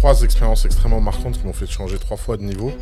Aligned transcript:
trois 0.00 0.22
expériences 0.22 0.64
extrêmement 0.64 1.02
marquantes 1.02 1.38
qui 1.38 1.46
m'ont 1.46 1.52
fait 1.52 1.66
changer 1.66 1.98
trois 1.98 2.16
fois 2.16 2.38
de 2.38 2.42
niveau. 2.42 2.72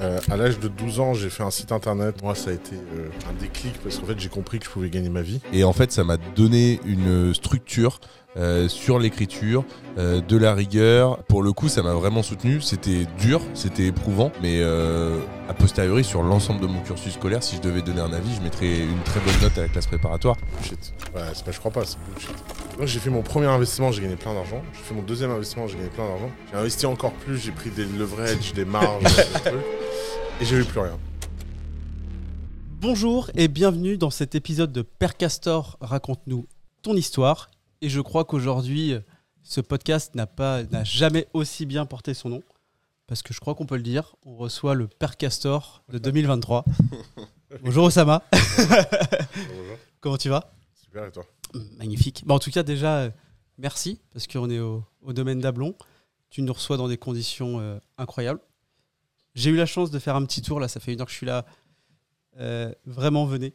Euh, 0.00 0.18
à 0.30 0.38
l'âge 0.38 0.58
de 0.58 0.68
12 0.68 1.00
ans, 1.00 1.12
j'ai 1.12 1.28
fait 1.28 1.42
un 1.42 1.50
site 1.50 1.70
internet. 1.70 2.22
Moi, 2.22 2.34
ça 2.34 2.48
a 2.48 2.54
été 2.54 2.76
euh, 2.76 3.10
un 3.28 3.34
déclic 3.38 3.74
parce 3.82 3.98
qu'en 3.98 4.06
fait, 4.06 4.18
j'ai 4.18 4.30
compris 4.30 4.58
que 4.58 4.64
je 4.64 4.70
pouvais 4.70 4.88
gagner 4.88 5.10
ma 5.10 5.20
vie. 5.20 5.42
Et 5.52 5.64
en 5.64 5.74
fait, 5.74 5.92
ça 5.92 6.02
m'a 6.02 6.16
donné 6.16 6.80
une 6.86 7.34
structure 7.34 8.00
euh, 8.36 8.68
sur 8.68 8.98
l'écriture, 8.98 9.64
euh, 9.98 10.20
de 10.20 10.36
la 10.36 10.54
rigueur. 10.54 11.22
Pour 11.24 11.42
le 11.42 11.52
coup, 11.52 11.68
ça 11.68 11.82
m'a 11.82 11.94
vraiment 11.94 12.22
soutenu. 12.22 12.60
C'était 12.60 13.06
dur, 13.18 13.40
c'était 13.54 13.86
éprouvant, 13.86 14.30
mais 14.42 14.60
euh, 14.60 15.18
a 15.48 15.54
posteriori, 15.54 16.04
sur 16.04 16.22
l'ensemble 16.22 16.60
de 16.60 16.66
mon 16.66 16.80
cursus 16.80 17.14
scolaire, 17.14 17.42
si 17.42 17.56
je 17.56 17.62
devais 17.62 17.80
donner 17.80 18.00
un 18.00 18.12
avis, 18.12 18.34
je 18.34 18.42
mettrais 18.42 18.80
une 18.80 19.02
très 19.04 19.20
bonne 19.20 19.40
note 19.40 19.56
à 19.56 19.62
la 19.62 19.68
classe 19.68 19.86
préparatoire. 19.86 20.36
Bullshit. 20.58 20.92
Ouais, 21.14 21.22
c'est 21.32 21.44
pas, 21.44 21.52
je 21.52 21.58
crois 21.58 21.70
pas, 21.70 21.84
c'est 21.84 21.98
bullshit. 22.10 22.34
Donc, 22.78 22.86
j'ai 22.86 22.98
fait 22.98 23.10
mon 23.10 23.22
premier 23.22 23.46
investissement, 23.46 23.90
j'ai 23.90 24.02
gagné 24.02 24.16
plein 24.16 24.34
d'argent. 24.34 24.62
J'ai 24.74 24.82
fait 24.82 24.94
mon 24.94 25.02
deuxième 25.02 25.30
investissement, 25.30 25.66
j'ai 25.66 25.76
gagné 25.76 25.88
plein 25.88 26.06
d'argent. 26.06 26.30
J'ai 26.52 26.58
investi 26.58 26.86
encore 26.86 27.12
plus, 27.12 27.38
j'ai 27.38 27.52
pris 27.52 27.70
des 27.70 27.86
leverages, 27.86 28.52
des 28.52 28.64
marges, 28.66 29.02
des 29.02 29.50
trucs. 29.50 29.64
Et 30.40 30.44
j'ai 30.44 30.56
eu 30.56 30.64
plus 30.64 30.80
rien. 30.80 30.98
Bonjour 32.78 33.30
et 33.34 33.48
bienvenue 33.48 33.96
dans 33.96 34.10
cet 34.10 34.34
épisode 34.34 34.70
de 34.70 34.82
Père 34.82 35.16
Castor 35.16 35.78
raconte-nous 35.80 36.46
ton 36.82 36.94
histoire. 36.94 37.48
Et 37.82 37.88
je 37.88 38.00
crois 38.00 38.24
qu'aujourd'hui, 38.24 38.94
ce 39.42 39.60
podcast 39.60 40.14
n'a 40.14 40.26
pas, 40.26 40.62
n'a 40.64 40.84
jamais 40.84 41.28
aussi 41.34 41.66
bien 41.66 41.86
porté 41.86 42.14
son 42.14 42.30
nom, 42.30 42.42
parce 43.06 43.22
que 43.22 43.34
je 43.34 43.40
crois 43.40 43.54
qu'on 43.54 43.66
peut 43.66 43.76
le 43.76 43.82
dire. 43.82 44.16
On 44.24 44.36
reçoit 44.36 44.74
le 44.74 44.88
Père 44.88 45.16
Castor 45.16 45.82
de 45.88 45.98
2023. 45.98 46.64
Bonjour 47.62 47.84
Osama. 47.84 48.22
Bonjour. 48.32 49.76
Comment 50.00 50.16
tu 50.16 50.28
vas? 50.28 50.52
Super, 50.74 51.06
et 51.06 51.12
toi? 51.12 51.24
Magnifique. 51.78 52.22
Bah, 52.26 52.34
en 52.34 52.38
tout 52.38 52.50
cas, 52.50 52.62
déjà, 52.62 52.98
euh, 52.98 53.10
merci, 53.58 54.00
parce 54.12 54.26
qu'on 54.26 54.50
est 54.50 54.58
au, 54.58 54.82
au 55.02 55.12
domaine 55.12 55.40
d'Ablon. 55.40 55.74
Tu 56.30 56.42
nous 56.42 56.52
reçois 56.52 56.76
dans 56.76 56.88
des 56.88 56.98
conditions 56.98 57.60
euh, 57.60 57.78
incroyables. 57.98 58.40
J'ai 59.34 59.50
eu 59.50 59.56
la 59.56 59.66
chance 59.66 59.90
de 59.90 59.98
faire 59.98 60.16
un 60.16 60.24
petit 60.24 60.42
tour, 60.42 60.60
là, 60.60 60.68
ça 60.68 60.80
fait 60.80 60.92
une 60.92 61.00
heure 61.00 61.06
que 61.06 61.12
je 61.12 61.16
suis 61.18 61.26
là. 61.26 61.44
Euh, 62.38 62.72
vraiment, 62.86 63.26
venez. 63.26 63.54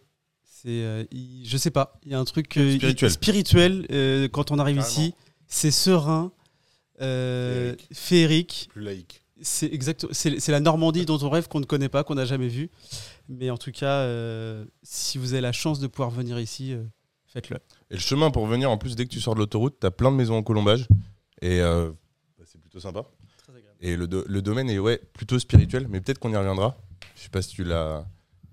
C'est, 0.62 0.84
euh, 0.84 1.04
il- 1.12 1.44
je 1.46 1.58
sais 1.58 1.72
pas, 1.72 2.00
il 2.06 2.12
y 2.12 2.16
a 2.16 2.20
un 2.20 2.26
truc 2.26 2.56
euh, 2.58 2.76
Spirituel. 2.76 3.10
spirituel, 3.12 3.88
euh, 3.92 4.28
quand 4.28 4.52
on 4.52 4.60
arrive 4.60 4.78
Carrément. 4.78 4.92
ici. 5.04 5.14
C'est 5.48 5.72
serein, 5.72 6.32
euh, 7.02 7.76
Féerique. 7.76 7.88
féerique. 7.94 8.68
Plus 8.72 8.82
laïque. 8.82 9.24
C'est 9.42 9.74
exact, 9.74 10.06
c'est 10.12 10.40
c'est 10.40 10.52
la 10.52 10.60
Normandie 10.60 11.06
dont 11.06 11.18
on 11.24 11.30
rêve 11.30 11.48
qu'on 11.48 11.60
ne 11.60 11.66
connaît 11.66 11.90
pas, 11.90 12.04
qu'on 12.04 12.14
n'a 12.16 12.26
jamais 12.26 12.48
vu. 12.48 12.70
Mais 13.28 13.50
en 13.50 13.58
tout 13.58 13.72
cas, 13.72 14.02
euh, 14.02 14.66
si 14.84 15.18
vous 15.18 15.34
avez 15.34 15.42
la 15.42 15.52
chance 15.52 15.80
de 15.80 15.88
pouvoir 15.88 16.12
venir 16.12 16.40
ici, 16.40 16.74
euh, 16.74 16.84
faites-le. 17.26 17.58
Et 17.90 17.96
le 17.96 18.00
chemin 18.00 18.30
pour 18.30 18.46
venir, 18.46 18.70
en 18.70 18.78
plus, 18.78 18.96
dès 18.96 19.06
que 19.06 19.10
tu 19.10 19.20
sors 19.20 19.34
de 19.34 19.40
l'autoroute, 19.40 19.78
t'as 19.80 19.90
plein 19.90 20.12
de 20.12 20.16
maisons 20.16 20.36
en 20.36 20.44
colombage. 20.44 20.88
Et 21.42 21.60
euh, 21.60 21.90
bah, 22.38 22.46
c'est 22.46 22.62
plutôt 22.62 22.80
sympa. 22.80 23.04
Très 23.40 23.54
agréable. 23.56 23.78
Et 23.82 23.96
le, 23.96 24.08
do- 24.08 24.24
le 24.28 24.42
domaine 24.44 24.70
est 24.70 24.78
ouais, 24.78 25.02
plutôt 25.14 25.40
spirituel, 25.40 25.88
mais 25.90 26.02
peut-être 26.02 26.20
qu'on 26.20 26.32
y 26.32 26.38
reviendra. 26.38 26.78
Je 27.16 27.24
sais 27.24 27.30
pas 27.30 27.42
si 27.42 27.50
tu 27.56 27.64
l'as. 27.64 28.06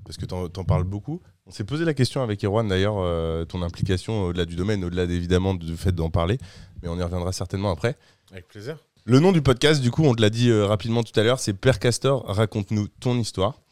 Parce 0.06 0.17
que 0.17 0.25
t'en 0.25 0.45
en 0.45 0.64
parles 0.64 0.84
beaucoup. 0.84 1.20
On 1.49 1.51
s'est 1.51 1.65
posé 1.65 1.87
la 1.87 1.95
question 1.95 2.23
avec 2.23 2.45
Erwan 2.45 2.69
d'ailleurs, 2.69 2.99
euh, 2.99 3.47
ton 3.47 3.63
implication 3.63 4.25
au-delà 4.25 4.45
du 4.45 4.55
domaine, 4.55 4.85
au-delà 4.85 5.05
évidemment 5.05 5.55
du 5.55 5.79
fait 5.79 5.93
d'en 5.93 6.11
parler, 6.11 6.37
mais 6.83 6.91
on 6.91 6.99
y 6.99 7.03
reviendra 7.03 7.33
certainement 7.33 7.71
après. 7.71 7.97
Avec 8.31 8.47
plaisir. 8.49 8.77
Le 9.07 9.19
nom 9.19 9.33
du 9.33 9.41
podcast, 9.41 9.81
du 9.81 9.91
coup, 9.91 10.05
on 10.05 10.15
te 10.15 10.21
l'a 10.21 10.29
dit 10.29 10.51
euh, 10.51 10.67
rapidement 10.67 11.03
tout 11.03 11.19
à 11.19 11.23
l'heure, 11.23 11.41
c'est 11.41 11.55
Père 11.55 11.79
Castor, 11.79 12.23
raconte-nous 12.27 12.89
ton 13.01 13.19
histoire. 13.19 13.63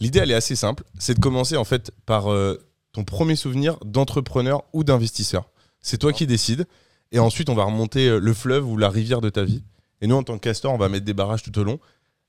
L'idée, 0.00 0.18
elle 0.18 0.32
est 0.32 0.34
assez 0.34 0.56
simple, 0.56 0.82
c'est 0.98 1.14
de 1.14 1.20
commencer 1.20 1.56
en 1.56 1.62
fait 1.62 1.92
par 2.04 2.32
euh, 2.32 2.60
ton 2.90 3.04
premier 3.04 3.36
souvenir 3.36 3.78
d'entrepreneur 3.84 4.64
ou 4.72 4.82
d'investisseur. 4.82 5.50
C'est 5.80 5.98
toi 5.98 6.12
qui 6.12 6.26
décides, 6.26 6.66
et 7.12 7.20
ensuite 7.20 7.48
on 7.48 7.54
va 7.54 7.62
remonter 7.62 8.18
le 8.18 8.34
fleuve 8.34 8.68
ou 8.68 8.76
la 8.76 8.88
rivière 8.88 9.20
de 9.20 9.30
ta 9.30 9.44
vie. 9.44 9.62
Et 10.00 10.08
nous, 10.08 10.16
en 10.16 10.24
tant 10.24 10.34
que 10.34 10.42
castor, 10.42 10.72
on 10.72 10.78
va 10.78 10.88
mettre 10.88 11.04
des 11.04 11.14
barrages 11.14 11.44
tout 11.44 11.56
au 11.60 11.62
long. 11.62 11.78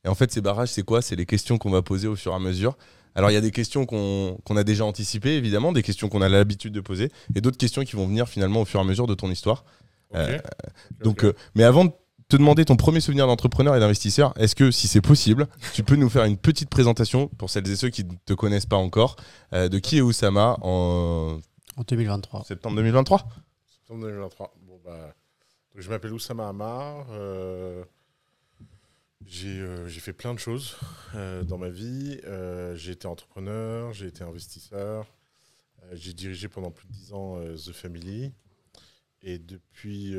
Et 0.05 0.09
en 0.09 0.15
fait, 0.15 0.31
ces 0.31 0.41
barrages, 0.41 0.69
c'est 0.69 0.83
quoi? 0.83 1.01
C'est 1.01 1.15
les 1.15 1.25
questions 1.25 1.57
qu'on 1.57 1.71
va 1.71 1.81
poser 1.81 2.07
au 2.07 2.15
fur 2.15 2.33
et 2.33 2.35
à 2.35 2.39
mesure. 2.39 2.77
Alors, 3.15 3.29
il 3.31 3.33
y 3.33 3.37
a 3.37 3.41
des 3.41 3.51
questions 3.51 3.85
qu'on 3.85 4.37
qu'on 4.45 4.55
a 4.57 4.63
déjà 4.63 4.85
anticipées, 4.85 5.35
évidemment, 5.35 5.71
des 5.71 5.83
questions 5.83 6.09
qu'on 6.09 6.21
a 6.21 6.29
l'habitude 6.29 6.73
de 6.73 6.81
poser, 6.81 7.11
et 7.35 7.41
d'autres 7.41 7.57
questions 7.57 7.83
qui 7.83 7.95
vont 7.95 8.07
venir 8.07 8.27
finalement 8.29 8.61
au 8.61 8.65
fur 8.65 8.79
et 8.79 8.83
à 8.83 8.85
mesure 8.85 9.07
de 9.07 9.13
ton 9.15 9.29
histoire. 9.29 9.63
Euh, 10.15 10.37
Donc, 11.03 11.23
euh, 11.23 11.33
mais 11.55 11.63
avant 11.63 11.85
de 11.85 11.91
te 12.27 12.37
demander 12.37 12.63
ton 12.65 12.75
premier 12.77 13.01
souvenir 13.01 13.27
d'entrepreneur 13.27 13.75
et 13.75 13.79
d'investisseur, 13.79 14.33
est-ce 14.37 14.55
que, 14.55 14.71
si 14.71 14.87
c'est 14.87 15.01
possible, 15.01 15.47
tu 15.73 15.83
peux 15.83 15.95
nous 15.95 16.09
faire 16.09 16.23
une 16.25 16.37
petite 16.37 16.69
présentation 16.69 17.27
pour 17.27 17.49
celles 17.49 17.69
et 17.69 17.75
ceux 17.75 17.89
qui 17.89 18.03
ne 18.05 18.13
te 18.25 18.33
connaissent 18.33 18.65
pas 18.65 18.77
encore, 18.77 19.15
euh, 19.53 19.67
de 19.67 19.79
qui 19.79 19.97
est 19.97 20.01
Oussama 20.01 20.57
en 20.61 21.39
En 21.77 21.83
2023. 21.83 22.43
septembre 22.45 22.75
2023 22.77 23.27
Septembre 23.69 24.01
2023. 24.05 24.53
Bon, 24.65 24.79
bah, 24.85 25.13
je 25.75 25.89
m'appelle 25.89 26.13
Oussama 26.13 26.47
Amar. 26.47 27.05
Euh, 29.21 29.27
j'ai 29.27 29.59
euh, 29.59 29.89
fait 29.89 30.13
plein 30.13 30.33
de 30.33 30.39
choses 30.39 30.77
euh, 31.15 31.43
dans 31.43 31.57
ma 31.57 31.69
vie. 31.69 32.19
Euh, 32.25 32.75
j'ai 32.75 32.91
été 32.91 33.07
entrepreneur, 33.07 33.93
j'ai 33.93 34.07
été 34.07 34.23
investisseur. 34.23 35.07
j'ai 35.91 36.13
dirigé 36.13 36.47
pendant 36.47 36.71
plus 36.71 36.87
de 36.87 36.93
10 36.93 37.13
ans 37.13 37.39
The 37.55 37.71
Family. 37.71 38.31
Et 39.23 39.37
depuis 39.37 40.15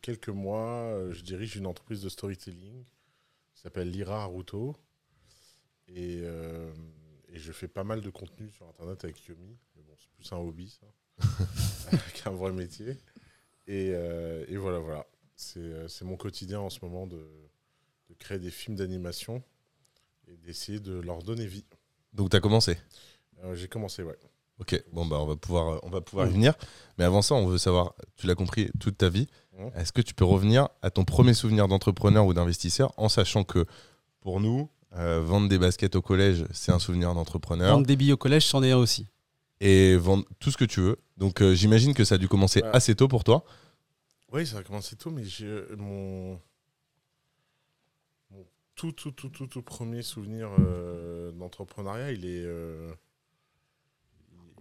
quelques 0.00 0.30
mois, 0.30 1.10
je 1.10 1.22
dirige 1.22 1.56
une 1.56 1.66
entreprise 1.66 2.00
de 2.00 2.08
storytelling 2.08 2.84
qui 3.54 3.60
s'appelle 3.60 3.90
Lira 3.90 4.22
Aruto. 4.22 4.74
Et, 5.88 6.22
et 7.28 7.38
je 7.38 7.52
fais 7.52 7.68
pas 7.68 7.84
mal 7.84 8.00
de 8.00 8.08
contenu 8.08 8.50
sur 8.50 8.66
Internet 8.66 9.04
avec 9.04 9.22
Yomi. 9.26 9.58
Mais 9.76 9.82
bon, 9.82 9.94
c'est 9.98 10.10
plus 10.10 10.32
un 10.32 10.38
hobby, 10.38 10.70
ça 10.70 11.98
qu'un 12.14 12.30
vrai 12.30 12.52
métier. 12.52 12.96
Et, 13.66 13.88
et 13.88 14.56
voilà, 14.56 14.78
voilà. 14.78 15.06
C'est 15.36 16.04
mon 16.04 16.16
quotidien 16.16 16.60
en 16.60 16.70
ce 16.70 16.78
moment 16.82 17.06
de 17.06 17.26
créer 18.22 18.38
des 18.38 18.50
films 18.50 18.76
d'animation 18.76 19.42
et 20.28 20.36
d'essayer 20.36 20.80
de 20.80 20.94
leur 21.00 21.22
donner 21.22 21.46
vie. 21.46 21.64
Donc, 22.12 22.30
tu 22.30 22.36
as 22.36 22.40
commencé 22.40 22.78
Euh, 23.44 23.54
J'ai 23.54 23.68
commencé, 23.68 24.02
ouais. 24.02 24.16
Ok, 24.58 24.80
bon, 24.92 25.04
bah, 25.06 25.18
on 25.18 25.26
va 25.26 25.34
pouvoir, 25.36 25.68
euh, 25.74 25.78
on 25.82 25.90
va 25.90 26.00
pouvoir 26.00 26.28
y 26.28 26.30
venir. 26.30 26.54
Mais 26.98 27.04
avant 27.04 27.22
ça, 27.22 27.34
on 27.34 27.46
veut 27.46 27.58
savoir, 27.58 27.94
tu 28.16 28.26
l'as 28.26 28.34
compris, 28.36 28.70
toute 28.78 28.96
ta 28.98 29.08
vie. 29.08 29.26
Mhm. 29.58 29.70
Est-ce 29.76 29.92
que 29.92 30.00
tu 30.02 30.14
peux 30.14 30.24
revenir 30.24 30.68
à 30.82 30.90
ton 30.90 31.04
premier 31.04 31.34
souvenir 31.34 31.66
d'entrepreneur 31.68 32.24
ou 32.26 32.34
d'investisseur 32.34 32.92
en 32.96 33.08
sachant 33.08 33.42
que 33.44 33.66
pour 34.20 34.40
nous, 34.40 34.68
euh, 34.94 35.20
vendre 35.20 35.48
des 35.48 35.58
baskets 35.58 35.96
au 35.96 36.02
collège, 36.02 36.44
c'est 36.52 36.70
un 36.70 36.78
souvenir 36.78 37.12
d'entrepreneur. 37.14 37.72
Vendre 37.74 37.86
des 37.86 37.96
billes 37.96 38.12
au 38.12 38.16
collège, 38.16 38.46
c'en 38.46 38.62
est 38.62 38.70
un 38.70 38.76
aussi. 38.78 39.08
et 39.60 39.96
vendre 39.96 40.24
tout 40.40 40.50
ce 40.50 40.56
que 40.56 40.64
tu 40.64 40.80
veux. 40.80 40.96
Donc 41.16 41.40
euh, 41.40 41.54
j'imagine 41.54 41.94
que 41.94 42.04
ça 42.04 42.16
a 42.16 42.18
dû 42.18 42.28
commencer 42.28 42.62
Ouais. 42.62 42.70
assez 42.72 42.94
tôt 42.96 43.06
pour 43.08 43.22
toi. 43.24 43.44
Oui, 44.32 44.44
ça 44.46 44.58
a 44.58 44.62
commencé 44.62 44.96
tôt, 44.96 45.10
mais 45.10 45.24
j'ai 45.24 45.46
euh, 45.46 45.76
mon 45.76 46.40
tout, 48.74 48.92
tout, 48.92 49.10
tout, 49.10 49.28
tout, 49.28 49.46
tout 49.46 49.62
premier 49.62 50.02
souvenir 50.02 50.50
euh, 50.58 51.30
d'entrepreneuriat, 51.32 52.12
il 52.12 52.24
est, 52.24 52.44
euh, 52.44 52.92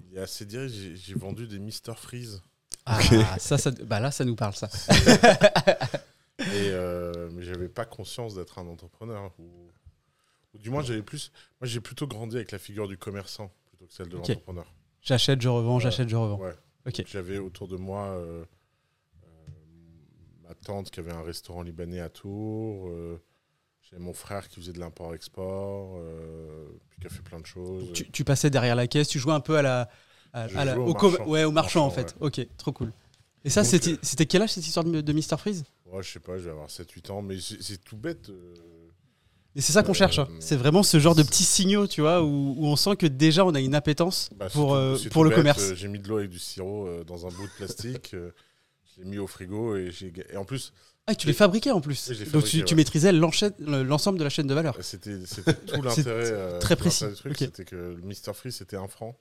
il 0.10 0.18
est 0.18 0.22
assez 0.22 0.46
direct. 0.46 0.74
J'ai 0.74 1.14
vendu 1.16 1.48
des 1.48 1.60
Mister 1.60 1.94
Freeze. 1.96 2.42
Ah, 2.86 3.00
ça, 3.40 3.58
ça, 3.58 3.72
bah 3.72 4.00
là, 4.00 4.12
ça 4.12 4.26
nous 4.26 4.36
parle, 4.36 4.54
ça. 4.54 4.70
Et 6.40 6.70
euh, 6.72 7.30
mais 7.32 7.44
j'avais 7.44 7.70
pas 7.70 7.86
conscience 7.86 8.34
d'être 8.34 8.58
un 8.58 8.68
entrepreneur. 8.68 9.32
Ou, 9.38 9.70
ou 10.54 10.58
du 10.58 10.70
moins, 10.70 10.82
j'avais 10.82 11.04
plus. 11.04 11.32
Moi, 11.60 11.68
j'ai 11.68 11.80
plutôt 11.80 12.08
grandi 12.08 12.36
avec 12.36 12.52
la 12.52 12.58
figure 12.58 12.88
du 12.88 12.98
commerçant 12.98 13.54
plutôt 13.68 13.86
que 13.86 13.94
celle 13.94 14.10
de 14.10 14.18
l'entrepreneur. 14.18 14.74
J'achète, 15.02 15.42
je 15.42 15.50
revends, 15.50 15.80
j'achète, 15.80 16.10
je 16.10 16.16
revends. 16.16 16.40
Ouais. 16.40 16.56
J'avais 17.06 17.38
autour 17.38 17.68
de 17.68 17.76
moi 17.78 18.08
euh, 18.08 18.44
euh, 19.24 19.28
ma 20.44 20.56
tante 20.56 20.90
qui 20.90 21.00
avait 21.00 21.12
un 21.12 21.24
restaurant 21.24 21.62
libanais 21.62 22.00
à 22.00 22.10
Tours. 22.10 22.92
J'avais 23.92 24.04
mon 24.04 24.14
frère 24.14 24.48
qui 24.48 24.60
faisait 24.62 24.72
de 24.72 24.80
l'import-export, 24.80 25.98
euh, 25.98 26.66
puis 26.90 27.00
qui 27.02 27.08
a 27.08 27.10
fait 27.10 27.22
plein 27.22 27.40
de 27.40 27.46
choses. 27.46 27.92
Tu, 27.94 28.10
tu 28.10 28.24
passais 28.24 28.50
derrière 28.50 28.76
la 28.76 28.88
caisse, 28.88 29.08
tu 29.10 29.20
jouais 29.20 29.34
un 29.34 29.40
peu 29.42 29.58
à 29.58 29.62
la. 29.62 29.90
à- 30.34 30.48
Je 30.48 30.58
à 30.58 30.64
la- 30.66 30.76
jouais 30.76 30.84
au 30.86 30.94
marchand. 30.94 31.26
ouais, 31.28 31.44
au 31.44 31.52
marchand, 31.52 31.86
en 31.86 31.90
fait. 31.90 32.16
Ok, 32.22 32.40
trop 32.58 32.72
cool. 32.72 32.94
Et 33.44 33.50
ça, 33.50 33.64
c'était 33.64 33.94
euh, 33.94 33.98
c'était 34.02 34.26
quel 34.28 34.44
âge 34.44 34.52
cette 34.52 34.66
histoire 34.66 34.86
de, 34.86 35.02
de 35.02 35.14
Mr. 35.14 35.38
Freeze? 35.38 35.66
Ouais, 35.88 36.02
je 36.04 36.10
sais 36.12 36.20
pas, 36.20 36.38
je 36.38 36.44
vais 36.44 36.52
avoir 36.52 36.70
7-8 36.70 37.12
ans, 37.12 37.22
mais 37.22 37.36
c'est 37.40 37.84
tout 37.84 37.98
bête. 37.98 38.30
euh, 38.30 38.54
Et 39.56 39.62
c'est 39.62 39.74
ça 39.74 39.84
qu'on 39.84 39.92
Euh, 39.92 39.94
cherche. 39.96 40.20
hein. 40.20 40.28
C'est 40.40 40.56
vraiment 40.56 40.84
ce 40.84 40.98
genre 41.00 41.16
de 41.16 41.24
petits 41.24 41.44
signaux, 41.44 41.86
tu 41.88 42.00
vois, 42.00 42.24
où, 42.24 42.56
où 42.58 42.66
on 42.68 42.78
sent 42.78 42.96
que 42.96 43.08
déjà 43.08 43.44
on 43.44 43.54
a 43.56 43.60
une 43.60 43.76
appétence 43.76 44.30
bah, 44.38 44.48
pour, 44.50 44.78
tout- 45.02 45.10
pour 45.10 45.24
le 45.26 45.32
bête, 45.32 45.40
commerce. 45.40 45.74
J'ai 45.74 45.88
mis 45.90 46.00
de 46.00 46.08
l'eau 46.08 46.20
avec 46.20 46.30
du 46.30 46.40
sirop 46.40 47.04
dans 47.06 47.26
un 47.26 47.30
bout 47.30 47.48
de 47.48 47.52
plastique. 47.58 48.12
je 48.14 49.02
l'ai 49.02 49.10
mis 49.10 49.18
au 49.18 49.28
frigo 49.28 49.76
et, 49.76 49.92
j'ai 49.92 50.14
et 50.32 50.38
en 50.38 50.46
plus, 50.46 50.72
Ah, 51.08 51.16
tu 51.16 51.28
les 51.28 51.34
fabriquais 51.34 51.72
en 51.72 51.82
plus. 51.82 52.08
Oui, 52.10 52.16
je 52.16 52.24
les 52.24 52.30
Donc 52.32 52.44
tu, 52.44 52.50
fabriquais, 52.50 52.66
tu 52.66 52.74
ouais. 52.74 52.78
maîtrisais 52.78 53.12
l'enchaîne- 53.12 53.54
l'ensemble 53.60 54.20
de 54.20 54.24
la 54.24 54.30
chaîne 54.30 54.48
de 54.48 54.54
valeur. 54.54 54.78
C'était 54.82 55.26
c'était 55.26 55.54
tout 55.68 55.82
l'intérêt. 55.82 56.26
C'est 56.26 56.32
euh, 56.34 56.60
très 56.60 56.76
tout 56.76 56.84
l'intérêt 56.86 56.90
précis. 56.90 57.08
du 57.08 57.16
truc, 57.16 57.32
Ok. 57.34 57.38
C'était 57.40 57.66
que 57.66 57.76
le 57.76 58.02
Mister 58.02 58.32
Free, 58.34 58.52
c'était 58.52 58.78
un 58.78 58.88
franc. 58.88 59.18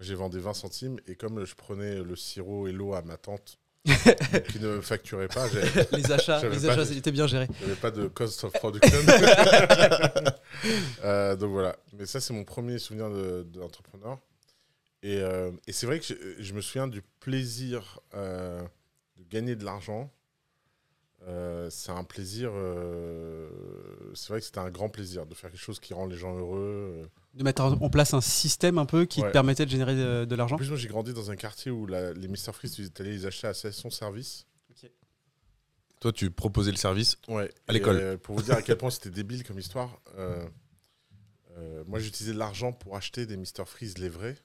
J'ai 0.00 0.14
vendu 0.14 0.38
20 0.40 0.52
centimes 0.52 0.98
et 1.06 1.14
comme 1.14 1.44
je 1.46 1.54
prenais 1.54 2.02
le 2.02 2.16
sirop 2.16 2.66
et 2.68 2.72
l'eau 2.72 2.92
à 2.92 3.00
ma 3.02 3.16
tante, 3.16 3.58
qui 4.50 4.58
ne 4.60 4.80
facturait 4.82 5.28
pas, 5.28 5.48
j'avais 5.48 5.88
Les 5.96 6.12
achats, 6.12 6.40
J'avais 6.40 6.56
les 6.58 6.66
pas- 6.66 6.72
achats 6.74 6.92
étaient 6.92 7.12
bien 7.12 7.26
gérés. 7.26 7.48
j'avais 7.60 7.76
pas 7.76 7.90
de 7.90 8.06
cost 8.08 8.44
of 8.44 8.52
production. 8.52 8.98
Euh, 11.04 11.36
donc 11.36 11.50
voilà. 11.50 11.76
Mais 11.92 12.04
ça, 12.06 12.20
c'est 12.20 12.32
mon 12.34 12.44
premier 12.44 12.78
souvenir 12.78 13.10
de- 13.10 13.44
d'entrepreneur. 13.44 14.18
et, 15.02 15.18
euh, 15.20 15.50
et 15.66 15.72
c'est 15.72 15.86
vrai 15.86 16.00
que 16.00 16.04
je, 16.06 16.14
je 16.42 16.52
me 16.52 16.60
souviens 16.60 16.88
du 16.88 17.02
plaisir 17.20 18.00
euh, 18.14 18.60
de 19.16 19.24
gagner 19.30 19.54
de 19.56 19.64
l'argent 19.64 20.10
Euh, 21.28 21.68
c'est 21.70 21.90
un 21.90 22.04
plaisir. 22.04 22.50
euh, 22.54 23.48
c'est 24.14 24.28
vrai 24.28 24.38
que 24.40 24.46
c'était 24.46 24.60
un 24.60 24.70
grand 24.70 24.88
plaisir 24.88 25.26
de 25.26 25.34
faire 25.34 25.50
quelque 25.50 25.58
chose 25.60 25.80
qui 25.80 25.92
rend 25.92 26.06
les 26.06 26.16
gens 26.16 26.36
heureux. 26.36 27.02
euh. 27.02 27.06
De 27.34 27.42
mettre 27.42 27.62
en 27.62 27.90
place 27.90 28.14
un 28.14 28.20
système 28.20 28.78
un 28.78 28.86
peu 28.86 29.04
qui 29.06 29.20
te 29.22 29.30
permettait 29.32 29.66
de 29.66 29.70
générer 29.70 29.94
de, 29.96 30.24
de 30.24 30.34
En 30.34 30.38
l'argent 30.38 30.56
plus, 30.56 30.68
moi, 30.68 30.76
j'ai 30.78 30.88
grandi 30.88 31.12
dans 31.12 31.30
un 31.30 31.36
quartier 31.36 31.70
où 31.72 31.86
la- 31.86 32.12
les 32.12 32.28
Mr. 32.28 32.52
Freeze, 32.52 32.74
tu 32.94 33.02
allais 33.02 33.10
les 33.10 33.26
acheter 33.26 33.48
à 33.48 33.54
son 33.54 33.90
service. 33.90 34.46
Toi, 36.00 36.12
tu 36.12 36.30
proposais 36.30 36.70
le 36.70 36.76
service. 36.76 37.16
Ouais. 37.26 37.50
À 37.68 37.72
l'école. 37.72 37.96
euh, 37.96 38.16
pour 38.18 38.36
vous 38.36 38.42
dire 38.42 38.54
à 38.54 38.62
quel 38.62 38.76
point 38.76 38.90
c'était 38.90 39.10
débile 39.10 39.42
comme 39.44 39.58
histoire, 39.58 39.98
euh, 40.18 40.46
euh, 41.56 41.82
moi, 41.86 41.98
j'utilisais 41.98 42.34
de 42.34 42.38
l'argent 42.38 42.72
pour 42.72 42.96
acheter 42.96 43.24
des 43.26 43.36
Mr. 43.36 43.64
Freeze 43.66 43.96
les 43.98 44.10
vrais. 44.10 44.36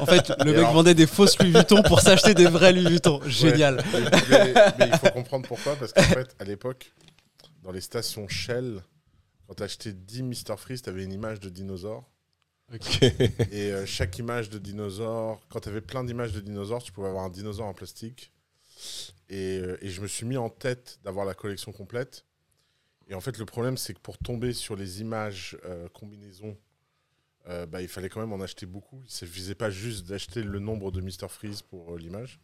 En 0.00 0.06
fait, 0.06 0.28
le 0.28 0.42
Et 0.42 0.44
mec 0.52 0.56
alors- 0.58 0.72
vendait 0.72 0.94
des 0.94 1.06
fausses 1.06 1.38
Louis 1.38 1.52
Vuitton 1.52 1.82
pour 1.82 2.00
s'acheter 2.00 2.34
des 2.34 2.46
vrais 2.46 2.72
Louis 2.72 2.88
Vuitton. 2.88 3.20
Génial. 3.26 3.82
Mais, 3.92 4.00
mais- 4.30 4.54
mais 4.78 4.88
il 4.92 4.98
faut 4.98 5.10
comprendre 5.10 5.46
pourquoi, 5.46 5.76
parce 5.76 5.92
qu'en 5.92 6.02
fait, 6.02 6.34
à 6.38 6.44
l'époque, 6.44 6.92
dans 7.62 7.70
les 7.72 7.80
stations 7.80 8.28
Shell, 8.28 8.80
quand 9.46 9.54
tu 9.54 9.62
achetais 9.62 9.92
10 9.92 10.22
Mr. 10.22 10.56
Freeze, 10.56 10.82
tu 10.82 10.90
avais 10.90 11.04
une 11.04 11.12
image 11.12 11.40
de 11.40 11.48
dinosaure. 11.48 12.04
Et 13.50 13.72
euh, 13.72 13.86
chaque 13.86 14.18
image 14.18 14.50
de 14.50 14.58
dinosaure, 14.58 15.40
quand 15.48 15.60
tu 15.60 15.70
avais 15.70 15.80
plein 15.80 16.04
d'images 16.04 16.32
de 16.32 16.40
dinosaures, 16.40 16.82
tu 16.82 16.92
pouvais 16.92 17.08
avoir 17.08 17.24
un 17.24 17.30
dinosaure 17.30 17.66
en 17.66 17.72
plastique. 17.72 18.30
Et, 19.30 19.58
euh, 19.58 19.78
et 19.80 19.88
je 19.88 20.00
me 20.02 20.06
suis 20.06 20.26
mis 20.26 20.36
en 20.36 20.50
tête 20.50 20.98
d'avoir 21.02 21.24
la 21.24 21.32
collection 21.34 21.72
complète. 21.72 22.24
Et 23.08 23.14
en 23.14 23.20
fait, 23.22 23.38
le 23.38 23.46
problème, 23.46 23.78
c'est 23.78 23.94
que 23.94 24.00
pour 24.00 24.18
tomber 24.18 24.52
sur 24.52 24.76
les 24.76 25.00
images 25.00 25.56
euh, 25.64 25.88
combinaisons, 25.94 26.58
euh, 27.48 27.64
bah, 27.66 27.80
il 27.80 27.88
fallait 27.88 28.08
quand 28.08 28.20
même 28.20 28.32
en 28.32 28.40
acheter 28.40 28.66
beaucoup. 28.66 28.98
Il 29.00 29.04
ne 29.04 29.10
suffisait 29.10 29.54
pas 29.54 29.70
juste 29.70 30.06
d'acheter 30.06 30.42
le 30.42 30.58
nombre 30.58 30.90
de 30.90 31.00
Mr. 31.00 31.28
Freeze 31.28 31.62
pour 31.62 31.94
euh, 31.94 31.98
l'image. 31.98 32.40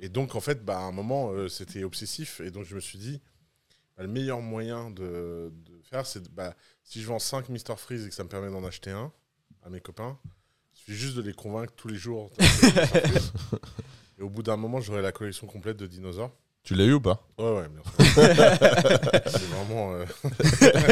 Et 0.00 0.08
donc, 0.08 0.34
en 0.34 0.40
fait, 0.40 0.64
bah, 0.64 0.78
à 0.78 0.82
un 0.82 0.92
moment, 0.92 1.30
euh, 1.30 1.48
c'était 1.48 1.84
obsessif. 1.84 2.40
Et 2.40 2.50
donc, 2.50 2.64
je 2.64 2.74
me 2.74 2.80
suis 2.80 2.98
dit, 2.98 3.20
bah, 3.96 4.02
le 4.02 4.08
meilleur 4.08 4.40
moyen 4.40 4.90
de, 4.90 5.52
de 5.52 5.80
faire, 5.82 6.06
c'est 6.06 6.28
bah, 6.34 6.56
si 6.82 7.00
je 7.00 7.06
vends 7.06 7.20
5 7.20 7.48
Mr. 7.48 7.76
Freeze 7.76 8.06
et 8.06 8.08
que 8.08 8.14
ça 8.14 8.24
me 8.24 8.28
permet 8.28 8.50
d'en 8.50 8.64
acheter 8.64 8.90
un 8.90 9.12
à 9.62 9.70
mes 9.70 9.80
copains, 9.80 10.18
il 10.72 10.78
suffit 10.78 10.94
juste 10.94 11.16
de 11.16 11.22
les 11.22 11.34
convaincre 11.34 11.72
tous 11.76 11.88
les 11.88 11.96
jours. 11.96 12.32
et 14.18 14.22
au 14.22 14.28
bout 14.30 14.42
d'un 14.42 14.56
moment, 14.56 14.80
j'aurai 14.80 15.02
la 15.02 15.12
collection 15.12 15.46
complète 15.46 15.76
de 15.76 15.86
dinosaures. 15.86 16.34
Tu 16.62 16.74
l'as 16.74 16.84
eu 16.84 16.92
ou 16.92 17.00
pas 17.00 17.26
Ouais, 17.38 17.52
ouais, 17.56 17.68
bien 17.68 17.82
sûr. 17.82 17.92
c'est 19.26 19.46
vraiment. 19.46 19.94
euh, 19.94 20.04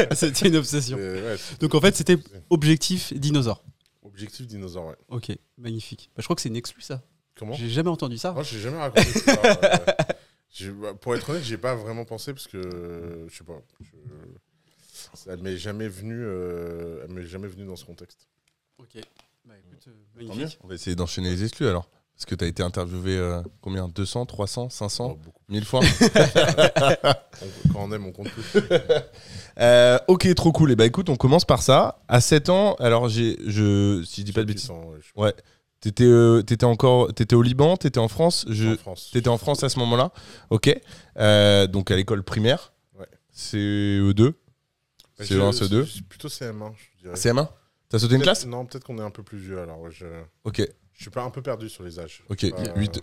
C'était 0.15 0.47
une 0.49 0.55
obsession. 0.55 0.97
c'est- 0.97 1.21
ouais, 1.23 1.37
c'est- 1.37 1.61
Donc 1.61 1.75
en 1.75 1.81
fait, 1.81 1.95
c'était 1.95 2.17
objectif 2.49 3.13
dinosaure. 3.13 3.63
Objectif 4.03 4.47
dinosaure, 4.47 4.87
ouais. 4.87 4.95
Ok, 5.09 5.31
magnifique. 5.57 6.09
Bah, 6.15 6.21
je 6.21 6.23
crois 6.25 6.35
que 6.35 6.41
c'est 6.41 6.49
une 6.49 6.55
exclue 6.55 6.81
ça. 6.81 7.01
Comment 7.35 7.53
J'ai 7.53 7.69
jamais 7.69 7.89
entendu 7.89 8.17
ça. 8.17 8.31
Moi, 8.33 8.43
j'ai 8.43 8.59
jamais 8.59 8.77
raconté 8.77 9.03
ça. 9.03 9.41
euh, 9.45 10.03
j'ai- 10.49 10.71
bah, 10.71 10.93
pour 10.95 11.15
être 11.15 11.29
honnête, 11.29 11.43
j'ai 11.43 11.57
pas 11.57 11.75
vraiment 11.75 12.03
pensé 12.05 12.33
parce 12.33 12.47
que 12.47 12.57
euh, 12.57 13.29
je 13.29 13.37
sais 13.37 13.43
pas. 13.43 13.61
je- 13.81 13.87
ça 15.13 15.37
m'est 15.37 15.55
jamais 15.57 15.87
venu. 15.87 16.15
euh, 16.19 17.03
elle 17.05 17.13
m'est 17.13 17.25
jamais 17.25 17.47
venue 17.47 17.65
dans 17.65 17.75
ce 17.75 17.85
contexte. 17.85 18.27
Ok. 18.79 18.97
Bah 19.45 19.53
écoute, 19.57 19.87
euh, 19.87 19.91
Tant 20.27 20.33
mieux. 20.33 20.39
magnifique. 20.41 20.59
On 20.63 20.67
va 20.67 20.75
essayer 20.75 20.95
d'enchaîner 20.95 21.29
les 21.29 21.43
exclus 21.43 21.67
alors. 21.67 21.89
Parce 22.19 22.25
que 22.25 22.35
tu 22.35 22.43
as 22.43 22.47
été 22.49 22.61
interviewé 22.61 23.15
euh, 23.17 23.41
combien? 23.61 23.87
200, 23.87 24.25
300, 24.25 24.69
500, 24.69 25.11
Oh, 25.13 25.15
beaucoup. 25.23 25.39
1000 25.47 25.63
fois? 25.63 25.79
On- 27.41 27.71
quand 27.73 27.79
on 27.85 27.91
aime, 27.93 28.05
on 28.07 28.11
compte 28.11 28.29
plus. 28.29 28.43
Euh, 29.61 29.97
Ok, 30.07 30.33
trop 30.35 30.51
cool. 30.53 30.71
Et 30.71 30.75
bah 30.77 30.85
écoute, 30.85 31.09
on 31.09 31.15
commence 31.17 31.43
par 31.43 31.61
ça. 31.61 31.99
À 32.07 32.21
7 32.21 32.47
ans, 32.49 32.75
alors 32.75 33.09
j'ai, 33.09 33.37
je, 33.45 34.01
si 34.05 34.21
je 34.21 34.25
dis 34.25 34.31
pas 34.33 34.41
de 34.41 34.45
bêtises, 34.47 34.69
je- 35.01 35.21
Ouais. 35.21 35.33
t'étais, 35.81 36.05
euh, 36.05 36.41
t'étais 36.41 36.63
encore, 36.65 37.13
t'étais 37.13 37.35
au 37.35 37.41
Liban, 37.41 37.75
t'étais 37.75 37.99
en 37.99 38.07
France. 38.07 38.45
Je, 38.49 38.69
en 38.69 38.77
France. 38.77 39.09
t'étais 39.11 39.27
en 39.29 39.37
France 39.37 39.63
à 39.63 39.69
ce 39.69 39.77
moment-là. 39.79 40.11
Ok. 40.49 40.73
Euh, 41.17 41.67
donc 41.67 41.91
à 41.91 41.95
l'école 41.97 42.23
primaire. 42.23 42.71
Ouais. 42.97 43.07
CE2. 43.35 44.31
Bah, 45.17 45.25
CE1, 45.25 45.51
je- 45.51 45.63
CE2. 45.65 45.85
c'est 45.93 46.05
Plutôt 46.05 46.29
CM1, 46.29 46.71
je 46.77 47.03
dirais. 47.03 47.15
CM1. 47.15 47.47
T'as 47.89 47.99
sauté 47.99 48.15
une 48.15 48.21
classe? 48.21 48.45
Non, 48.45 48.65
peut-être 48.65 48.83
qu'on 48.85 48.97
est 48.97 49.01
un 49.03 49.09
peu 49.11 49.23
plus 49.23 49.39
vieux 49.39 49.59
alors. 49.59 49.89
je, 49.89 50.05
Ok. 50.45 50.61
Je 50.99 51.03
suis 51.05 51.11
pas 51.11 51.23
un 51.23 51.29
peu 51.29 51.41
perdu 51.41 51.69
sur 51.69 51.81
les 51.83 51.97
âges. 51.97 52.23
Ok. 52.27 52.43
Euh, 52.43 52.49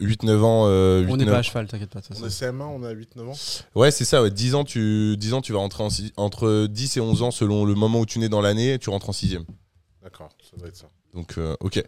8-9 0.00 0.42
ans. 0.42 0.66
euh, 0.66 1.02
On 1.08 1.12
8, 1.14 1.16
n'est 1.16 1.24
9. 1.24 1.32
pas 1.32 1.38
à 1.38 1.42
cheval, 1.42 1.66
t'inquiète 1.66 1.88
pas. 1.88 2.02
de 2.02 2.06
toute 2.06 2.18
On 2.20 2.26
est 2.26 2.28
CM1, 2.28 2.60
on 2.64 2.82
à 2.82 2.92
8-9 2.92 3.28
ans. 3.30 3.32
Ouais, 3.74 3.90
c'est 3.90 4.04
ça. 4.04 4.22
Ouais. 4.22 4.30
10 4.30 4.54
ans, 4.54 4.64
tu, 4.64 5.16
10 5.16 5.32
ans, 5.32 5.40
tu 5.40 5.54
vas 5.54 5.60
rentrer 5.60 5.82
en 5.82 5.88
six- 5.88 6.12
entre 6.18 6.66
10 6.66 6.98
et 6.98 7.00
11 7.00 7.22
ans 7.22 7.30
selon 7.30 7.64
le 7.64 7.74
moment 7.74 8.00
où 8.00 8.04
tu 8.06 8.18
nais 8.18 8.28
dans 8.28 8.42
l'année, 8.42 8.78
tu 8.78 8.90
rentres 8.90 9.08
en 9.08 9.12
6 9.14 9.38
D'accord, 10.02 10.28
ça 10.42 10.56
doit 10.58 10.68
être 10.68 10.76
ça. 10.76 10.90
Donc, 11.14 11.38
euh, 11.38 11.56
ok. 11.60 11.82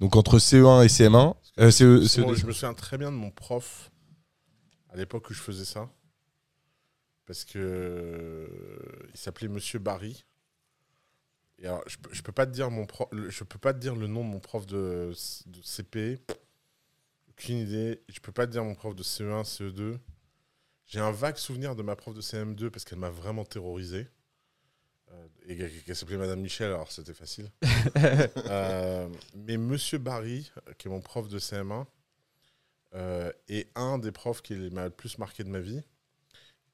Donc 0.00 0.16
entre 0.16 0.38
CE1 0.38 0.82
et 0.84 0.88
CM1, 0.88 1.34
euh, 1.60 1.70
CE, 1.70 2.06
Sinon, 2.08 2.32
CE2. 2.32 2.34
je 2.34 2.46
me 2.46 2.52
souviens 2.52 2.72
très 2.72 2.96
bien 2.96 3.12
de 3.12 3.16
mon 3.16 3.30
prof 3.30 3.90
à 4.90 4.96
l'époque 4.96 5.28
où 5.28 5.34
je 5.34 5.40
faisais 5.40 5.66
ça. 5.66 5.90
Parce 7.26 7.44
que 7.44 7.58
euh, 7.58 8.46
il 9.14 9.20
s'appelait 9.20 9.48
Monsieur 9.48 9.78
Barry. 9.78 10.24
Et 11.62 11.66
alors, 11.68 11.82
je, 11.88 11.96
je 12.12 12.22
peux 12.22 12.32
pas 12.32 12.46
te 12.46 12.52
dire 12.52 12.70
mon 12.70 12.86
prof, 12.86 13.08
le- 13.12 13.30
je 13.30 13.44
peux 13.44 13.58
pas 13.58 13.72
te 13.72 13.78
dire 13.78 13.96
le 13.96 14.06
nom 14.08 14.24
de 14.24 14.28
mon 14.30 14.40
prof 14.40 14.66
de, 14.66 15.12
de 15.46 15.62
CP. 15.62 16.20
Aucune 17.30 17.58
idée. 17.58 18.02
Je 18.08 18.20
peux 18.20 18.32
pas 18.32 18.46
te 18.46 18.52
dire 18.52 18.64
mon 18.64 18.74
prof 18.74 18.94
de 18.94 19.02
CE1, 19.02 19.44
CE2. 19.44 19.98
J'ai 20.86 21.00
un 21.00 21.12
vague 21.12 21.36
souvenir 21.36 21.74
de 21.76 21.82
ma 21.82 21.96
prof 21.96 22.14
de 22.14 22.20
CM2 22.20 22.70
parce 22.70 22.84
qu'elle 22.84 22.98
m'a 22.98 23.10
vraiment 23.10 23.44
terrorisé. 23.44 24.08
Euh, 25.12 25.26
et 25.46 25.56
qu'elle 25.84 25.96
s'appelait 25.96 26.16
Madame 26.16 26.40
Michel, 26.40 26.68
alors 26.68 26.90
c'était 26.92 27.14
facile. 27.14 27.50
Euh, 28.48 29.08
mais 29.34 29.56
Monsieur 29.56 29.98
Barry, 29.98 30.50
euh, 30.68 30.72
qui 30.78 30.88
est 30.88 30.90
mon 30.90 31.00
prof 31.00 31.28
de 31.28 31.38
CM1, 31.38 31.86
euh, 32.94 33.32
est 33.48 33.68
un 33.74 33.98
des 33.98 34.12
profs 34.12 34.42
qui 34.42 34.54
m'a 34.70 34.84
le 34.84 34.90
plus 34.90 35.18
marqué 35.18 35.44
de 35.44 35.48
ma 35.48 35.60
vie. 35.60 35.82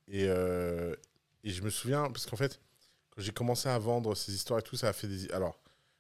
Et, 0.08 0.24
et 0.24 1.50
je 1.50 1.62
me 1.62 1.70
souviens, 1.70 2.04
parce 2.10 2.26
qu'en 2.26 2.36
fait, 2.36 2.60
quand 3.18 3.24
j'ai 3.24 3.32
commencé 3.32 3.68
à 3.68 3.76
vendre 3.80 4.14
ces 4.14 4.32
histoires 4.32 4.60
et 4.60 4.62
tout, 4.62 4.76
ça 4.76 4.86
a 4.88 4.92
fait 4.92 5.08
des. 5.08 5.28
Alors, 5.32 5.58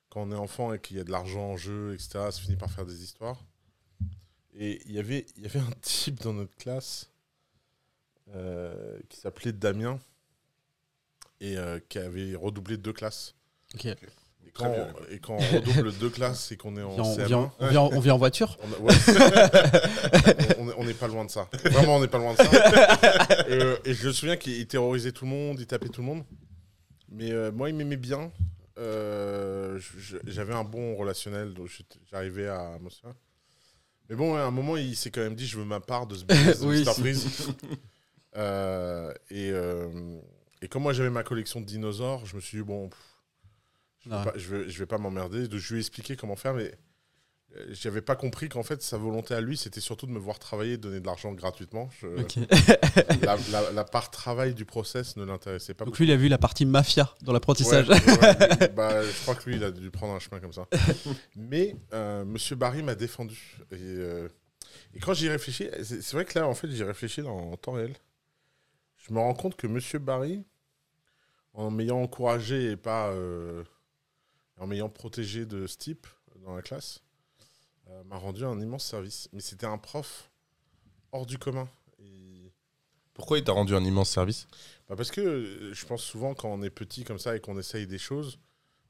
quand 0.08 0.22
on 0.22 0.30
est 0.30 0.36
enfant 0.36 0.72
et 0.72 0.78
qu'il 0.78 0.98
y 0.98 1.00
a 1.00 1.04
de 1.04 1.10
l'argent 1.10 1.50
en 1.50 1.56
jeu, 1.56 1.92
etc., 1.94 2.10
ça 2.30 2.30
finit 2.40 2.54
par 2.56 2.70
faire 2.70 2.86
des 2.86 3.02
histoires. 3.02 3.44
Et 4.56 4.80
il 4.86 4.92
y 4.92 5.00
avait- 5.00 5.26
il 5.36 5.42
y 5.42 5.46
avait 5.46 5.58
un 5.58 5.70
type 5.82 6.20
dans 6.22 6.32
notre 6.32 6.54
classe 6.56 7.10
euh, 8.36 8.98
qui 9.08 9.18
s'appelait 9.18 9.52
Damien 9.52 9.98
et 11.40 11.56
euh, 11.56 11.80
qui 11.88 11.98
avait 11.98 12.36
redoublé 12.36 12.76
deux 12.76 12.92
classes. 12.92 13.34
Ok. 13.74 13.86
Et 13.86 13.96
quand, 14.54 14.70
bien. 14.70 14.88
on, 14.96 15.12
et 15.12 15.18
quand 15.18 15.34
on 15.34 15.56
redouble 15.56 15.92
deux 15.98 16.10
classes 16.10 16.52
et 16.52 16.56
qu'on 16.56 16.76
est 16.76 16.82
en 16.84 16.90
on, 17.00 17.16
CM1, 17.16 17.26
vient- 17.26 17.52
on 17.58 17.66
vient- 17.68 17.82
on 17.82 18.00
vient 18.00 18.14
en 18.14 18.18
voiture 18.18 18.56
on 18.62 18.72
a- 18.72 18.78
ouais. 18.78 18.94
on, 20.58 20.62
on 20.66 20.70
est- 20.70 20.74
on 20.78 20.84
n'est 20.84 20.94
pas 20.94 21.08
loin 21.08 21.24
de 21.24 21.30
ça. 21.32 21.48
Vraiment, 21.64 21.96
on 21.96 22.00
n'est 22.00 22.06
pas 22.08 22.18
loin 22.18 22.32
de 22.34 22.38
ça. 22.38 22.44
Et, 23.48 23.52
euh, 23.52 23.76
et 23.84 23.92
je 23.94 24.06
me 24.06 24.12
souviens 24.12 24.36
qu'il 24.36 24.66
terrorisait 24.68 25.10
tout 25.12 25.24
le 25.24 25.30
monde, 25.32 25.58
il 25.58 25.66
tapait 25.66 25.88
tout 25.88 26.00
le 26.00 26.06
monde. 26.06 26.24
Mais 27.10 27.32
euh, 27.32 27.50
moi, 27.52 27.68
il 27.70 27.74
m'aimait 27.74 27.96
bien. 27.96 28.32
Euh, 28.78 29.80
J'avais 30.26 30.54
un 30.54 30.64
bon 30.64 30.94
relationnel, 30.96 31.54
donc 31.54 31.68
j'arrivais 32.10 32.48
à. 32.48 32.78
Mais 34.08 34.16
bon, 34.16 34.36
à 34.36 34.42
un 34.42 34.50
moment, 34.50 34.76
il 34.76 34.96
s'est 34.96 35.10
quand 35.10 35.20
même 35.20 35.34
dit 35.34 35.46
je 35.46 35.58
veux 35.58 35.64
ma 35.64 35.80
part 35.80 36.06
de 36.06 36.14
ce 36.14 36.24
business 36.24 36.60
Oui. 36.62 36.84
Euh, 38.36 39.12
et, 39.30 39.50
et 40.62 40.68
comme 40.68 40.82
moi, 40.82 40.92
j'avais 40.92 41.10
ma 41.10 41.24
collection 41.24 41.60
de 41.60 41.64
dinosaures, 41.66 42.24
je 42.24 42.36
me 42.36 42.40
suis 42.40 42.58
dit 42.58 42.62
bon, 42.62 42.88
pff, 42.88 42.98
je 44.04 44.10
vais 44.10 44.24
pas, 44.24 44.32
je 44.36 44.54
vais, 44.54 44.68
je 44.68 44.78
vais 44.78 44.86
pas 44.86 44.98
m'emmerder. 44.98 45.48
Je 45.50 45.68
lui 45.74 45.80
ai 45.80 45.80
expliqué 45.80 46.14
comment 46.14 46.36
faire, 46.36 46.54
mais 46.54 46.72
j'avais 47.70 48.02
pas 48.02 48.14
compris 48.14 48.48
qu'en 48.48 48.62
fait, 48.62 48.82
sa 48.82 48.98
volonté 48.98 49.34
à 49.34 49.40
lui, 49.40 49.56
c'était 49.56 49.80
surtout 49.80 50.06
de 50.06 50.12
me 50.12 50.18
voir 50.18 50.38
travailler, 50.38 50.76
donner 50.76 51.00
de 51.00 51.06
l'argent 51.06 51.32
gratuitement. 51.32 51.88
Je- 52.00 52.06
la, 53.24 53.36
la- 53.50 53.72
la 53.72 53.84
part 53.84 54.10
travail 54.10 54.54
du 54.54 54.64
process 54.64 55.16
ne 55.16 55.24
l'intéressait 55.24 55.74
pas 55.74 55.84
Donc 55.84 55.94
beaucoup. 55.94 56.02
lui, 56.02 56.08
il 56.10 56.12
a 56.12 56.16
vu 56.16 56.28
la 56.28 56.38
partie 56.38 56.66
mafia 56.66 57.12
dans 57.22 57.32
l'apprentissage. 57.32 57.88
Ouais, 57.88 57.94
ouais, 57.96 58.58
lui, 58.60 58.68
bah, 58.76 59.02
je 59.02 59.20
crois 59.22 59.34
que 59.34 59.48
lui, 59.48 59.56
il 59.56 59.64
a 59.64 59.70
dû 59.70 59.90
prendre 59.90 60.14
un 60.14 60.18
chemin 60.18 60.40
comme 60.40 60.52
ça. 60.52 60.66
Mais 61.36 61.74
euh, 61.92 62.24
Monsieur 62.24 62.54
Barry 62.56 62.82
m'a 62.82 62.94
défendu. 62.94 63.56
Et, 63.72 63.76
euh, 63.80 64.28
et 64.94 65.00
quand 65.00 65.14
j'y 65.14 65.28
réfléchis, 65.28 65.68
c'est 65.82 66.02
c'est 66.02 66.12
vrai 66.16 66.24
que 66.24 66.38
là, 66.38 66.46
en 66.46 66.54
fait, 66.54 66.70
j'y 66.70 66.84
réfléchis 66.84 67.22
dans, 67.22 67.52
en 67.52 67.56
temps 67.56 67.72
réel. 67.72 67.94
Je 68.98 69.12
me 69.12 69.18
rends 69.20 69.34
compte 69.34 69.56
que 69.56 69.66
Monsieur 69.66 69.98
Barry, 69.98 70.44
en 71.54 71.70
m'ayant 71.70 72.00
encouragé 72.02 72.72
et 72.72 72.76
pas 72.76 73.08
euh, 73.08 73.64
en 74.58 74.66
m'ayant 74.66 74.88
protégé 74.90 75.46
de 75.46 75.66
ce 75.66 75.76
type 75.78 76.06
dans 76.44 76.54
la 76.54 76.62
classe, 76.62 77.02
euh, 77.90 78.04
m'a 78.04 78.16
rendu 78.16 78.44
un 78.44 78.60
immense 78.60 78.84
service. 78.84 79.28
Mais 79.32 79.40
c'était 79.40 79.66
un 79.66 79.78
prof 79.78 80.30
hors 81.12 81.26
du 81.26 81.38
commun. 81.38 81.68
Et- 81.98 82.52
Pourquoi 83.14 83.38
il 83.38 83.44
t'a 83.44 83.52
rendu 83.52 83.74
un 83.74 83.84
immense 83.84 84.10
service? 84.10 84.46
Bah 84.88 84.96
parce 84.96 85.10
que 85.10 85.20
euh, 85.20 85.74
je 85.74 85.86
pense 85.86 86.02
souvent 86.02 86.34
quand 86.34 86.48
on 86.52 86.62
est 86.62 86.70
petit 86.70 87.04
comme 87.04 87.18
ça 87.18 87.36
et 87.36 87.40
qu'on 87.40 87.58
essaye 87.58 87.86
des 87.86 87.98
choses, 87.98 88.38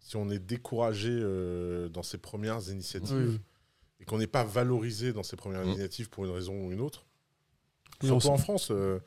si 0.00 0.16
on 0.16 0.28
est 0.30 0.38
découragé 0.38 1.10
euh, 1.12 1.88
dans 1.88 2.02
ses 2.02 2.18
premières 2.18 2.68
initiatives 2.70 3.34
Oui. 3.34 3.40
et 4.00 4.04
qu'on 4.04 4.18
n'est 4.18 4.26
pas 4.26 4.44
valorisé 4.44 5.12
dans 5.12 5.22
ses 5.22 5.36
premières 5.36 5.64
Mm. 5.64 5.68
initiatives 5.70 6.08
pour 6.10 6.24
une 6.24 6.30
raison 6.32 6.54
ou 6.66 6.72
une 6.72 6.80
autre, 6.80 7.06
surtout 8.02 8.28
en 8.28 8.38
France, 8.38 8.68
euh, 8.70 9.00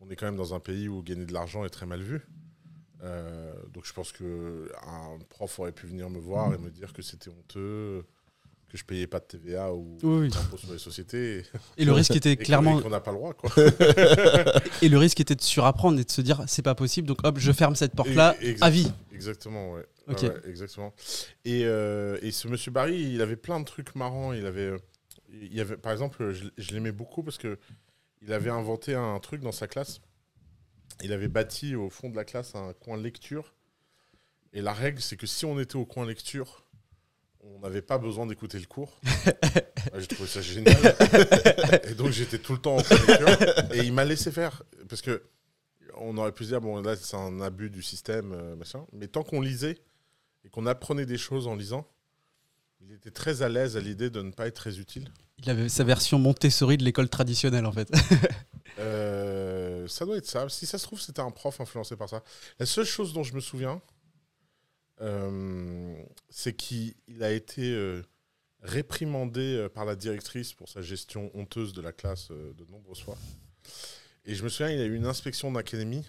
on 0.00 0.08
est 0.10 0.16
quand 0.16 0.26
même 0.26 0.36
dans 0.36 0.54
un 0.54 0.60
pays 0.60 0.88
où 0.88 1.02
gagner 1.02 1.26
de 1.26 1.32
l'argent 1.32 1.64
est 1.64 1.70
très 1.70 1.86
mal 1.86 2.00
vu. 2.02 2.26
Euh, 3.02 3.54
donc 3.72 3.86
je 3.86 3.92
pense 3.94 4.12
que 4.12 4.70
un 4.86 5.18
prof 5.30 5.58
aurait 5.58 5.72
pu 5.72 5.86
venir 5.86 6.10
me 6.10 6.18
voir 6.18 6.52
et 6.54 6.58
me 6.58 6.70
dire 6.70 6.92
que 6.92 7.00
c'était 7.02 7.30
honteux, 7.30 8.04
que 8.70 8.78
je 8.78 8.84
payais 8.84 9.06
pas 9.06 9.18
de 9.18 9.24
TVA 9.24 9.72
ou 9.74 9.98
Oui, 10.02 10.18
oui. 10.20 10.28
d'impôt 10.28 10.56
sur 10.56 10.72
les 10.72 10.78
sociétés. 10.78 11.42
Et 11.76 11.84
le 11.84 11.92
risque 11.92 12.14
était 12.14 12.36
clairement. 12.36 12.78
et 12.78 12.82
qu'on 12.82 12.90
n'a 12.90 13.00
pas 13.00 13.10
le 13.10 13.16
droit, 13.18 13.34
quoi. 13.34 13.50
Et 14.82 14.88
le 14.88 14.96
risque 14.98 15.20
était 15.20 15.34
de 15.34 15.42
surapprendre 15.42 15.98
et 16.00 16.04
de 16.04 16.10
se 16.10 16.20
dire 16.20 16.42
c'est 16.46 16.62
pas 16.62 16.74
possible, 16.74 17.06
donc 17.08 17.18
hop, 17.24 17.38
je 17.38 17.52
ferme 17.52 17.74
cette 17.74 17.94
porte-là 17.94 18.36
exact- 18.40 18.62
à 18.64 18.70
vie. 18.70 18.92
Exactement, 19.12 19.72
ouais. 19.72 19.84
Ouais, 20.08 20.14
Ok. 20.14 20.22
ouais, 20.22 20.48
exactement. 20.48 20.94
Et, 21.44 21.62
euh, 21.64 22.18
et 22.22 22.30
ce 22.32 22.48
monsieur 22.48 22.70
Barry, 22.70 22.96
il 23.12 23.20
avait 23.22 23.36
plein 23.36 23.60
de 23.60 23.64
trucs 23.64 23.94
marrants. 23.94 24.32
Il 24.32 24.46
avait, 24.46 24.72
il 25.30 25.60
avait, 25.60 25.76
par 25.76 25.92
exemple, 25.92 26.32
je, 26.32 26.44
je 26.56 26.70
l'aimais 26.72 26.92
beaucoup 26.92 27.22
parce 27.22 27.38
que 27.38 27.58
il 28.22 28.32
avait 28.32 28.50
inventé 28.50 28.94
un 28.94 29.18
truc 29.18 29.40
dans 29.42 29.52
sa 29.52 29.66
classe. 29.66 30.00
Il 31.02 31.12
avait 31.12 31.28
bâti 31.28 31.74
au 31.74 31.88
fond 31.90 32.08
de 32.10 32.16
la 32.16 32.24
classe 32.24 32.54
un 32.54 32.72
coin 32.74 32.96
lecture. 32.96 33.54
Et 34.52 34.62
la 34.62 34.72
règle, 34.72 35.00
c'est 35.00 35.16
que 35.16 35.26
si 35.26 35.44
on 35.44 35.58
était 35.60 35.76
au 35.76 35.86
coin 35.86 36.06
lecture, 36.06 36.64
on 37.42 37.60
n'avait 37.60 37.82
pas 37.82 37.98
besoin 37.98 38.26
d'écouter 38.26 38.58
le 38.58 38.66
cours. 38.66 38.98
J'ai 39.98 40.06
trouvé 40.06 40.28
ça 40.28 40.40
génial. 40.40 40.76
et 41.84 41.94
donc 41.94 42.10
j'étais 42.10 42.38
tout 42.38 42.52
le 42.52 42.58
temps 42.58 42.76
en 42.76 42.82
coin 42.82 42.96
lecture. 43.06 43.72
Et 43.74 43.78
il 43.78 43.92
m'a 43.92 44.04
laissé 44.04 44.30
faire. 44.30 44.62
Parce 44.88 45.02
que 45.02 45.22
on 45.96 46.16
aurait 46.16 46.32
pu 46.32 46.44
se 46.44 46.50
dire, 46.50 46.60
bon, 46.60 46.80
là, 46.80 46.96
c'est 46.96 47.16
un 47.16 47.40
abus 47.40 47.70
du 47.70 47.82
système, 47.82 48.32
euh, 48.32 48.56
machin. 48.56 48.86
Mais 48.92 49.06
tant 49.06 49.22
qu'on 49.22 49.40
lisait 49.40 49.78
et 50.44 50.48
qu'on 50.48 50.66
apprenait 50.66 51.06
des 51.06 51.18
choses 51.18 51.46
en 51.46 51.54
lisant, 51.54 51.86
il 52.80 52.92
était 52.92 53.10
très 53.10 53.42
à 53.42 53.48
l'aise 53.48 53.76
à 53.76 53.80
l'idée 53.80 54.10
de 54.10 54.22
ne 54.22 54.30
pas 54.30 54.46
être 54.46 54.54
très 54.54 54.78
utile. 54.78 55.08
Il 55.38 55.50
avait 55.50 55.68
sa 55.68 55.84
version 55.84 56.18
Montessori 56.18 56.76
de 56.76 56.84
l'école 56.84 57.08
traditionnelle 57.08 57.66
en 57.66 57.72
fait. 57.72 57.90
Euh, 58.78 59.86
ça 59.88 60.06
doit 60.06 60.16
être 60.16 60.26
ça. 60.26 60.48
Si 60.48 60.64
ça 60.64 60.78
se 60.78 60.84
trouve, 60.84 61.00
c'était 61.00 61.20
un 61.20 61.32
prof 61.32 61.60
influencé 61.60 61.96
par 61.96 62.08
ça. 62.08 62.22
La 62.58 62.64
seule 62.64 62.86
chose 62.86 63.12
dont 63.12 63.24
je 63.24 63.34
me 63.34 63.40
souviens, 63.40 63.82
c'est 66.28 66.54
qu'il 66.54 66.94
il 67.08 67.22
a 67.22 67.32
été 67.32 67.72
euh, 67.72 68.02
réprimandé 68.62 69.40
euh, 69.56 69.68
par 69.68 69.84
la 69.84 69.96
directrice 69.96 70.52
pour 70.52 70.68
sa 70.68 70.82
gestion 70.82 71.30
honteuse 71.34 71.72
de 71.72 71.80
la 71.80 71.92
classe 71.92 72.28
euh, 72.30 72.52
de 72.54 72.64
nombreuses 72.70 73.02
fois. 73.02 73.16
Et 74.26 74.34
je 74.34 74.44
me 74.44 74.48
souviens, 74.48 74.72
il 74.72 74.80
a 74.80 74.84
eu 74.84 74.94
une 74.94 75.06
inspection 75.06 75.50
d'académie. 75.52 76.06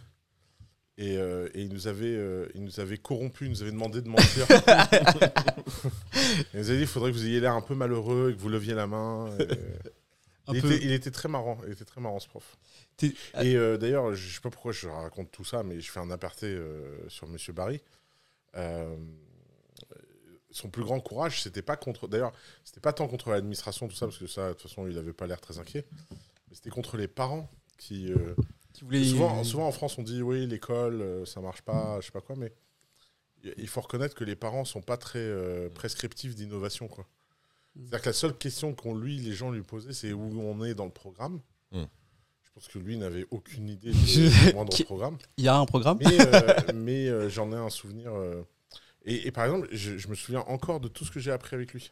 Et, 0.97 1.17
euh, 1.17 1.47
et 1.53 1.61
il, 1.63 1.73
nous 1.73 1.87
avait, 1.87 2.13
euh, 2.15 2.47
il 2.53 2.63
nous 2.63 2.79
avait 2.79 2.97
corrompu, 2.97 3.45
il 3.45 3.51
nous 3.51 3.61
avait 3.61 3.71
demandé 3.71 4.01
de 4.01 4.09
mentir. 4.09 4.45
il 6.53 6.59
nous 6.59 6.69
avait 6.69 6.77
dit 6.77 6.81
il 6.83 6.87
faudrait 6.87 7.11
que 7.11 7.15
vous 7.15 7.25
ayez 7.25 7.39
l'air 7.39 7.53
un 7.53 7.61
peu 7.61 7.75
malheureux 7.75 8.31
et 8.31 8.35
que 8.35 8.39
vous 8.41 8.49
leviez 8.49 8.73
la 8.73 8.87
main. 8.87 9.29
Et- 9.39 9.47
il, 10.53 10.61
peu- 10.61 10.71
était, 10.73 10.85
il 10.85 10.91
était 10.91 11.11
très 11.11 11.29
marrant, 11.29 11.57
il 11.65 11.71
était 11.71 11.85
très 11.85 12.01
marrant 12.01 12.19
ce 12.19 12.27
prof. 12.27 12.57
Et 13.03 13.55
euh, 13.55 13.77
d'ailleurs, 13.77 14.13
je 14.15 14.35
sais 14.35 14.41
pas 14.41 14.49
pourquoi 14.49 14.71
je 14.73 14.87
raconte 14.87 15.31
tout 15.31 15.45
ça, 15.45 15.63
mais 15.63 15.79
je 15.79 15.89
fais 15.89 15.99
un 15.99 16.11
aparté 16.11 16.47
euh, 16.47 16.97
sur 17.09 17.27
Monsieur 17.27 17.53
Barry. 17.53 17.81
Euh, 18.55 18.95
son 20.53 20.69
plus 20.69 20.83
grand 20.83 20.99
courage, 20.99 21.41
c'était 21.41 21.61
pas 21.61 21.77
contre. 21.77 22.07
D'ailleurs, 22.07 22.33
c'était 22.65 22.81
pas 22.81 22.91
tant 22.93 23.07
contre 23.07 23.29
l'administration, 23.29 23.87
tout 23.87 23.95
ça, 23.95 24.05
parce 24.05 24.17
que 24.17 24.27
ça, 24.27 24.49
de 24.49 24.53
toute 24.53 24.63
façon, 24.63 24.85
il 24.87 24.97
avait 24.97 25.13
pas 25.13 25.25
l'air 25.27 25.39
très 25.39 25.59
inquiet. 25.59 25.85
Mais 26.11 26.55
c'était 26.55 26.69
contre 26.69 26.97
les 26.97 27.07
parents 27.07 27.49
qui. 27.77 28.11
euh, 28.11 28.35
qui 28.73 28.83
voulait- 28.83 29.03
souvent, 29.05 29.43
souvent 29.43 29.67
en 29.67 29.71
France, 29.71 29.97
on 29.97 30.03
dit 30.03 30.21
oui, 30.21 30.45
l'école, 30.47 31.01
euh, 31.01 31.25
ça 31.25 31.39
marche 31.41 31.61
pas, 31.61 31.99
je 32.01 32.05
sais 32.07 32.11
pas 32.11 32.21
quoi, 32.21 32.35
mais 32.37 32.53
il 33.57 33.67
faut 33.67 33.81
reconnaître 33.81 34.15
que 34.15 34.23
les 34.23 34.35
parents 34.35 34.65
sont 34.65 34.81
pas 34.81 34.97
très 34.97 35.19
euh, 35.19 35.69
prescriptifs 35.69 36.35
d'innovation, 36.35 36.87
quoi. 36.87 37.05
Mm. 37.75 37.79
C'est-à-dire 37.81 38.01
que 38.01 38.09
la 38.09 38.13
seule 38.13 38.37
question 38.37 38.73
qu'on 38.75 38.95
lui, 38.95 39.17
les 39.19 39.33
gens 39.33 39.51
lui 39.51 39.63
posaient, 39.63 39.93
c'est 39.93 40.11
où 40.13 40.41
on 40.41 40.63
est 40.63 40.73
dans 40.75 40.85
le 40.85 40.91
programme. 40.91 41.39
Mm. 41.71 41.83
Je 42.51 42.59
pense 42.59 42.67
que 42.67 42.79
lui 42.79 42.97
n'avait 42.97 43.25
aucune 43.31 43.69
idée 43.69 43.93
Je- 44.05 44.49
de 44.49 44.53
moi 44.53 44.65
dans 44.65 44.69
Qui- 44.69 44.81
le 44.83 44.85
programme. 44.87 45.17
Il 45.37 45.43
y 45.45 45.47
a 45.47 45.55
un 45.55 45.65
programme 45.65 45.97
Mais, 45.99 46.21
euh, 46.21 46.53
mais 46.75 47.07
euh, 47.07 47.29
j'en 47.29 47.51
ai 47.51 47.55
un 47.55 47.69
souvenir. 47.69 48.13
euh, 48.13 48.43
et, 49.05 49.27
et 49.27 49.31
par 49.31 49.45
exemple, 49.45 49.67
je, 49.71 49.97
je 49.97 50.07
me 50.09 50.15
souviens 50.15 50.41
encore 50.41 50.79
de 50.79 50.87
tout 50.87 51.05
ce 51.05 51.11
que 51.11 51.19
j'ai 51.19 51.31
appris 51.31 51.55
avec 51.55 51.73
lui. 51.73 51.91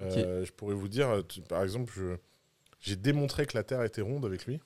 Euh, 0.00 0.44
Je 0.44 0.52
pourrais 0.52 0.74
vous 0.74 0.88
dire, 0.88 1.22
tu- 1.28 1.40
par 1.42 1.62
exemple, 1.62 1.92
je- 1.96 2.16
j'ai 2.80 2.96
démontré 2.96 3.46
que 3.46 3.56
la 3.56 3.62
Terre 3.64 3.82
était 3.82 4.02
ronde 4.02 4.24
avec 4.26 4.46
lui. 4.46 4.60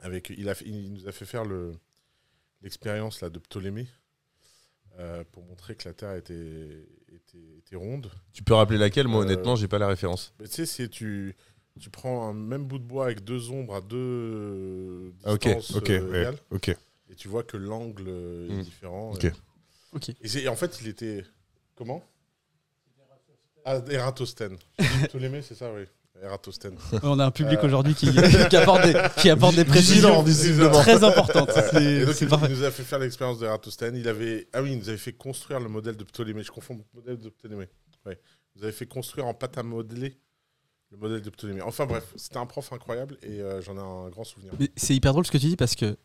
Avec, 0.00 0.30
il, 0.36 0.48
a 0.48 0.54
fait- 0.54 0.66
il 0.66 0.92
nous 0.92 1.08
a 1.08 1.12
fait 1.12 1.24
faire 1.26 1.44
le- 1.44 1.72
l'expérience 2.62 3.20
là 3.20 3.30
de 3.30 3.38
Ptolémée 3.38 3.88
euh, 5.00 5.24
pour 5.32 5.44
montrer 5.44 5.74
que 5.74 5.88
la 5.88 5.94
Terre 5.94 6.14
était, 6.14 6.86
était, 7.12 7.56
était 7.58 7.76
ronde. 7.76 8.10
Tu 8.32 8.42
peux 8.42 8.54
rappeler 8.54 8.78
laquelle? 8.78 9.08
Moi, 9.08 9.20
Euh, 9.20 9.24
honnêtement, 9.24 9.56
j'ai 9.56 9.68
pas 9.68 9.78
la 9.78 9.88
référence. 9.88 10.32
Mais 10.40 10.46
tu 10.46 10.54
sais, 10.54 10.66
si 10.66 10.88
tu, 10.88 11.36
tu 11.78 11.90
prends 11.90 12.28
un 12.28 12.34
même 12.34 12.64
bout 12.64 12.78
de 12.78 12.84
bois 12.84 13.04
avec 13.06 13.24
deux 13.24 13.50
ombres 13.50 13.74
à 13.76 13.80
deux 13.80 13.96
euh, 13.98 15.10
Ah, 15.24 15.32
ok, 15.34 15.42
distances 15.56 15.76
ok, 15.76 15.90
euh, 15.90 16.10
ouais, 16.10 16.18
égales, 16.20 16.38
ok. 16.50 16.68
et 16.68 17.14
tu 17.16 17.28
vois 17.28 17.42
que 17.42 17.56
l'angle 17.56 18.04
euh, 18.08 18.48
est 18.50 18.52
Mm. 18.54 18.62
différent. 18.62 19.12
Ok. 19.12 19.32
Ok. 19.92 20.08
Et, 20.20 20.28
c'est- 20.28 20.42
et 20.42 20.48
en 20.48 20.56
fait, 20.56 20.78
il 20.82 20.88
était. 20.88 21.24
Comment? 21.76 22.02
Ah, 23.64 23.80
Eratosthène. 23.90 24.56
Ptolémée, 25.08 25.42
c'est 25.42 25.54
ça, 25.54 25.70
oui. 25.72 25.84
Eratosthène. 26.22 26.74
On 27.04 27.18
a 27.20 27.26
un 27.26 27.30
public 27.30 27.60
Euh. 27.62 27.66
aujourd'hui 27.66 27.94
qui, 27.94 28.06
qui 28.50 28.56
apporte 28.56 28.82
des, 28.84 28.94
qui 29.18 29.30
apporte 29.30 29.54
des 29.54 29.64
précisions 29.64 30.24
très 30.72 31.04
importantes. 31.04 31.48
Ouais. 31.54 31.62
C'est- 31.70 31.84
Et 31.84 32.04
donc, 32.06 32.14
C'est 32.14 32.24
il, 32.24 32.28
parfait. 32.28 32.48
nous 32.48 32.64
a 32.64 32.70
fait 32.72 32.82
faire 32.82 32.98
l'expérience 32.98 33.38
d'Eratosthène. 33.38 33.94
Il 33.94 34.08
avait. 34.08 34.48
Ah 34.52 34.62
oui, 34.62 34.72
il 34.72 34.78
nous 34.78 34.88
avait 34.88 34.98
fait 34.98 35.12
construire 35.12 35.60
le 35.60 35.68
modèle 35.68 35.96
de 35.96 36.02
Ptolémée. 36.04 36.42
Je 36.42 36.50
confonds 36.50 36.74
le 36.74 36.82
modèle 37.00 37.18
de 37.18 37.28
Ptolémée. 37.28 37.68
Ouais. 38.04 38.18
Il 38.54 38.58
nous 38.58 38.64
avait 38.64 38.72
fait 38.72 38.86
construire 38.86 39.26
en 39.26 39.34
pâte 39.34 39.58
à 39.58 39.62
modeler 39.62 40.18
le 40.90 40.96
modèle 40.96 41.20
de 41.22 41.30
Ptolémée. 41.30 41.62
Enfin 41.62 41.86
bref, 41.86 42.12
c'était 42.16 42.38
un 42.38 42.46
prof 42.46 42.72
incroyable 42.72 43.18
et 43.22 43.40
euh, 43.40 43.60
j'en 43.60 43.76
ai 43.76 43.80
un 43.80 44.08
grand 44.08 44.24
souvenir. 44.24 44.52
Mais 44.58 44.70
c'est 44.76 44.94
hyper 44.94 45.12
drôle 45.12 45.26
ce 45.26 45.30
que 45.30 45.38
tu 45.38 45.46
dis 45.46 45.56
parce 45.56 45.74
que 45.74 45.96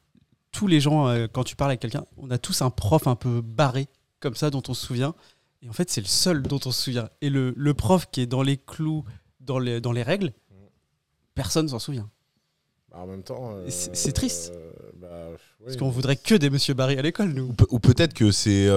tous 0.52 0.68
les 0.68 0.80
gens, 0.80 1.08
euh, 1.08 1.28
quand 1.32 1.44
tu 1.44 1.56
parles 1.56 1.72
avec 1.72 1.80
quelqu'un, 1.82 2.06
on 2.18 2.30
a 2.32 2.38
tous 2.38 2.62
un 2.62 2.70
prof 2.70 3.08
un 3.08 3.16
peu 3.16 3.42
barré 3.42 3.88
comme 4.20 4.36
ça 4.36 4.50
dont 4.50 4.62
on 4.68 4.74
se 4.74 4.86
souvient. 4.86 5.16
Et 5.62 5.70
en 5.70 5.74
fait, 5.74 5.90
c'est 5.90 6.02
le 6.02 6.08
seul 6.08 6.44
dont 6.44 6.60
on 6.66 6.72
se 6.72 6.82
souvient. 6.84 7.10
Et 7.22 7.30
le, 7.30 7.54
le 7.56 7.74
prof 7.74 8.08
qui 8.12 8.22
est 8.22 8.26
dans 8.28 8.42
les 8.44 8.58
clous, 8.58 9.04
dans 9.40 9.60
les, 9.60 9.80
dans 9.80 9.94
les 9.94 10.04
règles, 10.04 10.34
personne 11.36 11.70
s'en 11.70 11.80
souvient. 11.80 12.10
Bah, 12.92 13.00
en 13.00 13.08
même 13.08 13.24
temps. 13.24 13.56
euh, 13.56 13.70
C'est- 13.70 13.96
c'est 13.96 14.12
triste. 14.12 14.52
euh, 14.54 14.72
bah, 14.98 15.30
Parce 15.64 15.78
qu'on 15.78 15.90
voudrait 15.90 16.18
que 16.18 16.36
des 16.36 16.50
Monsieur 16.50 16.74
Barry 16.74 16.98
à 16.98 17.02
l'école, 17.02 17.30
nous. 17.34 17.56
Ou 17.70 17.80
peut-être 17.80 18.14
que 18.14 18.32
c'est. 18.32 18.68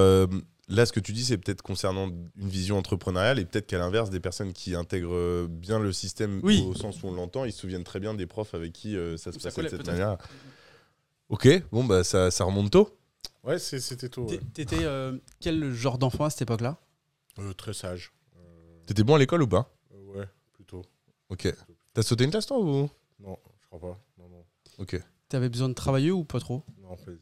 Euh, 0.70 0.74
là, 0.74 0.86
ce 0.86 0.92
que 0.92 1.00
tu 1.00 1.12
dis, 1.12 1.24
c'est 1.24 1.38
peut-être 1.38 1.62
concernant 1.62 2.08
une 2.08 2.48
vision 2.48 2.78
entrepreneuriale 2.78 3.38
et 3.38 3.44
peut-être 3.44 3.66
qu'à 3.66 3.78
l'inverse, 3.78 4.10
des 4.10 4.20
personnes 4.20 4.52
qui 4.52 4.74
intègrent 4.74 5.46
bien 5.48 5.78
le 5.78 5.92
système 5.92 6.40
Oui. 6.42 6.64
au 6.66 6.74
sens 6.74 7.02
où 7.02 7.06
on 7.08 7.12
l'entend, 7.12 7.44
ils 7.44 7.52
se 7.52 7.60
souviennent 7.60 7.84
très 7.84 8.00
bien 8.00 8.14
des 8.14 8.26
profs 8.26 8.54
avec 8.54 8.72
qui 8.72 8.96
euh, 8.96 9.16
ça 9.16 9.32
se 9.32 9.38
passait 9.38 9.62
de 9.62 9.68
cette 9.68 9.86
manière. 9.86 10.16
Ok, 11.28 11.48
bon, 11.72 11.84
bah 11.84 12.04
ça, 12.04 12.30
ça 12.30 12.44
remonte 12.44 12.70
tôt. 12.70 12.96
Ouais, 13.42 13.58
c'était 13.58 14.08
tôt. 14.08 14.26
ouais. 14.28 14.40
T'étais 14.54 14.84
euh, 14.84 15.16
quel 15.40 15.72
genre 15.72 15.98
d'enfant 15.98 16.24
à 16.24 16.30
cette 16.30 16.42
époque-là? 16.42 16.78
Euh, 17.38 17.52
très 17.52 17.74
sage. 17.74 18.12
Euh, 18.36 18.40
T'étais 18.86 19.02
bon 19.04 19.14
à 19.14 19.18
l'école 19.18 19.42
ou 19.42 19.48
pas? 19.48 19.72
euh, 19.94 20.18
ouais, 20.18 20.26
plutôt. 20.52 20.82
Ok. 21.28 21.52
T'as 21.94 22.02
sauté 22.02 22.24
une 22.24 22.30
classe, 22.30 22.46
toi 22.46 22.58
ou? 22.58 22.88
Non, 23.20 23.36
je 23.62 23.66
crois 23.66 23.80
pas. 23.80 23.98
Non, 24.18 24.28
non. 24.28 24.44
Ok. 24.78 25.00
T'avais 25.28 25.48
besoin 25.48 25.68
de 25.68 25.74
travailler 25.74 26.10
ou 26.12 26.22
pas 26.24 26.38
trop? 26.40 26.62
Non, 26.80 26.96
pas 26.96 27.10
du. 27.10 27.18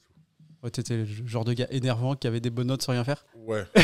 Ouais, 0.64 0.70
T'étais 0.70 0.96
le 0.96 1.04
genre 1.04 1.44
de 1.44 1.52
gars 1.52 1.66
énervant 1.70 2.16
qui 2.16 2.26
avait 2.26 2.40
des 2.40 2.50
bonnes 2.50 2.66
notes 2.68 2.82
sans 2.82 2.92
rien 2.92 3.04
faire 3.04 3.24
Ouais. 3.36 3.64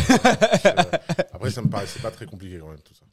Après, 1.33 1.51
ça 1.51 1.63
me 1.63 1.69
paraissait 1.69 2.01
pas 2.01 2.11
très 2.11 2.27
compliqué 2.27 2.59
quand 2.59 2.69
même, 2.69 2.81
tout 2.81 2.95
ça. 2.95 3.05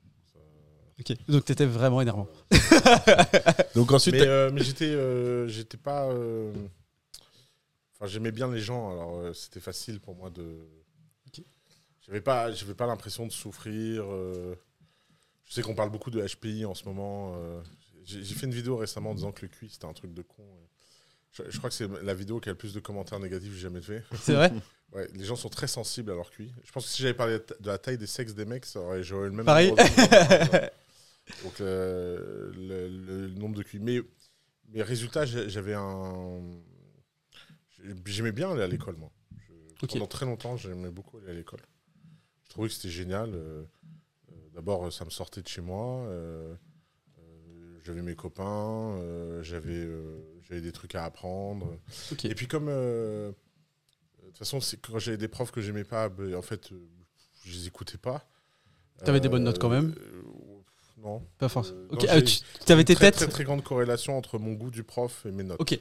Ok. 0.99 1.15
Donc 1.27 1.45
t'étais 1.45 1.65
vraiment 1.67 2.01
énervant. 2.01 2.27
Donc 3.75 3.91
ensuite, 3.91 4.15
Mais, 4.15 4.25
euh, 4.25 4.49
mais 4.51 4.63
j'étais, 4.63 4.85
euh, 4.85 5.47
j'étais 5.47 5.77
pas. 5.77 6.07
euh, 6.07 6.51
Enfin, 7.93 8.05
j'aimais 8.07 8.31
bien 8.31 8.49
les 8.51 8.59
gens, 8.59 8.91
alors 8.91 9.17
euh, 9.17 9.33
c'était 9.33 9.59
facile 9.59 9.99
pour 9.99 10.15
moi 10.15 10.29
de. 10.29 10.43
Ok. 11.27 11.43
J'avais 12.05 12.21
pas, 12.21 12.51
j'avais 12.51 12.73
pas 12.75 12.87
l'impression 12.87 13.25
de 13.27 13.31
souffrir. 13.31 14.05
euh. 14.11 14.55
Je 15.45 15.53
sais 15.53 15.61
qu'on 15.61 15.75
parle 15.75 15.89
beaucoup 15.91 16.09
de 16.11 16.25
HPI 16.25 16.65
en 16.65 16.73
ce 16.73 16.85
moment. 16.85 17.33
euh. 17.37 17.61
J'ai 18.05 18.23
j'ai 18.23 18.35
fait 18.35 18.45
une 18.45 18.53
vidéo 18.53 18.77
récemment 18.77 19.11
en 19.11 19.15
disant 19.15 19.31
que 19.31 19.41
le 19.43 19.49
QI 19.49 19.69
c'était 19.69 19.85
un 19.85 19.93
truc 19.93 20.13
de 20.13 20.21
con. 20.21 20.43
Je, 21.31 21.43
je 21.49 21.57
crois 21.57 21.69
que 21.69 21.75
c'est 21.75 21.87
la 22.03 22.13
vidéo 22.13 22.39
qui 22.39 22.49
a 22.49 22.51
le 22.53 22.57
plus 22.57 22.73
de 22.73 22.79
commentaires 22.79 23.19
négatifs 23.19 23.49
que 23.49 23.55
j'ai 23.55 23.61
jamais 23.61 23.81
fait. 23.81 24.03
C'est 24.21 24.33
vrai 24.33 24.51
Ouais, 24.93 25.05
les 25.15 25.25
gens 25.25 25.35
sont 25.35 25.49
très 25.49 25.67
sensibles 25.67 26.11
à 26.11 26.15
leur 26.15 26.31
QI. 26.31 26.49
Je 26.63 26.71
pense 26.71 26.85
que 26.85 26.89
si 26.91 27.01
j'avais 27.01 27.13
parlé 27.13 27.39
de 27.39 27.67
la 27.67 27.77
taille 27.77 27.97
des 27.97 28.07
sexes 28.07 28.33
des 28.33 28.45
mecs, 28.45 28.65
j'aurais 29.01 29.27
eu 29.27 29.29
le 29.29 29.31
même 29.31 29.45
Pareil. 29.45 29.71
Donc 31.43 31.59
le, 31.59 32.51
le- 32.55 32.87
le 32.87 33.27
nombre 33.33 33.55
de 33.55 33.63
QI. 33.63 33.79
Mais, 33.79 33.99
mais 34.69 34.81
résultat, 34.81 35.25
j'ai- 35.25 35.49
j'avais 35.49 35.73
un. 35.73 36.41
J'aimais 38.05 38.31
bien 38.31 38.51
aller 38.51 38.63
à 38.63 38.67
l'école, 38.67 38.95
moi. 38.95 39.11
Je-. 39.81 39.85
Pendant 39.87 40.07
très 40.07 40.25
longtemps, 40.25 40.55
j'aimais 40.57 40.89
beaucoup 40.89 41.17
aller 41.17 41.29
à 41.31 41.33
l'école. 41.33 41.59
Je 42.45 42.49
trouvais 42.49 42.69
que 42.69 42.73
c'était 42.73 42.89
génial. 42.89 43.33
euh, 43.35 43.63
euh, 44.31 44.35
D'abord, 44.55 44.91
ça 44.91 45.03
me 45.05 45.09
sortait 45.09 45.41
de 45.41 45.47
chez 45.49 45.61
moi. 45.61 46.03
euh, 46.07 46.53
euh, 46.53 46.55
j'avais 47.87 48.01
mes 48.01 48.15
copains. 48.15 48.97
euh, 48.99 49.41
j'avais 49.43 49.73
euh, 49.73 50.19
j'avais 50.47 50.61
des 50.61 50.73
trucs 50.73 50.93
à 50.93 51.05
apprendre. 51.05 51.77
Et 52.25 52.35
puis 52.35 52.47
comme 52.47 52.67
euh, 52.69 53.29
de 53.29 54.27
toute 54.27 54.37
façon, 54.37 54.59
c'est 54.59 54.77
quand 54.81 54.99
j'avais 54.99 55.17
des 55.17 55.29
profs 55.29 55.51
que 55.51 55.61
j'aimais 55.61 55.85
pas, 55.85 56.09
ben, 56.09 56.35
en 56.35 56.41
fait, 56.41 56.69
je 57.45 57.51
les 57.51 57.67
écoutais 57.67 57.97
pas. 57.97 58.25
T'avais 59.05 59.21
des 59.21 59.29
bonnes 59.29 59.43
notes 59.43 59.59
quand 59.59 59.69
même 59.69 59.95
Non. 60.97 61.23
Pas 61.37 61.47
forcément. 61.47 61.79
Ok. 61.89 62.03
non, 62.03 62.09
ah, 62.09 62.21
tu 62.21 62.39
t'avais 62.65 62.83
tes 62.83 62.95
très, 62.95 63.11
têtes 63.11 63.15
très 63.15 63.27
très 63.27 63.43
grande 63.45 63.63
corrélation 63.63 64.17
entre 64.17 64.37
mon 64.37 64.53
goût 64.53 64.69
du 64.71 64.83
prof 64.83 65.25
et 65.25 65.31
mes 65.31 65.43
notes. 65.43 65.61
Ok. 65.61 65.79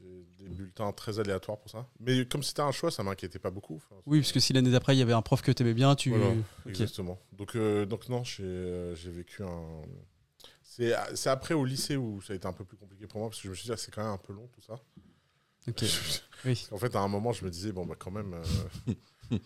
Des 0.00 0.48
bulletins 0.50 0.92
très 0.92 1.20
aléatoires 1.20 1.58
pour 1.58 1.70
ça. 1.70 1.86
Mais 2.00 2.26
comme 2.26 2.42
c'était 2.42 2.60
un 2.62 2.72
choix, 2.72 2.90
ça 2.90 3.02
m'inquiétait 3.02 3.38
pas 3.38 3.50
beaucoup. 3.50 3.76
Enfin, 3.76 3.94
Oui, 4.06 4.20
parce 4.20 4.32
que 4.32 4.40
si 4.40 4.52
l'année 4.52 4.70
d'après, 4.72 4.94
il 4.94 4.98
y 4.98 5.02
avait 5.02 5.12
un 5.14 5.22
prof 5.22 5.40
que 5.42 5.52
tu 5.52 5.62
aimais 5.62 5.74
bien, 5.74 5.94
tu. 5.94 6.10
Voilà. 6.10 6.34
Exactement. 6.66 7.18
Donc, 7.32 7.54
euh, 7.54 7.86
donc 7.86 8.08
non, 8.08 8.24
j'ai 8.24 8.42
euh, 8.42 8.94
j'ai 8.96 9.10
vécu 9.10 9.42
un. 9.42 9.62
C'est 10.76 10.92
c'est 11.14 11.30
après 11.30 11.54
au 11.54 11.64
lycée 11.64 11.96
où 11.96 12.20
ça 12.22 12.32
a 12.32 12.36
été 12.36 12.46
un 12.48 12.52
peu 12.52 12.64
plus 12.64 12.76
compliqué 12.76 13.06
pour 13.06 13.20
moi 13.20 13.28
parce 13.30 13.38
que 13.40 13.44
je 13.44 13.50
me 13.50 13.54
suis 13.54 13.66
dit, 13.66 13.72
ah, 13.72 13.76
c'est 13.76 13.92
quand 13.94 14.02
même 14.02 14.12
un 14.12 14.16
peu 14.18 14.32
long 14.32 14.48
tout 14.54 14.60
ça. 14.60 14.74
Ok. 15.68 15.84
Oui. 16.46 16.66
En 16.72 16.76
fait, 16.76 16.94
à 16.94 16.98
un 17.00 17.08
moment, 17.08 17.32
je 17.32 17.42
me 17.42 17.48
disais, 17.50 17.72
bon, 17.72 17.86
bah 17.86 17.94
quand 17.98 18.10
même, 18.10 18.34
euh, 18.34 18.92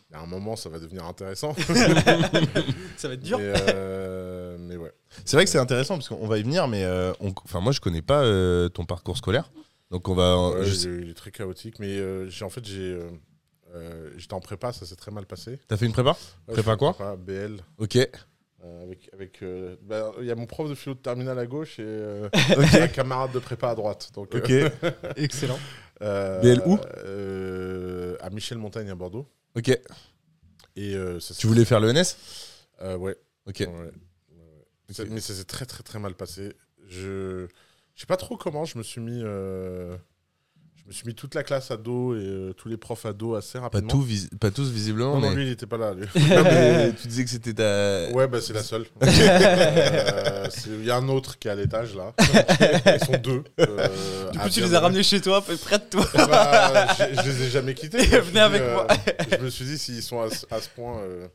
à 0.12 0.18
un 0.22 0.26
moment, 0.26 0.56
ça 0.56 0.68
va 0.68 0.80
devenir 0.80 1.04
intéressant. 1.04 1.54
Ça 2.96 3.06
va 3.06 3.14
être 3.14 3.20
dur. 3.20 3.38
Mais, 3.38 3.52
euh, 3.68 4.56
mais 4.58 4.76
ouais. 4.76 4.92
C'est 5.24 5.36
vrai 5.36 5.44
que 5.44 5.50
c'est 5.52 5.60
intéressant 5.60 5.94
parce 5.94 6.08
qu'on 6.08 6.26
va 6.26 6.38
y 6.38 6.42
venir, 6.42 6.66
mais 6.66 6.82
euh, 6.82 7.12
on- 7.20 7.32
enfin 7.44 7.60
moi 7.60 7.70
je 7.70 7.78
connais 7.80 8.02
pas 8.02 8.24
euh, 8.24 8.68
ton 8.68 8.84
parcours 8.84 9.16
scolaire, 9.16 9.52
donc 9.92 10.08
on 10.08 10.14
va. 10.16 10.50
Ouais, 10.50 10.64
je 10.64 10.88
il, 10.88 10.88
est, 10.94 11.02
il 11.02 11.10
est 11.10 11.14
très 11.14 11.30
chaotique, 11.30 11.78
mais 11.78 11.96
euh, 11.98 12.28
j'ai 12.28 12.44
en 12.44 12.50
fait, 12.50 12.64
j'ai. 12.64 12.80
euh, 12.94 13.10
euh, 13.74 14.10
J'étais 14.16 14.34
en 14.34 14.40
prépa, 14.40 14.72
ça 14.72 14.84
s'est 14.86 14.96
très 14.96 15.12
mal 15.12 15.24
passé. 15.26 15.60
T'as 15.68 15.76
fait 15.76 15.86
une 15.86 15.92
prépa? 15.92 16.16
Ouais, 16.48 16.54
Prépa 16.54 16.76
quoi? 16.76 16.94
Prépa 16.94 17.14
BL. 17.16 17.60
Ok. 17.78 17.96
Euh, 18.64 18.82
avec, 18.82 19.08
avec, 19.12 19.42
euh, 19.42 19.76
bah, 19.82 20.12
il 20.18 20.26
y 20.26 20.30
a 20.30 20.34
mon 20.34 20.46
prof 20.46 20.68
de 20.68 20.74
philo 20.74 20.94
de 20.94 21.00
terminale 21.00 21.38
à 21.38 21.46
gauche 21.46 21.78
et 21.78 21.82
euh, 21.86 22.28
un 22.54 22.88
camarade 22.88 23.32
de 23.32 23.38
prépa 23.38 23.70
à 23.70 23.74
droite. 23.74 24.10
Donc, 24.14 24.34
Ok. 24.34 24.50
euh, 24.50 24.68
Excellent. 25.16 25.58
euh, 26.02 26.40
BL 26.42 26.62
où? 26.66 26.78
À 28.20 28.30
Michel 28.30 28.58
Montagne 28.58 28.90
à 28.90 28.94
Bordeaux. 28.94 29.28
Ok. 29.56 29.68
Et 30.76 30.94
ça 31.20 31.34
Tu 31.34 31.46
voulais 31.46 31.64
faire 31.64 31.80
le 31.80 31.92
NS 31.92 32.16
ouais. 32.98 33.16
Ok. 33.46 33.60
Ouais. 33.60 33.90
Mais 35.10 35.20
ça 35.20 35.34
s'est 35.34 35.44
très 35.44 35.66
très 35.66 35.82
très 35.82 35.98
mal 35.98 36.14
passé. 36.14 36.54
Je 36.88 37.46
je 37.94 38.00
sais 38.00 38.06
pas 38.06 38.16
trop 38.16 38.36
comment 38.36 38.64
je 38.64 38.78
me 38.78 38.82
suis 38.82 39.00
mis. 39.00 39.22
Je 40.88 40.92
me 40.94 40.96
suis 40.96 41.06
mis 41.08 41.14
toute 41.14 41.34
la 41.34 41.42
classe 41.42 41.70
à 41.70 41.76
dos 41.76 42.14
et 42.14 42.20
euh, 42.20 42.52
tous 42.54 42.70
les 42.70 42.78
profs 42.78 43.04
à 43.04 43.12
dos 43.12 43.34
assez 43.34 43.58
Pas, 43.58 43.64
rapidement. 43.64 43.88
tout 43.90 44.00
vis- 44.00 44.30
pas 44.40 44.50
tous 44.50 44.70
visiblement, 44.70 45.16
Non, 45.16 45.20
non, 45.20 45.28
mais. 45.28 45.36
lui 45.36 45.46
il 45.48 45.52
était 45.52 45.66
pas 45.66 45.76
là. 45.76 45.92
lui. 45.92 46.06
Non, 46.14 46.42
mais 46.44 46.92
tu 46.98 47.08
disais 47.08 47.24
que 47.24 47.30
c'était 47.30 47.52
ta. 47.52 48.08
Ouais, 48.14 48.26
bah 48.26 48.40
c'est 48.40 48.54
la 48.54 48.62
seule. 48.62 48.86
Euh, 49.02 50.46
Il 50.66 50.84
y 50.86 50.90
a 50.90 50.96
un 50.96 51.08
autre 51.08 51.38
qui 51.38 51.48
est 51.48 51.50
à 51.50 51.54
l'étage 51.54 51.94
là. 51.94 52.14
Ils 52.18 53.04
sont 53.04 53.18
deux. 53.22 53.44
euh, 53.60 54.30
Du 54.30 54.38
coup, 54.38 54.48
tu 54.48 54.60
les 54.62 54.74
as 54.74 54.80
ramenés 54.80 55.02
chez 55.02 55.20
toi, 55.20 55.42
près 55.42 55.78
de 55.78 55.84
toi. 55.90 56.06
Bah, 56.14 56.86
je, 56.98 57.22
je 57.22 57.28
les 57.30 57.42
ai 57.44 57.50
jamais 57.50 57.74
quittés. 57.74 57.98
Venez 57.98 58.40
avec 58.40 58.62
moi. 58.62 58.86
je 59.38 59.44
me 59.44 59.50
suis 59.50 59.64
dit, 59.66 59.78
s'ils 59.78 60.02
sont 60.02 60.20
à, 60.22 60.30
ce- 60.30 60.46
à 60.50 60.60
ce 60.60 60.68
point, 60.70 60.98
euh, 61.00 61.28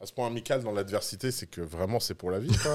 à 0.00 0.06
ce 0.06 0.12
point 0.12 0.26
amical 0.28 0.62
dans 0.62 0.72
l'adversité, 0.72 1.30
c'est 1.32 1.46
que 1.46 1.60
vraiment 1.60 1.98
c'est 2.00 2.14
pour 2.14 2.30
la 2.30 2.38
vie. 2.38 2.56
quoi. 2.62 2.74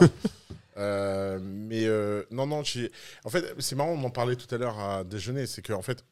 Euh, 0.78 1.40
mais 1.42 1.86
euh, 1.86 2.24
non, 2.32 2.46
non, 2.46 2.64
j'ai- 2.64 2.92
en 3.24 3.30
fait, 3.30 3.46
c'est 3.60 3.76
marrant, 3.76 3.92
on 3.92 4.04
en 4.04 4.10
parlait 4.10 4.36
tout 4.36 4.54
à 4.54 4.58
l'heure 4.58 4.78
à 4.80 5.04
déjeuner, 5.04 5.46
c'est 5.48 5.62
que 5.62 5.74
en 5.74 5.82
fait, 5.82 6.00
euh, 6.00 6.04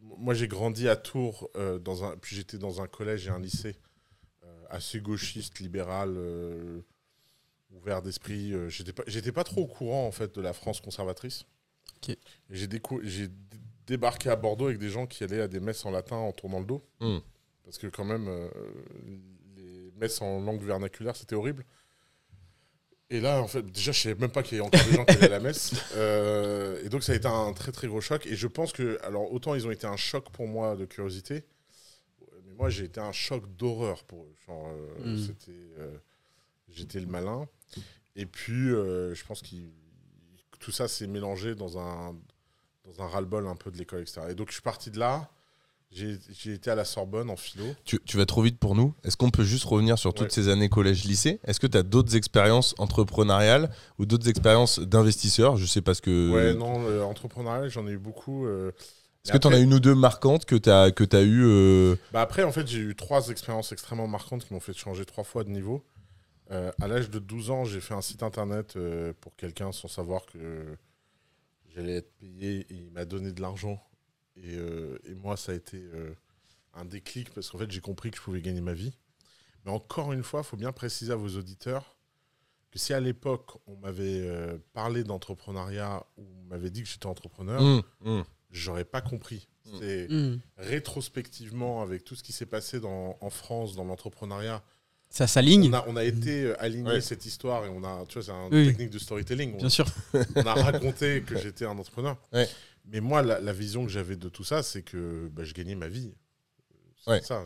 moi 0.00 0.34
j'ai 0.34 0.48
grandi 0.48 0.88
à 0.88 0.96
Tours, 0.96 1.50
euh, 1.56 1.78
dans 1.78 2.04
un, 2.04 2.16
puis 2.16 2.36
j'étais 2.36 2.58
dans 2.58 2.80
un 2.82 2.86
collège 2.88 3.26
et 3.26 3.30
un 3.30 3.38
lycée 3.38 3.76
euh, 4.44 4.64
assez 4.70 5.00
gauchiste, 5.00 5.60
libéral. 5.60 6.14
euh, 6.16 6.80
ouvert 7.70 8.02
d'esprit 8.02 8.52
euh, 8.52 8.68
j'étais 8.68 8.92
pas 8.92 9.02
j'étais 9.06 9.32
pas 9.32 9.44
trop 9.44 9.62
au 9.62 9.66
courant 9.66 10.06
en 10.06 10.12
fait 10.12 10.34
de 10.34 10.42
la 10.42 10.52
France 10.52 10.82
conservatrice 10.82 11.46
j'ai 13.00 13.28
débarqué 13.86 14.28
à 14.28 14.36
Bordeaux 14.36 14.66
avec 14.66 14.78
des 14.78 14.90
gens 14.90 15.06
qui 15.06 15.24
allaient 15.24 15.40
à 15.40 15.48
des 15.48 15.58
messes 15.60 15.86
en 15.86 15.90
latin 15.90 16.16
en 16.16 16.32
tournant 16.32 16.60
le 16.60 16.66
dos 16.66 16.84
Hmm. 17.00 17.20
parce 17.64 17.78
que 17.78 17.86
quand 17.86 18.04
même 18.04 18.28
euh, 18.28 18.50
les 19.56 19.90
messes 19.96 20.20
en 20.20 20.40
langue 20.40 20.60
vernaculaire 20.62 21.16
c'était 21.16 21.34
horrible 21.34 21.64
et 23.12 23.20
là 23.20 23.42
en 23.42 23.46
fait 23.46 23.62
déjà 23.62 23.92
je 23.92 24.00
savais 24.00 24.14
même 24.14 24.30
pas 24.30 24.42
qu'il 24.42 24.56
y 24.56 24.60
avait 24.60 24.66
encore 24.66 24.84
des 24.88 24.96
gens 24.96 25.04
qui 25.04 25.14
allaient 25.16 25.26
à 25.26 25.28
la 25.28 25.40
messe. 25.40 25.72
Euh, 25.94 26.82
et 26.84 26.88
donc 26.88 27.02
ça 27.02 27.12
a 27.12 27.14
été 27.14 27.28
un 27.28 27.52
très 27.52 27.70
très 27.70 27.86
gros 27.86 28.00
choc. 28.00 28.26
Et 28.26 28.34
je 28.34 28.46
pense 28.46 28.72
que 28.72 28.98
alors 29.04 29.30
autant 29.32 29.54
ils 29.54 29.66
ont 29.66 29.70
été 29.70 29.86
un 29.86 29.96
choc 29.96 30.30
pour 30.30 30.46
moi 30.48 30.74
de 30.76 30.86
curiosité 30.86 31.44
mais 32.46 32.54
moi 32.54 32.70
j'ai 32.70 32.84
été 32.84 32.98
un 33.00 33.12
choc 33.12 33.44
d'horreur 33.56 34.04
pour 34.04 34.24
eux. 34.24 34.34
Genre, 34.46 34.68
euh, 34.68 35.04
Hmm. 35.04 35.18
c'était 35.18 35.52
euh, 35.78 35.96
j'étais 36.70 37.00
le 37.00 37.06
malin. 37.06 37.46
Et 38.16 38.26
puis 38.26 38.68
je 38.70 39.24
pense 39.24 39.42
que 39.42 39.46
tout 40.58 40.72
ça 40.72 40.88
s'est 40.88 41.06
mélangé 41.06 41.54
dans 41.54 41.78
un 41.78 42.16
dans 42.84 43.02
un 43.02 43.06
ras-le-bol 43.08 43.46
un 43.46 43.56
peu 43.56 43.70
de 43.70 43.78
l'école 43.78 44.00
etc 44.02 44.22
et 44.30 44.34
donc 44.34 44.48
je 44.48 44.54
suis 44.54 44.62
parti 44.62 44.90
de 44.90 44.98
là 44.98 45.30
j'ai 45.94 46.18
j'ai 46.30 46.54
été 46.54 46.70
à 46.70 46.74
la 46.74 46.84
Sorbonne 46.84 47.28
en 47.30 47.36
philo 47.36 47.64
Tu, 47.84 48.00
tu 48.04 48.16
vas 48.16 48.24
trop 48.26 48.42
vite 48.42 48.58
pour 48.58 48.74
nous. 48.74 48.94
Est-ce 49.04 49.16
qu'on 49.16 49.30
peut 49.30 49.44
juste 49.44 49.64
revenir 49.64 49.98
sur 49.98 50.14
toutes 50.14 50.28
Ouais. 50.28 50.30
ces 50.32 50.48
années 50.48 50.68
collège-lycée? 50.68 51.38
Est-ce 51.44 51.60
que 51.60 51.66
tu 51.66 51.76
as 51.76 51.82
d'autres 51.82 52.16
expériences 52.16 52.74
entrepreneuriales 52.78 53.70
ou 53.98 54.06
d'autres 54.06 54.28
expériences 54.28 54.78
d'investisseurs? 54.78 55.56
Je 55.56 55.66
sais 55.66 55.82
pas 55.82 55.94
ce 55.94 56.00
que. 56.02 56.30
ouais 56.32 56.54
non 56.54 56.82
euh, 56.88 57.02
entrepreneurial 57.02 57.68
j'en 57.68 57.86
ai 57.86 57.92
eu 57.92 57.98
beaucoup 57.98 58.46
euh, 58.46 58.70
Est-ce 59.24 59.32
que 59.32 59.38
tu 59.38 59.46
en 59.46 59.52
as 59.52 59.58
une 59.58 59.74
ou 59.74 59.80
deux 59.80 59.94
marquantes 59.94 60.44
que 60.46 60.56
tu 60.56 60.70
as, 60.70 60.90
que 60.92 61.04
as 61.14 61.20
eu 61.22 61.44
euh, 61.44 61.96
Bah 62.12 62.22
après, 62.22 62.42
en 62.42 62.52
fait, 62.52 62.66
j'ai 62.66 62.78
eu 62.80 62.96
trois 62.96 63.28
expériences 63.28 63.72
extrêmement 63.72 64.08
marquantes 64.08 64.44
qui 64.46 64.54
m'ont 64.54 64.60
fait 64.60 64.72
changer 64.76 65.04
trois 65.04 65.24
fois 65.24 65.44
de 65.44 65.50
niveau. 65.50 65.84
Euh, 66.50 66.70
à 66.80 66.88
l'âge 66.88 67.08
de 67.10 67.18
12 67.18 67.50
ans, 67.50 67.64
j'ai 67.64 67.80
fait 67.80 67.94
un 67.94 68.02
site 68.02 68.22
internet 68.22 68.76
pour 69.20 69.36
quelqu'un 69.36 69.72
sans 69.72 69.88
savoir 69.88 70.26
que 70.26 70.76
j'allais 71.74 71.96
être 71.96 72.12
payé 72.18 72.66
et 72.70 72.74
il 72.74 72.90
m'a 72.92 73.04
donné 73.04 73.32
de 73.32 73.40
l'argent. 73.40 73.82
Et, 74.36 74.56
euh, 74.56 74.98
et 75.04 75.14
moi, 75.14 75.36
ça 75.36 75.52
a 75.52 75.54
été 75.54 75.76
euh, 75.76 76.14
un 76.74 76.84
déclic 76.84 77.30
parce 77.34 77.50
qu'en 77.50 77.58
fait, 77.58 77.70
j'ai 77.70 77.80
compris 77.80 78.10
que 78.10 78.16
je 78.16 78.22
pouvais 78.22 78.40
gagner 78.40 78.60
ma 78.60 78.72
vie. 78.72 78.92
Mais 79.64 79.70
encore 79.70 80.12
une 80.12 80.22
fois, 80.22 80.40
il 80.40 80.44
faut 80.46 80.56
bien 80.56 80.72
préciser 80.72 81.12
à 81.12 81.16
vos 81.16 81.28
auditeurs 81.36 81.96
que 82.70 82.78
si 82.78 82.94
à 82.94 83.00
l'époque, 83.00 83.50
on 83.66 83.76
m'avait 83.76 84.22
euh, 84.26 84.56
parlé 84.72 85.04
d'entrepreneuriat 85.04 86.04
ou 86.16 86.22
on 86.22 86.44
m'avait 86.48 86.70
dit 86.70 86.82
que 86.82 86.88
j'étais 86.88 87.04
entrepreneur, 87.06 87.60
hum, 87.60 87.82
hum. 88.04 88.24
j'aurais 88.50 88.86
pas 88.86 89.02
compris. 89.02 89.46
Mm. 89.66 89.70
C'est 89.78 90.08
Hmm. 90.10 90.38
rétrospectivement, 90.56 91.82
avec 91.82 92.04
tout 92.04 92.14
ce 92.16 92.22
qui 92.22 92.32
s'est 92.32 92.46
passé 92.46 92.80
dans, 92.80 93.16
en 93.20 93.30
France, 93.30 93.74
dans 93.76 93.84
l'entrepreneuriat, 93.84 94.62
Ça 95.10 95.26
s'aligne, 95.26 95.68
on 95.68 95.72
a, 95.74 95.84
on 95.86 95.96
a 95.96 96.04
été 96.04 96.44
euh, 96.46 96.56
aligné 96.62 96.88
Ouais. 96.92 97.00
cette 97.00 97.26
histoire 97.26 97.64
et 97.66 97.68
on 97.68 97.84
a, 97.84 98.04
tu 98.06 98.14
vois, 98.18 98.22
c'est 98.24 98.32
une 98.32 98.48
Oui. 98.54 98.66
technique 98.68 98.90
de 98.90 98.98
storytelling. 98.98 99.56
bien 99.58 99.66
On, 99.66 99.70
sûr. 99.70 99.86
on 100.36 100.40
a 100.46 100.54
raconté 100.54 101.22
que 101.22 101.38
j'étais 101.38 101.66
un 101.66 101.78
entrepreneur. 101.78 102.16
Ouais. 102.32 102.48
Mais 102.84 103.00
moi, 103.00 103.22
la, 103.22 103.40
la 103.40 103.52
vision 103.52 103.84
que 103.84 103.90
j'avais 103.90 104.16
de 104.16 104.28
tout 104.28 104.44
ça, 104.44 104.62
c'est 104.62 104.82
que 104.82 105.28
bah, 105.32 105.44
je 105.44 105.52
gagnais 105.54 105.74
ma 105.74 105.88
vie. 105.88 106.12
C'est 107.04 107.10
Ouais. 107.10 107.20
ça. 107.22 107.44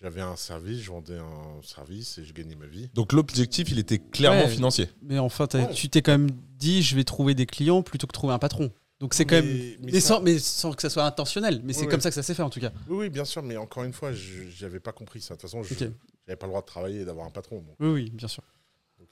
J'avais 0.00 0.20
un 0.20 0.36
service, 0.36 0.80
je 0.82 0.90
vendais 0.90 1.16
un 1.18 1.62
service 1.62 2.18
et 2.18 2.24
je 2.24 2.32
gagnais 2.34 2.54
ma 2.54 2.66
vie. 2.66 2.90
Donc 2.94 3.12
l'objectif, 3.14 3.70
il 3.70 3.78
était 3.78 3.98
clairement 3.98 4.42
Ouais. 4.42 4.48
financier. 4.50 4.88
Mais 5.02 5.18
enfin, 5.18 5.46
Ouais. 5.54 5.72
tu 5.72 5.88
t'es 5.88 6.02
quand 6.02 6.12
même 6.12 6.30
dit, 6.58 6.82
je 6.82 6.94
vais 6.96 7.04
trouver 7.04 7.34
des 7.34 7.46
clients 7.46 7.82
plutôt 7.82 8.06
que 8.06 8.12
trouver 8.12 8.34
un 8.34 8.38
patron. 8.38 8.70
Donc 9.00 9.14
c'est 9.14 9.24
quand 9.24 9.36
Mais- 9.36 9.42
même. 9.42 9.76
mais 9.80 9.92
Mais, 9.92 10.00
ça- 10.00 10.08
sans, 10.16 10.20
mais 10.20 10.38
sans 10.38 10.72
que 10.72 10.82
ça 10.82 10.90
soit 10.90 11.04
intentionnel. 11.04 11.60
Mais 11.64 11.72
c'est 11.72 11.86
comme 11.86 11.94
ouais. 11.94 12.00
ça 12.00 12.10
que 12.10 12.14
ça 12.14 12.22
s'est 12.22 12.34
fait 12.34 12.42
en 12.42 12.50
tout 12.50 12.60
cas. 12.60 12.72
Oui, 12.88 12.96
oui, 12.98 13.10
bien 13.10 13.24
sûr, 13.24 13.42
mais 13.42 13.56
encore 13.56 13.84
une 13.84 13.92
fois, 13.94 14.12
je 14.12 14.42
n'avais 14.64 14.80
pas 14.80 14.92
compris 14.92 15.20
ça. 15.22 15.34
De 15.34 15.40
toute 15.40 15.50
façon, 15.50 15.62
je 15.62 15.72
n'avais 15.74 16.36
pas 16.36 16.46
le 16.46 16.50
droit 16.50 16.60
de 16.60 16.66
travailler 16.66 17.00
et 17.00 17.04
d'avoir 17.06 17.26
un 17.26 17.30
patron. 17.30 17.56
donc. 17.62 17.76
Oui, 17.80 17.88
oui, 17.88 18.10
bien 18.10 18.28
sûr. 18.28 18.42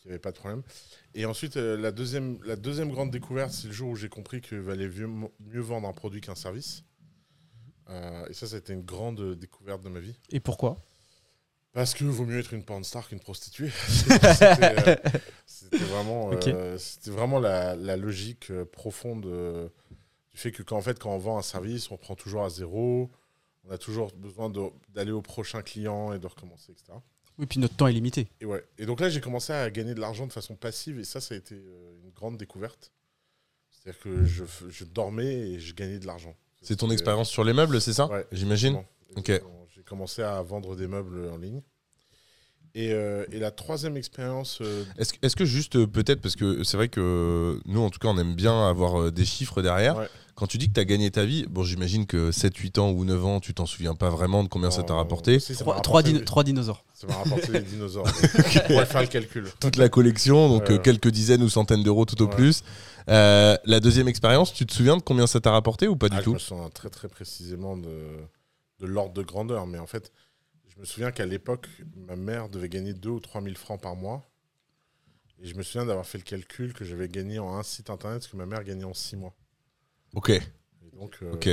Il 0.04 0.08
n'y 0.08 0.12
avait 0.12 0.20
pas 0.20 0.32
de 0.32 0.36
problème. 0.36 0.62
Et 1.14 1.24
ensuite, 1.24 1.56
euh, 1.56 1.76
la, 1.76 1.90
deuxième, 1.90 2.38
la 2.44 2.56
deuxième 2.56 2.90
grande 2.90 3.10
découverte, 3.10 3.52
c'est 3.52 3.68
le 3.68 3.72
jour 3.72 3.90
où 3.90 3.96
j'ai 3.96 4.08
compris 4.08 4.40
qu'il 4.40 4.58
valait 4.58 4.88
mieux, 4.88 5.08
mieux 5.40 5.60
vendre 5.60 5.88
un 5.88 5.92
produit 5.92 6.20
qu'un 6.20 6.34
service. 6.34 6.84
Euh, 7.88 8.26
et 8.28 8.34
ça, 8.34 8.46
ça 8.46 8.56
a 8.56 8.58
été 8.58 8.72
une 8.72 8.84
grande 8.84 9.34
découverte 9.34 9.82
de 9.82 9.88
ma 9.88 10.00
vie. 10.00 10.14
Et 10.30 10.40
pourquoi? 10.40 10.78
Parce 11.74 11.92
que 11.92 12.04
vaut 12.04 12.24
mieux 12.24 12.38
être 12.38 12.54
une 12.54 12.62
porn 12.62 12.84
star 12.84 13.08
qu'une 13.08 13.18
prostituée. 13.18 13.70
C'était 13.88 14.20
euh, 14.62 14.96
c'était 15.44 15.78
vraiment, 15.78 16.30
euh, 16.32 16.78
vraiment 17.06 17.40
la, 17.40 17.74
la 17.74 17.96
logique 17.96 18.52
profonde 18.66 19.26
euh, 19.26 19.68
du 20.30 20.38
fait 20.38 20.52
que 20.52 20.62
quand, 20.62 20.76
en 20.76 20.80
fait, 20.80 21.00
quand 21.00 21.10
on 21.10 21.18
vend 21.18 21.36
un 21.36 21.42
service, 21.42 21.90
on 21.90 21.96
prend 21.96 22.14
toujours 22.14 22.44
à 22.44 22.48
zéro. 22.48 23.10
On 23.64 23.72
a 23.72 23.78
toujours 23.78 24.12
besoin 24.14 24.52
d'aller 24.90 25.10
au 25.10 25.22
prochain 25.22 25.62
client 25.62 26.12
et 26.12 26.20
de 26.20 26.26
recommencer, 26.28 26.70
etc. 26.70 26.92
Oui, 27.38 27.46
puis 27.46 27.58
notre 27.58 27.74
temps 27.76 27.86
est 27.88 27.92
limité. 27.92 28.28
Et, 28.40 28.44
ouais. 28.44 28.64
et 28.78 28.86
donc 28.86 29.00
là, 29.00 29.08
j'ai 29.08 29.20
commencé 29.20 29.52
à 29.52 29.68
gagner 29.70 29.94
de 29.94 30.00
l'argent 30.00 30.26
de 30.26 30.32
façon 30.32 30.54
passive 30.54 30.98
et 30.98 31.04
ça, 31.04 31.20
ça 31.20 31.34
a 31.34 31.38
été 31.38 31.56
euh, 31.56 31.96
une 32.04 32.10
grande 32.10 32.36
découverte. 32.36 32.92
C'est-à-dire 33.70 34.00
que 34.00 34.24
je, 34.24 34.44
je 34.68 34.84
dormais 34.84 35.50
et 35.50 35.60
je 35.60 35.74
gagnais 35.74 35.98
de 35.98 36.06
l'argent. 36.06 36.36
C'est 36.62 36.76
ton 36.76 36.90
expérience 36.90 37.28
sur 37.28 37.44
les 37.44 37.52
meubles, 37.52 37.80
c'est 37.80 37.92
ça? 37.92 38.06
Ouais, 38.06 38.26
J'imagine. 38.32 38.82
Ok. 39.16 39.30
J'ai 39.74 39.82
commencé 39.82 40.22
à 40.22 40.40
vendre 40.42 40.76
des 40.76 40.86
meubles 40.86 41.28
en 41.28 41.36
ligne. 41.36 41.60
Et, 42.76 42.92
euh, 42.92 43.24
et 43.30 43.38
la 43.38 43.52
troisième 43.52 43.96
expérience, 43.96 44.58
euh, 44.60 44.82
Est-ce 44.98 45.36
que- 45.36 45.44
juste 45.44 45.76
euh, 45.76 45.86
peut-être, 45.86 46.20
parce 46.20 46.34
que 46.34 46.64
c'est 46.64 46.76
vrai 46.76 46.88
que 46.88 47.60
nous 47.66 47.80
en 47.80 47.88
tout 47.90 48.00
cas 48.00 48.08
on 48.08 48.18
aime 48.18 48.34
bien 48.34 48.68
avoir 48.68 49.12
des 49.12 49.24
chiffres 49.24 49.62
derrière, 49.62 49.96
Ouais. 49.96 50.08
quand 50.34 50.48
tu 50.48 50.58
dis 50.58 50.66
que 50.68 50.72
tu 50.74 50.80
as 50.80 50.84
gagné 50.84 51.08
ta 51.12 51.24
vie, 51.24 51.46
bon 51.48 51.62
j'imagine 51.62 52.04
que 52.04 52.32
7, 52.32 52.56
8 52.56 52.78
ans 52.78 52.90
ou 52.90 53.04
9 53.04 53.24
ans, 53.24 53.38
tu 53.38 53.54
t'en 53.54 53.66
souviens 53.66 53.94
pas 53.94 54.10
vraiment 54.10 54.42
de 54.42 54.48
combien 54.48 54.72
ça 54.72 54.82
t'a 54.82 54.94
rapporté. 54.94 55.38
si, 55.38 55.54
ça 55.54 55.60
Trois, 55.60 55.76
m'a 55.76 55.80
trois 55.82 56.00
rapporté- 56.00 56.12
dino- 56.14 56.24
trois 56.24 56.42
dinosaures. 56.42 56.84
Ça 56.94 57.06
m'a 57.06 57.14
rapporté 57.14 57.52
des 57.52 57.60
dinosaures. 57.76 58.06
On 58.68 58.74
va 58.76 58.86
faire 58.86 59.02
le 59.02 59.06
calcul. 59.06 59.46
Toute 59.60 59.76
la 59.76 59.88
collection, 59.88 60.48
donc 60.48 60.68
Ouais. 60.68 60.80
quelques 60.82 61.10
dizaines 61.10 61.44
ou 61.44 61.48
centaines 61.48 61.84
d'euros 61.84 62.06
tout 62.06 62.20
au 62.22 62.26
Ouais. 62.26 62.34
plus. 62.34 62.64
Euh, 63.08 63.56
la 63.66 63.78
deuxième 63.78 64.08
expérience, 64.08 64.52
tu 64.52 64.66
te 64.66 64.74
souviens 64.74 64.96
de 64.96 65.02
combien 65.02 65.28
ça 65.28 65.38
t'a 65.40 65.52
rapporté 65.52 65.86
ou 65.86 65.94
pas 65.94 66.08
du 66.08 66.16
Ah, 66.16 66.20
je 66.20 66.24
tout 66.24 66.32
me 66.34 66.38
souviens 66.40 66.70
très 66.70 66.88
très 66.90 67.06
précisément 67.06 67.76
de, 67.76 67.90
de 68.80 68.86
l'ordre 68.86 69.12
de 69.14 69.22
grandeur. 69.22 69.64
Mais 69.68 69.78
en 69.78 69.86
fait, 69.86 70.10
je 70.74 70.80
me 70.80 70.84
souviens 70.84 71.12
qu'à 71.12 71.26
l'époque, 71.26 71.68
ma 71.96 72.16
mère 72.16 72.48
devait 72.48 72.68
gagner 72.68 72.94
2 72.94 73.08
ou 73.10 73.20
3 73.20 73.42
000 73.42 73.54
francs 73.54 73.80
par 73.80 73.96
mois. 73.96 74.28
Et 75.40 75.46
je 75.46 75.54
me 75.54 75.62
souviens 75.62 75.84
d'avoir 75.86 76.06
fait 76.06 76.18
le 76.18 76.24
calcul 76.24 76.72
que 76.72 76.84
j'avais 76.84 77.08
gagné 77.08 77.38
en 77.38 77.56
un 77.56 77.62
site 77.62 77.90
internet 77.90 78.22
ce 78.22 78.28
que 78.28 78.36
ma 78.36 78.46
mère 78.46 78.62
gagnait 78.64 78.84
en 78.84 78.94
6 78.94 79.16
mois. 79.16 79.34
Ok. 80.14 80.30
Et 80.30 80.40
Donc, 80.92 81.18
euh, 81.22 81.32
Ok. 81.32 81.48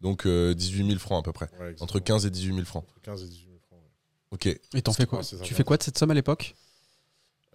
Donc 0.00 0.26
euh, 0.26 0.54
18 0.54 0.86
000 0.86 0.98
francs 0.98 1.18
à 1.20 1.22
peu 1.22 1.32
près. 1.32 1.50
ouais. 1.60 1.74
Entre 1.80 2.00
15 2.00 2.24
et 2.26 2.30
18 2.30 2.54
000 2.54 2.64
francs. 2.64 2.84
Entre 2.88 3.00
15 3.02 3.22
et 3.22 3.28
18 3.28 3.44
000 3.46 3.58
francs. 3.60 3.78
ouais. 3.78 4.30
Ok. 4.30 4.60
Et 4.74 4.82
t'en 4.82 4.92
fais 4.92 5.06
quoi, 5.06 5.22
Tu 5.22 5.54
fais 5.54 5.64
quoi 5.64 5.76
de 5.76 5.82
cette 5.82 5.98
somme 5.98 6.10
à 6.10 6.14
l'époque? 6.14 6.54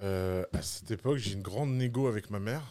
Euh, 0.04 0.46
à 0.54 0.62
cette 0.62 0.92
époque, 0.92 1.18
j'ai 1.18 1.34
une 1.34 1.42
grande 1.42 1.72
négo 1.72 2.08
avec 2.08 2.30
ma 2.30 2.40
mère 2.40 2.62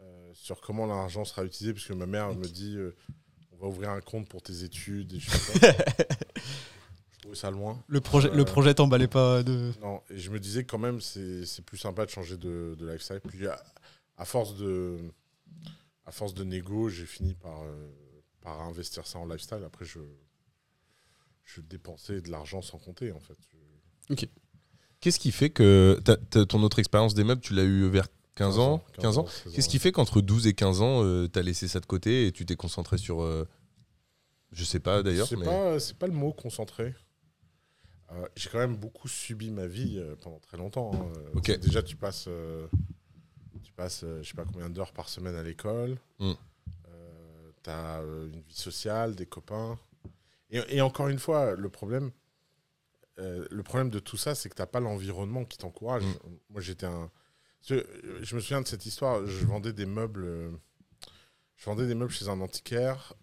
euh, 0.00 0.30
sur 0.34 0.60
comment 0.60 0.86
l'argent 0.86 1.24
sera 1.24 1.44
utilisé, 1.44 1.72
puisque 1.74 1.90
ma 1.90 2.06
mère 2.06 2.34
me 2.34 2.46
dit 2.46 2.76
euh, 2.76 2.96
on 3.52 3.56
va 3.58 3.66
ouvrir 3.68 3.90
un 3.90 4.00
compte 4.00 4.28
pour 4.28 4.42
tes 4.42 4.64
études. 4.64 5.12
Et 5.12 5.20
je, 5.20 5.30
sais 5.30 5.60
pas. 5.60 5.72
je 6.36 6.42
trouvais 7.24 7.36
ça 7.36 7.50
loin. 7.50 7.82
Le 7.88 8.00
projet, 8.00 8.30
Euh, 8.30 8.34
le 8.34 8.44
projet 8.44 8.74
t'emballait 8.74 9.08
pas 9.08 9.42
de. 9.42 9.72
Non, 9.82 10.00
et 10.10 10.18
je 10.18 10.30
me 10.30 10.38
disais 10.38 10.64
quand 10.64 10.78
même, 10.78 11.00
c'est 11.00 11.44
c'est 11.46 11.62
plus 11.64 11.78
sympa 11.78 12.04
de 12.06 12.10
changer 12.10 12.36
de, 12.36 12.74
de 12.78 12.86
lifestyle. 12.90 13.20
Puis 13.26 13.46
à, 13.46 13.62
à 14.16 14.24
force 14.24 14.56
de, 14.56 14.98
à 16.06 16.12
force 16.12 16.34
de 16.34 16.44
négo, 16.44 16.88
j'ai 16.88 17.06
fini 17.06 17.34
par, 17.34 17.62
euh, 17.62 17.88
par 18.40 18.60
investir 18.62 19.06
ça 19.06 19.18
en 19.18 19.26
lifestyle. 19.26 19.62
Après, 19.66 19.84
je, 19.84 19.98
je 21.44 21.60
dépensais 21.60 22.20
de 22.20 22.30
l'argent 22.30 22.62
sans 22.62 22.78
compter, 22.78 23.12
en 23.12 23.20
fait. 23.20 23.36
Je- 24.10 24.26
Qu'est-ce 25.00 25.18
qui 25.18 25.32
fait 25.32 25.50
que 25.50 26.00
t'as- 26.04 26.46
ton 26.46 26.62
autre 26.62 26.78
expérience 26.78 27.12
des 27.14 27.24
meubles, 27.24 27.40
tu 27.42 27.52
l'as 27.54 27.64
eu 27.64 27.88
vers 27.88 28.06
15 28.36 28.58
ans? 28.58 28.82
15 29.00 29.18
ans 29.18 29.26
16 29.26 29.52
Qu'est-ce 29.54 29.68
qui 29.68 29.78
fait 29.78 29.92
qu'entre 29.92 30.20
12 30.22 30.46
et 30.46 30.54
15 30.54 30.80
ans, 30.80 31.04
euh, 31.04 31.26
t'as 31.28 31.42
laissé 31.42 31.68
ça 31.68 31.78
de 31.80 31.86
côté 31.86 32.26
et 32.26 32.32
tu 32.32 32.46
t'es 32.46 32.56
concentré 32.56 32.96
sur. 32.98 33.22
euh, 33.22 33.46
je 34.52 34.64
sais 34.64 34.80
pas 34.80 35.02
d'ailleurs, 35.02 35.26
C'est 35.26 35.36
mais. 35.36 35.44
pas, 35.44 35.78
c'est 35.80 35.96
pas 35.98 36.06
le 36.06 36.12
mot 36.14 36.32
concentré. 36.32 36.94
Euh, 38.12 38.26
j'ai 38.36 38.50
quand 38.50 38.58
même 38.58 38.76
beaucoup 38.76 39.08
subi 39.08 39.50
ma 39.50 39.66
vie 39.66 39.98
euh, 39.98 40.14
pendant 40.16 40.38
très 40.38 40.56
longtemps. 40.56 40.92
hein. 40.94 41.12
Euh, 41.16 41.30
Déjà, 41.58 41.82
tu 41.82 41.96
passes, 41.96 42.26
euh, 42.28 42.66
tu 43.62 43.72
passes, 43.72 44.04
je 44.04 44.22
sais 44.28 44.34
pas 44.34 44.44
combien 44.44 44.68
d'heures 44.70 44.92
par 44.92 45.08
semaine 45.08 45.34
à 45.34 45.42
l'école. 45.42 45.96
Mm. 46.18 46.32
T'as 47.62 48.00
euh, 48.02 48.26
une 48.30 48.40
vie 48.42 48.54
sociale, 48.54 49.14
des 49.14 49.24
copains. 49.24 49.78
Et, 50.50 50.60
et 50.76 50.80
encore 50.82 51.08
une 51.08 51.18
fois, 51.18 51.54
le 51.54 51.68
problème, 51.70 52.10
le 53.16 53.62
problème 53.62 53.88
de 53.90 53.98
tout 54.00 54.18
ça, 54.18 54.34
c'est 54.34 54.50
que 54.50 54.54
t'as 54.54 54.66
pas 54.66 54.80
l'environnement 54.80 55.44
qui 55.46 55.56
t'encourage. 55.56 56.04
Mm. 56.04 56.14
Moi, 56.50 56.60
j'étais 56.60 56.86
un. 56.86 57.10
Je, 57.66 57.76
je 58.20 58.34
me 58.36 58.40
souviens 58.40 58.60
de 58.60 58.66
cette 58.68 58.84
histoire. 58.84 59.24
Je 59.26 59.46
vendais 59.46 59.72
des 59.72 59.86
meubles. 59.86 60.26
je 61.56 61.64
vendais 61.64 61.86
des 61.86 61.94
meubles 61.94 62.12
chez 62.12 62.28
un 62.28 62.38
antiquaire, 62.42 63.14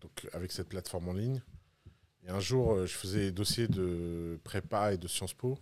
donc 0.00 0.28
avec 0.32 0.52
cette 0.52 0.68
plateforme 0.68 1.08
en 1.08 1.12
ligne. 1.14 1.42
Et 2.26 2.30
un 2.30 2.40
jour, 2.40 2.72
euh, 2.72 2.86
je 2.86 2.94
faisais 2.94 3.20
des 3.20 3.32
dossiers 3.32 3.68
de 3.68 4.38
prépa 4.42 4.92
et 4.92 4.98
de 4.98 5.06
Sciences 5.06 5.34
Po. 5.34 5.58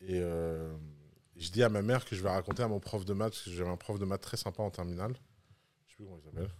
Et 0.00 0.20
euh, 0.20 0.74
je 1.36 1.50
dis 1.50 1.62
à 1.62 1.68
ma 1.68 1.80
mère 1.80 2.04
que 2.04 2.14
je 2.14 2.22
vais 2.22 2.28
raconter 2.28 2.62
à 2.62 2.68
mon 2.68 2.80
prof 2.80 3.04
de 3.04 3.14
maths, 3.14 3.32
parce 3.32 3.44
que 3.44 3.50
j'avais 3.50 3.70
un 3.70 3.76
prof 3.76 3.98
de 3.98 4.04
maths 4.04 4.20
très 4.20 4.36
sympa 4.36 4.62
en 4.62 4.70
terminale. 4.70 5.14
Je 5.86 5.92
sais 5.92 5.96
plus 5.96 6.04
comment 6.04 6.18
il 6.18 6.24
s'appelle. 6.24 6.50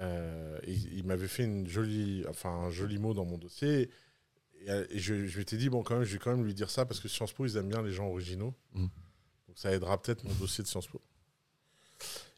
Euh, 0.00 0.58
il 0.66 1.04
m'avait 1.04 1.28
fait 1.28 1.44
une 1.44 1.66
jolie, 1.66 2.24
enfin, 2.28 2.50
un 2.50 2.70
joli 2.70 2.98
mot 2.98 3.14
dans 3.14 3.24
mon 3.24 3.38
dossier. 3.38 3.90
Et, 4.60 4.70
et 4.90 4.98
je, 4.98 5.26
je 5.26 5.38
m'étais 5.38 5.56
dit, 5.56 5.68
bon, 5.68 5.82
quand 5.82 5.96
même, 5.96 6.04
je 6.04 6.12
vais 6.12 6.18
quand 6.18 6.30
même 6.30 6.44
lui 6.44 6.54
dire 6.54 6.70
ça, 6.70 6.86
parce 6.86 7.00
que 7.00 7.08
Sciences 7.08 7.32
Po, 7.32 7.46
ils 7.46 7.56
aiment 7.56 7.68
bien 7.68 7.82
les 7.82 7.92
gens 7.92 8.06
originaux. 8.06 8.54
Mm. 8.74 8.86
Donc 9.48 9.58
ça 9.58 9.72
aidera 9.72 10.00
peut-être 10.00 10.22
mon 10.24 10.32
dossier 10.34 10.62
de 10.62 10.68
Sciences 10.68 10.86
Po. 10.86 11.00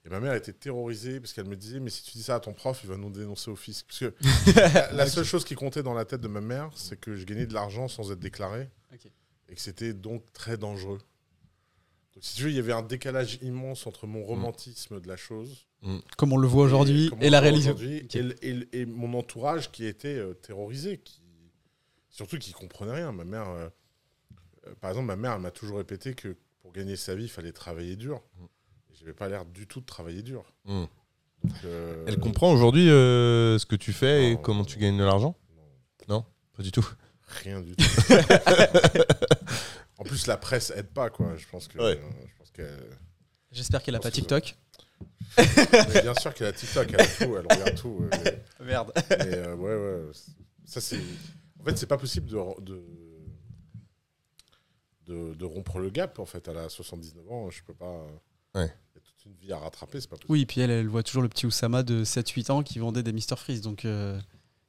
Et 0.07 0.11
ma 0.11 0.21
mère 0.21 0.35
était 0.35 0.53
terrorisée 0.53 1.19
parce 1.19 1.33
qu'elle 1.33 1.49
me 1.49 1.57
disait 1.57 1.81
Mais 1.81 1.91
si 1.91 2.03
tu 2.03 2.13
dis 2.13 2.23
ça 2.23 2.35
à 2.37 2.41
ton 2.41 2.53
prof, 2.53 2.81
il 2.85 2.91
va 2.91 2.97
nous 2.97 3.11
dénoncer 3.11 3.51
au 3.51 3.57
fisc. 3.57 3.87
Parce 3.87 4.01
que 4.01 4.15
la, 4.61 4.93
la 4.93 5.07
seule 5.07 5.25
chose 5.25 5.45
qui 5.45 5.55
comptait 5.55 5.83
dans 5.83 5.95
la 5.95 6.05
tête 6.05 6.21
de 6.21 6.29
ma 6.29 6.41
mère, 6.41 6.71
c'est 6.75 6.99
que 6.99 7.17
je 7.17 7.25
gagnais 7.25 7.47
de 7.47 7.55
l'argent 7.55 7.89
sans 7.89 8.13
être 8.13 8.21
déclaré 8.21 8.69
et 9.49 9.55
que 9.55 9.61
c'était 9.61 9.93
donc 9.93 10.25
très 10.33 10.57
dangereux. 10.57 10.99
Donc, 12.15 12.23
si 12.23 12.37
tu 12.37 12.45
veux, 12.45 12.51
il 12.51 12.57
y 12.57 12.61
avait 12.61 12.73
un 12.73 12.83
décalage 12.83 13.39
immense 13.43 13.87
entre 13.87 14.07
mon 14.07 14.23
romantisme 14.23 15.01
de 15.01 15.09
la 15.09 15.17
chose 15.17 15.67
Comme 16.17 16.33
on 16.33 16.37
le 16.37 16.47
voit 16.47 16.65
aujourd'hui 16.65 17.11
et 17.21 17.29
la 17.31 17.41
on 17.41 17.43
le 17.43 17.51
voit 17.51 17.61
réalité. 17.61 17.71
aujourd'hui, 17.71 18.03
Ok. 18.05 18.69
et, 18.73 18.87
mon 18.87 19.19
entourage 19.19 19.73
qui 19.73 19.85
était 19.85 20.17
euh, 20.17 20.35
terrorisé, 20.35 20.99
qui, 20.99 21.21
surtout 22.11 22.39
qui 22.39 22.53
comprenait 22.53 22.93
rien. 22.93 23.11
Ma 23.11 23.25
mère, 23.25 23.49
euh, 23.49 23.69
euh, 24.67 24.75
par 24.81 24.91
exemple, 24.91 25.07
ma 25.07 25.17
mère 25.17 25.39
m'a 25.41 25.51
toujours 25.51 25.79
répété 25.79 26.15
que 26.15 26.37
pour 26.63 26.73
gagner 26.73 26.95
sa 26.97 27.17
vie, 27.17 27.25
il 27.25 27.31
fallait 27.31 27.53
travailler 27.53 27.97
dur. 27.97 28.23
Mm. 28.39 28.45
J'avais 29.05 29.15
pas 29.15 29.29
l'air 29.29 29.45
du 29.45 29.67
tout 29.67 29.81
de 29.81 29.85
travailler 29.85 30.23
dur. 30.23 30.43
Hmm. 30.65 30.85
Donc, 31.45 31.53
euh, 31.67 32.05
Elle 32.09 32.19
comprend 32.19 32.51
aujourd'hui 32.51 32.89
euh, 32.89 33.59
ce 33.59 33.67
que 33.67 33.77
tu 33.77 33.93
fais 33.93 34.33
et 34.33 34.39
comment 34.41 34.65
tu 34.65 34.79
gagnes 34.79 34.97
de 34.97 35.05
l'argent? 35.05 35.37
non, 36.09 36.25
Pas 36.57 36.63
du 36.63 36.73
tout. 36.73 36.89
rien 37.43 37.61
du 37.61 37.77
tout. 37.77 37.85
en 39.99 40.05
plus, 40.05 40.27
la 40.27 40.39
presse 40.39 40.73
aide 40.75 40.89
pas, 40.89 41.11
quoi. 41.11 41.37
Je 41.37 41.47
pense 41.49 41.69
que. 41.69 41.77
Ouais. 41.79 42.01
euh, 42.03 42.11
je 42.27 42.39
pense 42.39 42.51
qu'elle- 42.51 42.97
J'espère 43.53 43.83
qu'elle 43.83 43.95
a 43.95 44.01
pas 44.01 44.09
que- 44.11 44.15
TikTok. 44.15 44.57
Mais 45.37 46.01
bien 46.03 46.15
sûr 46.15 46.33
qu'elle 46.33 46.47
a 46.47 46.53
TikTok, 46.55 46.89
elle 46.95 47.01
a 47.01 47.07
tout, 47.07 47.37
elle 47.37 47.47
regarde 47.47 47.75
tout. 47.75 48.09
mais- 48.11 48.43
Merde. 48.65 48.91
Mais 49.11 49.35
euh, 49.37 49.55
ouais, 49.55 50.07
ouais. 50.07 50.13
Ça, 50.65 50.81
c'est. 50.81 50.99
En 51.61 51.65
fait, 51.65 51.77
c'est 51.77 51.87
pas 51.87 51.99
possible 51.99 52.27
de, 52.27 52.39
de, 52.63 52.83
de, 55.07 55.35
de 55.35 55.45
rompre 55.45 55.79
le 55.79 55.91
gap, 55.91 56.19
en 56.19 56.25
fait. 56.27 56.47
Elle 56.49 56.57
a 56.59 56.69
79 56.71 57.31
ans, 57.31 57.51
je 57.51 57.63
peux 57.65 57.75
pas. 57.75 58.07
Ouais. 58.55 58.73
Toute 59.25 59.33
une 59.33 59.39
vie 59.39 59.53
à 59.53 59.59
rattraper, 59.59 60.01
c'est 60.01 60.09
pas 60.09 60.17
possible. 60.17 60.31
Oui, 60.33 60.45
puis 60.47 60.61
elle, 60.61 60.71
elle 60.71 60.87
voit 60.89 61.03
toujours 61.03 61.23
le 61.23 61.29
petit 61.29 61.47
Oussama 61.47 61.83
de 61.83 62.05
7-8 62.05 62.51
ans 62.53 62.63
qui 62.63 62.79
vendait 62.79 63.03
des 63.03 63.13
Mr 63.13 63.37
Freeze. 63.37 63.63
Donc 63.63 63.85
euh, 63.85 64.21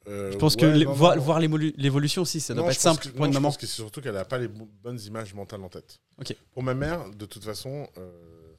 Euh, 0.08 0.30
je 0.32 0.36
pense 0.38 0.54
ouais, 0.54 0.60
que 0.62 0.66
les- 0.66 0.84
non, 0.84 0.92
voir, 0.92 1.16
non. 1.16 1.22
voir 1.22 1.40
l'évolution 1.40 2.22
aussi, 2.22 2.40
ça 2.40 2.54
doit 2.54 2.64
pas 2.64 2.70
être 2.72 2.80
simple 2.80 3.02
que- 3.02 3.08
pour 3.10 3.20
non, 3.20 3.26
une 3.26 3.32
je 3.32 3.36
maman. 3.38 3.48
pense 3.48 3.56
que 3.58 3.66
c'est 3.66 3.74
surtout 3.74 4.00
qu'elle 4.00 4.14
n'a 4.14 4.24
pas 4.24 4.38
les 4.38 4.48
bo- 4.48 4.68
bonnes 4.82 5.00
images 5.00 5.34
mentales 5.34 5.62
en 5.62 5.68
tête. 5.68 6.00
Ok. 6.18 6.34
Pour 6.52 6.62
ma 6.62 6.74
mère, 6.74 7.10
de 7.10 7.26
toute 7.26 7.44
façon, 7.44 7.88
euh, 7.98 8.54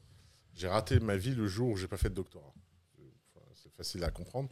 j'ai 0.54 0.68
raté 0.68 1.00
ma 1.00 1.16
vie 1.16 1.34
le 1.34 1.46
jour 1.48 1.70
où 1.70 1.76
j'ai 1.76 1.88
pas 1.88 1.96
fait 1.96 2.10
de 2.10 2.14
doctorat. 2.14 2.52
Enfin, 3.34 3.46
c'est 3.54 3.72
facile 3.72 4.04
à 4.04 4.10
comprendre. 4.10 4.50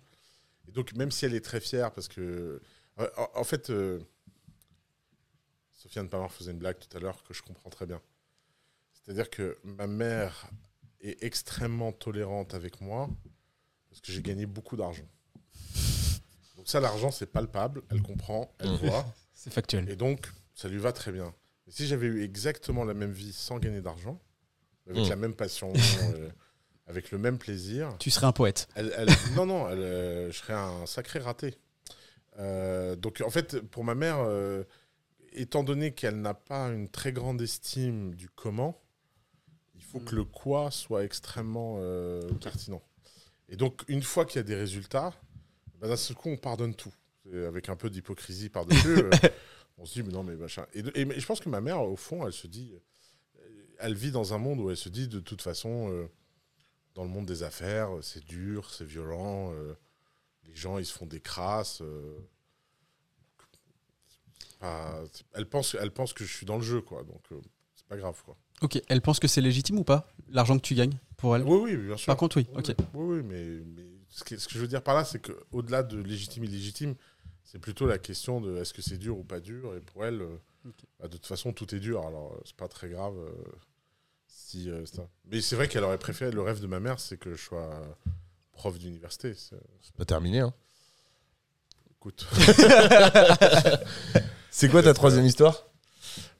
Et 0.69 0.73
donc, 0.73 0.95
même 0.95 1.11
si 1.13 1.25
elle 1.27 1.35
est 1.35 1.45
très 1.45 1.61
fière, 1.61 1.93
parce 1.93 2.09
que. 2.09 2.61
En, 3.35 3.45
fait, 3.45 3.71
Sofiane 5.75 6.09
Pamar 6.09 6.33
faisait 6.33 6.53
une 6.53 6.59
blague 6.59 6.79
tout 6.79 6.97
à 6.97 7.01
l'heure 7.01 7.23
que 7.25 7.35
je 7.35 7.43
comprends 7.43 7.69
très 7.71 7.85
bien. 7.87 8.01
C'est-à-dire 8.95 9.29
que 9.31 9.59
ma 9.65 9.87
mère 9.87 10.47
est 11.01 11.23
extrêmement 11.23 11.93
tolérante 11.93 12.55
avec 12.55 12.81
moi 12.81 13.09
parce 13.89 14.01
que 14.01 14.13
j'ai 14.13 14.23
gagné 14.23 14.47
beaucoup 14.47 14.77
d'argent. 14.77 15.05
Donc, 16.57 16.69
ça, 16.69 16.81
l'argent, 16.81 17.11
c'est 17.11 17.27
palpable. 17.27 17.83
Elle 17.91 18.03
comprend, 18.03 18.53
elle 18.59 18.71
Mhm. 18.71 18.77
voit. 18.77 19.05
C'est 19.35 19.53
factuel. 19.53 19.89
Et 19.91 19.97
donc, 19.97 20.33
ça 20.55 20.69
lui 20.69 20.79
va 20.79 20.93
très 20.93 21.13
bien. 21.13 21.35
Si 21.69 21.87
j'avais 21.87 22.07
eu 22.07 22.23
exactement 22.25 22.85
la 22.85 22.95
même 22.95 23.13
vie 23.13 23.33
sans 23.35 23.59
gagner 23.59 23.83
d'argent, 23.83 24.19
avec 24.89 25.05
Mm. 25.05 25.09
la 25.11 25.17
même 25.17 25.35
passion, 25.35 25.73
euh, 26.17 26.31
avec 26.87 27.11
le 27.11 27.19
même 27.19 27.37
plaisir, 27.39 27.95
Tu 27.99 28.11
serais 28.11 28.27
un 28.27 28.33
poète. 28.33 28.67
elle, 28.77 28.93
elle- 28.97 29.09
non, 29.35 29.45
non, 29.45 29.69
elle, 29.69 29.81
euh, 29.81 30.31
je 30.33 30.39
serais 30.39 30.55
un 30.55 30.87
sacré 30.87 31.19
raté. 31.19 31.59
Euh, 32.39 32.97
donc, 32.97 33.23
en 33.25 33.31
fait, 33.31 33.61
pour 33.61 33.85
ma 33.85 33.95
mère, 33.95 34.19
étant 35.33 35.63
donné 35.63 35.93
qu'elle 35.93 36.21
n'a 36.23 36.35
pas 36.35 36.69
une 36.69 36.89
très 36.89 37.13
grande 37.13 37.43
estime 37.43 38.15
du 38.15 38.29
comment, 38.31 38.81
faut 39.97 40.05
que 40.05 40.15
le 40.15 40.25
quoi 40.25 40.71
soit 40.71 41.05
extrêmement 41.05 41.77
euh, 41.79 42.21
pertinent. 42.43 42.83
Et 43.49 43.57
donc, 43.57 43.83
une 43.89 44.03
fois 44.03 44.25
qu'il 44.25 44.37
y 44.37 44.41
a 44.41 44.43
des 44.43 44.55
résultats, 44.55 45.15
bah, 45.81 45.89
d'un 45.89 45.97
seul 45.97 46.17
coup, 46.17 46.29
on 46.29 46.37
pardonne 46.37 46.75
tout. 46.75 46.93
Et 47.33 47.45
avec 47.45 47.69
un 47.69 47.77
peu 47.77 47.91
d'hypocrisie 47.91 48.49
par-dessus, 48.49 48.99
euh, 48.99 49.11
on 49.79 49.87
se 49.87 49.95
dit, 49.95 50.03
mais 50.03 50.13
non, 50.13 50.23
mais 50.23 50.37
machin. 50.37 50.67
Et, 50.75 50.83
je 50.83 51.27
pense 51.27 51.41
que 51.41 51.49
ma 51.49 51.61
mère, 51.61 51.83
au 51.83 51.97
fond, 51.97 52.27
elle 52.27 52.33
se 52.33 52.47
dit, 52.47 52.75
elle 53.79 53.95
vit 53.95 54.11
dans 54.11 54.35
un 54.35 54.39
monde 54.39 54.61
où 54.61 54.71
elle 54.71 54.77
se 54.77 54.89
dit, 54.89 55.09
de 55.09 55.21
toute 55.21 55.43
façon, 55.43 55.91
euh, 55.91 56.07
dans 56.95 57.05
le 57.05 57.11
monde 57.11 57.27
des 57.27 57.43
affaires, 57.43 57.91
c'est 58.03 58.25
dur, 58.25 58.71
c'est 58.71 58.87
violent, 58.87 59.53
les 60.45 60.55
gens, 60.55 60.79
ils 60.79 60.87
se 60.87 60.93
font 60.93 61.07
des 61.07 61.21
crasses. 61.21 61.83
pas- 64.61 65.05
elle, 65.35 65.47
pense, 65.47 65.75
elle 65.75 65.91
pense 65.91 66.13
que 66.13 66.25
je 66.25 66.33
suis 66.33 66.47
dans 66.47 66.57
le 66.57 66.63
jeu, 66.63 66.81
quoi. 66.81 67.05
Donc, 67.05 67.23
c'est 67.75 67.87
pas 67.87 67.97
grave, 67.97 68.21
quoi. 68.25 68.37
Ok, 68.63 68.81
elle 68.89 69.03
pense 69.03 69.21
que 69.21 69.29
c'est 69.29 69.41
légitime 69.41 69.79
ou 69.79 69.85
pas 69.85 70.09
L'argent 70.31 70.57
que 70.57 70.63
tu 70.63 70.75
gagnes 70.75 70.97
pour 71.17 71.37
elle? 71.37 71.43
Oui, 71.45 71.59
oui, 71.63 71.77
bien 71.77 71.97
sûr. 71.97 72.07
Par 72.07 72.17
contre, 72.17 72.39
oui. 72.39 72.47
Oui, 72.53 72.59
Ok. 72.59 72.75
oui, 72.95 73.17
oui, 73.19 73.23
mais, 73.23 73.45
mais 73.77 73.85
ce, 74.09 74.25
que, 74.25 74.37
ce 74.39 74.49
que 74.49 74.55
je 74.55 74.59
veux 74.61 74.69
dire 74.69 74.83
par 74.83 74.95
là, 74.95 75.05
c'est 75.05 75.21
qu'au-delà 75.21 75.83
de 75.83 75.99
légitime 76.01 76.45
illégitime, 76.45 76.95
c'est 77.45 77.59
plutôt 77.59 77.87
la 77.87 77.99
question 77.99 78.41
de 78.41 78.57
est-ce 78.57 78.73
que 78.75 78.83
c'est 78.83 78.99
dur 78.99 79.19
ou 79.19 79.25
pas 79.25 79.41
dur. 79.41 79.75
Et 79.77 79.81
pour 79.81 80.05
elle, 80.05 80.23
euh, 80.23 80.37
bah, 80.99 81.07
de 81.09 81.13
toute 81.13 81.27
façon, 81.27 81.53
tout 81.53 81.75
est 81.75 81.81
dur. 81.81 82.07
Alors, 82.07 82.33
euh, 82.35 82.41
c'est 82.45 82.57
pas 82.57 82.69
très 82.69 82.89
grave. 82.89 83.15
euh, 83.19 83.33
si, 84.27 84.71
euh, 84.71 84.85
ça. 84.87 85.09
Mais 85.31 85.41
c'est 85.41 85.57
vrai 85.57 85.69
qu'elle 85.69 85.85
aurait 85.85 85.99
préféré, 85.99 86.31
le 86.33 86.43
rêve 86.43 86.61
de 86.61 86.67
ma 86.67 86.81
mère, 86.81 86.99
c'est 87.01 87.17
que 87.19 87.35
je 87.35 87.43
sois 87.43 87.71
prof 88.53 88.79
d'université. 88.79 89.35
C'est- 89.35 89.57
C'est 89.83 89.95
pas 89.95 90.05
terminé. 90.05 90.41
Hein. 90.41 90.53
Écoute. 91.99 92.27
C'est 94.51 94.71
quoi 94.71 94.83
ta 94.83 94.95
troisième 94.95 95.25
histoire? 95.27 95.67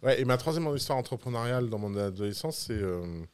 Ouais, 0.03 0.21
et 0.21 0.25
ma 0.25 0.37
troisième 0.37 0.67
histoire 0.75 0.99
entrepreneuriale 0.99 1.69
dans 1.69 1.79
mon 1.79 1.97
adolescence, 1.97 2.59
c'est 2.59 2.73
euh, 2.75 3.25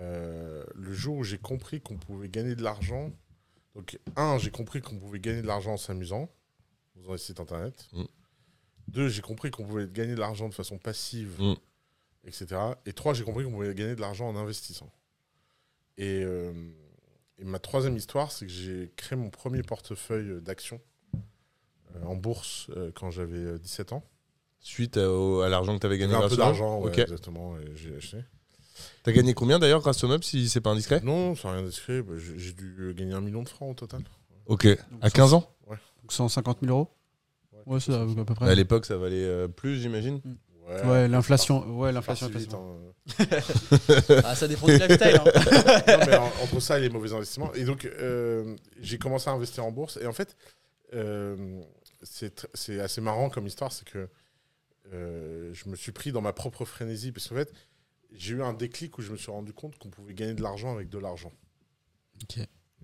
euh, 0.00 0.64
le 0.74 0.92
jour 0.92 1.16
où 1.18 1.24
j'ai 1.24 1.38
compris 1.38 1.80
qu'on 1.80 1.96
pouvait 1.96 2.28
gagner 2.28 2.54
de 2.54 2.62
l'argent. 2.62 3.10
Donc, 3.74 3.98
un, 4.16 4.38
j'ai 4.38 4.50
compris 4.50 4.80
qu'on 4.80 4.96
pouvait 4.98 5.20
gagner 5.20 5.42
de 5.42 5.46
l'argent 5.46 5.72
en 5.72 5.76
s'amusant, 5.76 6.28
en 6.96 7.00
faisant 7.00 7.12
des 7.12 7.18
sites 7.18 7.40
internet. 7.40 7.88
Mm. 7.92 8.04
Deux, 8.88 9.08
j'ai 9.08 9.22
compris 9.22 9.50
qu'on 9.50 9.64
pouvait 9.64 9.86
gagner 9.88 10.14
de 10.14 10.20
l'argent 10.20 10.48
de 10.48 10.54
façon 10.54 10.78
passive, 10.78 11.36
Mm. 11.40 11.54
etc. 12.24 12.46
Et 12.86 12.92
trois, 12.92 13.14
j'ai 13.14 13.24
compris 13.24 13.44
qu'on 13.44 13.52
pouvait 13.52 13.74
gagner 13.74 13.94
de 13.94 14.00
l'argent 14.00 14.28
en 14.28 14.36
investissant. 14.36 14.90
Et, 15.96 16.22
euh, 16.22 16.52
et 17.38 17.44
ma 17.44 17.58
troisième 17.58 17.96
histoire, 17.96 18.30
c'est 18.32 18.46
que 18.46 18.52
j'ai 18.52 18.92
créé 18.96 19.16
mon 19.18 19.30
premier 19.30 19.62
portefeuille 19.62 20.40
d'actions 20.42 20.80
en 22.04 22.14
bourse 22.14 22.70
quand 22.94 23.10
j'avais 23.10 23.38
euh, 23.38 23.58
17 23.58 23.92
ans. 23.92 24.04
Suite 24.60 24.96
à, 24.96 25.02
à 25.44 25.48
l'argent 25.48 25.74
que 25.74 25.80
tu 25.80 25.86
avais 25.86 25.98
gagné 25.98 26.12
J'avais 26.12 26.24
un 26.24 26.26
grâce 26.28 26.36
peu 26.36 26.42
d'argent, 26.42 26.80
ouais, 26.80 26.88
Ok. 26.90 26.98
exactement, 26.98 27.54
j'ai 27.74 27.96
acheté. 27.96 28.18
T'as 29.02 29.12
gagné 29.12 29.34
combien 29.34 29.58
d'ailleurs 29.58 29.80
grâce 29.80 30.02
au 30.04 30.08
meuble 30.08 30.22
si 30.24 30.48
c'est 30.48 30.60
pas 30.60 30.70
indiscret? 30.70 31.00
Non, 31.02 31.34
c'est 31.34 31.48
rien 31.48 31.62
discret. 31.62 32.02
bah, 32.02 32.14
j'ai 32.16 32.52
dû 32.52 32.94
gagner 32.96 33.14
un 33.14 33.20
million 33.20 33.42
de 33.42 33.48
francs 33.48 33.70
au 33.70 33.74
total. 33.74 34.02
Ok. 34.46 34.66
À 35.00 35.10
15 35.10 35.34
ans? 35.34 35.50
Donc 35.68 36.12
150 36.12 36.58
000 36.62 36.72
euros? 36.72 36.88
Ouais, 37.66 37.80
c'est 37.80 37.92
à 37.92 38.04
peu 38.06 38.20
À 38.32 38.34
près. 38.34 38.54
l'époque, 38.54 38.86
ça 38.86 38.96
valait 38.96 39.16
euh, 39.24 39.48
plus, 39.48 39.80
j'imagine. 39.80 40.20
Ouais, 40.84 41.08
l'inflation. 41.08 41.66
Ouais, 41.78 41.92
L'inflation, 41.92 42.28
hein. 42.28 43.24
Ah, 44.24 44.34
ça 44.34 44.46
dépend 44.48 44.66
du 44.66 44.72
lifestyle. 44.74 45.16
hein. 45.16 45.24
non, 45.88 45.98
mais 46.06 46.16
en- 46.16 46.32
entre 46.42 46.60
ça 46.60 46.78
et 46.78 46.82
les 46.82 46.90
mauvais 46.90 47.12
investissements. 47.12 47.52
Et 47.54 47.64
donc, 47.64 47.84
euh, 47.86 48.54
j'ai 48.80 48.98
commencé 48.98 49.28
à 49.28 49.32
investir 49.32 49.64
en 49.64 49.72
bourse. 49.72 49.98
Et 50.00 50.06
en 50.06 50.12
fait, 50.12 50.36
euh, 50.94 51.60
c'est 52.02 52.80
assez 52.80 53.00
marrant 53.00 53.28
comme 53.30 53.46
histoire. 53.46 53.72
C'est 53.72 53.86
que 53.88 54.08
euh, 54.92 55.52
je 55.54 55.68
me 55.68 55.76
suis 55.76 55.92
pris 55.92 56.12
dans 56.12 56.20
ma 56.20 56.32
propre 56.32 56.64
frénésie. 56.64 57.12
Parce 57.12 57.28
qu'en 57.28 57.34
fait, 57.34 57.52
j'ai 58.12 58.34
eu 58.34 58.42
un 58.42 58.52
déclic 58.54 58.96
où 58.98 59.02
je 59.02 59.10
me 59.12 59.16
suis 59.16 59.30
rendu 59.30 59.52
compte 59.52 59.78
qu'on 59.78 59.90
pouvait 59.90 60.14
gagner 60.14 60.34
de 60.34 60.42
l'argent 60.42 60.72
avec 60.74 60.88
de 60.88 60.98
l'argent. 60.98 61.32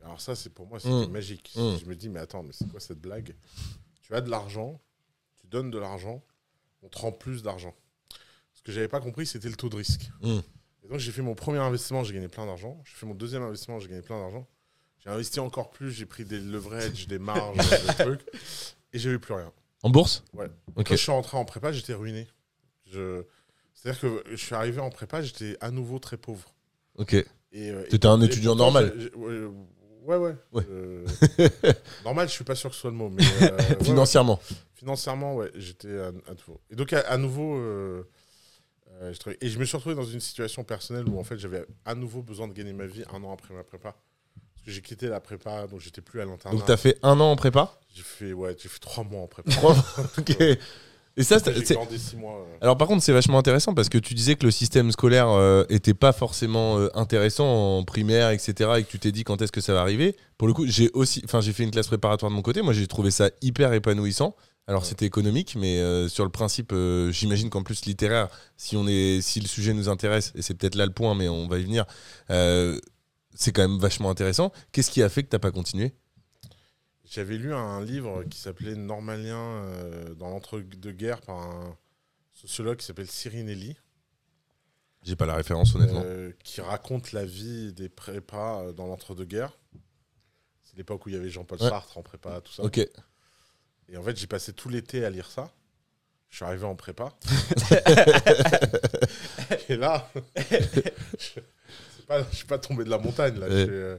Alors, 0.03 0.21
ça, 0.21 0.35
c'est 0.37 0.51
pour 0.51 0.67
moi, 0.67 0.79
c'était 0.81 1.07
Mm. 1.09 1.11
magique. 1.13 1.53
Mm. 1.57 1.77
Je 1.81 1.85
me 1.87 1.97
dis, 1.97 2.09
mais 2.09 2.21
attends, 2.21 2.43
mais 2.43 2.53
c'est 2.53 2.69
quoi 2.69 2.81
cette 2.81 3.01
blague? 3.01 3.35
Tu 4.03 4.15
as 4.15 4.21
de 4.21 4.31
l'argent, 4.31 4.81
tu 5.41 5.47
donnes 5.47 5.71
de 5.71 5.79
l'argent, 5.79 6.23
on 6.83 6.89
te 6.89 6.99
rend 6.99 7.11
plus 7.13 7.43
d'argent. 7.43 7.75
Ce 8.53 8.63
que 8.63 8.71
j'avais 8.71 8.89
pas 8.89 9.01
compris, 9.01 9.27
c'était 9.27 9.49
le 9.49 9.57
taux 9.57 9.69
de 9.71 9.77
risque. 9.77 10.11
Mm. 10.21 10.39
Et 10.85 10.89
donc, 10.89 10.99
j'ai 10.99 11.11
fait 11.13 11.23
mon 11.23 11.35
premier 11.35 11.59
investissement, 11.59 12.05
j'ai 12.05 12.13
gagné 12.15 12.29
plein 12.29 12.45
d'argent. 12.45 12.81
J'ai 12.85 12.95
fait 12.95 13.07
mon 13.07 13.15
deuxième 13.15 13.43
investissement, 13.43 13.79
j'ai 13.81 13.89
gagné 13.89 14.03
plein 14.03 14.19
d'argent. 14.21 14.47
J'ai 14.99 15.09
investi 15.11 15.41
encore 15.41 15.71
plus, 15.71 15.91
j'ai 15.91 16.07
pris 16.07 16.25
des 16.27 16.39
leverages, 16.41 17.07
des 17.09 17.19
marges, 17.19 17.57
des 17.89 17.95
trucs. 18.05 18.23
Et 18.93 18.99
j'ai 18.99 19.11
eu 19.11 19.19
plus 19.19 19.35
rien. 19.35 19.53
En 19.85 19.91
bourse 19.91 20.25
Ouais. 20.33 20.47
Ok. 20.77 20.87
Quand 20.89 20.97
je 20.97 21.01
suis 21.03 21.13
rentré 21.13 21.37
en 21.37 21.45
prépa, 21.45 21.71
j'étais 21.71 21.93
ruiné. 21.95 22.27
Je... 22.91 23.23
C'est-à-dire 23.75 24.01
que 24.01 24.25
je 24.31 24.37
suis 24.37 24.55
arrivé 24.55 24.81
en 24.81 24.89
prépa, 24.89 25.21
j'étais 25.21 25.57
à 25.61 25.71
nouveau 25.71 25.99
très 25.99 26.17
pauvre. 26.17 26.55
Ok. 26.97 27.13
Et, 27.13 27.27
euh, 27.71 27.85
T'étais 27.91 28.09
un 28.09 28.21
étudiant 28.23 28.57
pourtant, 28.57 28.73
normal. 28.73 28.95
j'ai- 28.99 29.15
Ouais, 29.15 30.17
ouais. 30.17 30.17
ouais. 30.17 30.35
Ouais. 30.53 30.65
Euh, 30.71 31.07
normal, 32.05 32.29
je 32.29 32.33
suis 32.33 32.45
pas 32.45 32.55
sûr 32.55 32.71
que 32.71 32.75
ce 32.77 32.81
soit 32.81 32.91
le 32.91 32.97
mot. 32.97 33.11
Mais, 33.11 33.23
euh, 33.43 33.57
ouais, 33.57 33.77
ouais. 33.79 33.85
Financièrement. 33.85 34.41
Financièrement, 34.75 35.35
ouais, 35.37 35.51
j'étais 35.55 35.99
à, 35.99 36.09
à 36.09 36.35
nouveau. 36.35 36.61
Et 36.71 36.77
donc, 36.77 36.93
à, 36.95 37.01
à 37.01 37.19
nouveau, 37.19 37.57
euh, 37.57 38.09
euh, 39.03 39.13
je 39.13 39.31
et 39.41 39.49
je 39.51 39.59
me 39.59 39.65
suis 39.67 39.77
retrouvé 39.77 39.95
dans 39.95 40.05
une 40.05 40.21
situation 40.21 40.65
personnelle 40.65 41.07
où, 41.09 41.19
en 41.19 41.25
fait, 41.25 41.37
j'avais 41.39 41.67
à 41.85 41.95
nouveau 41.95 42.23
besoin 42.23 42.49
de 42.49 42.55
gagner 42.55 42.73
ma 42.73 42.87
vie 42.87 43.05
un 43.13 43.23
an 43.23 43.33
après 43.35 43.53
ma 43.53 43.65
prépa. 43.65 43.95
J'ai 44.67 44.81
quitté 44.81 45.09
la 45.09 45.21
prépa, 45.21 45.67
donc 45.67 45.81
j'étais 45.81 46.01
plus 46.01 46.21
à 46.21 46.25
l'internat. 46.25 46.57
Donc 46.57 46.67
t'as 46.67 46.77
fait 46.77 46.99
un 47.03 47.21
an 47.21 47.31
en 47.33 47.37
prépa? 47.37 47.79
J'ai 47.95 48.03
fait, 48.03 48.33
ouais, 48.33 48.57
j'ai 48.61 48.69
fait 48.69 48.79
trois 48.81 49.05
mois 49.05 49.21
en 49.23 49.27
prépa. 49.27 49.51
Trois 49.51 49.77
Ok. 50.19 50.37
Et 51.17 51.23
ça, 51.23 51.39
c'est- 51.39 51.55
j'ai 51.65 51.75
grandi 51.75 51.97
six 51.99 52.17
mois. 52.17 52.39
euh. 52.41 52.57
Alors 52.61 52.77
par 52.77 52.89
contre, 52.89 53.03
c'est 53.05 53.13
vachement 53.13 53.39
intéressant 53.39 53.73
parce 53.73 53.89
que 53.89 53.99
tu 53.99 54.15
disais 54.15 54.35
que 54.35 54.45
le 54.45 54.51
système 54.51 54.91
scolaire 54.91 55.29
euh, 55.29 55.63
était 55.69 55.95
pas 55.95 56.13
forcément 56.13 56.77
euh, 56.79 56.89
intéressant 56.95 57.47
en 57.79 57.85
primaire, 57.85 58.31
etc. 58.31 58.71
Et 58.79 58.83
que 58.85 58.91
tu 58.91 58.99
t'es 58.99 59.13
dit 59.13 59.23
quand 59.23 59.41
est-ce 59.41 59.53
que 59.53 59.61
ça 59.61 59.75
va 59.75 59.81
arriver. 59.81 60.17
Pour 60.39 60.49
le 60.49 60.55
coup, 60.55 60.67
j'ai 60.67 60.91
aussi, 60.93 61.23
enfin, 61.25 61.41
j'ai 61.41 61.53
fait 61.53 61.63
une 61.63 61.71
classe 61.71 61.87
préparatoire 61.87 62.31
de 62.33 62.35
mon 62.35 62.43
côté. 62.43 62.63
Moi, 62.63 62.73
j'ai 62.73 62.87
trouvé 62.89 63.13
ça 63.13 63.31
hyper 63.43 63.73
épanouissant. 63.75 64.35
Alors 64.67 64.81
Ouais. 64.83 64.89
c'était 64.89 65.05
économique, 65.05 65.57
mais 65.57 65.79
euh, 65.79 66.09
sur 66.09 66.25
le 66.25 66.31
principe, 66.31 66.73
euh, 66.73 67.13
j'imagine 67.13 67.51
qu'en 67.51 67.63
plus 67.63 67.85
littéraire, 67.85 68.29
si 68.57 68.77
on 68.79 68.89
est, 68.89 69.21
si 69.21 69.39
le 69.39 69.47
sujet 69.47 69.75
nous 69.75 69.91
intéresse, 69.91 70.33
et 70.35 70.41
c'est 70.43 70.55
peut-être 70.55 70.75
là 70.75 70.87
le 70.87 70.93
point, 70.93 71.15
mais 71.15 71.29
on 71.29 71.47
va 71.47 71.59
y 71.59 71.65
venir. 71.65 71.85
euh, 72.31 72.81
c'est 73.35 73.53
quand 73.53 73.67
même 73.69 73.79
vachement 73.79 74.11
intéressant. 74.11 74.53
Qu'est-ce 74.73 74.91
qui 74.91 75.03
a 75.03 75.09
fait 75.09 75.23
que 75.25 75.29
t'as 75.29 75.39
pas 75.39 75.51
continué? 75.53 75.93
J'avais 77.05 77.37
lu 77.37 77.53
un 77.55 77.83
livre 77.85 78.25
qui 78.25 78.39
s'appelait 78.39 78.75
Normalien 78.75 79.37
euh, 79.39 80.15
dans 80.15 80.31
l'entre-deux-guerres 80.31 81.21
par 81.21 81.37
un 81.39 81.77
sociologue 82.33 82.79
qui 82.79 82.87
s'appelle 82.87 83.09
Cyrinelli, 83.11 83.77
J'ai 85.03 85.15
pas 85.17 85.27
la 85.27 85.35
référence 85.37 85.75
honnêtement. 85.77 86.03
euh, 86.05 86.33
qui 86.43 86.61
raconte 86.61 87.13
la 87.13 87.25
vie 87.25 87.73
des 87.73 87.89
prépas 87.89 88.63
euh, 88.63 88.73
dans 88.73 88.87
l'entre-deux-guerres. 88.87 89.57
C'est 90.63 90.77
l'époque 90.77 91.05
où 91.07 91.11
il 91.11 91.15
y 91.15 91.19
avait 91.19 91.31
Jean-Paul 91.31 91.61
Ouais. 91.61 91.69
Sartre 91.69 91.99
en 91.99 92.03
prépa, 92.03 92.41
tout 92.41 92.53
ça. 92.53 92.63
ok. 92.65 92.79
Et 92.79 93.97
en 93.99 94.03
fait, 94.03 94.17
j'ai 94.17 94.27
passé 94.27 94.53
tout 94.55 94.69
l'été 94.71 95.05
à 95.05 95.11
lire 95.11 95.31
ça. 95.31 95.53
Je 96.31 96.37
suis 96.37 96.45
arrivé 96.47 96.65
en 96.65 96.75
prépa. 96.75 97.13
Et 99.69 99.77
là, 99.77 100.11
je 102.11 102.29
ne 102.29 102.33
suis 102.35 102.47
pas 102.47 102.59
tombé 102.59 102.85
de 102.85 102.91
la 102.91 102.99
montagne. 102.99 103.39
Là. 103.39 103.49
Ouais. 103.49 103.67
Je 103.67 103.71
euh, 103.71 103.99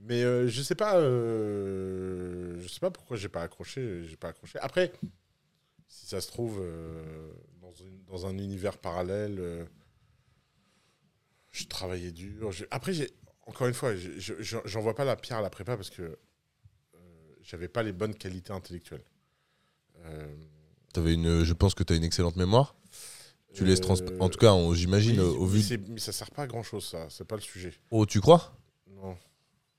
Mais 0.00 0.22
euh, 0.22 0.48
je 0.48 0.62
sais 0.62 0.74
pas, 0.74 0.96
euh, 0.98 2.60
je 2.60 2.68
sais 2.68 2.80
pas 2.80 2.90
pourquoi 2.90 3.16
j'ai 3.16 3.28
pas 3.28 3.42
accroché. 3.42 4.04
J'ai 4.04 4.16
pas 4.16 4.28
accroché. 4.28 4.58
Après, 4.60 4.92
si 5.88 6.06
ça 6.06 6.20
se 6.20 6.28
trouve 6.28 6.58
euh, 6.60 7.32
dans, 7.60 7.72
une- 7.72 8.04
dans 8.04 8.26
un 8.26 8.36
univers 8.38 8.78
parallèle, 8.78 9.66
je 11.50 11.64
travaillais 11.66 12.12
dur. 12.12 12.50
Après, 12.70 12.92
j'ai 12.92 13.10
encore 13.46 13.66
une 13.66 13.74
fois, 13.74 13.96
je- 13.96 14.18
je- 14.18 14.40
je- 14.40 14.58
j'en 14.64 14.80
vois 14.80 14.94
pas 14.94 15.04
la 15.04 15.16
pierre 15.16 15.38
à 15.38 15.42
la 15.42 15.50
prépa 15.50 15.76
parce 15.76 15.90
que 15.90 16.18
j'avais 17.42 17.68
pas 17.68 17.82
les 17.82 17.92
bonnes 17.92 18.14
qualités 18.14 18.52
intellectuelles. 18.52 19.04
T'avais 20.92 21.14
une, 21.14 21.44
je 21.44 21.52
pense 21.54 21.74
que 21.74 21.82
tu 21.82 21.92
as 21.92 21.96
une 21.96 22.04
excellente 22.04 22.36
mémoire. 22.36 22.74
Tu 23.54 23.64
laisses 23.64 23.80
trans... 23.80 23.96
euh, 24.00 24.18
En 24.20 24.28
tout 24.28 24.38
cas, 24.38 24.54
j'imagine 24.74 25.20
oui, 25.20 25.26
au 25.26 25.46
vu. 25.46 25.62
Mais 25.88 25.98
ça 26.00 26.12
sert 26.12 26.30
pas 26.30 26.42
à 26.42 26.46
grand 26.46 26.62
chose, 26.62 26.86
ça. 26.86 27.08
C'est 27.10 27.24
pas 27.24 27.36
le 27.36 27.40
sujet. 27.42 27.72
Oh, 27.90 28.06
tu 28.06 28.20
crois? 28.20 28.56
Non. 28.88 29.16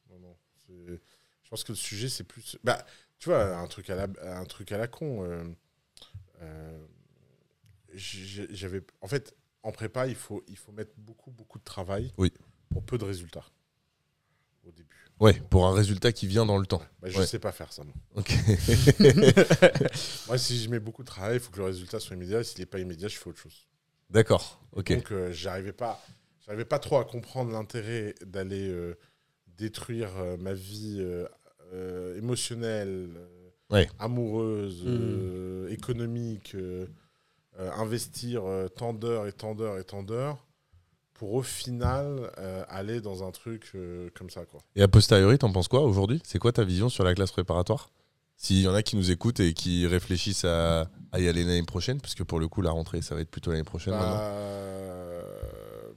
Non, 0.09 0.35
Je 0.67 1.49
pense 1.49 1.63
que 1.63 1.71
le 1.71 1.77
sujet, 1.77 2.09
c'est 2.09 2.23
plus. 2.23 2.57
Bah, 2.63 2.85
tu 3.19 3.29
vois, 3.29 3.57
un 3.57 3.67
truc 3.67 3.89
à 3.89 3.95
la, 3.95 4.07
un 4.39 4.45
truc 4.45 4.71
à 4.71 4.77
la 4.77 4.87
con. 4.87 5.23
euh, 5.23 5.43
euh, 6.41 6.79
J'avais. 7.93 8.81
En 9.01 9.07
fait, 9.07 9.35
en 9.63 9.71
prépa, 9.71 10.07
il 10.07 10.15
faut, 10.15 10.43
il 10.47 10.57
faut 10.57 10.71
mettre 10.71 10.93
beaucoup, 10.97 11.31
beaucoup 11.31 11.59
de 11.59 11.63
travail 11.63 12.11
Oui. 12.17 12.31
pour 12.69 12.83
peu 12.83 12.97
de 12.97 13.05
résultats. 13.05 13.45
Au 14.65 14.71
début. 14.71 15.08
Ouais, 15.19 15.33
pour 15.49 15.67
un 15.67 15.73
résultat 15.73 16.11
qui 16.13 16.27
vient 16.27 16.45
dans 16.45 16.57
le 16.57 16.65
temps. 16.65 16.81
Bah, 17.01 17.09
je 17.09 17.17
Ouais. 17.19 17.25
sais 17.25 17.39
pas 17.39 17.51
faire 17.51 17.73
ça, 17.73 17.83
moi. 17.83 17.93
Ok. 18.15 18.31
Moi, 20.27 20.37
si 20.37 20.61
je 20.63 20.69
mets 20.69 20.79
beaucoup 20.79 21.03
de 21.03 21.07
travail, 21.07 21.35
il 21.37 21.39
faut 21.39 21.51
que 21.51 21.57
le 21.57 21.65
résultat 21.65 21.99
soit 21.99 22.15
immédiat. 22.15 22.43
S'il 22.43 22.59
n'est 22.59 22.65
pas 22.65 22.79
immédiat, 22.79 23.07
je 23.09 23.17
fais 23.17 23.29
autre 23.29 23.39
chose. 23.39 23.67
D'accord. 24.09 24.61
Ok. 24.71 24.93
Donc, 24.93 25.11
euh, 25.11 25.31
j'arrivais 25.31 25.73
pas, 25.73 26.01
j'arrivais 26.45 26.65
pas 26.65 26.79
trop 26.79 26.97
à 26.97 27.05
comprendre 27.05 27.51
l'intérêt 27.51 28.15
d'aller 28.25 28.69
euh, 28.69 28.97
détruire 29.57 30.09
euh, 30.17 30.37
ma 30.37 30.53
vie 30.53 30.97
euh, 30.99 31.27
euh, 31.73 32.17
émotionnelle, 32.17 33.09
Ouais. 33.69 33.87
amoureuse, 33.99 34.83
Mm. 34.83 34.87
euh, 34.87 35.69
économique, 35.69 36.55
euh, 36.55 36.87
euh, 37.59 37.69
investir 37.73 38.45
euh, 38.45 38.67
tant 38.67 38.93
d'heures 38.93 39.27
et 39.27 39.33
tant 39.33 39.53
d'heures 39.53 39.77
et 39.77 39.83
tant 39.83 40.01
d'heures 40.01 40.43
pour 41.19 41.33
au 41.33 41.41
final 41.41 42.31
euh, 42.37 42.63
aller 42.69 43.01
dans 43.01 43.27
un 43.27 43.31
truc 43.31 43.71
euh, 43.75 44.09
comme 44.15 44.29
ça, 44.29 44.45
quoi. 44.45 44.61
Et 44.77 44.81
a 44.81 44.87
posteriori, 44.87 45.37
t'en 45.37 45.51
penses 45.51 45.67
quoi 45.67 45.81
aujourd'hui? 45.81 46.21
C'est 46.23 46.39
quoi 46.39 46.53
ta 46.53 46.63
vision 46.63 46.87
sur 46.87 47.03
la 47.03 47.13
classe 47.13 47.33
préparatoire? 47.33 47.91
S'il 48.37 48.61
y 48.61 48.67
en 48.69 48.73
a 48.73 48.81
qui 48.83 48.95
nous 48.95 49.11
écoutent 49.11 49.41
et 49.41 49.53
qui 49.53 49.85
réfléchissent 49.85 50.45
à, 50.45 50.89
à 51.11 51.19
y 51.19 51.27
aller 51.27 51.43
l'année 51.43 51.61
prochaine, 51.63 51.99
parce 51.99 52.15
que 52.15 52.23
pour 52.23 52.39
le 52.39 52.47
coup, 52.47 52.61
la 52.61 52.71
rentrée, 52.71 53.01
ça 53.01 53.15
va 53.15 53.21
être 53.21 53.29
plutôt 53.29 53.51
l'année 53.51 53.65
prochaine 53.65 53.91
Bah, 53.91 54.33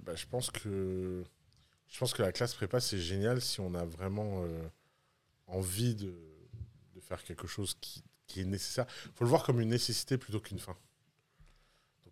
bah, 0.04 0.16
je 0.16 0.26
pense 0.26 0.50
que 0.50 1.22
je 1.88 1.98
pense 2.00 2.12
que 2.14 2.22
la 2.22 2.32
classe 2.32 2.54
prépa 2.54 2.80
c'est 2.80 2.98
génial 2.98 3.40
si 3.40 3.60
on 3.60 3.74
a 3.76 3.84
vraiment 3.84 4.42
euh, 4.42 4.68
envie 5.46 5.94
de, 5.94 6.12
de 6.96 7.00
faire 7.00 7.22
quelque 7.22 7.46
chose 7.46 7.76
qui, 7.80 8.02
qui 8.26 8.40
est 8.40 8.44
nécessaire. 8.44 8.86
Il 9.06 9.12
faut 9.14 9.24
le 9.24 9.30
voir 9.30 9.44
comme 9.44 9.60
une 9.60 9.68
nécessité 9.68 10.18
plutôt 10.18 10.40
qu'une 10.40 10.58
fin. 10.58 10.76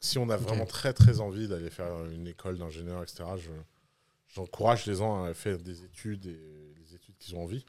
Si 0.00 0.18
on 0.18 0.28
a 0.30 0.36
vraiment 0.36 0.64
très 0.66 0.92
très 0.94 1.20
envie 1.20 1.46
d'aller 1.46 1.70
faire 1.70 2.06
une 2.06 2.26
école 2.26 2.56
d'ingénieur, 2.58 3.02
etc., 3.02 3.24
je- 3.36 3.50
j'encourage 4.28 4.86
les 4.86 4.96
gens 4.96 5.24
à 5.24 5.34
faire 5.34 5.58
des 5.58 5.84
études 5.84 6.26
et 6.26 6.74
les 6.78 6.94
études 6.94 7.16
qu'ils 7.18 7.34
ont 7.36 7.42
envie. 7.42 7.64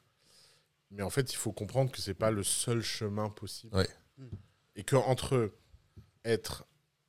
Mais 0.90 1.02
en 1.02 1.10
fait, 1.10 1.32
il 1.32 1.36
faut 1.36 1.52
comprendre 1.52 1.90
que 1.90 2.00
c'est 2.00 2.14
pas 2.14 2.30
le 2.30 2.42
seul 2.42 2.82
chemin 2.82 3.28
possible. 3.30 3.74
Ouais. 3.76 3.88
Et 4.76 4.84
que 4.84 4.96
entre 4.96 5.52
être 6.24 6.64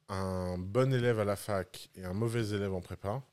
un 0.09 0.57
bon 0.57 0.93
élève 0.93 1.19
à 1.19 1.25
la 1.25 1.35
fac 1.35 1.89
et 1.95 2.03
un 2.03 2.13
mauvais 2.13 2.49
élève 2.49 2.73
en 2.73 2.81
prépa, 2.81 3.23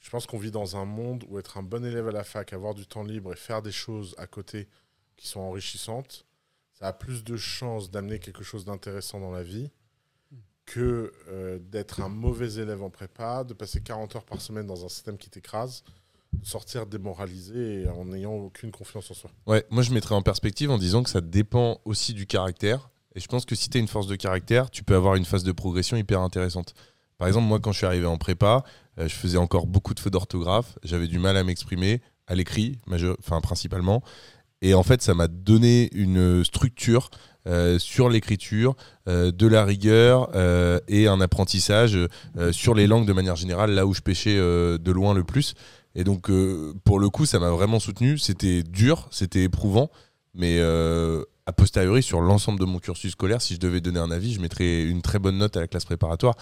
je 0.00 0.08
pense 0.10 0.26
qu'on 0.26 0.38
vit 0.38 0.50
dans 0.50 0.76
un 0.76 0.84
monde 0.84 1.24
où 1.28 1.38
être 1.38 1.58
un 1.58 1.62
bon 1.62 1.84
élève 1.84 2.08
à 2.08 2.12
la 2.12 2.24
fac, 2.24 2.52
avoir 2.52 2.74
du 2.74 2.86
temps 2.86 3.02
libre 3.02 3.32
et 3.32 3.36
faire 3.36 3.60
des 3.60 3.72
choses 3.72 4.14
à 4.18 4.26
côté 4.26 4.68
qui 5.16 5.26
sont 5.28 5.40
enrichissantes, 5.40 6.26
ça 6.72 6.88
a 6.88 6.92
plus 6.92 7.24
de 7.24 7.36
chances 7.36 7.90
d'amener 7.90 8.18
quelque 8.18 8.44
chose 8.44 8.64
d'intéressant 8.64 9.20
dans 9.20 9.32
la 9.32 9.42
vie 9.42 9.70
que 10.66 11.12
euh, 11.28 11.58
d'être 11.70 12.02
un 12.02 12.08
mauvais 12.08 12.54
élève 12.54 12.82
en 12.82 12.90
prépa, 12.90 13.44
de 13.44 13.54
passer 13.54 13.80
40 13.80 14.16
heures 14.16 14.24
par 14.24 14.40
semaine 14.40 14.66
dans 14.66 14.84
un 14.84 14.88
système 14.88 15.16
qui 15.16 15.30
t'écrase, 15.30 15.84
de 16.32 16.44
sortir 16.44 16.86
démoralisé 16.86 17.82
et 17.82 17.88
en 17.88 18.04
n'ayant 18.04 18.32
aucune 18.32 18.70
confiance 18.70 19.10
en 19.10 19.14
soi. 19.14 19.30
Ouais, 19.46 19.64
moi 19.70 19.82
je 19.82 19.92
mettrais 19.92 20.14
en 20.14 20.22
perspective 20.22 20.70
en 20.70 20.78
disant 20.78 21.02
que 21.02 21.10
ça 21.10 21.20
dépend 21.20 21.80
aussi 21.84 22.12
du 22.12 22.26
caractère. 22.26 22.90
Et 23.14 23.20
je 23.20 23.28
pense 23.28 23.46
que 23.46 23.54
si 23.54 23.70
tu 23.70 23.78
as 23.78 23.80
une 23.80 23.88
force 23.88 24.08
de 24.08 24.16
caractère, 24.16 24.68
tu 24.68 24.82
peux 24.82 24.94
avoir 24.94 25.14
une 25.14 25.24
phase 25.24 25.44
de 25.44 25.52
progression 25.52 25.96
hyper 25.96 26.20
intéressante. 26.20 26.74
Par 27.16 27.28
exemple, 27.28 27.46
moi 27.46 27.60
quand 27.60 27.72
je 27.72 27.78
suis 27.78 27.86
arrivé 27.86 28.06
en 28.06 28.18
prépa, 28.18 28.64
euh, 28.98 29.08
je 29.08 29.14
faisais 29.14 29.38
encore 29.38 29.66
beaucoup 29.66 29.94
de 29.94 30.00
fautes 30.00 30.12
d'orthographe, 30.12 30.78
j'avais 30.82 31.06
du 31.06 31.18
mal 31.18 31.36
à 31.36 31.44
m'exprimer. 31.44 32.02
à 32.28 32.34
l'écrit, 32.34 32.80
enfin 33.20 33.40
principalement. 33.40 34.02
Et 34.62 34.74
en 34.74 34.82
fait, 34.82 35.00
ça 35.00 35.14
m'a 35.14 35.28
donné 35.28 35.88
une 35.94 36.42
structure 36.44 37.10
sur 37.78 38.08
l'écriture, 38.08 38.76
euh, 39.08 39.30
de 39.30 39.46
la 39.46 39.64
rigueur 39.64 40.30
euh, 40.34 40.80
et 40.88 41.06
un 41.06 41.20
apprentissage 41.20 41.96
euh, 41.96 42.52
sur 42.52 42.74
les 42.74 42.86
langues 42.86 43.06
de 43.06 43.12
manière 43.12 43.36
générale, 43.36 43.70
là 43.70 43.86
où 43.86 43.94
je 43.94 44.00
pêchais 44.00 44.36
euh, 44.36 44.78
de 44.78 44.92
loin 44.92 45.14
le 45.14 45.24
plus. 45.24 45.54
Et 45.94 46.04
donc, 46.04 46.28
euh, 46.28 46.74
pour 46.84 46.98
le 46.98 47.08
coup, 47.08 47.24
ça 47.24 47.38
m'a 47.38 47.50
vraiment 47.50 47.78
soutenu. 47.78 48.18
C'était 48.18 48.62
dur, 48.62 49.08
c'était 49.10 49.44
éprouvant, 49.44 49.90
mais 50.34 50.58
euh, 50.58 51.22
a 51.46 51.52
posteriori, 51.52 52.02
sur 52.02 52.20
l'ensemble 52.20 52.58
de 52.58 52.64
mon 52.64 52.80
cursus 52.80 53.12
scolaire, 53.12 53.40
si 53.40 53.54
je 53.54 53.60
devais 53.60 53.80
donner 53.80 54.00
un 54.00 54.10
avis, 54.10 54.34
je 54.34 54.40
mettrais 54.40 54.82
une 54.82 55.00
très 55.00 55.18
bonne 55.18 55.38
note 55.38 55.56
à 55.56 55.60
la 55.60 55.68
classe 55.68 55.84
préparatoire. 55.84 56.34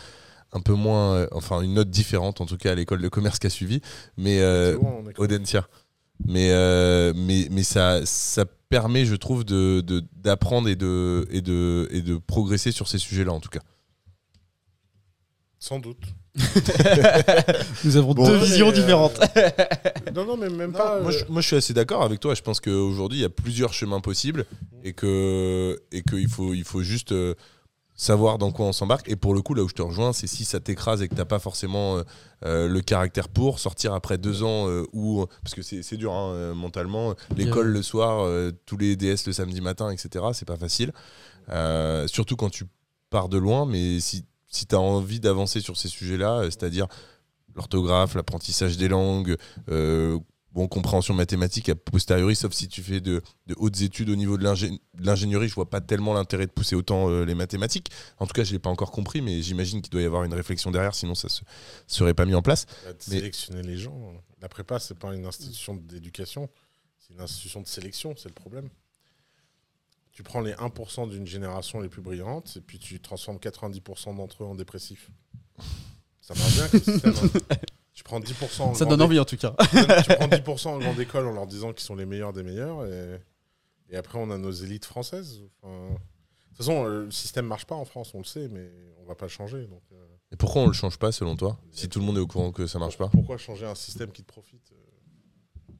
Un 0.52 0.60
peu 0.60 0.72
moins, 0.72 1.14
euh, 1.14 1.26
enfin, 1.32 1.60
une 1.62 1.74
note 1.74 1.90
différente, 1.90 2.40
en 2.40 2.46
tout 2.46 2.56
cas, 2.56 2.72
à 2.72 2.74
l'école 2.74 3.02
de 3.02 3.08
commerce 3.08 3.38
qu'a 3.38 3.50
suivi. 3.50 3.80
Mais 4.16 4.40
euh, 4.40 4.78
bon, 4.78 5.04
Audencia. 5.18 5.66
Mais, 6.26 6.50
euh, 6.52 7.12
mais, 7.16 7.48
mais 7.50 7.62
ça, 7.64 8.04
ça 8.06 8.44
permet, 8.68 9.04
je 9.04 9.14
trouve, 9.16 9.44
de- 9.44 9.80
de- 9.80 10.04
d'apprendre 10.16 10.68
et 10.68 10.76
de, 10.76 11.26
et, 11.30 11.40
de, 11.40 11.88
et 11.90 12.02
de 12.02 12.16
progresser 12.16 12.70
sur 12.72 12.88
ces 12.88 12.98
sujets-là, 12.98 13.32
en 13.32 13.40
tout 13.40 13.50
cas. 13.50 13.60
Sans 15.58 15.78
doute. 15.78 16.02
Nous 17.84 17.96
avons 17.96 18.12
Bon, 18.14 18.26
deux 18.26 18.38
visions 18.38 18.68
euh, 18.68 18.72
différentes. 18.72 19.20
Non, 20.14 20.24
non, 20.24 20.36
mais 20.36 20.48
même 20.50 20.72
Non, 20.72 20.78
pas. 20.78 21.00
moi, 21.00 21.12
euh, 21.12 21.18
je, 21.26 21.32
moi, 21.32 21.40
je 21.40 21.46
suis 21.46 21.56
assez 21.56 21.72
d'accord 21.72 22.02
avec 22.02 22.20
toi. 22.20 22.34
Je 22.34 22.42
pense 22.42 22.60
qu'aujourd'hui, 22.60 23.18
il 23.20 23.22
y 23.22 23.26
a 23.26 23.30
plusieurs 23.30 23.72
chemins 23.72 24.00
possibles 24.00 24.44
et 24.82 24.92
que 24.92 25.80
et 25.92 26.02
qu'il 26.02 26.28
faut, 26.28 26.52
il 26.54 26.64
faut 26.64 26.82
juste 26.82 27.12
euh, 27.12 27.34
savoir 27.94 28.38
dans 28.38 28.50
quoi 28.52 28.66
on 28.66 28.72
s'embarque. 28.72 29.08
Et 29.08 29.16
pour 29.16 29.34
le 29.34 29.42
coup, 29.42 29.54
là 29.54 29.62
où 29.62 29.68
je 29.68 29.74
te 29.74 29.82
rejoins, 29.82 30.12
c'est 30.12 30.26
si 30.26 30.44
ça 30.44 30.60
t'écrase 30.60 31.02
et 31.02 31.08
que 31.08 31.14
t'as 31.14 31.24
pas 31.24 31.38
forcément 31.38 31.96
euh, 31.96 32.02
euh, 32.44 32.68
le 32.68 32.80
caractère 32.80 33.28
pour 33.28 33.58
sortir 33.58 33.94
après 33.94 34.18
deux 34.18 34.42
ans 34.42 34.68
euh, 34.68 34.84
où 34.92 35.24
parce 35.42 35.54
que 35.54 35.62
c'est 35.62 35.96
dur 35.96 36.12
hein, 36.12 36.32
euh, 36.32 36.54
mentalement. 36.54 37.14
L'école 37.36 37.68
le 37.68 37.82
soir, 37.82 38.24
euh, 38.24 38.50
tous 38.66 38.76
les 38.76 38.96
DS 38.96 39.26
le 39.26 39.32
samedi 39.32 39.60
matin, 39.60 39.90
etc. 39.90 40.24
C'est 40.32 40.48
pas 40.48 40.56
facile. 40.56 40.92
Surtout 42.06 42.36
quand 42.36 42.50
tu 42.50 42.64
pars 43.10 43.28
de 43.28 43.38
loin. 43.38 43.66
Mais 43.66 44.00
si 44.00 44.24
si 44.48 44.66
tu 44.66 44.74
as 44.76 44.80
envie 44.80 45.18
d'avancer 45.18 45.60
sur 45.60 45.76
ces 45.76 45.88
sujets-là, 45.88 46.44
c'est-à-dire 46.44 46.86
l'orthographe, 47.56 48.14
l'apprentissage 48.14 48.76
des 48.76 48.88
langues, 48.88 49.36
euh, 49.68 50.18
bon, 50.54 50.68
compréhension 50.68 51.12
mathématique 51.14 51.68
a 51.68 51.74
posteriori, 51.74 52.34
sauf 52.36 52.52
si 52.52 52.68
tu 52.68 52.82
fais 52.82 53.00
de, 53.00 53.20
de 53.46 53.54
hautes 53.58 53.80
études 53.82 54.08
au 54.08 54.16
niveau 54.16 54.38
de 54.38 54.44
l'ingé- 54.44 54.70
de 54.70 55.04
l'ingénierie, 55.06 55.48
je 55.48 55.54
vois 55.54 55.68
pas 55.68 55.80
tellement 55.80 56.14
l'intérêt 56.14 56.46
de 56.46 56.52
pousser 56.52 56.74
autant 56.76 57.10
euh, 57.10 57.24
les 57.24 57.34
mathématiques. 57.34 57.90
En 58.18 58.26
tout 58.26 58.32
cas, 58.32 58.44
je 58.44 58.52
l'ai 58.52 58.58
pas 58.58 58.70
encore 58.70 58.90
compris, 58.92 59.20
mais 59.20 59.42
j'imagine 59.42 59.82
qu'il 59.82 59.90
doit 59.90 60.00
y 60.02 60.04
avoir 60.06 60.24
une 60.24 60.32
réflexion 60.34 60.70
derrière, 60.70 60.94
sinon 60.94 61.14
ça 61.14 61.28
se 61.28 61.42
serait 61.86 62.14
pas 62.14 62.24
mis 62.24 62.34
en 62.34 62.42
place. 62.42 62.66
Mais- 62.86 63.18
sélectionner 63.18 63.62
les 63.62 63.76
gens. 63.76 64.14
La 64.40 64.48
prépa, 64.48 64.78
c'est 64.78 64.98
pas 64.98 65.14
une 65.14 65.26
institution 65.26 65.74
d'éducation, 65.74 66.48
c'est 66.98 67.14
une 67.14 67.20
institution 67.20 67.60
de 67.60 67.66
sélection, 67.66 68.14
c'est 68.16 68.28
le 68.28 68.34
problème. 68.34 68.68
Tu 70.12 70.22
prends 70.22 70.40
les 70.40 70.52
1% 70.52 71.08
d'une 71.10 71.26
génération 71.26 71.80
les 71.80 71.88
plus 71.88 72.00
brillantes 72.02 72.54
et 72.56 72.60
puis 72.60 72.78
tu 72.78 73.00
transformes 73.00 73.38
90% 73.38 74.16
d'entre 74.16 74.44
eux 74.44 74.46
en 74.46 74.54
dépressifs. 74.54 75.10
Ça 76.20 76.34
marche 76.34 76.54
bien 76.54 76.68
comme 76.70 76.80
système. 76.80 77.14
hein. 77.50 77.56
Tu 77.94 78.02
prends 78.02 78.18
10% 78.20 78.60
en 78.62 78.74
Ça 78.74 78.84
grande 78.84 78.98
donne 78.98 79.06
envie 79.06 79.18
en 79.20 79.24
tout 79.24 79.36
cas. 79.36 79.54
tu 79.70 80.14
prends 80.16 80.28
10% 80.28 80.68
en 80.68 80.78
grande 80.78 80.98
école 80.98 81.26
en 81.26 81.32
leur 81.32 81.46
disant 81.46 81.72
qu'ils 81.72 81.84
sont 81.84 81.94
les 81.94 82.06
meilleurs 82.06 82.32
des 82.32 82.42
meilleurs 82.42 82.84
et, 82.86 83.20
et 83.90 83.96
après 83.96 84.18
on 84.18 84.30
a 84.30 84.38
nos 84.38 84.50
élites 84.50 84.84
françaises. 84.84 85.40
Enfin, 85.62 85.90
de 85.92 85.96
toute 86.48 86.56
façon, 86.58 86.84
le 86.84 87.10
système 87.10 87.46
marche 87.46 87.66
pas 87.66 87.74
en 87.74 87.84
France, 87.84 88.12
on 88.14 88.18
le 88.18 88.24
sait, 88.24 88.48
mais 88.48 88.70
on 89.00 89.04
va 89.04 89.14
pas 89.14 89.26
le 89.26 89.30
changer. 89.30 89.66
Donc, 89.66 89.82
euh, 89.92 90.06
Et 90.32 90.36
pourquoi 90.36 90.62
on 90.62 90.66
le 90.68 90.72
change 90.72 90.98
pas 90.98 91.10
selon 91.12 91.34
toi? 91.36 91.58
Si 91.72 91.88
tout 91.88 91.98
le 92.00 92.04
monde 92.04 92.16
est 92.16 92.20
au 92.20 92.26
courant 92.28 92.52
que 92.52 92.66
ça 92.68 92.78
marche 92.78 92.96
pas? 92.98 93.08
Pourquoi 93.08 93.38
changer 93.38 93.66
un 93.66 93.74
système 93.74 94.12
qui 94.12 94.22
te 94.22 94.28
profite 94.28 94.70
euh, 94.72 95.72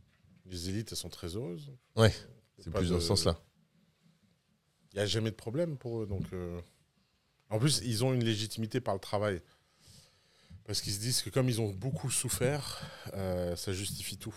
Les 0.46 0.68
élites, 0.68 0.90
elles 0.92 0.98
sont 0.98 1.08
très 1.10 1.28
heureuses. 1.36 1.70
Ouais, 1.96 2.12
C'est 2.58 2.70
plus 2.72 2.88
de- 2.88 2.94
dans 2.94 3.00
ce 3.00 3.06
sens-là. 3.06 3.38
Il 4.92 4.96
n'y 4.96 5.02
a 5.02 5.06
jamais 5.06 5.30
de 5.30 5.36
problème 5.36 5.76
pour 5.76 6.02
eux. 6.02 6.06
Donc, 6.06 6.24
euh, 6.32 6.60
En 7.50 7.58
plus, 7.60 7.80
ils 7.84 8.04
ont 8.04 8.12
une 8.14 8.24
légitimité 8.24 8.80
par 8.80 8.94
le 8.94 9.00
travail. 9.00 9.40
Parce 10.64 10.80
qu'ils 10.80 10.92
se 10.94 11.00
disent 11.00 11.22
que 11.22 11.30
comme 11.30 11.48
ils 11.48 11.60
ont 11.60 11.70
beaucoup 11.72 12.10
souffert, 12.10 12.80
euh, 13.12 13.54
ça 13.56 13.72
justifie 13.72 14.16
tout. 14.16 14.34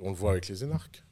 On 0.00 0.10
le 0.10 0.16
voit 0.16 0.32
avec 0.32 0.48
les 0.48 0.64
énarques. 0.64 1.04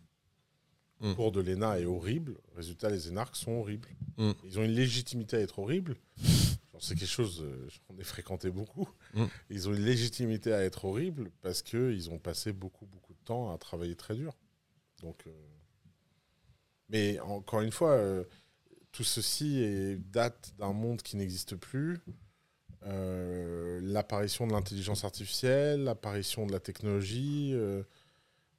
Mm. 1.01 1.09
Le 1.11 1.15
cours 1.15 1.33
de 1.33 1.41
l'ENA 1.41 1.79
est 1.81 1.85
horrible. 1.85 2.37
Résultat, 2.57 2.91
les 2.91 3.09
énarques 3.09 3.37
sont 3.37 3.53
horribles. 3.53 3.89
Mm. 4.17 4.33
Ils 4.45 4.59
ont 4.59 4.65
une 4.65 4.73
légitimité 4.73 5.37
à 5.37 5.41
être 5.41 5.59
horribles. 5.61 5.97
C'est 6.81 6.97
quelque 6.97 7.09
chose, 7.09 7.41
euh, 7.43 7.69
j'en 7.89 7.97
ai 7.99 8.05
fréquenté 8.05 8.51
beaucoup. 8.51 8.89
Mm. 9.15 9.25
Ils 9.51 9.69
ont 9.69 9.75
une 9.75 9.85
légitimité 9.85 10.53
à 10.53 10.63
être 10.65 10.85
horribles 10.85 11.31
parce 11.41 11.63
qu'ils 11.63 12.11
ont 12.11 12.19
passé 12.19 12.53
beaucoup, 12.53 12.87
beaucoup 12.87 13.15
de 13.15 13.19
temps 13.25 13.53
à 13.55 13.59
travailler 13.59 13.95
très 13.95 14.15
dur. 14.17 14.37
Donc, 15.03 15.23
euh, 15.27 15.31
Mais 16.91 17.19
encore 17.21 17.61
une 17.63 17.73
fois, 17.73 17.93
euh, 17.93 18.25
tout 18.93 19.05
ceci 19.05 19.59
est- 19.61 19.97
date 20.11 20.53
d'un 20.59 20.73
monde 20.73 21.01
qui 21.01 21.17
n'existe 21.17 21.57
plus. 21.57 21.99
Euh, 22.87 23.81
l'apparition 23.83 24.47
de 24.47 24.53
l'intelligence 24.53 25.05
artificielle, 25.05 25.85
l'apparition 25.85 26.47
de 26.47 26.53
la 26.53 26.61
technologie, 26.61 27.53
euh, 27.55 27.83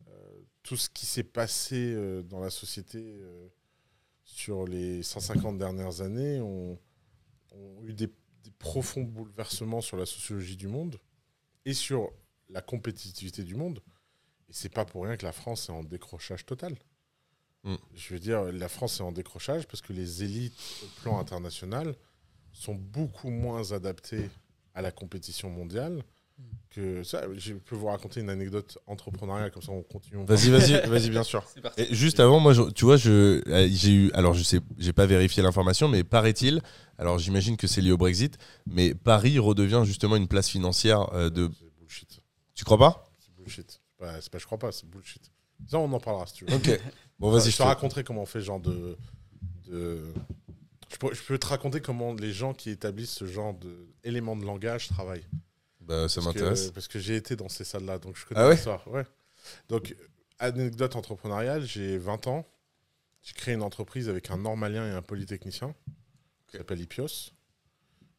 euh, 0.07 0.41
tout 0.63 0.77
ce 0.77 0.89
qui 0.89 1.05
s'est 1.05 1.23
passé 1.23 1.95
dans 2.23 2.39
la 2.39 2.49
société 2.49 3.21
sur 4.23 4.65
les 4.65 5.03
150 5.03 5.59
dernières 5.59 6.01
années 6.01 6.41
ont, 6.41 6.79
ont 7.51 7.83
eu 7.83 7.93
des, 7.93 8.07
des 8.07 8.51
profonds 8.57 9.03
bouleversements 9.03 9.81
sur 9.81 9.97
la 9.97 10.07
sociologie 10.07 10.57
du 10.57 10.67
monde 10.67 10.97
et 11.65 11.73
sur 11.73 12.11
la 12.49 12.61
compétitivité 12.61 13.43
du 13.43 13.55
monde. 13.55 13.79
Et 14.49 14.53
c'est 14.53 14.69
pas 14.69 14.85
pour 14.85 15.03
rien 15.03 15.17
que 15.17 15.25
la 15.25 15.31
France 15.31 15.69
est 15.69 15.71
en 15.71 15.83
décrochage 15.83 16.47
total. 16.47 16.75
Mm. 17.63 17.75
Je 17.93 18.13
veux 18.13 18.19
dire, 18.19 18.43
la 18.51 18.69
France 18.69 18.99
est 18.99 19.03
en 19.03 19.11
décrochage 19.11 19.67
parce 19.67 19.81
que 19.81 19.93
les 19.93 20.23
élites 20.23 20.57
au 20.83 21.01
plan 21.01 21.19
international 21.19 21.95
sont 22.55 22.75
beaucoup 22.75 23.29
moins 23.29 23.71
adaptées 23.71 24.29
à 24.73 24.81
la 24.81 24.91
compétition 24.91 25.49
mondiale 25.49 26.03
que 26.69 27.03
ça. 27.03 27.23
Je 27.37 27.53
peux 27.53 27.75
vous 27.75 27.85
raconter 27.87 28.19
une 28.19 28.29
anecdote 28.29 28.77
entrepreneuriale 28.87 29.51
comme 29.51 29.61
ça 29.61 29.71
on 29.71 29.83
continue. 29.83 30.17
on 30.17 30.25
Vas-y, 30.25 30.49
vas-y, 30.49 30.85
vas-y, 30.87 31.09
bien 31.17 31.23
sûr. 31.23 31.43
Et 31.77 31.93
juste 31.95 32.19
avant, 32.19 32.39
moi, 32.41 32.51
je- 32.53 32.69
tu 32.71 32.83
vois, 32.85 32.97
je, 32.97 33.41
euh, 33.47 33.69
j'ai 33.71 33.91
eu, 33.91 34.11
alors 34.11 34.33
je 34.33 34.43
sais, 34.43 34.59
j'ai 34.77 34.91
pas 34.91 35.05
vérifié 35.05 35.41
l'information, 35.43 35.87
mais 35.87 36.03
paraît-il, 36.03 36.61
alors 36.97 37.19
j'imagine 37.19 37.55
que 37.55 37.67
c'est 37.67 37.79
lié 37.81 37.91
au 37.91 37.97
Brexit, 37.97 38.37
mais 38.65 38.93
Paris 38.93 39.39
redevient 39.39 39.83
justement 39.85 40.17
une 40.17 40.27
place 40.27 40.49
financière 40.49 41.13
euh, 41.13 41.29
de. 41.29 41.49
C'est 41.57 41.71
bullshit. 41.79 42.21
Tu 42.53 42.65
crois 42.65 42.77
pas? 42.77 43.05
C'est 43.19 43.33
bullshit. 43.33 43.71
C'est 43.71 44.05
pas, 44.05 44.21
c'est 44.21 44.31
pas 44.31 44.37
je 44.39 44.45
crois 44.45 44.57
pas, 44.59 44.71
c'est 44.73 44.89
bullshit. 44.89 45.31
Ça, 45.67 45.79
on 45.79 45.91
en 45.93 45.99
parlera 46.01 46.27
si 46.27 46.33
tu 46.33 46.45
veux. 46.45 46.53
Ok. 46.53 46.79
Bon, 47.17 47.31
vas-y, 47.31 47.45
je 47.45 47.51
je 47.51 47.57
te 47.57 47.63
te. 47.63 47.67
raconterai 47.67 48.03
comment 48.03 48.23
on 48.23 48.25
fait 48.25 48.41
genre 48.41 48.59
de. 48.59 48.97
de... 49.69 50.01
Je, 50.95 50.97
peux, 50.97 51.13
je 51.13 51.21
peux 51.21 51.37
te 51.37 51.47
raconter 51.47 51.81
comment 51.81 52.13
les 52.13 52.31
gens 52.31 52.53
qui 52.53 52.69
établissent 52.69 53.11
ce 53.11 53.25
genre 53.25 53.53
d'éléments 54.01 54.37
de 54.37 54.45
langage 54.45 54.87
travaillent. 54.87 55.27
Bah, 55.81 56.07
ça 56.07 56.21
m'intéresse. 56.21 56.71
Parce 56.71 56.87
que 56.87 56.99
j'ai 56.99 57.17
été 57.17 57.35
dans 57.35 57.49
ces 57.49 57.65
salles-là, 57.65 57.99
donc 57.99 58.15
je 58.15 58.25
connais 58.25 58.39
Ah 58.39 58.47
ouais 58.47 58.53
l'histoire. 58.53 58.87
Ouais. 58.87 59.03
Donc, 59.67 59.93
anecdote 60.39 60.95
entrepreneuriale, 60.95 61.65
j'ai 61.65 61.97
20 61.97 62.27
ans. 62.27 62.47
J'ai 63.23 63.33
créé 63.33 63.55
une 63.55 63.61
entreprise 63.61 64.07
avec 64.07 64.31
un 64.31 64.37
normalien 64.37 64.87
et 64.87 64.91
un 64.91 65.01
polytechnicien 65.01 65.75
qui 66.47 66.55
s'appelle 66.55 66.79
Ipios 66.79 67.33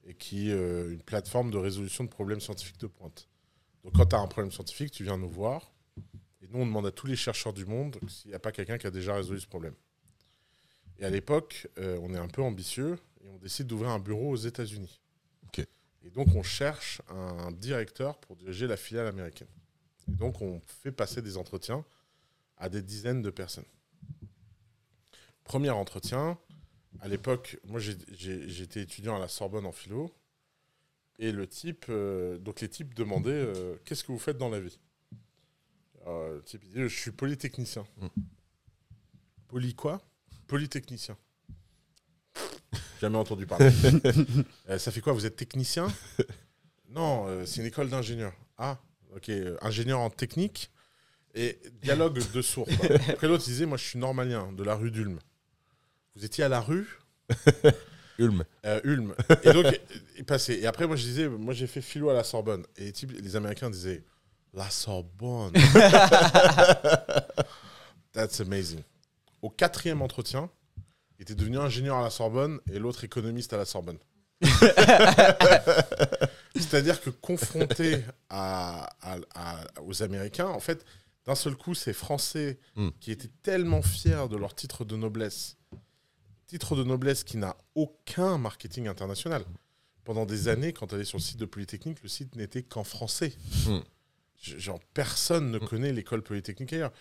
et 0.04 0.12
qui 0.12 0.50
est 0.50 0.52
euh, 0.52 0.92
une 0.92 1.02
plateforme 1.02 1.50
de 1.50 1.56
résolution 1.56 2.04
de 2.04 2.10
problèmes 2.10 2.40
scientifiques 2.40 2.80
de 2.80 2.88
pointe. 2.88 3.26
Donc, 3.84 3.94
quand 3.94 4.04
tu 4.04 4.16
as 4.16 4.18
un 4.18 4.26
problème 4.26 4.52
scientifique, 4.52 4.90
tu 4.90 5.02
viens 5.02 5.16
nous 5.16 5.30
voir 5.30 5.72
et 6.42 6.48
nous, 6.48 6.58
on 6.58 6.66
demande 6.66 6.86
à 6.86 6.92
tous 6.92 7.06
les 7.06 7.16
chercheurs 7.16 7.54
du 7.54 7.64
monde 7.64 7.98
s'il 8.06 8.28
n'y 8.28 8.34
a 8.34 8.38
pas 8.38 8.52
quelqu'un 8.52 8.76
qui 8.76 8.86
a 8.86 8.90
déjà 8.90 9.14
résolu 9.14 9.40
ce 9.40 9.46
problème. 9.46 9.74
Et 10.98 11.04
à 11.04 11.10
l'époque, 11.10 11.68
euh, 11.78 11.98
on 12.02 12.14
est 12.14 12.18
un 12.18 12.28
peu 12.28 12.42
ambitieux 12.42 12.98
et 13.22 13.28
on 13.28 13.38
décide 13.38 13.66
d'ouvrir 13.66 13.90
un 13.90 13.98
bureau 13.98 14.30
aux 14.30 14.36
États-Unis. 14.36 15.00
Et 16.04 16.10
donc, 16.10 16.28
on 16.36 16.44
cherche 16.44 17.02
un 17.08 17.50
directeur 17.50 18.16
pour 18.18 18.36
diriger 18.36 18.68
la 18.68 18.76
filiale 18.76 19.08
américaine. 19.08 19.48
Et 20.08 20.12
donc, 20.12 20.40
on 20.40 20.62
fait 20.66 20.92
passer 20.92 21.20
des 21.20 21.36
entretiens 21.36 21.84
à 22.58 22.68
des 22.68 22.80
dizaines 22.80 23.22
de 23.22 23.30
personnes. 23.30 23.64
Premier 25.42 25.70
entretien, 25.70 26.38
à 27.00 27.08
l'époque, 27.08 27.58
moi 27.64 27.80
j'étais 27.80 28.82
étudiant 28.82 29.16
à 29.16 29.18
la 29.18 29.28
Sorbonne 29.28 29.66
en 29.66 29.72
philo, 29.72 30.14
et 31.18 31.32
le 31.32 31.46
type, 31.46 31.86
euh, 31.88 32.38
donc 32.38 32.60
les 32.60 32.68
types 32.68 32.94
demandaient 32.94 33.30
euh, 33.30 33.76
qu'est-ce 33.84 34.04
que 34.04 34.12
vous 34.12 34.18
faites 34.18 34.38
dans 34.38 34.48
la 34.48 34.60
vie? 34.60 34.78
Euh, 36.06 36.36
Le 36.36 36.42
type 36.42 36.62
il 36.64 36.70
dit 36.70 36.82
je 36.82 36.88
suis 36.88 37.10
polytechnicien. 37.10 37.86
Mm. 37.96 38.06
Poly 39.48 39.74
quoi? 39.74 40.02
Polytechnicien. 40.46 41.16
Jamais 43.00 43.18
entendu 43.18 43.46
parler. 43.46 43.70
Euh, 44.68 44.78
ça 44.78 44.90
fait 44.90 45.00
quoi 45.00 45.12
Vous 45.12 45.26
êtes 45.26 45.36
technicien? 45.36 45.86
Non, 46.90 47.26
euh, 47.28 47.46
c'est 47.46 47.60
une 47.60 47.66
école 47.66 47.88
d'ingénieur. 47.88 48.32
Ah, 48.58 48.78
ok, 49.14 49.28
euh, 49.28 49.56
ingénieur 49.62 50.00
en 50.00 50.10
technique 50.10 50.70
et 51.34 51.58
dialogue 51.82 52.20
de 52.32 52.42
sourds. 52.42 52.66
quoi. 52.80 52.96
Après 53.08 53.28
l'autre 53.28 53.44
il 53.46 53.50
disait 53.50 53.66
moi 53.66 53.76
je 53.76 53.84
suis 53.84 53.98
normalien 53.98 54.50
de 54.52 54.64
la 54.64 54.74
rue 54.74 54.90
d'Ulm. 54.90 55.18
Vous 56.16 56.24
étiez 56.24 56.42
à 56.44 56.48
la 56.48 56.60
rue? 56.60 56.98
Ulm. 58.18 58.44
euh, 58.64 58.80
Ulm. 58.84 59.14
Et 59.42 59.52
donc, 59.52 59.66
il 60.16 60.24
passait. 60.24 60.58
Et 60.58 60.66
après, 60.66 60.86
moi, 60.86 60.96
je 60.96 61.02
disais, 61.02 61.28
moi, 61.28 61.52
j'ai 61.52 61.66
fait 61.66 61.82
philo 61.82 62.08
à 62.08 62.14
la 62.14 62.24
Sorbonne. 62.24 62.64
Et 62.78 62.90
les 63.20 63.36
Américains 63.36 63.68
disaient, 63.68 64.02
La 64.54 64.70
Sorbonne. 64.70 65.52
That's 68.12 68.40
amazing. 68.40 68.82
Au 69.42 69.50
quatrième 69.50 70.02
entretien, 70.02 70.50
il 71.18 71.22
était 71.22 71.34
devenu 71.34 71.58
ingénieur 71.58 71.96
à 71.96 72.02
la 72.02 72.10
Sorbonne 72.10 72.60
et 72.72 72.78
l'autre 72.78 73.04
économiste 73.04 73.52
à 73.52 73.56
la 73.56 73.64
Sorbonne. 73.64 73.98
C'est-à-dire 76.54 77.00
que 77.00 77.10
confronté 77.10 78.02
à- 78.28 78.88
à- 79.00 79.18
à- 79.34 79.64
aux 79.82 80.02
Américains, 80.02 80.48
en 80.48 80.60
fait, 80.60 80.84
d'un 81.26 81.34
seul 81.34 81.54
coup, 81.56 81.74
ces 81.74 81.92
Français 81.92 82.58
Mm. 82.76 82.88
qui 83.00 83.10
étaient 83.12 83.30
tellement 83.42 83.82
fiers 83.82 84.28
de 84.30 84.36
leur 84.36 84.54
titre 84.54 84.84
de 84.84 84.96
noblesse, 84.96 85.56
titre 86.46 86.76
de 86.76 86.84
noblesse 86.84 87.24
qui 87.24 87.36
n'a 87.36 87.56
aucun 87.74 88.38
marketing 88.38 88.86
international. 88.88 89.44
Pendant 90.04 90.24
des 90.24 90.48
années, 90.48 90.72
quand 90.72 90.86
tu 90.86 90.94
allais 90.94 91.04
sur 91.04 91.18
le 91.18 91.22
site 91.22 91.38
de 91.38 91.46
Polytechnique, 91.46 92.02
le 92.02 92.08
site 92.08 92.36
n'était 92.36 92.62
qu'en 92.62 92.84
français. 92.84 93.32
Mm. 93.66 93.78
Je- 94.40 94.58
Genre, 94.58 94.78
personne 94.94 95.50
ne 95.50 95.58
connaît 95.58 95.92
l'école 95.92 96.22
Polytechnique 96.22 96.72
ailleurs. 96.72 96.92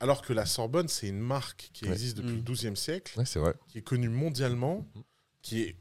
Alors 0.00 0.22
que 0.22 0.32
la 0.32 0.46
Sorbonne, 0.46 0.88
c'est 0.88 1.08
une 1.08 1.20
marque 1.20 1.70
qui 1.74 1.84
Ouais. 1.84 1.92
existe 1.92 2.16
depuis 2.16 2.34
le 2.36 2.40
XIIe 2.42 2.76
siècle 2.76 3.18
Ouais, 3.18 3.26
c'est 3.26 3.38
vrai. 3.38 3.54
qui 3.68 3.78
est 3.78 3.82
connue 3.82 4.08
mondialement, 4.08 4.86
Mm. 4.94 5.00
qui 5.42 5.60
est 5.62 5.76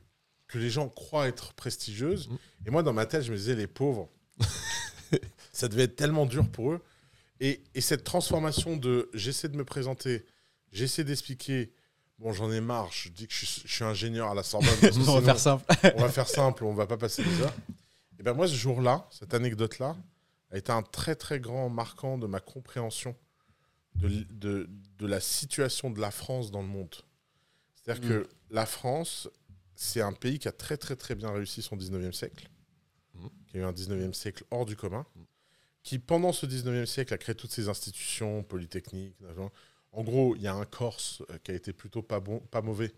que 0.48 0.58
les 0.58 0.70
gens 0.70 0.90
croient 0.90 1.28
être 1.28 1.54
prestigieuse. 1.54 2.28
Mm. 2.28 2.38
Et 2.68 2.72
moi, 2.72 2.84
dans 2.84 2.94
ma 2.94 3.06
tête, 3.06 3.24
je 3.24 3.32
me 3.32 3.38
disais, 3.38 3.56
les 3.56 3.68
pauvres, 3.68 4.10
ça 5.52 5.68
devait 5.68 5.84
être 5.84 5.96
tellement 5.96 6.26
dur 6.26 6.48
pour 6.50 6.72
eux. 6.74 6.82
Et, 7.40 7.62
et 7.74 7.82
cette 7.82 8.04
transformation 8.04 8.76
de 8.78 9.10
j'essaie 9.14 9.48
de 9.48 9.56
me 9.56 9.64
présenter, 9.64 10.26
j'essaie 10.72 11.04
d'expliquer, 11.04 11.72
bon, 12.18 12.34
j'en 12.34 12.52
ai 12.52 12.60
marre, 12.62 12.92
je 12.92 13.10
dis 13.10 13.28
que 13.28 13.34
je 13.34 13.46
suis, 13.46 13.62
je 13.66 13.74
suis 13.74 13.84
ingénieur 13.86 14.30
à 14.30 14.36
la 14.36 14.44
Sorbonne. 14.44 14.70
parce 14.82 14.98
que 14.98 15.02
On 15.10 15.20
va 15.20 15.22
faire 15.22 15.40
simple. 15.40 15.66
on 15.96 16.02
va 16.02 16.10
faire 16.10 16.28
simple, 16.28 16.64
on 16.66 16.74
va 16.74 16.88
pas 16.88 16.98
passer 16.98 17.24
des 17.24 17.42
heures. 17.42 17.56
Et 18.20 18.24
ben 18.24 18.34
moi, 18.34 18.48
ce 18.48 18.56
jour-là, 18.56 19.08
cette 19.12 19.34
anecdote-là, 19.34 19.96
a 20.52 20.58
été 20.58 20.72
un 20.72 20.82
très 20.82 21.16
très 21.16 21.40
grand 21.40 21.70
marquant 21.70 22.18
de 22.18 22.26
ma 22.28 22.40
compréhension 22.40 23.16
de, 23.96 24.10
de, 24.32 24.70
de 24.98 25.08
la 25.08 25.20
situation 25.20 25.90
de 25.90 26.00
la 26.00 26.12
France 26.12 26.52
dans 26.52 26.62
le 26.62 26.68
monde. 26.68 26.96
C'est-à-dire 27.76 28.04
Mm. 28.04 28.10
que 28.10 28.30
la 28.50 28.66
France, 28.66 29.30
c'est 29.76 30.02
un 30.02 30.14
pays 30.14 30.40
qui 30.40 30.48
a 30.48 30.52
très 30.52 30.78
très 30.78 30.96
très 30.96 31.16
bien 31.16 31.32
réussi 31.32 31.62
son 31.62 31.76
19e 31.76 32.14
siècle, 32.14 32.50
Mm. 33.16 33.28
qui 33.48 33.58
a 33.58 33.60
eu 33.62 33.64
un 33.64 33.72
19e 33.74 34.14
siècle 34.14 34.44
hors 34.52 34.66
du 34.66 34.76
commun, 34.76 35.06
qui 35.84 35.98
pendant 36.00 36.34
ce 36.34 36.46
19e 36.46 36.86
siècle 36.86 37.14
a 37.14 37.18
créé 37.18 37.36
toutes 37.36 37.52
ces 37.52 37.68
institutions 37.70 38.44
polytechniques. 38.44 39.16
En 39.92 40.04
gros, 40.04 40.36
il 40.36 40.42
y 40.44 40.48
a 40.48 40.54
un 40.54 40.66
Corse 40.66 41.24
euh, 41.32 41.38
qui 41.44 41.52
a 41.52 41.56
été 41.56 41.74
plutôt 41.74 42.04
pas 42.04 42.20
bon, 42.20 42.40
pas 42.52 42.62
mauvais, 42.62 42.94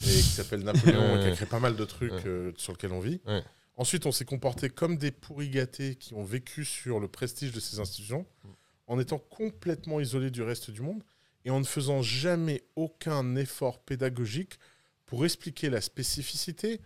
et 0.00 0.04
qui 0.06 0.22
s'appelle 0.22 0.60
Napoléon, 0.64 1.16
et 1.16 1.20
qui 1.20 1.26
a 1.26 1.32
créé 1.32 1.46
pas 1.46 1.60
mal 1.60 1.76
de 1.76 1.84
trucs 1.84 2.12
Ouais. 2.12 2.26
euh, 2.26 2.52
sur 2.56 2.72
lesquels 2.72 2.92
on 2.92 3.00
vit. 3.00 3.20
Ouais. 3.26 3.42
Ensuite, 3.76 4.06
on 4.06 4.12
s'est 4.12 4.24
comporté 4.24 4.70
comme 4.70 4.96
des 4.96 5.10
pourris 5.10 5.50
gâtés 5.50 5.96
qui 5.96 6.14
ont 6.14 6.24
vécu 6.24 6.64
sur 6.64 6.98
le 7.00 7.08
prestige 7.08 7.52
de 7.52 7.60
ces 7.60 7.78
institutions, 7.80 8.24
Mm. 8.44 8.48
En 8.86 8.98
étant 8.98 9.18
complètement 9.18 10.00
isolés 10.00 10.30
du 10.30 10.42
reste 10.42 10.70
du 10.70 10.82
monde 10.82 11.02
et 11.44 11.50
en 11.50 11.60
ne 11.60 11.64
faisant 11.64 12.02
jamais 12.02 12.64
aucun 12.76 13.36
effort 13.36 13.78
pédagogique 13.80 14.58
pour 15.06 15.24
expliquer 15.24 15.70
la 15.70 15.80
spécificité 15.80 16.80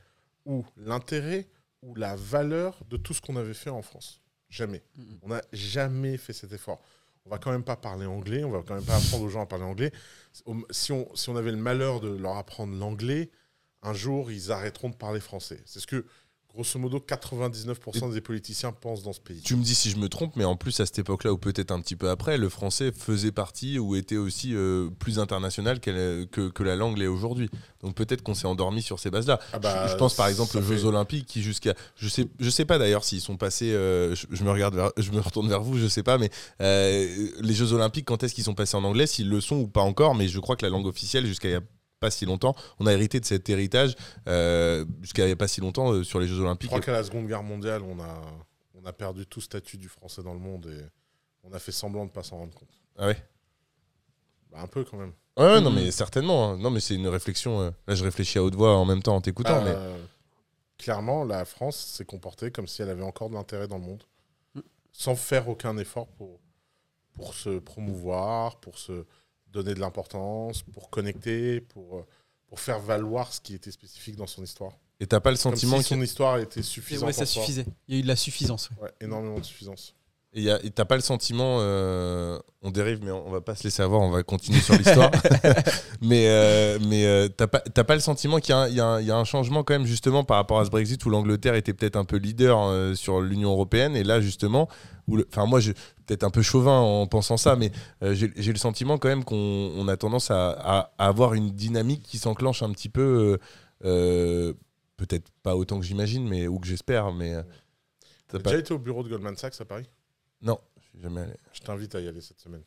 ou 0.45 0.65
l'intérêt 0.77 1.49
ou 1.83 1.95
la 1.95 2.17
valeur 2.17 2.85
de 2.89 2.97
tout 2.97 3.15
ce 3.15 3.21
qu'on 3.21 3.37
avait 3.37 3.55
fait 3.55 3.71
en 3.71 3.83
France. 3.83 4.21
Jamais. 4.49 4.83
Mhm. 4.97 5.19
On 5.23 5.29
n'a 5.29 5.43
jamais 5.53 6.17
fait 6.17 6.33
cet 6.33 6.53
effort. 6.53 6.81
On 7.25 7.31
va 7.31 7.39
quand 7.39 7.53
même 7.53 7.65
pas 7.65 7.77
parler 7.77 8.07
anglais, 8.07 8.43
on 8.43 8.51
va 8.51 8.63
quand 8.67 8.75
même 8.75 8.85
pas 8.85 8.97
apprendre 8.97 9.25
aux 9.25 9.29
gens 9.29 9.43
à 9.43 9.47
parler 9.47 9.67
anglais. 9.67 9.93
Si 10.71 10.93
on, 10.93 11.15
si 11.15 11.29
on 11.29 11.37
avait 11.37 11.51
le 11.51 11.59
malheur 11.59 12.01
de 12.01 12.09
leur 12.09 12.39
apprendre 12.39 12.75
l'anglais, 12.75 13.31
un 13.83 13.93
jour, 13.93 14.33
ils 14.33 14.51
arrêteront 14.51 14.89
de 14.89 14.97
parler 14.97 15.21
français. 15.21 15.61
C'est 15.67 15.81
ce 15.81 15.87
que, 15.87 16.07
grosso 16.59 16.79
modo, 16.81 16.99
99% 16.99 18.13
des 18.13 18.21
politiciens 18.21 18.73
pensent 18.73 19.03
dans 19.05 19.13
ce 19.13 19.21
pays. 19.21 19.41
Tu 19.43 19.55
me 19.55 19.63
dis 19.63 19.75
si 19.77 19.91
je 19.91 19.97
me 19.97 20.09
trompe, 20.09 20.35
mais 20.35 20.45
en 20.45 20.57
plus 20.57 20.81
à 20.81 20.87
cette 20.87 20.99
époque-là, 20.99 21.33
ou 21.33 21.39
peut-être 21.39 21.71
un 21.71 21.81
petit 21.81 21.95
peu 21.95 22.11
après, 22.11 22.37
le 22.37 22.49
français 22.49 22.91
faisait 22.91 23.31
partie 23.31 23.79
ou 23.79 23.95
était 23.95 24.17
aussi 24.17 24.55
euh, 24.55 24.89
plus 24.99 25.21
international 25.21 25.79
que, 25.79 26.25
que 26.25 26.63
la 26.65 26.75
langue 26.75 26.99
l'est 26.99 27.07
aujourd'hui. 27.07 27.49
Donc 27.83 27.95
peut-être 27.95 28.23
qu'on 28.23 28.35
s'est 28.35 28.49
endormi 28.49 28.83
sur 28.83 28.99
ces 28.99 29.11
bases-là. 29.11 29.39
Ah 29.53 29.59
bah, 29.61 29.87
je, 29.87 29.93
je 29.93 29.97
pense 29.97 30.15
par 30.15 30.27
exemple 30.27 30.59
aux 30.59 30.63
Jeux 30.63 30.85
Olympiques 30.85 31.27
qui 31.27 31.43
jusqu'à, 31.43 31.75
je 31.97 32.09
sais, 32.09 32.27
je 32.41 32.51
sais 32.51 32.65
pas 32.65 32.79
d'ailleurs 32.79 33.05
s'ils 33.05 33.21
sont 33.21 33.37
passés. 33.37 33.71
euh, 33.73 34.15
je, 34.17 34.27
je 34.31 34.43
me 34.43 34.51
regarde, 34.51 34.75
vers- 34.75 34.91
je 34.97 35.13
me 35.13 35.21
retourne 35.21 35.49
vers 35.49 35.63
vous, 35.63 35.79
je 35.79 35.87
sais 35.87 36.03
pas, 36.03 36.19
mais 36.19 36.31
euh, 36.61 37.29
les 37.41 37.55
Jeux 37.55 37.73
Olympiques, 37.73 38.07
quand 38.07 38.23
est-ce 38.25 38.35
qu'ils 38.35 38.45
sont 38.45 38.55
passés 38.55 38.77
en 38.77 38.83
anglais, 38.85 39.07
s'ils 39.07 39.29
le 39.29 39.41
sont 39.41 39.57
ou 39.57 39.69
pas 39.69 39.83
encore, 39.83 40.15
mais 40.17 40.27
je 40.29 40.41
crois 40.41 40.57
que 40.57 40.67
la 40.67 40.71
langue 40.71 40.87
officielle 40.87 41.25
jusqu'à 41.27 41.49
il 41.49 41.53
y 41.53 41.55
a 41.55 41.61
pas 41.99 42.11
si 42.11 42.25
longtemps, 42.27 42.55
on 42.79 42.87
a 42.87 42.93
hérité 42.93 43.21
de 43.21 43.25
cet 43.25 43.49
héritage 43.49 43.97
euh, 44.29 44.85
jusqu'à 45.01 45.27
il 45.27 45.29
y 45.31 45.33
a 45.33 45.37
pas 45.37 45.49
si 45.49 45.61
longtemps 45.61 45.93
euh, 45.93 46.05
sur 46.05 46.21
les 46.21 46.27
Jeux 46.29 46.37
Je 46.37 46.43
Olympiques. 46.43 46.69
crois 46.71 46.81
qu'à 46.81 46.93
la 46.93 47.05
Seconde 47.05 47.27
Guerre 47.27 47.43
mondiale, 47.43 47.83
on 47.83 47.99
a, 48.01 48.21
on 48.75 48.85
a 48.87 48.93
perdu 48.93 49.27
tout 49.27 49.41
statut 49.41 49.77
du 49.79 49.89
français 49.89 50.23
dans 50.23 50.33
le 50.35 50.41
monde 50.41 50.67
et 50.67 50.85
on 51.45 51.53
a 51.53 51.59
fait 51.59 51.73
semblant 51.73 52.03
de 52.05 52.11
ne 52.11 52.15
pas 52.15 52.23
s'en 52.23 52.37
rendre 52.39 52.55
compte. 52.55 52.69
Ah 52.97 53.07
ouais? 53.09 53.17
Bah, 54.51 54.59
un 54.63 54.67
peu 54.67 54.85
quand 54.85 54.97
même. 54.97 55.13
Ouais, 55.37 55.45
ouais, 55.45 55.61
non, 55.61 55.71
mais 55.71 55.91
certainement. 55.91 56.51
hein. 56.51 56.59
Non, 56.59 56.71
mais 56.71 56.81
c'est 56.81 56.95
une 56.95 57.07
réflexion. 57.09 57.61
euh, 57.61 57.71
Là, 57.87 57.95
je 57.95 58.03
réfléchis 58.05 58.39
à 58.39 58.43
haute 58.43 58.55
voix 58.55 58.77
en 58.77 58.85
même 58.85 59.03
temps 59.03 59.17
en 59.17 59.21
t'écoutant. 59.21 59.63
mais... 59.63 59.73
Euh, 59.75 59.97
Clairement, 60.79 61.25
la 61.25 61.45
France 61.45 61.77
s'est 61.77 62.05
comportée 62.05 62.53
comme 62.53 62.69
si 62.69 62.83
elle 62.83 62.91
avait 62.91 63.03
encore 63.03 63.29
de 63.31 63.35
l'intérêt 63.35 63.67
dans 63.67 63.79
le 63.79 63.85
monde, 63.85 64.05
Mm. 64.55 64.61
sans 64.93 65.17
faire 65.17 65.49
aucun 65.49 65.77
effort 65.77 66.07
pour, 66.07 66.39
pour 67.15 67.35
se 67.35 67.59
promouvoir, 67.59 68.61
pour 68.61 68.79
se 68.79 69.05
donner 69.53 69.75
de 69.75 69.81
l'importance, 69.81 70.63
pour 70.63 70.91
connecter, 70.91 71.61
pour, 71.61 71.99
euh, 71.99 72.07
pour 72.47 72.61
faire 72.61 72.79
valoir 72.81 73.33
ce 73.33 73.41
qui 73.41 73.55
était 73.55 73.71
spécifique 73.71 74.17
dans 74.17 74.27
son 74.27 74.43
histoire. 74.43 74.73
Et 75.01 75.07
t'as 75.07 75.21
pas 75.21 75.31
le 75.31 75.37
Comme 75.37 75.53
sentiment 75.53 75.79
si 75.81 75.89
qu'il 75.89 75.97
son 75.97 76.03
histoire 76.03 76.39
était 76.39 76.63
suffisante. 76.63 77.07
ouais, 77.07 77.13
ça 77.13 77.27
suffisait. 77.27 77.67
Il 77.87 77.95
y 77.95 77.97
a 77.97 78.01
eu 78.01 78.03
de 78.03 78.09
la 78.09 78.17
suffisance. 78.17 78.71
ouais. 78.71 78.85
Ouais, 78.85 78.93
énormément 79.01 79.39
de 79.39 79.45
suffisance. 79.45 79.95
Et 80.35 80.43
y 80.43 80.51
a- 80.51 80.63
et 80.63 80.71
t'as 80.71 80.85
pas 80.85 80.95
le 80.97 81.01
sentiment, 81.01 81.57
euh, 81.61 82.39
on 82.61 82.71
dérive, 82.71 83.01
mais 83.03 83.11
on, 83.11 83.27
on 83.27 83.31
va 83.31 83.41
pas 83.41 83.55
se 83.55 83.65
laisser 83.65 83.83
avoir, 83.83 84.03
on 84.03 84.11
va 84.11 84.23
continuer 84.23 84.61
sur 84.61 84.75
l'histoire. 84.77 85.11
mais 86.03 86.27
euh, 86.29 86.79
mais 86.87 87.07
euh, 87.07 87.29
t'as 87.29 87.47
pas, 87.47 87.61
t'as 87.61 87.83
pas 87.85 87.95
le 87.95 88.01
sentiment 88.01 88.39
qu'il 88.39 88.51
y, 88.51 88.53
a 88.53 88.59
un- 88.61 88.69
il 88.69 88.75
y 88.75 88.81
a 88.81 88.85
un- 88.87 89.01
il 89.01 89.07
y 89.07 89.11
a 89.11 89.17
un 89.17 89.25
changement 89.25 89.65
quand 89.65 89.73
même 89.73 89.87
justement 89.87 90.25
par 90.25 90.37
rapport 90.37 90.61
à 90.61 90.67
ce 90.67 90.71
Brexit 90.71 91.03
où 91.07 91.11
l'Angleterre 91.11 91.55
était 91.55 91.73
peut-être 91.73 91.97
un 91.97 92.05
peu 92.05 92.17
leader 92.19 92.61
euh, 92.63 92.95
sur 92.95 93.23
l'Union 93.23 93.51
européenne 93.53 93.97
et 93.97 94.05
là 94.05 94.21
justement, 94.21 94.69
où 95.07 95.17
le- 95.17 95.27
enfin 95.33 95.47
moi 95.47 95.61
je 95.61 95.73
peut-être 96.07 96.25
un 96.25 96.31
peu 96.31 96.43
chauvin 96.43 96.79
en 96.79 97.07
pensant 97.07 97.39
ça, 97.39 97.57
mais 97.57 97.73
euh, 98.03 98.15
j'ai 98.15 98.53
le 98.53 98.59
sentiment 98.59 98.99
quand 98.99 99.09
même 99.09 99.25
qu'on 99.25 99.35
on 99.77 99.89
a 99.89 99.97
tendance 99.97 100.31
à, 100.31 100.51
à- 100.51 100.93
à 100.99 101.07
avoir 101.09 101.33
une 101.35 101.51
dynamique 101.53 102.03
qui 102.03 102.19
s'enclenche 102.19 102.63
un 102.63 102.71
petit 102.73 102.91
peu, 102.91 103.39
euh, 103.83 103.89
euh, 103.89 104.53
peut-être 104.99 105.29
pas 105.43 105.57
autant 105.57 105.81
que 105.81 105.87
j'imagine, 105.87 106.29
mais 106.29 106.49
ou 106.49 106.59
que 106.59 106.67
j'espère, 106.67 107.13
mais 107.13 107.35
t'as 108.29 108.39
déjà 108.39 108.59
été 108.59 108.75
au 108.75 108.79
bureau 108.79 109.03
de 109.03 109.09
Goldman 109.09 109.37
Sachs 109.37 109.59
à 109.61 109.65
Paris 109.65 109.89
non, 110.43 110.61
je 110.81 110.89
suis 110.89 111.01
jamais 111.01 111.21
allé. 111.23 111.35
Je 111.53 111.61
t'invite 111.61 111.95
à 111.95 112.01
y 112.01 112.09
aller 112.09 112.21
cette 112.21 112.41
semaine. 112.41 112.65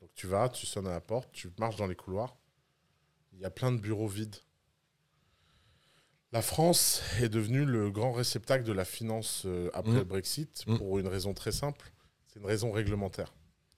Donc 0.00 0.10
tu 0.14 0.26
vas, 0.26 0.48
tu 0.48 0.66
sonnes 0.66 0.86
à 0.86 0.90
la 0.90 1.00
porte, 1.00 1.30
tu 1.32 1.50
marches 1.58 1.76
dans 1.76 1.86
les 1.86 1.94
couloirs. 1.96 2.36
Il 3.32 3.38
y 3.40 3.44
a 3.44 3.50
plein 3.50 3.70
de 3.72 3.78
bureaux 3.78 4.08
vides. 4.08 4.36
La 6.32 6.42
France 6.42 7.02
est 7.20 7.28
devenue 7.28 7.64
le 7.64 7.90
grand 7.90 8.12
réceptacle 8.12 8.64
de 8.64 8.72
la 8.72 8.84
finance 8.84 9.42
euh, 9.46 9.68
après 9.74 9.92
Mm. 9.92 9.96
le 9.98 10.04
Brexit 10.04 10.64
Mm. 10.66 10.76
pour 10.78 10.98
une 10.98 11.08
raison 11.08 11.34
très 11.34 11.52
simple. 11.52 11.92
C'est 12.28 12.38
une 12.38 12.46
raison 12.46 12.70
réglementaire. 12.70 13.34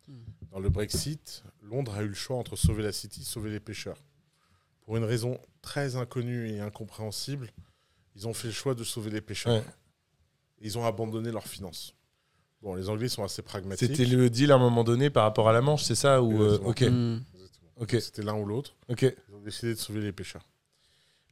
Mm. 0.09 0.15
Dans 0.51 0.61
le 0.61 0.69
Brexit, 0.69 1.45
Londres 1.63 1.95
a 1.95 2.03
eu 2.03 2.09
le 2.09 2.15
choix 2.15 2.37
entre 2.37 2.57
sauver 2.57 2.83
la 2.83 2.93
City, 2.93 3.25
sauver 3.25 3.51
les 3.51 3.61
pêcheurs. 3.61 3.97
Pour 4.83 4.97
une 4.99 5.05
raison 5.05 5.41
très 5.63 5.97
inconnue 5.97 6.51
et 6.51 6.61
incompréhensible, 6.61 7.51
ils 8.15 8.29
ont 8.29 8.35
fait 8.35 8.49
le 8.49 8.53
choix 8.55 8.75
de 8.75 8.85
sauver 8.85 9.11
les 9.11 9.23
pêcheurs. 9.23 9.63
Ouais. 9.65 9.73
Ils 10.61 10.77
ont 10.77 10.85
abandonné 10.85 11.31
leurs 11.31 11.47
finances. 11.47 11.95
Bon, 12.63 12.77
les 12.77 12.89
Anglais 12.89 13.09
sont 13.09 13.25
assez 13.25 13.43
pragmatiques. 13.43 13.89
C'était 13.91 14.05
le 14.05 14.31
deal 14.31 14.53
à 14.53 14.55
un 14.55 14.59
moment 14.59 14.85
donné 14.85 15.11
par 15.11 15.25
rapport 15.25 15.49
à 15.49 15.53
la 15.53 15.61
Manche, 15.61 15.83
c'est 15.83 15.97
ça 15.97 16.23
ou 16.23 16.43
euh, 16.43 16.59
Exactement. 16.71 17.19
Ok, 17.77 17.97
C'était 18.01 18.23
l'un 18.23 18.35
ou 18.37 18.45
l'autre. 18.45 18.77
ok. 18.89 19.03
Ils 19.03 19.35
ont 19.35 19.41
décidé 19.41 19.75
de 19.75 19.79
sauver 19.79 20.01
les 20.01 20.13
pêcheurs. 20.13 20.49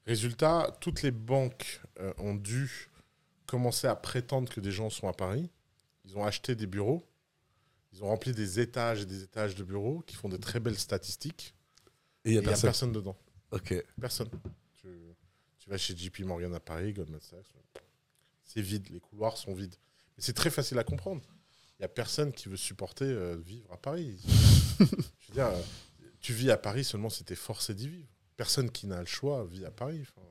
Résultat, 0.07 0.77
toutes 0.81 1.03
les 1.03 1.13
banques 1.13 1.81
euh, 2.01 2.13
ont 2.19 2.35
dû 2.35 2.91
commencer 3.47 3.87
à 3.87 3.95
prétendre 3.95 4.49
que 4.49 4.61
des 4.61 4.73
gens 4.73 4.91
sont 4.91 5.07
à 5.07 5.13
Paris. 5.13 5.49
Ils 6.05 6.17
ont 6.17 6.25
acheté 6.25 6.57
des 6.57 6.67
bureaux. 6.67 7.07
Ils 7.93 8.03
ont 8.03 8.09
rempli 8.09 8.33
des 8.33 8.59
étages 8.59 9.03
et 9.03 9.07
des 9.07 9.23
étages 9.23 9.55
de 9.55 9.63
bureaux 9.63 10.03
qui 10.07 10.17
font 10.17 10.29
de 10.29 10.37
très 10.37 10.59
belles 10.59 10.79
statistiques. 10.79 11.55
Et 12.25 12.31
il 12.31 12.33
n'y 12.33 12.39
a 12.39 12.43
personne. 12.43 12.69
personne 12.69 12.93
dedans. 12.93 13.17
Ok. 13.53 13.75
Personne. 14.01 14.29
Tu, 14.81 14.89
tu 15.59 15.71
vas 15.71 15.77
chez 15.77 15.97
JP 15.97 16.21
Morgan 16.21 16.55
à 16.55 16.61
Paris, 16.61 16.93
Goldman 16.93 17.21
Sachs. 17.21 17.47
C'est 18.45 18.63
vide. 18.63 18.89
Les 18.91 19.01
couloirs 19.01 19.37
sont 19.37 19.55
vides. 19.55 19.77
C'est 20.21 20.35
très 20.35 20.51
facile 20.51 20.79
à 20.79 20.85
comprendre. 20.85 21.21
Il 21.79 21.83
n'y 21.83 21.87
a 21.87 21.89
personne 21.89 22.33
qui 22.33 22.49
veut 22.49 22.57
supporter 22.59 23.05
euh, 23.07 23.37
vivre 23.45 23.73
à 23.73 23.77
Paris. 23.77 24.19
Je 24.79 24.85
veux 25.29 25.35
dire, 25.35 25.47
euh, 25.47 25.61
tu 26.21 26.33
vis 26.35 26.51
à 26.51 26.57
Paris 26.59 26.85
seulement 26.85 27.09
si 27.11 27.25
tu 27.25 27.33
es 27.33 27.37
forcé 27.37 27.75
d'y 27.75 27.89
vivre. 27.89 28.07
Personne 28.37 28.71
qui 28.71 28.87
n'a 28.87 29.01
le 29.01 29.07
choix 29.07 29.47
vit 29.51 29.65
à 29.65 29.71
Paris. 29.71 30.01
Enfin, 30.03 30.27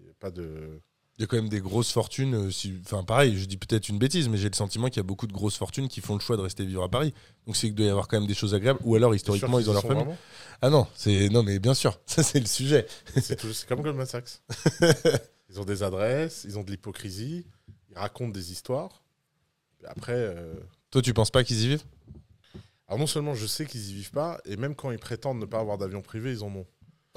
il 0.00 0.06
y 0.06 0.10
a 0.10 0.14
pas 0.18 0.30
de. 0.30 0.80
Il 1.18 1.22
y 1.22 1.24
a 1.24 1.26
quand 1.28 1.36
même 1.36 1.48
des 1.48 1.60
grosses 1.60 1.90
fortunes. 1.92 2.34
euh, 2.34 2.50
si- 2.50 2.78
Enfin, 2.84 3.02
pareil, 3.02 3.38
je 3.38 3.46
dis 3.46 3.56
peut-être 3.56 3.88
une 3.88 3.98
bêtise, 3.98 4.28
mais 4.28 4.36
j'ai 4.36 4.50
le 4.50 4.54
sentiment 4.54 4.88
qu'il 4.88 4.98
y 4.98 5.00
a 5.00 5.02
beaucoup 5.04 5.26
de 5.26 5.32
grosses 5.32 5.56
fortunes 5.56 5.88
qui 5.88 6.00
font 6.02 6.14
le 6.14 6.20
choix 6.20 6.36
de 6.36 6.42
rester 6.42 6.64
vivre 6.66 6.82
à 6.82 6.90
Paris. 6.90 7.14
Donc 7.46 7.56
c'est 7.56 7.68
qu'il 7.68 7.74
doit 7.74 7.86
y 7.86 7.88
avoir 7.88 8.06
quand 8.06 8.18
même 8.20 8.28
des 8.28 8.34
choses 8.34 8.54
agréables. 8.54 8.80
Ou 8.84 8.94
alors 8.96 9.14
historiquement, 9.14 9.58
ils 9.58 9.68
ont 9.70 9.72
leur 9.72 9.82
famille. 9.82 10.14
Ah 10.62 10.68
non, 10.70 10.86
c'est 10.94 11.28
non, 11.30 11.42
mais 11.42 11.58
bien 11.58 11.74
sûr, 11.74 11.98
ça 12.06 12.22
c'est 12.22 12.38
le 12.40 12.46
sujet. 12.46 12.86
C'est 13.20 13.36
tout- 13.36 13.52
c'est 13.52 13.66
comme 13.66 13.80
Goldman 13.82 14.06
Sachs. 14.06 14.42
ils 15.50 15.58
ont 15.60 15.64
des 15.64 15.82
adresses, 15.82 16.44
ils 16.44 16.58
ont 16.58 16.62
de 16.64 16.70
l'hypocrisie, 16.70 17.46
ils 17.96 17.98
racontent 17.98 18.30
des 18.30 18.52
histoires. 18.52 19.02
Après, 19.86 20.12
euh, 20.14 20.54
Toi, 20.90 21.02
tu 21.02 21.12
penses 21.14 21.30
pas 21.30 21.44
qu'ils 21.44 21.62
y 21.62 21.68
vivent? 21.68 21.84
Alors 22.88 23.00
non 23.00 23.06
seulement 23.08 23.34
je 23.34 23.46
sais 23.46 23.66
qu'ils 23.66 23.90
y 23.90 23.94
vivent 23.94 24.12
pas, 24.12 24.40
et 24.44 24.56
même 24.56 24.74
quand 24.76 24.90
ils 24.92 24.98
prétendent 24.98 25.40
ne 25.40 25.44
pas 25.46 25.58
avoir 25.58 25.76
d'avion 25.78 26.02
privé, 26.02 26.30
ils 26.32 26.44
en 26.44 26.54
ont. 26.54 26.66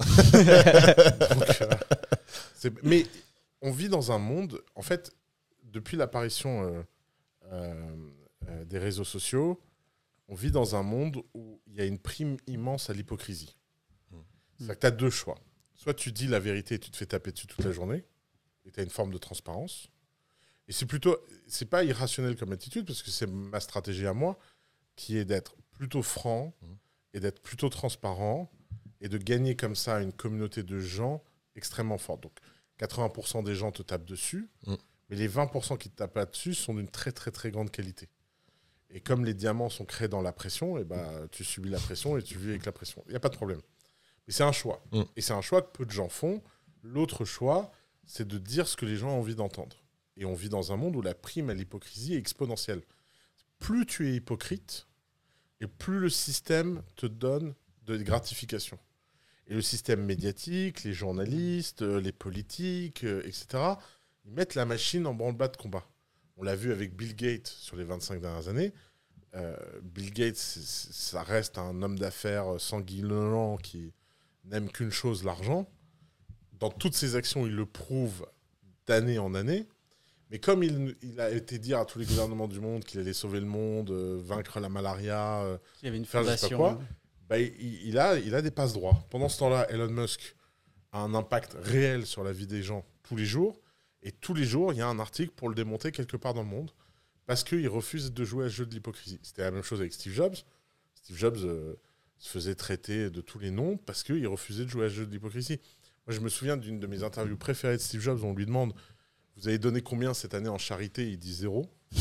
Donc, 0.00 1.60
euh, 1.62 1.68
c'est- 2.54 2.82
mais 2.82 3.06
on 3.62 3.70
vit 3.70 3.88
dans 3.88 4.10
un 4.12 4.18
monde, 4.18 4.62
en 4.74 4.82
fait, 4.82 5.12
depuis 5.64 5.96
l'apparition 5.96 6.64
euh, 6.64 6.82
euh, 7.52 8.10
euh, 8.48 8.64
des 8.64 8.78
réseaux 8.78 9.04
sociaux, 9.04 9.60
on 10.28 10.34
vit 10.34 10.50
dans 10.50 10.74
un 10.76 10.82
monde 10.82 11.22
où 11.34 11.60
il 11.66 11.74
y 11.74 11.80
a 11.80 11.84
une 11.84 11.98
prime 11.98 12.36
immense 12.46 12.90
à 12.90 12.92
l'hypocrisie. 12.92 13.56
C'est-à-dire 14.58 14.74
que 14.74 14.80
tu 14.80 14.86
as 14.86 14.90
deux 14.90 15.10
choix. 15.10 15.38
Soit 15.74 15.94
tu 15.94 16.12
dis 16.12 16.26
la 16.26 16.38
vérité 16.40 16.74
et 16.74 16.78
tu 16.78 16.90
te 16.90 16.96
fais 16.96 17.06
taper 17.06 17.32
dessus 17.32 17.46
toute 17.46 17.64
la 17.64 17.72
journée, 17.72 18.04
et 18.66 18.70
tu 18.70 18.80
as 18.80 18.82
une 18.82 18.90
forme 18.90 19.12
de 19.12 19.18
transparence. 19.18 19.88
Et 20.70 20.72
c'est 20.72 20.86
plutôt, 20.86 21.18
c'est 21.48 21.64
pas 21.68 21.82
irrationnel 21.82 22.36
comme 22.36 22.52
attitude, 22.52 22.86
parce 22.86 23.02
que 23.02 23.10
c'est 23.10 23.26
ma 23.26 23.58
stratégie 23.58 24.06
à 24.06 24.14
moi, 24.14 24.38
qui 24.94 25.18
est 25.18 25.24
d'être 25.24 25.56
plutôt 25.72 26.00
franc 26.00 26.54
et 27.12 27.18
d'être 27.18 27.42
plutôt 27.42 27.68
transparent 27.68 28.48
et 29.00 29.08
de 29.08 29.18
gagner 29.18 29.56
comme 29.56 29.74
ça 29.74 30.00
une 30.00 30.12
communauté 30.12 30.62
de 30.62 30.78
gens 30.78 31.24
extrêmement 31.56 31.98
forte. 31.98 32.22
Donc 32.22 32.38
80% 32.78 33.42
des 33.42 33.56
gens 33.56 33.72
te 33.72 33.82
tapent 33.82 34.04
dessus, 34.04 34.48
Mhm. 34.68 34.76
mais 35.08 35.16
les 35.16 35.26
20% 35.26 35.76
qui 35.76 35.90
te 35.90 35.96
tapent 35.96 36.12
pas 36.14 36.24
dessus 36.24 36.54
sont 36.54 36.74
d'une 36.74 36.88
très 36.88 37.10
très 37.10 37.32
très 37.32 37.50
grande 37.50 37.72
qualité. 37.72 38.08
Et 38.90 39.00
comme 39.00 39.24
les 39.24 39.34
diamants 39.34 39.70
sont 39.70 39.84
créés 39.84 40.06
dans 40.08 40.22
la 40.22 40.32
pression, 40.32 40.78
et 40.78 40.84
ben 40.84 41.26
tu 41.32 41.42
subis 41.44 41.70
la 41.70 41.80
pression 41.80 42.16
et 42.16 42.22
tu 42.22 42.38
vis 42.38 42.50
avec 42.50 42.64
la 42.64 42.72
pression. 42.72 43.02
Il 43.06 43.10
n'y 43.10 43.16
a 43.16 43.20
pas 43.20 43.28
de 43.28 43.36
problème. 43.36 43.60
Mais 44.28 44.32
c'est 44.32 44.44
un 44.44 44.52
choix. 44.52 44.80
Mhm. 44.92 45.04
Et 45.16 45.20
c'est 45.20 45.32
un 45.32 45.40
choix 45.40 45.62
que 45.62 45.70
peu 45.72 45.84
de 45.84 45.90
gens 45.90 46.08
font. 46.08 46.40
L'autre 46.84 47.24
choix, 47.24 47.72
c'est 48.06 48.28
de 48.28 48.38
dire 48.38 48.68
ce 48.68 48.76
que 48.76 48.86
les 48.86 48.96
gens 48.96 49.10
ont 49.10 49.18
envie 49.18 49.34
d'entendre. 49.34 49.76
Et 50.20 50.26
on 50.26 50.34
vit 50.34 50.50
dans 50.50 50.70
un 50.70 50.76
monde 50.76 50.94
où 50.94 51.02
la 51.02 51.14
prime 51.14 51.50
à 51.50 51.54
l'hypocrisie 51.54 52.14
est 52.14 52.18
exponentielle. 52.18 52.82
Plus 53.58 53.86
tu 53.86 54.08
es 54.08 54.14
hypocrite, 54.14 54.86
et 55.60 55.66
plus 55.66 55.98
le 55.98 56.10
système 56.10 56.82
te 56.94 57.06
donne 57.06 57.54
de 57.86 57.96
gratification. 57.96 58.78
Et 59.46 59.54
le 59.54 59.62
système 59.62 60.04
médiatique, 60.04 60.84
les 60.84 60.92
journalistes, 60.92 61.82
euh, 61.82 62.00
les 62.00 62.12
politiques, 62.12 63.02
euh, 63.02 63.22
etc., 63.26 63.74
ils 64.24 64.32
mettent 64.32 64.54
la 64.54 64.66
machine 64.66 65.06
en 65.06 65.14
branle-bas 65.14 65.48
de 65.48 65.56
combat. 65.56 65.88
On 66.36 66.42
l'a 66.42 66.54
vu 66.54 66.70
avec 66.70 66.94
Bill 66.94 67.16
Gates 67.16 67.48
sur 67.48 67.76
les 67.76 67.84
25 67.84 68.20
dernières 68.20 68.48
années. 68.48 68.72
Euh, 69.34 69.56
Bill 69.82 70.12
Gates, 70.12 70.36
ça 70.36 71.22
reste 71.22 71.58
un 71.58 71.82
homme 71.82 71.98
d'affaires 71.98 72.60
sanguinolent 72.60 73.56
qui 73.56 73.92
n'aime 74.44 74.70
qu'une 74.70 74.90
chose, 74.90 75.24
l'argent. 75.24 75.66
Dans 76.52 76.70
toutes 76.70 76.94
ses 76.94 77.16
actions, 77.16 77.46
il 77.46 77.56
le 77.56 77.66
prouve 77.66 78.26
d'année 78.86 79.18
en 79.18 79.34
année. 79.34 79.66
Mais 80.30 80.38
comme 80.38 80.62
il, 80.62 80.96
il 81.02 81.20
a 81.20 81.30
été 81.30 81.58
dire 81.58 81.78
à 81.80 81.84
tous 81.84 81.98
les 81.98 82.06
gouvernements 82.06 82.46
du 82.48 82.60
monde 82.60 82.84
qu'il 82.84 83.00
allait 83.00 83.12
sauver 83.12 83.40
le 83.40 83.46
monde, 83.46 83.90
euh, 83.90 84.18
vaincre 84.22 84.60
la 84.60 84.68
malaria, 84.68 85.42
euh, 85.42 85.58
Il 85.82 85.86
y 85.86 85.88
avait 85.88 85.96
une 85.98 86.04
Faire 86.04 86.22
je 86.22 86.28
sais 86.28 86.32
pas 86.34 86.36
fondation. 86.36 86.58
quoi. 86.58 86.80
bah, 87.28 87.38
il, 87.38 87.86
il 87.88 87.98
a, 87.98 88.18
il 88.18 88.34
a 88.34 88.42
des 88.42 88.50
passes 88.52 88.72
droits. 88.72 89.04
Pendant 89.10 89.28
ce 89.28 89.38
temps-là, 89.40 89.68
Elon 89.70 89.88
Musk 89.90 90.36
a 90.92 91.00
un 91.00 91.14
impact 91.14 91.56
réel 91.60 92.06
sur 92.06 92.22
la 92.24 92.32
vie 92.32 92.46
des 92.46 92.62
gens 92.62 92.84
tous 93.02 93.16
les 93.16 93.24
jours. 93.26 93.60
Et 94.02 94.12
tous 94.12 94.32
les 94.34 94.44
jours, 94.44 94.72
il 94.72 94.78
y 94.78 94.82
a 94.82 94.86
un 94.88 94.98
article 94.98 95.32
pour 95.34 95.48
le 95.48 95.54
démonter 95.54 95.90
quelque 95.92 96.16
part 96.16 96.32
dans 96.34 96.42
le 96.42 96.48
monde. 96.48 96.70
Parce 97.26 97.44
qu'il 97.44 97.68
refuse 97.68 98.12
de 98.12 98.24
jouer 98.24 98.46
à 98.46 98.48
ce 98.48 98.54
jeu 98.54 98.66
de 98.66 98.74
l'hypocrisie. 98.74 99.18
C'était 99.22 99.42
la 99.42 99.50
même 99.50 99.62
chose 99.62 99.80
avec 99.80 99.92
Steve 99.92 100.12
Jobs. 100.12 100.34
Steve 100.94 101.16
Jobs 101.16 101.36
euh, 101.44 101.74
se 102.18 102.28
faisait 102.30 102.54
traiter 102.54 103.10
de 103.10 103.20
tous 103.20 103.38
les 103.38 103.50
noms 103.50 103.76
parce 103.78 104.02
qu'il 104.02 104.26
refusait 104.26 104.64
de 104.64 104.68
jouer 104.70 104.86
à 104.86 104.88
ce 104.88 104.94
jeu 104.94 105.06
de 105.06 105.12
l'hypocrisie. 105.12 105.60
Moi, 106.06 106.14
je 106.16 106.20
me 106.20 106.28
souviens 106.28 106.56
d'une 106.56 106.80
de 106.80 106.86
mes 106.86 107.02
interviews 107.02 107.36
préférées 107.36 107.76
de 107.76 107.82
Steve 107.82 108.00
Jobs. 108.00 108.22
où 108.22 108.26
On 108.26 108.34
lui 108.34 108.46
demande 108.46 108.72
Vous 109.40 109.48
avez 109.48 109.58
donné 109.58 109.80
combien 109.80 110.12
cette 110.14 110.34
année 110.34 110.48
en 110.50 110.58
charité? 110.58 111.10
Il 111.10 111.18
dit 111.18 111.32
zéro. 111.34 111.66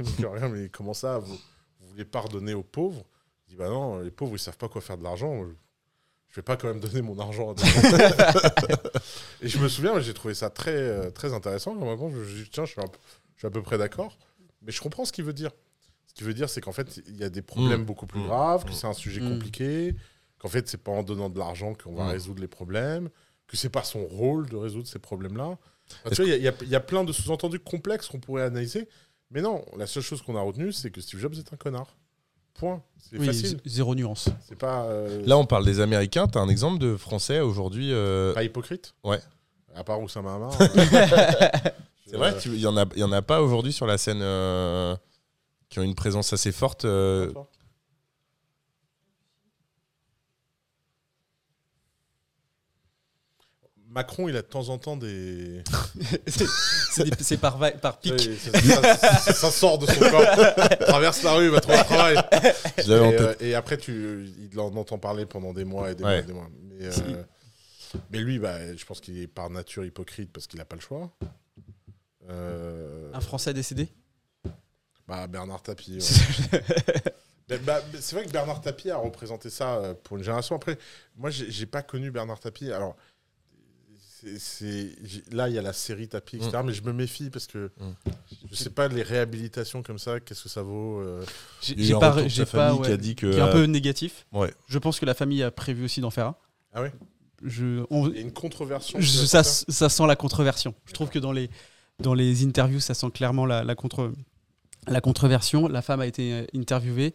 Il 0.00 0.04
dit, 0.04 0.24
Rien, 0.26 0.48
mais 0.48 0.68
comment 0.68 0.94
ça? 0.94 1.18
Vous, 1.18 1.34
vous 1.80 1.86
voulez 1.88 2.04
pardonner 2.04 2.54
aux 2.54 2.62
pauvres? 2.62 3.04
Il 3.46 3.50
dit 3.50 3.56
Bah 3.56 3.68
non, 3.68 3.98
les 4.00 4.10
pauvres, 4.10 4.34
ils 4.34 4.38
savent 4.38 4.56
pas 4.56 4.68
quoi 4.68 4.80
faire 4.80 4.98
de 4.98 5.02
l'argent. 5.04 5.44
Je 6.28 6.36
vais 6.36 6.42
pas 6.42 6.56
quand 6.56 6.66
même 6.68 6.80
donner 6.80 7.02
mon 7.02 7.18
argent 7.18 7.52
à 7.52 7.54
des. 7.54 7.62
Et 9.42 9.48
je 9.48 9.58
me 9.58 9.68
souviens, 9.68 9.98
j'ai 10.00 10.14
trouvé 10.14 10.34
ça 10.34 10.50
très, 10.50 10.74
euh, 10.74 11.10
très 11.10 11.32
intéressant. 11.32 11.74
Je 12.10 12.24
suis 12.24 12.44
dit, 12.44 12.50
tiens, 12.50 12.64
je 12.64 12.72
suis, 12.72 12.80
un 12.80 12.86
peu- 12.88 12.98
je 13.34 13.40
suis 13.40 13.46
à 13.46 13.50
peu 13.50 13.62
près 13.62 13.78
d'accord. 13.78 14.18
Mais 14.62 14.72
je 14.72 14.80
comprends 14.80 15.04
ce 15.04 15.12
qu'il 15.12 15.24
veut 15.24 15.32
dire. 15.32 15.50
Ce 16.06 16.14
qu'il 16.14 16.26
veut 16.26 16.34
dire, 16.34 16.48
c'est 16.48 16.60
qu'en 16.60 16.72
fait, 16.72 17.00
il 17.08 17.16
y 17.16 17.24
a 17.24 17.30
des 17.30 17.42
problèmes 17.42 17.82
Mmh. 17.82 17.84
beaucoup 17.84 18.06
plus 18.06 18.20
Mmh. 18.20 18.26
graves, 18.26 18.64
que 18.64 18.70
Mmh. 18.70 18.74
c'est 18.74 18.86
un 18.86 18.92
sujet 18.94 19.20
Mmh. 19.20 19.28
compliqué, 19.34 19.94
qu'en 20.38 20.48
fait, 20.48 20.68
c'est 20.68 20.82
pas 20.82 20.92
en 20.92 21.02
donnant 21.04 21.30
de 21.30 21.38
l'argent 21.38 21.74
qu'on 21.74 21.94
va 21.94 22.04
Mmh. 22.04 22.08
résoudre 22.08 22.40
les 22.40 22.48
problèmes, 22.48 23.10
que 23.46 23.56
c'est 23.56 23.68
pas 23.70 23.84
son 23.84 24.04
rôle 24.06 24.48
de 24.48 24.56
résoudre 24.56 24.86
ces 24.88 24.98
problèmes-là. 24.98 25.56
Enfin, 26.04 26.10
tu 26.14 26.22
vois, 26.22 26.24
il 26.24 26.30
y 26.30 26.32
a- 26.32 26.36
il 26.36 26.42
y, 26.44 26.48
a- 26.48 26.54
il 26.62 26.68
y 26.68 26.74
a 26.76 26.80
plein 26.80 27.04
de 27.04 27.12
sous-entendus 27.12 27.60
complexes 27.60 28.08
qu'on 28.08 28.20
pourrait 28.20 28.42
analyser. 28.44 28.88
Mais 29.30 29.42
non, 29.42 29.64
la 29.76 29.86
seule 29.86 30.02
chose 30.02 30.22
qu'on 30.22 30.36
a 30.36 30.40
retenue, 30.40 30.72
c'est 30.72 30.90
que 30.90 31.00
Steve 31.00 31.20
Jobs 31.20 31.34
est 31.34 31.52
un 31.52 31.56
connard. 31.56 31.94
Point. 32.54 32.82
C'est 32.98 33.18
Oui, 33.18 33.26
facile. 33.26 33.58
zéro 33.66 33.94
nuance. 33.96 34.28
C'est 34.48 34.56
pas, 34.56 34.84
euh, 34.84 35.22
Là, 35.26 35.36
on 35.38 35.44
parle 35.44 35.64
des 35.64 35.80
Américains. 35.80 36.28
T'as 36.28 36.40
un 36.40 36.48
exemple 36.48 36.78
de 36.78 36.96
Français 36.96 37.40
aujourd'hui 37.40 37.92
euh, 37.92 38.32
pas 38.32 38.44
hypocrite. 38.44 38.94
Ouais. 39.02 39.18
À 39.74 39.82
part 39.82 40.00
Oussama 40.00 40.34
Hamar. 40.36 40.52
C'est 42.06 42.16
vrai, 42.16 42.36
tu- 42.38 42.50
il 42.50 42.60
y 42.60 42.66
en 42.66 42.76
a, 42.76 42.84
il 42.94 43.00
y 43.00 43.04
en 43.04 43.10
a 43.12 43.22
pas 43.22 43.42
aujourd'hui 43.42 43.72
sur 43.72 43.86
la 43.86 43.98
scène 43.98 44.20
euh, 44.22 44.94
qui 45.68 45.80
ont 45.80 45.82
une 45.82 45.96
présence 45.96 46.32
assez 46.32 46.52
forte. 46.52 46.84
Macron, 53.94 54.28
il 54.28 54.36
a 54.36 54.42
de 54.42 54.46
temps 54.46 54.68
en 54.70 54.78
temps 54.78 54.96
des. 54.96 55.62
c'est 56.26 56.46
c'est 56.92 57.04
des- 57.04 57.22
c'est 57.22 57.36
par, 57.36 57.56
va- 57.58 57.70
par 57.70 58.00
pic. 58.00 58.18
Ça, 58.20 58.60
ça- 58.60 58.96
ça- 59.18 59.32
ça 59.32 59.50
sort 59.52 59.78
de 59.78 59.86
son 59.86 60.00
corps, 60.00 60.26
traverse 60.80 61.22
la 61.22 61.32
rue, 61.34 61.48
va 61.48 61.60
trouver 61.60 61.78
un 61.78 61.84
travail. 61.84 62.16
je 62.82 62.90
l'avais 62.90 63.06
en 63.06 63.10
Et, 63.12 63.16
tête. 63.16 63.20
euh, 63.42 63.46
et 63.46 63.54
après, 63.54 63.76
tu, 63.78 64.28
il 64.52 64.58
en 64.58 64.74
entend 64.76 64.98
parler 64.98 65.26
pendant 65.26 65.52
des 65.52 65.64
mois 65.64 65.90
et 65.92 65.94
des 65.94 66.02
mois 66.02 66.16
et 66.16 66.22
des 66.22 66.32
mois. 66.32 66.48
Mais, 66.62 66.86
euh, 66.86 67.22
mais 68.10 68.18
lui, 68.18 68.40
bah, 68.40 68.74
je 68.76 68.84
pense 68.84 69.00
qu'il 69.00 69.16
est 69.20 69.28
par 69.28 69.48
nature 69.48 69.84
hypocrite 69.84 70.32
parce 70.32 70.48
qu'il 70.48 70.58
n'a 70.58 70.64
pas 70.64 70.74
le 70.76 70.82
choix. 70.82 71.12
Euh, 72.28 73.10
Un 73.12 73.20
Français 73.20 73.54
décédé? 73.54 73.88
Bah, 75.06 75.26
Bernard 75.26 75.62
Tapie. 75.62 75.98
ouais. 77.48 77.58
Bah, 77.64 77.80
c'est 78.00 78.16
vrai 78.16 78.24
que 78.24 78.30
Bernard 78.30 78.60
Tapie 78.62 78.90
a 78.90 78.96
représenté 78.96 79.50
ça 79.50 79.94
pour 80.02 80.16
une 80.16 80.22
génération. 80.24 80.56
Après, 80.56 80.78
moi, 81.14 81.28
j'ai 81.30 81.50
j'ai 81.50 81.66
pas 81.66 81.82
connu 81.82 82.10
Bernard 82.10 82.40
Tapie. 82.40 82.72
Alors, 82.72 82.96
c'est- 84.38 84.90
là, 85.32 85.48
il 85.48 85.54
y 85.54 85.58
a 85.58 85.62
la 85.62 85.72
série 85.72 86.08
Tapie, 86.08 86.36
etc. 86.36 86.58
Mais 86.64 86.72
je 86.72 86.82
me 86.82 86.92
méfie 86.92 87.30
parce 87.30 87.46
que 87.46 87.70
Mm. 87.78 88.10
je 88.50 88.54
sais 88.56 88.70
pas 88.70 88.88
les 88.88 89.02
réhabilitations 89.02 89.82
comme 89.82 89.98
ça, 89.98 90.20
qu'est-ce 90.20 90.42
que 90.44 90.48
ça 90.48 90.62
vaut. 90.62 91.00
euh? 91.00 91.24
J'ai 91.62 91.92
pas, 91.94 92.26
j'ai 92.28 92.44
pas, 92.44 92.50
famille 92.70 92.80
qui 92.82 92.88
ouais, 92.88 92.92
a 92.92 92.96
dit 92.96 93.14
que. 93.16 93.26
qui 93.30 93.36
est 93.36 93.40
un 93.40 93.48
euh, 93.48 93.52
peu 93.52 93.64
négatif. 93.64 94.26
ouais. 94.32 94.52
Je 94.68 94.78
pense 94.78 94.98
que 95.00 95.06
la 95.06 95.14
famille 95.14 95.42
a 95.42 95.50
prévu 95.50 95.84
aussi 95.84 96.00
d'en 96.00 96.10
faire 96.10 96.26
un. 96.28 96.36
Ah 96.72 96.82
ouais? 96.82 96.92
Je, 97.42 97.84
on- 97.90 98.08
Il 98.08 98.14
y 98.16 98.18
a 98.18 98.22
une 98.22 98.32
controversion. 98.32 98.98
je- 99.00 99.26
ça, 99.26 99.42
ça 99.42 99.88
sent 99.88 100.06
la 100.06 100.16
controversion. 100.16 100.74
Je 100.86 100.92
trouve 100.92 101.10
que 101.10 101.18
dans 101.18 101.32
les, 101.32 101.50
dans 102.00 102.14
les 102.14 102.44
interviews, 102.44 102.80
ça 102.80 102.94
sent 102.94 103.10
clairement 103.12 103.44
la, 103.46 103.62
la, 103.64 103.74
contre, 103.74 104.12
la 104.86 105.00
controversion. 105.00 105.68
La 105.68 105.82
femme 105.82 106.00
a 106.00 106.06
été 106.06 106.32
euh, 106.32 106.46
interviewée. 106.54 107.14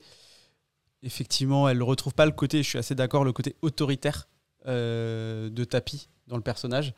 Effectivement, 1.02 1.70
elle 1.70 1.78
ne 1.78 1.84
retrouve 1.84 2.14
pas 2.14 2.26
le 2.26 2.34
côté, 2.34 2.62
je 2.62 2.68
suis 2.70 2.78
assez 2.78 2.94
d'accord, 2.94 3.24
le 3.24 3.32
côté 3.32 3.56
autoritaire 3.62 4.28
euh, 4.68 5.50
de 5.50 5.64
Tapi 5.64 6.10
dans 6.30 6.38
le 6.38 6.42
personnage. 6.44 6.94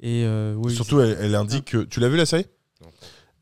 Et 0.00 0.24
euh, 0.24 0.54
oui, 0.56 0.74
Surtout, 0.74 1.00
elle, 1.00 1.18
elle 1.20 1.34
indique 1.34 1.66
que. 1.66 1.82
Tu 1.84 2.00
l'as 2.00 2.08
vu 2.08 2.16
la 2.16 2.24
série? 2.26 2.46
Non. 2.80 2.88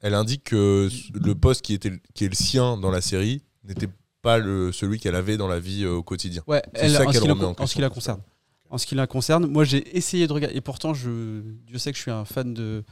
Elle 0.01 0.15
indique 0.15 0.45
que 0.45 0.89
le 1.15 1.35
poste 1.35 1.63
qui, 1.63 1.75
était, 1.75 1.93
qui 2.15 2.25
est 2.25 2.29
le 2.29 2.35
sien 2.35 2.77
dans 2.77 2.91
la 2.91 3.01
série 3.01 3.43
n'était 3.65 3.89
pas 4.23 4.39
le, 4.39 4.73
celui 4.73 4.99
qu'elle 4.99 5.15
avait 5.15 5.37
dans 5.37 5.47
la 5.49 5.61
vie 5.61 5.85
euh, 5.85 5.93
au 5.95 6.03
quotidien. 6.03 6.43
Ouais, 6.49 6.63
C'est 6.75 6.89
ça 6.89 7.07
en, 7.07 7.13
ce 7.13 7.19
qu'elle 7.21 7.31
remet 7.31 7.45
en 7.45 7.55
en 7.57 7.67
ce 7.67 7.75
qui 7.75 7.81
la 7.81 7.91
concerne. 7.91 8.21
En 8.71 8.77
ce 8.79 8.87
qui 8.87 8.95
la 8.97 9.07
concerne, 9.07 9.47
moi 9.47 9.65
j'ai 9.65 9.97
essayé 9.97 10.27
de 10.27 10.33
regarder, 10.33 10.57
et 10.57 10.61
pourtant 10.61 10.93
je, 10.95 11.41
Dieu 11.67 11.79
sait 11.79 11.91
que 11.91 11.97
je 11.97 12.03
suis 12.03 12.11
un 12.11 12.25
fan 12.27 12.53
de, 12.53 12.85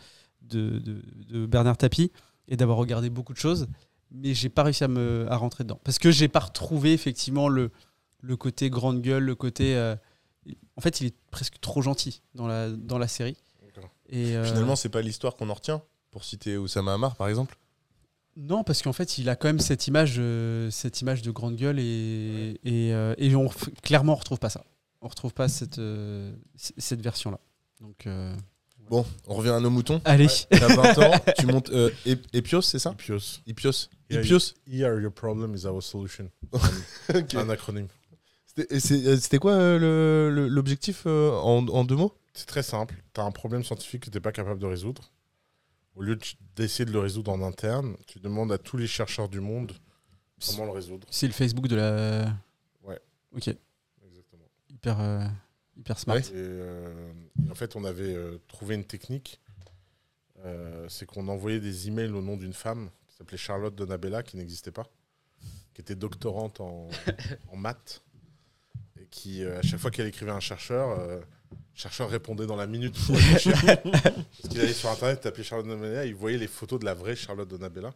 de, 0.43 0.79
de- 0.79 1.03
de 1.29 1.45
Bernard 1.47 1.77
Tapie 1.77 2.13
et 2.49 2.57
d'avoir 2.57 2.79
regardé 2.79 3.11
beaucoup 3.11 3.35
de 3.35 3.39
choses, 3.39 3.67
mais 4.11 4.33
j'ai 4.33 4.49
pas 4.49 4.63
réussi 4.63 4.85
à 4.85 4.89
me 4.89 5.27
à 5.29 5.37
rentrer 5.37 5.65
dedans 5.65 5.79
parce 5.85 5.99
que 5.99 6.11
j'ai 6.11 6.29
pas 6.29 6.41
retrouvé 6.41 6.93
effectivement 6.95 7.49
le, 7.49 7.71
le 8.23 8.37
côté 8.37 8.71
grande 8.71 9.03
gueule, 9.03 9.25
le 9.25 9.35
côté. 9.35 9.77
euh, 9.77 9.97
en 10.77 10.81
fait, 10.81 11.01
il 11.01 11.09
est 11.09 11.15
presque 11.31 11.61
trop 11.61 11.83
gentil 11.83 12.23
dans 12.35 12.47
la, 12.47 12.71
dans 12.71 12.99
la 12.99 13.09
série. 13.09 13.37
Et, 14.09 14.37
euh, 14.37 14.45
Finalement, 14.45 14.77
c'est 14.77 14.89
pas 14.89 15.03
l'histoire 15.03 15.35
qu'on 15.37 15.51
en 15.51 15.55
retient, 15.55 15.83
pour 16.13 16.25
citer 16.25 16.57
Oussama 16.57 16.95
Hamar, 16.95 17.17
par 17.17 17.29
exemple. 17.29 17.57
Non, 18.37 18.63
parce 18.65 18.83
qu'en 18.83 18.93
fait, 18.93 19.19
il 19.19 19.29
a 19.29 19.35
quand 19.35 19.49
même 19.49 19.59
cette 19.61 19.87
image, 19.89 20.17
euh, 20.19 20.71
cette 20.71 21.01
image 21.01 21.23
de 21.23 21.31
grande 21.31 21.57
gueule 21.57 21.79
et, 21.81 22.61
et, 22.65 22.93
euh, 22.95 23.15
et 23.19 23.35
on, 23.35 23.49
clairement, 23.83 24.13
on 24.13 24.17
retrouve 24.17 24.39
pas 24.39 24.51
ça. 24.51 24.65
On 25.01 25.09
retrouve 25.09 25.33
pas 25.35 25.49
cette, 25.49 25.79
euh, 25.79 26.33
cette 26.57 27.01
version-là. 27.01 27.41
Donc, 27.81 28.07
euh, 28.07 28.35
Bon, 28.89 29.05
on 29.27 29.35
revient 29.35 29.51
à 29.51 29.59
nos 29.59 29.71
moutons. 29.71 30.01
allez. 30.05 30.29
T'as 30.49 30.69
20 30.69 30.99
ans, 30.99 31.13
tu 31.39 31.47
montes. 31.47 31.71
Euh, 31.71 31.91
Ep- 32.05 32.25
Epios, 32.33 32.63
c'est 32.63 32.79
ça. 32.79 32.93
Ipios. 32.93 33.41
Yeah, 34.09 34.21
Ipios. 34.21 34.55
Here, 34.71 35.01
your 35.01 35.11
problem 35.13 35.55
is 35.57 35.67
our 35.67 35.83
solution. 35.83 36.31
Un 37.35 37.49
acronyme. 37.51 37.89
C'était 38.57 39.07
euh, 39.09 39.17
c'était 39.19 39.39
quoi 39.39 39.53
euh, 39.53 40.49
l'objectif 40.49 41.03
euh, 41.07 41.31
en, 41.33 41.67
en 41.69 41.85
deux 41.85 41.97
mots? 41.97 42.15
C'est 42.35 42.47
très 42.47 42.63
simple. 42.63 42.95
Tu 43.15 43.21
as 43.21 43.25
un 43.25 43.31
problème 43.31 43.63
scientifique 43.65 44.05
que 44.05 44.11
tu 44.11 44.17
n'es 44.17 44.21
pas 44.21 44.33
capable 44.33 44.61
de 44.61 44.67
résoudre. 44.67 45.11
au 45.95 46.03
lieu 46.03 46.17
de- 46.17 46.25
d'essayer 46.57 46.85
de 46.85 46.93
le 46.93 46.99
résoudre 47.01 47.31
en 47.33 47.43
interne, 47.43 47.97
tu 48.07 48.19
demandes 48.21 48.53
à 48.53 48.59
tous 48.59 48.77
les 48.77 48.87
chercheurs 48.87 49.29
du 49.29 49.41
monde 49.41 49.73
comment 50.47 50.67
le 50.67 50.73
résoudre. 50.73 51.07
C'est 51.11 51.27
le 51.27 51.33
Facebook 51.33 51.67
de 51.69 51.77
la. 51.77 52.35
Ouais. 52.83 53.01
Ok. 53.35 53.49
Exactement. 53.49 54.45
Hyper, 54.71 55.01
euh, 55.01 55.27
hyper 55.77 55.99
smart. 55.99 56.17
Ouais. 56.17 56.23
Et, 56.27 56.33
euh, 56.35 57.13
en 57.51 57.55
fait, 57.55 57.77
on 57.77 57.85
avait 57.85 58.15
trouvé 58.49 58.75
une 58.75 58.85
technique. 58.85 59.41
Euh, 60.45 60.87
c'est 60.91 61.07
qu'on 61.07 61.27
envoyait 61.29 61.61
des 61.61 61.89
emails 61.89 62.11
au 62.13 62.21
nom 62.21 62.37
d'une 62.37 62.53
femme 62.53 62.91
qui 63.09 63.17
s'appelait 63.17 63.39
Charlotte 63.39 63.75
Donabella, 63.75 64.23
qui 64.23 64.37
n'existait 64.37 64.71
pas, 64.71 64.87
qui 65.73 65.81
était 65.81 65.95
doctorante 65.97 66.61
en, 66.61 66.89
en 67.51 67.57
maths, 67.57 68.03
qui, 69.11 69.45
euh, 69.45 69.59
à 69.59 69.63
chaque 69.63 69.81
fois 69.81 69.91
qu'elle 69.91 70.07
écrivait 70.07 70.31
un 70.33 70.41
chercheur, 70.41 70.99
euh, 70.99 71.17
le 71.19 71.57
chercheur 71.75 72.09
répondait 72.11 72.47
dans 72.47 72.57
la 72.57 72.67
minute 72.67 72.95
pour. 73.07 73.17
Parce 73.33 74.49
qu'il 74.51 74.61
allait 74.61 74.73
sur 74.73 74.89
Internet, 74.91 75.21
tapait 75.21 75.43
Charlotte 75.43 75.67
Donabella, 75.67 76.07
il 76.07 76.15
voyait 76.15 76.39
les 76.39 76.47
photos 76.49 76.81
de 76.81 76.85
la 76.85 76.95
vraie 76.95 77.17
Charlotte 77.17 77.49
Donabella. 77.49 77.93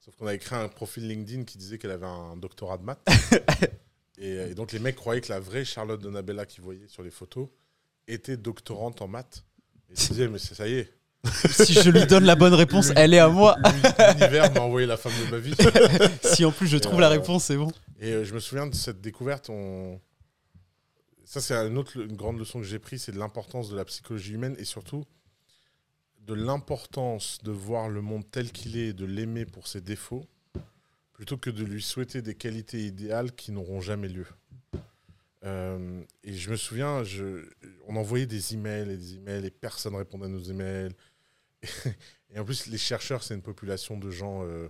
Sauf 0.00 0.16
qu'on 0.16 0.26
avait 0.26 0.38
créé 0.38 0.58
un 0.58 0.68
profil 0.68 1.06
LinkedIn 1.08 1.44
qui 1.44 1.58
disait 1.58 1.78
qu'elle 1.78 1.92
avait 1.92 2.06
un 2.06 2.36
doctorat 2.36 2.76
de 2.78 2.82
maths. 2.84 3.06
et, 4.18 4.32
euh, 4.38 4.50
et 4.50 4.54
donc 4.54 4.72
les 4.72 4.78
mecs 4.80 4.96
croyaient 4.96 5.20
que 5.20 5.32
la 5.32 5.38
vraie 5.40 5.64
Charlotte 5.64 6.00
Donabella 6.00 6.44
qu'ils 6.46 6.62
voyaient 6.64 6.88
sur 6.88 7.02
les 7.04 7.10
photos 7.10 7.48
était 8.08 8.36
doctorante 8.36 9.00
en 9.00 9.06
maths. 9.08 9.44
Et 9.88 9.92
ils 9.92 10.00
se 10.00 10.08
disaient, 10.12 10.28
mais 10.28 10.38
ça 10.38 10.66
y 10.66 10.74
est, 10.74 10.92
si 11.52 11.74
je 11.74 11.88
lui 11.88 12.04
donne 12.06 12.24
la 12.24 12.34
bonne 12.34 12.52
réponse, 12.54 12.88
Le- 12.88 12.94
elle 12.98 13.14
est 13.14 13.20
à 13.20 13.28
moi. 13.28 13.56
l'univers 14.18 14.52
m'a 14.52 14.60
envoyé 14.62 14.88
la 14.88 14.96
femme 14.96 15.12
de 15.24 15.30
ma 15.30 15.38
vie. 15.38 15.54
si 16.24 16.44
en 16.44 16.50
plus 16.50 16.66
je 16.66 16.78
trouve 16.78 16.98
Euh, 16.98 17.02
la 17.02 17.08
réponse, 17.10 17.44
c'est 17.44 17.56
bon. 17.56 17.70
Et 18.00 18.10
euh, 18.10 18.24
je 18.24 18.34
me 18.34 18.40
souviens 18.40 18.66
de 18.66 18.74
cette 18.74 19.00
découverte. 19.00 19.48
On... 19.48 20.00
Ça, 21.32 21.40
c'est 21.40 21.54
une 21.54 21.78
autre 21.78 21.96
une 21.96 22.14
grande 22.14 22.38
leçon 22.38 22.58
que 22.58 22.66
j'ai 22.66 22.78
prise, 22.78 23.04
c'est 23.04 23.12
de 23.12 23.18
l'importance 23.18 23.70
de 23.70 23.74
la 23.74 23.86
psychologie 23.86 24.34
humaine 24.34 24.54
et 24.58 24.66
surtout 24.66 25.06
de 26.26 26.34
l'importance 26.34 27.38
de 27.42 27.50
voir 27.50 27.88
le 27.88 28.02
monde 28.02 28.30
tel 28.30 28.52
qu'il 28.52 28.76
est 28.76 28.88
et 28.88 28.92
de 28.92 29.06
l'aimer 29.06 29.46
pour 29.46 29.66
ses 29.66 29.80
défauts, 29.80 30.26
plutôt 31.14 31.38
que 31.38 31.48
de 31.48 31.64
lui 31.64 31.80
souhaiter 31.80 32.20
des 32.20 32.34
qualités 32.34 32.84
idéales 32.84 33.32
qui 33.32 33.50
n'auront 33.50 33.80
jamais 33.80 34.08
lieu. 34.08 34.26
Euh, 35.44 36.02
et 36.22 36.34
je 36.34 36.50
me 36.50 36.56
souviens, 36.56 37.02
je... 37.02 37.48
on 37.88 37.96
envoyait 37.96 38.26
des 38.26 38.52
emails 38.52 38.90
et 38.90 38.98
des 38.98 39.14
emails 39.14 39.46
et 39.46 39.50
personne 39.50 39.94
répondait 39.94 40.26
à 40.26 40.28
nos 40.28 40.42
emails. 40.42 40.94
Et 42.34 42.38
en 42.38 42.44
plus, 42.44 42.66
les 42.66 42.76
chercheurs, 42.76 43.22
c'est 43.22 43.34
une 43.34 43.40
population 43.42 43.96
de 43.96 44.10
gens, 44.10 44.42
euh, 44.44 44.68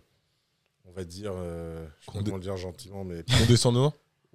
on 0.85 0.93
va 0.93 1.03
dire, 1.03 1.33
euh, 1.35 1.85
je 1.99 2.05
sais 2.05 2.07
pas 2.07 2.13
Condé- 2.13 2.25
comment 2.27 2.37
le 2.37 2.43
dire 2.43 2.57
gentiment, 2.57 3.03
mais 3.03 3.25
Condescendant 3.37 3.93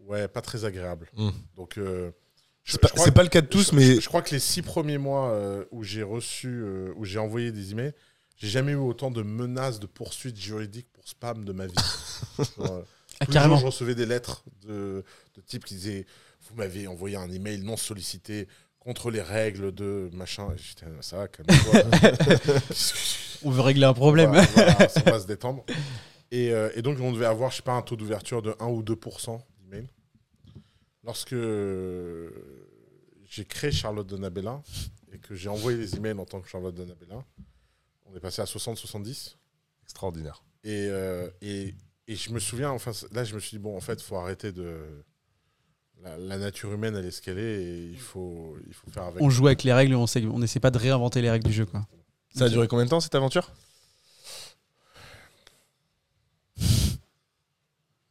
Ouais, 0.08 0.28
pas 0.28 0.42
très 0.42 0.66
agréable. 0.66 1.10
Mm. 1.16 1.30
Donc, 1.56 1.78
euh, 1.78 2.12
je- 2.64 2.72
C'est 2.74 2.82
pas, 2.82 3.12
pas 3.12 3.24
le 3.24 3.30
cas 3.30 3.42
de 3.42 3.48
tous, 3.48 3.72
je- 3.72 3.76
mais 3.76 3.96
je, 3.96 4.02
je 4.02 4.08
crois 4.08 4.22
que 4.22 4.32
les 4.32 4.40
six 4.40 4.62
premiers 4.62 4.98
mois 4.98 5.30
euh, 5.32 5.66
où 5.72 5.84
j'ai 5.84 6.04
reçu, 6.04 6.48
euh, 6.48 6.94
où 6.96 7.06
j'ai 7.06 7.20
envoyé 7.20 7.52
des 7.52 7.72
emails, 7.72 7.94
j'ai 8.38 8.48
jamais 8.48 8.72
eu 8.74 8.76
autant 8.76 9.12
de 9.12 9.22
menaces 9.24 9.80
de 9.80 9.86
poursuites 9.88 10.40
juridiques 10.40 10.88
pour 10.94 11.08
spam 11.08 11.44
de 11.46 11.52
ma 11.54 11.68
vie. 11.68 11.74
Genre, 12.38 12.48
euh, 12.72 12.82
Ah, 13.20 13.26
tous 13.26 13.32
les 13.32 13.34
carrément. 13.34 13.56
jours, 13.56 13.62
je 13.62 13.66
recevais 13.76 13.96
des 13.96 14.06
lettres 14.06 14.44
de, 14.68 15.04
de 15.36 15.42
types 15.42 15.66
qui 15.66 15.74
disaient 15.76 16.06
Vous 16.50 16.56
m'avez 16.56 16.88
envoyé 16.88 17.16
un 17.18 17.30
email 17.32 17.60
non 17.62 17.76
sollicité 17.78 18.48
contre 18.80 19.10
les 19.12 19.22
règles 19.22 19.74
de 19.74 20.10
machin. 20.14 20.48
J'étais 20.56 20.86
ça 21.02 21.18
va, 21.18 21.28
calme-toi. 21.28 21.82
Que- 22.40 22.60
On 23.44 23.52
veut 23.52 23.62
régler 23.62 23.86
un 23.86 23.94
problème. 23.94 24.30
voilà, 24.32 24.46
voilà, 24.74 24.90
ça 24.90 25.02
va 25.02 25.20
se 25.20 25.28
détendre. 25.28 25.64
Et, 26.32 26.52
euh, 26.52 26.70
et 26.76 26.82
donc, 26.82 27.00
on 27.00 27.12
devait 27.12 27.26
avoir, 27.26 27.52
je 27.52 27.58
sais 27.58 27.62
pas, 27.64 27.74
un 27.74 27.82
taux 27.82 27.96
d'ouverture 27.96 28.42
de 28.42 28.54
1 28.60 28.66
ou 28.68 28.82
2% 28.84 28.94
d'emails. 28.96 29.42
Lorsque 31.08 31.34
euh, 31.34 32.30
j'ai 33.30 33.46
créé 33.46 33.72
Charlotte 33.72 34.06
Donabella 34.06 34.62
et 35.14 35.18
que 35.18 35.34
j'ai 35.36 35.50
envoyé 35.50 35.78
les 35.78 35.96
emails 35.96 36.20
en 36.20 36.26
tant 36.26 36.42
que 36.42 36.50
Charlotte 36.50 36.76
Donabella, 36.76 37.24
on 38.06 38.16
est 38.16 38.20
passé 38.20 38.42
à 38.42 38.46
60-70. 38.46 39.38
extraordinaire. 39.84 40.44
Et, 40.66 40.88
euh, 40.90 41.30
et, 41.42 41.74
et 42.10 42.16
je 42.16 42.30
me 42.32 42.40
souviens, 42.40 42.72
enfin, 42.72 42.92
là, 43.14 43.24
je 43.24 43.34
me 43.36 43.40
suis 43.40 43.52
dit, 43.52 43.60
bon, 43.60 43.76
en 43.76 43.80
fait, 43.80 43.94
il 43.94 44.04
faut 44.04 44.18
arrêter 44.18 44.52
de. 44.52 45.04
La, 46.04 46.16
la 46.18 46.38
nature 46.38 46.72
humaine, 46.74 46.96
elle 46.96 47.06
est 47.06 47.12
ce 47.12 47.24
qu'elle 47.24 47.40
est 47.40 47.64
et 47.64 47.86
il 47.88 47.98
faut, 48.00 48.56
il 48.68 48.74
faut 48.74 48.92
faire 48.92 49.04
avec. 49.04 49.20
On 49.24 49.30
joue 49.32 49.48
avec 49.48 49.64
les 49.64 49.74
règles, 49.74 49.96
on 49.96 50.06
sait, 50.06 50.24
on 50.26 50.38
n'essaie 50.38 50.60
pas 50.60 50.70
de 50.70 50.78
réinventer 50.78 51.22
les 51.24 51.32
règles 51.32 51.48
du 51.48 51.54
jeu. 51.54 51.66
Quoi. 51.66 51.88
Ça 52.36 52.46
a 52.46 52.50
duré 52.50 52.68
combien 52.68 52.86
de 52.86 52.90
temps 52.92 53.00
cette 53.00 53.16
aventure 53.16 53.52
Je 56.58 56.66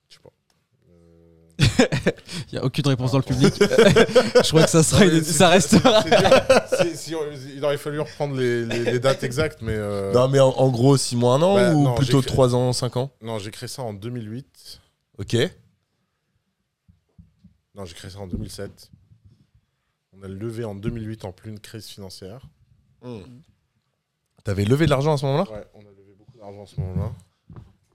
sais 0.08 0.18
pas. 0.22 0.32
Euh, 0.90 1.65
Il 2.52 2.54
n'y 2.54 2.58
a 2.58 2.64
aucune 2.64 2.86
réponse 2.86 3.12
dans 3.12 3.18
le 3.18 3.24
public. 3.24 3.54
je 3.60 4.48
crois 4.48 4.64
que 4.64 4.70
ça, 4.70 4.82
sera 4.82 5.04
une- 5.04 5.22
ça 5.22 5.48
restera. 5.48 6.02
c'est 6.76 6.96
si 6.96 7.14
on- 7.14 7.20
il 7.54 7.64
aurait 7.64 7.78
fallu 7.78 8.00
reprendre 8.00 8.36
les, 8.36 8.64
les- 8.66 8.84
les 8.84 8.98
dates 9.00 9.22
exactes, 9.22 9.60
mais. 9.62 9.74
euh, 9.74 10.12
Non, 10.12 10.28
mais 10.28 10.40
en, 10.40 10.48
en 10.50 10.68
gros, 10.70 10.96
6 10.96 11.16
mois, 11.16 11.34
un 11.34 11.42
an 11.42 11.54
Bah, 11.54 11.74
ou 11.74 11.82
non, 11.84 11.94
plutôt 11.94 12.18
j'ai 12.20 12.26
créé- 12.26 12.34
3 12.34 12.54
ans, 12.54 12.72
5 12.72 12.96
ans? 12.96 13.10
Non, 13.22 13.38
j'ai 13.38 13.50
créé 13.50 13.68
ça 13.68 13.82
en 13.82 13.92
2008. 13.94 14.80
Ok. 15.18 15.36
Non, 17.74 17.84
j'ai 17.84 17.94
créé 17.94 18.10
ça 18.10 18.18
en 18.20 18.26
2007. 18.26 18.90
On 20.18 20.22
a 20.22 20.28
levé 20.28 20.64
en 20.64 20.74
2008 20.74 21.24
en 21.26 21.32
pleine 21.32 21.60
crise 21.60 21.86
financière. 21.86 22.46
T'avais 24.44 24.64
levé 24.64 24.86
de 24.86 24.90
l'argent 24.90 25.12
à 25.14 25.16
ce 25.18 25.26
moment-là? 25.26 25.50
Ouais, 25.52 25.64
on 25.74 25.80
a 25.80 25.90
levé 25.90 26.14
beaucoup 26.16 26.38
d'argent 26.38 26.62
à 26.62 26.66
ce 26.66 26.80
moment-là. 26.80 27.12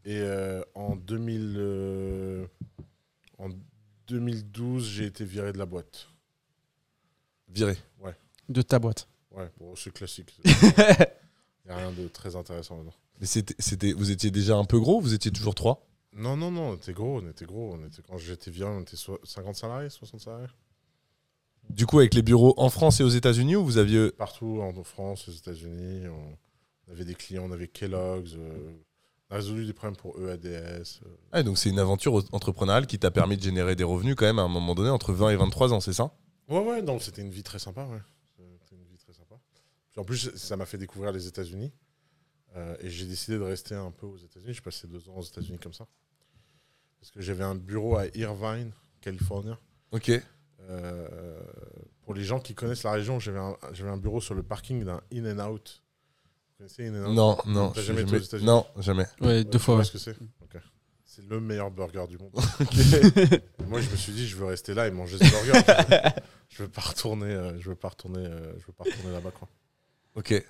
Et 0.05 0.17
euh, 0.19 0.61
en, 0.75 0.95
2000, 0.95 1.55
euh, 1.57 2.45
en 3.37 3.49
2012, 4.07 4.85
j'ai 4.87 5.05
été 5.05 5.23
viré 5.25 5.53
de 5.53 5.57
la 5.57 5.65
boîte. 5.65 6.07
Viré? 7.49 7.77
De 8.49 8.61
ta 8.61 8.79
boîte? 8.79 9.07
Ouais, 9.31 9.49
bon, 9.59 9.75
c'est 9.77 9.93
classique. 9.93 10.37
Il 10.45 10.51
n'y 11.67 11.71
a 11.71 11.77
rien 11.77 11.91
de 11.91 12.07
très 12.09 12.35
intéressant 12.35 12.75
là-dedans. 12.77 12.93
Mais 13.19 13.25
c'était, 13.27 13.55
c'était, 13.59 13.93
vous 13.93 14.11
étiez 14.11 14.29
déjà 14.31 14.55
un 14.57 14.65
peu 14.65 14.79
gros 14.79 14.99
Vous 14.99 15.13
étiez 15.13 15.31
toujours 15.31 15.55
3 15.55 15.87
Non, 16.13 16.35
non, 16.35 16.51
non, 16.51 16.71
on 16.71 16.75
était 16.75 16.91
gros. 16.91 17.21
On 17.21 17.29
était 17.29 17.45
gros. 17.45 17.73
On 17.73 17.85
était, 17.85 18.01
quand 18.01 18.17
j'étais 18.17 18.51
viré, 18.51 18.69
on 18.69 18.81
était 18.81 18.97
so- 18.97 19.19
50 19.23 19.55
salariés, 19.55 19.89
60 19.89 20.19
salariés. 20.19 20.47
Du 21.69 21.85
coup, 21.85 21.99
avec 21.99 22.13
les 22.13 22.23
bureaux 22.23 22.53
en 22.57 22.69
France 22.69 22.99
et 22.99 23.03
aux 23.03 23.09
États-Unis, 23.09 23.55
ou 23.55 23.63
vous 23.63 23.77
aviez. 23.77 24.11
Partout 24.11 24.59
en 24.61 24.83
France, 24.83 25.29
aux 25.29 25.31
États-Unis. 25.31 26.07
On, 26.07 26.91
avait 26.91 27.05
des 27.05 27.15
clients, 27.15 27.45
on 27.47 27.51
avait 27.51 27.69
Kellogg's. 27.69 28.35
euh, 28.35 28.73
résolu 29.31 29.65
des 29.65 29.73
problèmes 29.73 29.95
pour 29.95 30.17
EADS. 30.19 31.01
euh. 31.33 31.43
Donc 31.43 31.57
c'est 31.57 31.69
une 31.69 31.79
aventure 31.79 32.23
entrepreneuriale 32.31 32.85
qui 32.85 32.99
t'a 32.99 33.11
permis 33.11 33.37
de 33.37 33.43
générer 33.43 33.75
des 33.75 33.83
revenus 33.83 34.15
quand 34.15 34.25
même 34.25 34.39
à 34.39 34.43
un 34.43 34.47
moment 34.47 34.75
donné 34.75 34.89
entre 34.89 35.13
20 35.13 35.29
et 35.31 35.35
23 35.35 35.73
ans, 35.73 35.79
c'est 35.79 35.93
ça? 35.93 36.13
Ouais, 36.47 36.59
ouais, 36.59 36.81
non, 36.81 36.99
c'était 36.99 37.21
une 37.21 37.31
vie 37.31 37.43
très 37.43 37.59
sympa, 37.59 37.85
ouais. 37.85 38.01
C'était 38.37 38.75
une 38.75 38.87
vie 38.87 38.97
très 38.97 39.13
sympa. 39.13 39.35
Puis 39.91 39.99
en 39.99 40.03
plus, 40.03 40.35
ça 40.35 40.57
m'a 40.57 40.65
fait 40.65 40.77
découvrir 40.77 41.11
les 41.11 41.27
États-Unis. 41.27 41.71
Euh, 42.57 42.75
et 42.81 42.89
j'ai 42.89 43.05
décidé 43.05 43.37
de 43.37 43.43
rester 43.43 43.75
un 43.75 43.91
peu 43.91 44.05
aux 44.05 44.17
États-Unis. 44.17 44.53
Je 44.53 44.61
passé 44.61 44.87
deux 44.87 45.07
ans 45.09 45.15
aux 45.15 45.21
États-Unis 45.23 45.59
comme 45.59 45.73
ça. 45.73 45.87
Parce 46.99 47.11
que 47.11 47.21
j'avais 47.21 47.43
un 47.45 47.55
bureau 47.55 47.95
à 47.95 48.05
Irvine, 48.15 48.71
Californie. 48.99 49.53
Ok. 49.91 50.11
Euh, 50.69 51.41
pour 52.03 52.13
les 52.13 52.23
gens 52.23 52.39
qui 52.39 52.53
connaissent 52.53 52.83
la 52.83 52.91
région, 52.91 53.19
j'avais 53.19 53.39
un, 53.39 53.55
j'avais 53.71 53.89
un 53.89 53.97
bureau 53.97 54.19
sur 54.21 54.35
le 54.35 54.43
parking 54.43 54.83
d'un 54.83 55.01
In-N-Out. 55.13 55.81
Connaissez 56.61 56.87
In-N-Out 56.89 57.15
Non, 57.15 57.37
non. 57.47 57.69
T'as 57.69 57.81
j'ai 57.81 57.87
jamais 57.87 58.01
été 58.03 58.15
aux 58.17 58.19
États-Unis? 58.19 58.45
Non, 58.45 58.65
jamais. 58.77 59.07
Ouais, 59.19 59.27
Euh, 59.39 59.43
deux 59.43 59.49
tu 59.49 59.57
fois. 59.59 59.73
vois 59.75 59.79
ouais. 59.81 59.85
ce 59.87 59.91
que 59.93 59.97
c'est 59.97 60.11
Ok. 60.11 60.61
C'est 61.03 61.27
le 61.27 61.39
meilleur 61.39 61.71
burger 61.71 62.03
du 62.07 62.19
monde. 62.19 62.29
Moi, 63.67 63.81
je 63.81 63.89
me 63.89 63.95
suis 63.95 64.11
dit, 64.11 64.27
je 64.27 64.35
veux 64.35 64.45
rester 64.45 64.75
là 64.75 64.85
et 64.87 64.91
manger 64.91 65.17
ce 65.17 65.23
burger. 65.23 65.59
je 66.49 66.61
veux 66.61 66.69
pas 66.69 66.81
retourner, 66.81 67.25
euh, 67.25 67.59
je 67.59 67.69
veux 67.69 67.75
pas 67.75 67.87
retourner, 67.89 68.23
euh, 68.23 68.53
je 68.59 68.65
veux 68.67 68.73
pas 68.77 68.83
retourner 68.83 69.11
là-bas, 69.11 69.31
quoi. 69.31 69.47
Ok. 70.13 70.45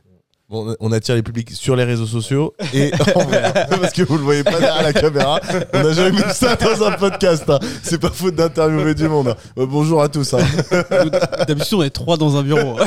Bon, 0.49 0.75
on 0.81 0.91
attire 0.91 1.15
les 1.15 1.23
publics 1.23 1.49
sur 1.51 1.77
les 1.77 1.85
réseaux 1.85 2.05
sociaux 2.05 2.53
et 2.73 2.91
en 3.15 3.23
vrai, 3.23 3.53
parce 3.69 3.93
que 3.93 4.01
vous 4.01 4.17
le 4.17 4.23
voyez 4.25 4.43
pas 4.43 4.59
derrière 4.59 4.83
la 4.83 4.91
caméra. 4.91 5.39
On 5.73 5.81
n'a 5.81 5.93
jamais 5.93 6.11
vu 6.11 6.23
ça 6.33 6.57
dans 6.57 6.83
un 6.83 6.91
podcast. 6.97 7.49
hein. 7.49 7.57
C'est 7.83 7.99
pas 8.01 8.09
faute 8.09 8.35
d'interviewer 8.35 8.93
du 8.93 9.07
monde. 9.07 9.29
hein. 9.29 9.37
Euh, 9.57 9.65
bonjour 9.65 10.03
à 10.03 10.09
tous. 10.09 10.33
hein. 10.33 10.39
D'habitude, 11.47 11.75
on 11.75 11.83
est 11.83 11.89
trois 11.89 12.17
dans 12.17 12.35
un 12.35 12.43
bureau. 12.43 12.77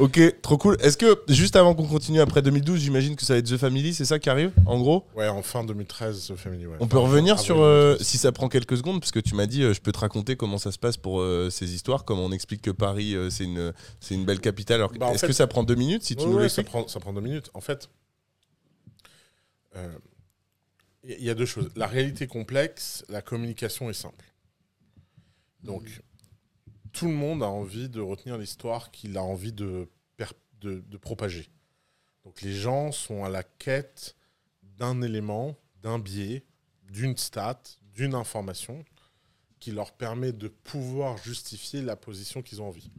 Ok, 0.00 0.40
trop 0.42 0.56
cool. 0.58 0.76
Est-ce 0.80 0.96
que 0.96 1.20
juste 1.28 1.56
avant 1.56 1.74
qu'on 1.74 1.86
continue 1.86 2.20
après 2.20 2.40
2012, 2.42 2.80
j'imagine 2.80 3.16
que 3.16 3.24
ça 3.24 3.34
va 3.34 3.38
être 3.38 3.46
The 3.50 3.56
Family, 3.58 3.92
c'est 3.94 4.04
ça 4.04 4.18
qui 4.18 4.30
arrive 4.30 4.52
en 4.66 4.78
gros? 4.80 5.06
Ouais, 5.14 5.28
en 5.28 5.42
fin 5.42 5.62
2013, 5.62 6.28
The 6.28 6.36
Family, 6.36 6.66
ouais. 6.66 6.76
On 6.80 6.88
peut 6.88 6.98
revenir 6.98 7.38
sur, 7.38 7.60
euh, 7.60 7.90
2013. 7.92 8.06
si 8.06 8.18
ça 8.18 8.32
prend 8.32 8.48
quelques 8.48 8.76
secondes, 8.78 9.00
parce 9.00 9.12
que 9.12 9.20
tu 9.20 9.34
m'as 9.34 9.46
dit, 9.46 9.62
euh, 9.62 9.74
je 9.74 9.80
peux 9.80 9.92
te 9.92 9.98
raconter 9.98 10.36
comment 10.36 10.58
ça 10.58 10.72
se 10.72 10.78
passe 10.78 10.96
pour 10.96 11.20
euh, 11.20 11.50
ces 11.50 11.74
histoires, 11.74 12.04
comment 12.04 12.24
on 12.24 12.32
explique 12.32 12.62
que 12.62 12.70
Paris, 12.70 13.14
c'est 13.30 13.44
une, 13.44 13.72
c'est 14.00 14.14
une 14.14 14.24
belle 14.24 14.40
capitale. 14.40 14.76
Alors, 14.80 14.92
Bah, 14.92 15.10
est-ce 15.12 15.20
fait- 15.20 15.26
que 15.28 15.32
ça 15.32 15.46
prend 15.46 15.62
deux 15.64 15.74
minutes 15.74 16.02
si 16.02 16.16
tu 16.16 16.24
Ouais, 16.24 16.30
nous 16.30 16.36
ouais, 16.38 16.48
ça, 16.48 16.62
prend, 16.64 16.88
ça 16.88 16.98
prend 17.00 17.12
deux 17.12 17.20
minutes. 17.20 17.50
En 17.54 17.60
fait, 17.60 17.88
il 21.04 21.10
y- 21.20 21.24
y 21.24 21.30
a 21.30 21.34
deux 21.34 21.46
choses. 21.46 21.68
La 21.76 21.86
réalité 21.86 22.26
complexe, 22.26 23.04
la 23.08 23.22
communication 23.22 23.90
est 23.90 23.94
simple. 23.94 24.24
Donc, 25.62 25.84
tout 26.92 27.06
le 27.06 27.14
monde 27.14 27.42
a 27.42 27.48
envie 27.48 27.88
de 27.88 28.00
retenir 28.00 28.38
l'histoire 28.38 28.90
qu'il 28.90 29.16
a 29.16 29.22
envie 29.22 29.52
de, 29.52 29.88
de, 30.60 30.80
de 30.80 30.96
propager. 30.96 31.48
Donc, 32.24 32.42
les 32.42 32.52
gens 32.54 32.92
sont 32.92 33.24
à 33.24 33.28
la 33.28 33.42
quête 33.42 34.14
d'un 34.62 35.00
élément, 35.02 35.56
d'un 35.82 35.98
biais, 35.98 36.44
d'une 36.90 37.16
stat, 37.16 37.60
d'une 37.94 38.14
information 38.14 38.84
qui 39.58 39.72
leur 39.72 39.92
permet 39.92 40.32
de 40.32 40.48
pouvoir 40.48 41.16
justifier 41.18 41.82
la 41.82 41.96
position 41.96 42.42
qu'ils 42.42 42.62
ont 42.62 42.68
envie. 42.68 42.90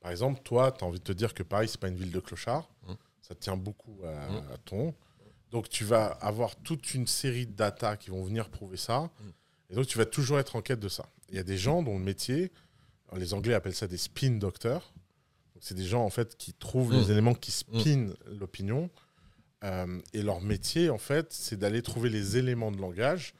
Par 0.00 0.10
exemple, 0.10 0.40
toi, 0.42 0.72
tu 0.72 0.84
as 0.84 0.86
envie 0.86 0.98
de 0.98 1.04
te 1.04 1.12
dire 1.12 1.34
que 1.34 1.42
Paris, 1.42 1.68
c'est 1.68 1.80
pas 1.80 1.88
une 1.88 1.96
ville 1.96 2.12
de 2.12 2.20
clochards. 2.20 2.68
Mmh. 2.86 2.92
Ça 3.22 3.34
tient 3.34 3.56
beaucoup 3.56 3.98
à, 4.04 4.28
Mm. 4.30 4.52
à 4.52 4.56
ton. 4.58 4.94
Donc 5.50 5.68
tu 5.68 5.84
vas 5.84 6.06
avoir 6.06 6.56
toute 6.56 6.94
une 6.94 7.06
série 7.06 7.46
de 7.46 7.52
data 7.52 7.96
qui 7.96 8.10
vont 8.10 8.22
venir 8.22 8.48
prouver 8.48 8.76
ça. 8.76 9.00
Mm. 9.20 9.28
Et 9.70 9.74
donc 9.74 9.86
tu 9.86 9.98
vas 9.98 10.06
toujours 10.06 10.38
être 10.38 10.56
en 10.56 10.62
quête 10.62 10.80
de 10.80 10.88
ça. 10.88 11.08
Il 11.28 11.34
y 11.36 11.38
a 11.38 11.42
des 11.42 11.58
gens 11.58 11.82
dont 11.82 11.98
le 11.98 12.04
métier, 12.04 12.52
les 13.16 13.34
Anglais 13.34 13.54
appellent 13.54 13.74
ça 13.74 13.86
des 13.86 13.96
spin 13.96 14.32
doctors. 14.38 14.92
C'est 15.60 15.74
des 15.74 15.84
gens 15.84 16.04
en 16.04 16.10
fait 16.10 16.36
qui 16.36 16.52
trouvent 16.52 16.92
les 16.92 17.06
Mm. 17.06 17.10
éléments 17.10 17.34
qui 17.34 17.50
spinent 17.50 18.14
l'opinion. 18.26 18.90
Euh, 19.64 20.00
et 20.12 20.22
leur 20.22 20.40
métier, 20.40 20.88
en 20.88 20.98
fait, 20.98 21.32
c'est 21.32 21.56
d'aller 21.56 21.82
trouver 21.82 22.10
les 22.10 22.36
éléments 22.36 22.70
de 22.70 22.78
langage 22.80 23.34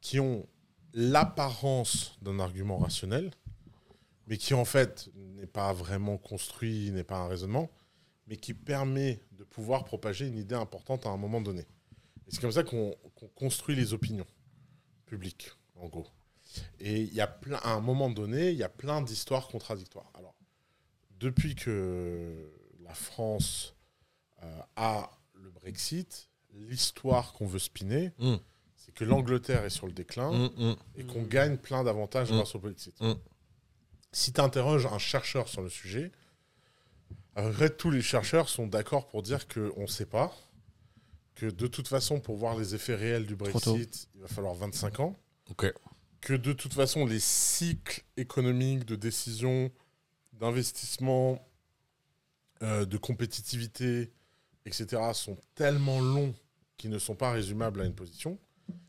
qui 0.00 0.20
ont 0.20 0.46
l'apparence 0.94 2.16
d'un 2.22 2.38
argument 2.38 2.78
rationnel, 2.78 3.32
mais 4.28 4.36
qui 4.36 4.54
en 4.54 4.64
fait 4.64 5.08
n'est 5.14 5.46
pas 5.48 5.72
vraiment 5.72 6.18
construit, 6.18 6.90
n'est 6.92 7.02
pas 7.04 7.18
un 7.18 7.26
raisonnement, 7.26 7.68
mais 8.28 8.36
qui 8.36 8.54
permet 8.54 9.20
de 9.32 9.42
pouvoir 9.44 9.84
propager 9.84 10.26
une 10.26 10.38
idée 10.38 10.54
importante 10.54 11.04
à 11.04 11.10
un 11.10 11.16
moment 11.16 11.40
donné. 11.40 11.62
Et 11.62 12.30
c'est 12.30 12.40
comme 12.40 12.52
ça 12.52 12.62
qu'on 12.62 12.94
qu'on 13.16 13.28
construit 13.28 13.74
les 13.74 13.92
opinions 13.92 14.26
publiques, 15.06 15.50
en 15.74 15.88
gros. 15.88 16.06
Et 16.80 17.00
il 17.02 17.12
y 17.14 17.20
a 17.20 17.26
plein, 17.26 17.58
à 17.58 17.70
un 17.72 17.80
moment 17.80 18.10
donné, 18.10 18.50
il 18.50 18.56
y 18.56 18.62
a 18.62 18.68
plein 18.68 19.02
d'histoires 19.02 19.48
contradictoires. 19.48 20.10
Alors, 20.14 20.34
depuis 21.18 21.54
que 21.54 22.52
la 22.82 22.94
France 22.94 23.74
euh, 24.42 24.60
a 24.76 25.10
le 25.34 25.50
Brexit, 25.50 26.28
l'histoire 26.52 27.32
qu'on 27.32 27.46
veut 27.46 27.58
spinner, 27.58 28.12
Mm. 28.18 28.36
c'est 28.76 28.92
que 28.94 29.04
l'Angleterre 29.04 29.64
est 29.64 29.70
sur 29.70 29.86
le 29.86 29.92
déclin 29.92 30.30
Mm, 30.32 30.50
mm. 30.70 30.76
et 30.96 31.04
qu'on 31.04 31.22
gagne 31.22 31.56
plein 31.56 31.84
d'avantages 31.84 32.30
grâce 32.30 32.54
au 32.54 32.58
Brexit. 32.58 32.98
Si 34.12 34.32
tu 34.32 34.40
interroges 34.40 34.86
un 34.86 34.98
chercheur 34.98 35.48
sur 35.48 35.62
le 35.62 35.68
sujet, 35.68 36.12
tous 37.78 37.90
les 37.90 38.00
chercheurs 38.02 38.48
sont 38.48 38.66
d'accord 38.66 39.08
pour 39.08 39.22
dire 39.22 39.46
qu'on 39.48 39.82
ne 39.82 39.86
sait 39.86 40.06
pas, 40.06 40.34
que 41.34 41.46
de 41.46 41.66
toute 41.66 41.86
façon, 41.88 42.18
pour 42.20 42.36
voir 42.36 42.56
les 42.56 42.74
effets 42.74 42.94
réels 42.94 43.26
du. 43.26 43.36
Brexit, 43.36 44.08
il 44.14 44.22
va 44.22 44.28
falloir 44.28 44.54
25 44.54 45.00
ans, 45.00 45.16
Ok. 45.50 45.70
Que 46.20 46.34
de 46.34 46.52
toute 46.52 46.74
façon, 46.74 47.06
les 47.06 47.20
cycles 47.20 48.02
économiques 48.16 48.84
de 48.84 48.96
décision, 48.96 49.70
d'investissement, 50.32 51.46
euh, 52.62 52.84
de 52.84 52.96
compétitivité, 52.96 54.12
etc., 54.64 55.02
sont 55.12 55.36
tellement 55.54 56.00
longs 56.00 56.34
qu'ils 56.76 56.90
ne 56.90 56.98
sont 56.98 57.14
pas 57.14 57.30
résumables 57.32 57.80
à 57.80 57.84
une 57.84 57.94
position. 57.94 58.38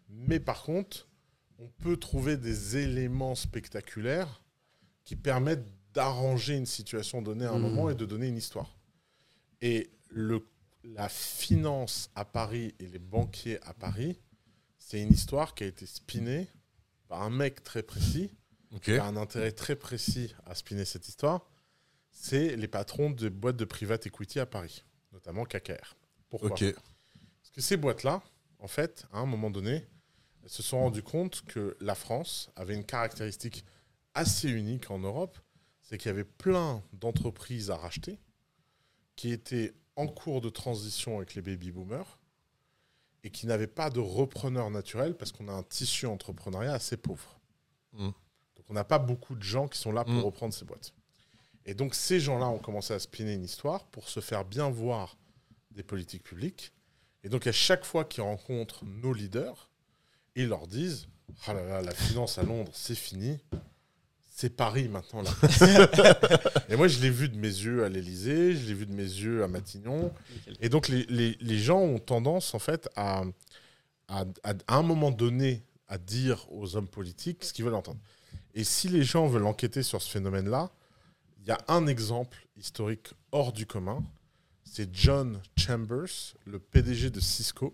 Mais 0.09 0.39
par 0.39 0.63
contre, 0.63 1.07
on 1.59 1.67
peut 1.67 1.97
trouver 1.97 2.37
des 2.37 2.77
éléments 2.77 3.35
spectaculaires 3.35 4.41
qui 5.03 5.15
permettent 5.15 5.65
d'arranger 5.93 6.55
une 6.55 6.65
situation 6.65 7.21
donnée 7.21 7.45
à 7.45 7.51
un 7.51 7.57
Mhm. 7.57 7.61
moment 7.61 7.89
et 7.89 7.95
de 7.95 8.05
donner 8.05 8.27
une 8.27 8.37
histoire. 8.37 8.77
Et 9.61 9.89
le, 10.09 10.45
la 10.83 11.09
finance 11.09 12.09
à 12.15 12.25
Paris 12.25 12.75
et 12.79 12.87
les 12.87 12.99
banquiers 12.99 13.59
à 13.63 13.73
Paris, 13.73 14.19
c'est 14.77 15.01
une 15.01 15.11
histoire 15.13 15.55
qui 15.55 15.63
a 15.63 15.67
été 15.67 15.85
spinée 15.85 16.47
par 17.07 17.21
un 17.21 17.29
mec 17.29 17.63
très 17.63 17.83
précis, 17.83 18.31
qui 18.81 18.93
a 18.93 19.05
un 19.05 19.17
intérêt 19.17 19.51
très 19.51 19.75
précis 19.75 20.35
à 20.45 20.55
spinner 20.55 20.85
cette 20.85 21.07
histoire. 21.07 21.49
C'est 22.11 22.55
les 22.55 22.67
patrons 22.67 23.11
de 23.11 23.29
boîtes 23.29 23.57
de 23.57 23.65
private 23.65 24.07
equity 24.07 24.39
à 24.39 24.45
Paris, 24.45 24.83
notamment 25.13 25.45
KKR. 25.45 25.95
Pourquoi? 26.29 26.49
Parce 26.49 27.51
que 27.53 27.61
ces 27.61 27.77
boîtes-là, 27.77 28.21
en 28.59 28.67
fait, 28.67 29.05
à 29.11 29.19
un 29.19 29.25
moment 29.25 29.49
donné, 29.49 29.85
elles 30.43 30.49
se 30.49 30.63
sont 30.63 30.79
rendues 30.79 31.03
compte 31.03 31.43
que 31.45 31.77
la 31.79 31.95
France 31.95 32.49
avait 32.55 32.73
une 32.73 32.85
caractéristique 32.85 33.63
assez 34.13 34.49
unique 34.49 34.89
en 34.91 34.99
Europe, 34.99 35.37
c'est 35.81 35.97
qu'il 35.97 36.09
y 36.09 36.13
avait 36.13 36.23
plein 36.23 36.83
d'entreprises 36.93 37.69
à 37.71 37.77
racheter 37.77 38.19
qui 39.15 39.31
étaient 39.31 39.73
en 39.95 40.07
cours 40.07 40.41
de 40.41 40.49
transition 40.49 41.17
avec 41.17 41.35
les 41.35 41.41
baby 41.41 41.71
boomers 41.71 42.16
et 43.23 43.29
qui 43.29 43.47
n'avaient 43.47 43.67
pas 43.67 43.89
de 43.89 43.99
repreneurs 43.99 44.69
naturels 44.69 45.15
parce 45.15 45.31
qu'on 45.31 45.47
a 45.47 45.51
un 45.53 45.63
tissu 45.63 46.05
entrepreneuriat 46.05 46.73
assez 46.73 46.97
pauvre. 46.97 47.39
Mm. 47.93 48.05
Donc 48.55 48.65
on 48.69 48.73
n'a 48.73 48.83
pas 48.83 48.99
beaucoup 48.99 49.35
de 49.35 49.43
gens 49.43 49.67
qui 49.67 49.79
sont 49.79 49.91
là 49.91 50.03
pour 50.03 50.13
Mm. 50.13 50.23
reprendre 50.23 50.53
ces 50.53 50.65
boîtes. 50.65 50.93
Et 51.65 51.73
donc 51.73 51.95
ces 51.95 52.19
gens-là 52.19 52.47
ont 52.47 52.59
commencé 52.59 52.93
à 52.93 52.99
spinner 52.99 53.33
une 53.33 53.43
histoire 53.43 53.85
pour 53.87 54.07
se 54.07 54.19
faire 54.19 54.45
bien 54.45 54.69
voir 54.69 55.17
des 55.71 55.83
politiques 55.83 56.23
publiques. 56.23 56.71
Et 57.23 57.29
donc 57.29 57.45
à 57.47 57.51
chaque 57.51 57.83
fois 57.85 58.05
qu'ils 58.05 58.23
rencontrent 58.23 58.85
nos 58.85 59.13
leaders, 59.13 59.69
ils 60.35 60.47
leur 60.47 60.67
disent 60.67 61.07
Ah 61.45 61.53
là 61.53 61.63
là, 61.65 61.81
la 61.81 61.93
finance 61.93 62.37
à 62.37 62.43
Londres, 62.43 62.71
c'est 62.73 62.95
fini. 62.95 63.37
C'est 64.39 64.51
Paris 64.51 64.87
maintenant. 64.87 65.23
Là. 65.23 65.31
et 66.69 66.75
moi, 66.75 66.87
je 66.87 66.99
l'ai 66.99 67.09
vu 67.09 67.27
de 67.27 67.35
mes 67.35 67.47
yeux 67.47 67.83
à 67.83 67.89
l'Elysée, 67.89 68.55
je 68.55 68.67
l'ai 68.67 68.75
vu 68.75 68.85
de 68.85 68.93
mes 68.93 69.01
yeux 69.01 69.43
à 69.43 69.47
Matignon. 69.47 70.13
Et 70.61 70.69
donc, 70.69 70.89
les, 70.89 71.07
les- 71.09 71.35
les 71.41 71.57
gens 71.57 71.79
ont 71.79 71.97
tendance, 71.97 72.53
en 72.53 72.59
fait, 72.59 72.87
à, 72.95 73.23
à, 74.07 74.25
à- 74.43 74.53
à 74.67 74.75
un 74.75 74.83
moment 74.83 75.09
donné, 75.09 75.63
à 75.87 75.97
dire 75.97 76.45
aux 76.51 76.75
hommes 76.75 76.87
politiques 76.87 77.43
ce 77.45 77.51
qu'ils 77.51 77.65
veulent 77.65 77.73
entendre. 77.73 77.99
Et 78.53 78.63
si 78.63 78.89
les 78.89 79.03
gens 79.03 79.25
veulent 79.25 79.47
enquêter 79.47 79.81
sur 79.81 80.03
ce 80.03 80.11
phénomène-là, 80.11 80.69
il 81.41 81.47
y 81.47 81.51
a 81.51 81.57
un 81.67 81.87
exemple 81.87 82.45
historique 82.57 83.15
hors 83.31 83.51
du 83.53 83.65
commun. 83.65 84.03
C'est 84.63 84.93
John 84.93 85.41
Chambers, 85.57 86.35
le 86.45 86.59
PDG 86.59 87.09
de 87.09 87.19
Cisco, 87.21 87.73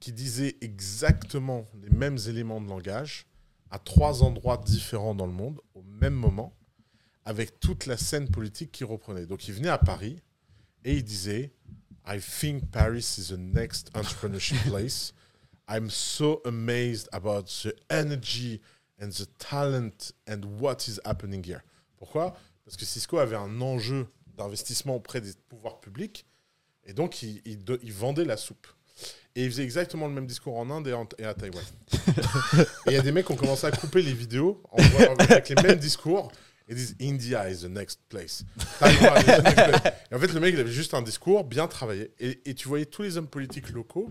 qui 0.00 0.12
disait 0.12 0.56
exactement 0.62 1.66
les 1.82 1.90
mêmes 1.90 2.16
éléments 2.26 2.62
de 2.62 2.68
langage 2.70 3.26
à 3.70 3.78
trois 3.78 4.22
endroits 4.22 4.58
différents 4.58 5.14
dans 5.14 5.26
le 5.26 5.32
monde 5.32 5.60
au 5.74 5.82
même 5.82 6.14
moment, 6.14 6.56
avec 7.24 7.58
toute 7.60 7.86
la 7.86 7.96
scène 7.96 8.28
politique 8.28 8.70
qui 8.72 8.84
reprenait. 8.84 9.26
Donc 9.26 9.48
il 9.48 9.54
venait 9.54 9.68
à 9.68 9.78
Paris 9.78 10.22
et 10.84 10.94
il 10.94 11.04
disait 11.04 11.52
I 12.06 12.20
think 12.20 12.70
Paris 12.70 13.16
is 13.18 13.28
the 13.28 13.38
next 13.38 13.90
entrepreneurship 13.94 14.62
place. 14.68 15.12
I'm 15.68 15.90
so 15.90 16.40
amazed 16.44 17.08
about 17.12 17.46
the 17.64 17.74
energy 17.90 18.60
and 19.00 19.10
the 19.10 19.26
talent 19.38 20.12
and 20.28 20.44
what 20.60 20.86
is 20.86 21.00
happening 21.04 21.42
here. 21.44 21.62
Pourquoi? 21.96 22.36
Parce 22.64 22.76
que 22.76 22.84
Cisco 22.84 23.18
avait 23.18 23.36
un 23.36 23.60
enjeu 23.60 24.06
d'investissement 24.36 24.94
auprès 24.94 25.20
des 25.20 25.32
pouvoirs 25.48 25.80
publics 25.80 26.24
et 26.84 26.92
donc 26.92 27.22
il, 27.22 27.42
il 27.44 27.92
vendait 27.92 28.24
la 28.24 28.36
soupe. 28.36 28.68
Et 29.36 29.44
il 29.44 29.50
faisait 29.50 29.62
exactement 29.64 30.08
le 30.08 30.14
même 30.14 30.26
discours 30.26 30.56
en 30.56 30.68
Inde 30.70 30.88
et, 30.88 30.94
en- 30.94 31.06
et 31.18 31.24
à 31.24 31.34
Taïwan. 31.34 31.62
et 32.06 32.62
il 32.88 32.92
y 32.94 32.96
a 32.96 33.02
des 33.02 33.12
mecs 33.12 33.26
qui 33.26 33.32
ont 33.32 33.36
commencé 33.36 33.66
à 33.66 33.70
couper 33.70 34.00
les 34.02 34.14
vidéos 34.14 34.62
en 34.72 34.82
voyant 34.82 35.14
avec 35.16 35.48
les 35.50 35.62
mêmes 35.62 35.78
discours 35.78 36.32
et 36.68 36.74
disent 36.74 36.96
India 37.00 37.48
is 37.50 37.58
the 37.60 37.64
next 37.68 38.00
place. 38.08 38.44
Taïwan 38.80 39.20
is 39.20 39.24
the 39.24 39.44
next 39.44 39.54
place. 39.54 39.92
Et 40.10 40.14
en 40.14 40.18
fait, 40.18 40.32
le 40.32 40.40
mec, 40.40 40.54
il 40.54 40.60
avait 40.60 40.70
juste 40.72 40.94
un 40.94 41.02
discours 41.02 41.44
bien 41.44 41.68
travaillé. 41.68 42.10
Et, 42.18 42.40
et 42.48 42.54
tu 42.54 42.66
voyais 42.66 42.86
tous 42.86 43.02
les 43.02 43.18
hommes 43.18 43.28
politiques 43.28 43.68
locaux 43.70 44.10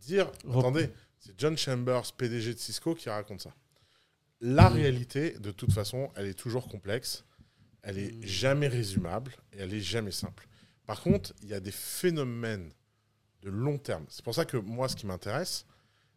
dire 0.00 0.32
Rep- 0.46 0.58
Attendez, 0.60 0.90
c'est 1.20 1.34
John 1.38 1.56
Chambers, 1.58 2.12
PDG 2.16 2.54
de 2.54 2.58
Cisco, 2.58 2.94
qui 2.94 3.08
raconte 3.10 3.42
ça. 3.42 3.54
La 4.40 4.68
réalité, 4.68 5.32
de 5.38 5.50
toute 5.50 5.72
façon, 5.72 6.10
elle 6.16 6.26
est 6.26 6.34
toujours 6.34 6.68
complexe. 6.68 7.24
Elle 7.82 7.98
est 7.98 8.14
jamais 8.26 8.68
résumable 8.68 9.32
et 9.52 9.58
elle 9.60 9.74
est 9.74 9.80
jamais 9.80 10.10
simple. 10.10 10.48
Par 10.86 11.00
contre, 11.02 11.32
il 11.42 11.48
y 11.50 11.54
a 11.54 11.60
des 11.60 11.70
phénomènes 11.70 12.70
de 13.44 13.50
long 13.50 13.78
terme. 13.78 14.04
C'est 14.08 14.24
pour 14.24 14.34
ça 14.34 14.44
que 14.44 14.56
moi, 14.56 14.88
ce 14.88 14.96
qui 14.96 15.06
m'intéresse, 15.06 15.66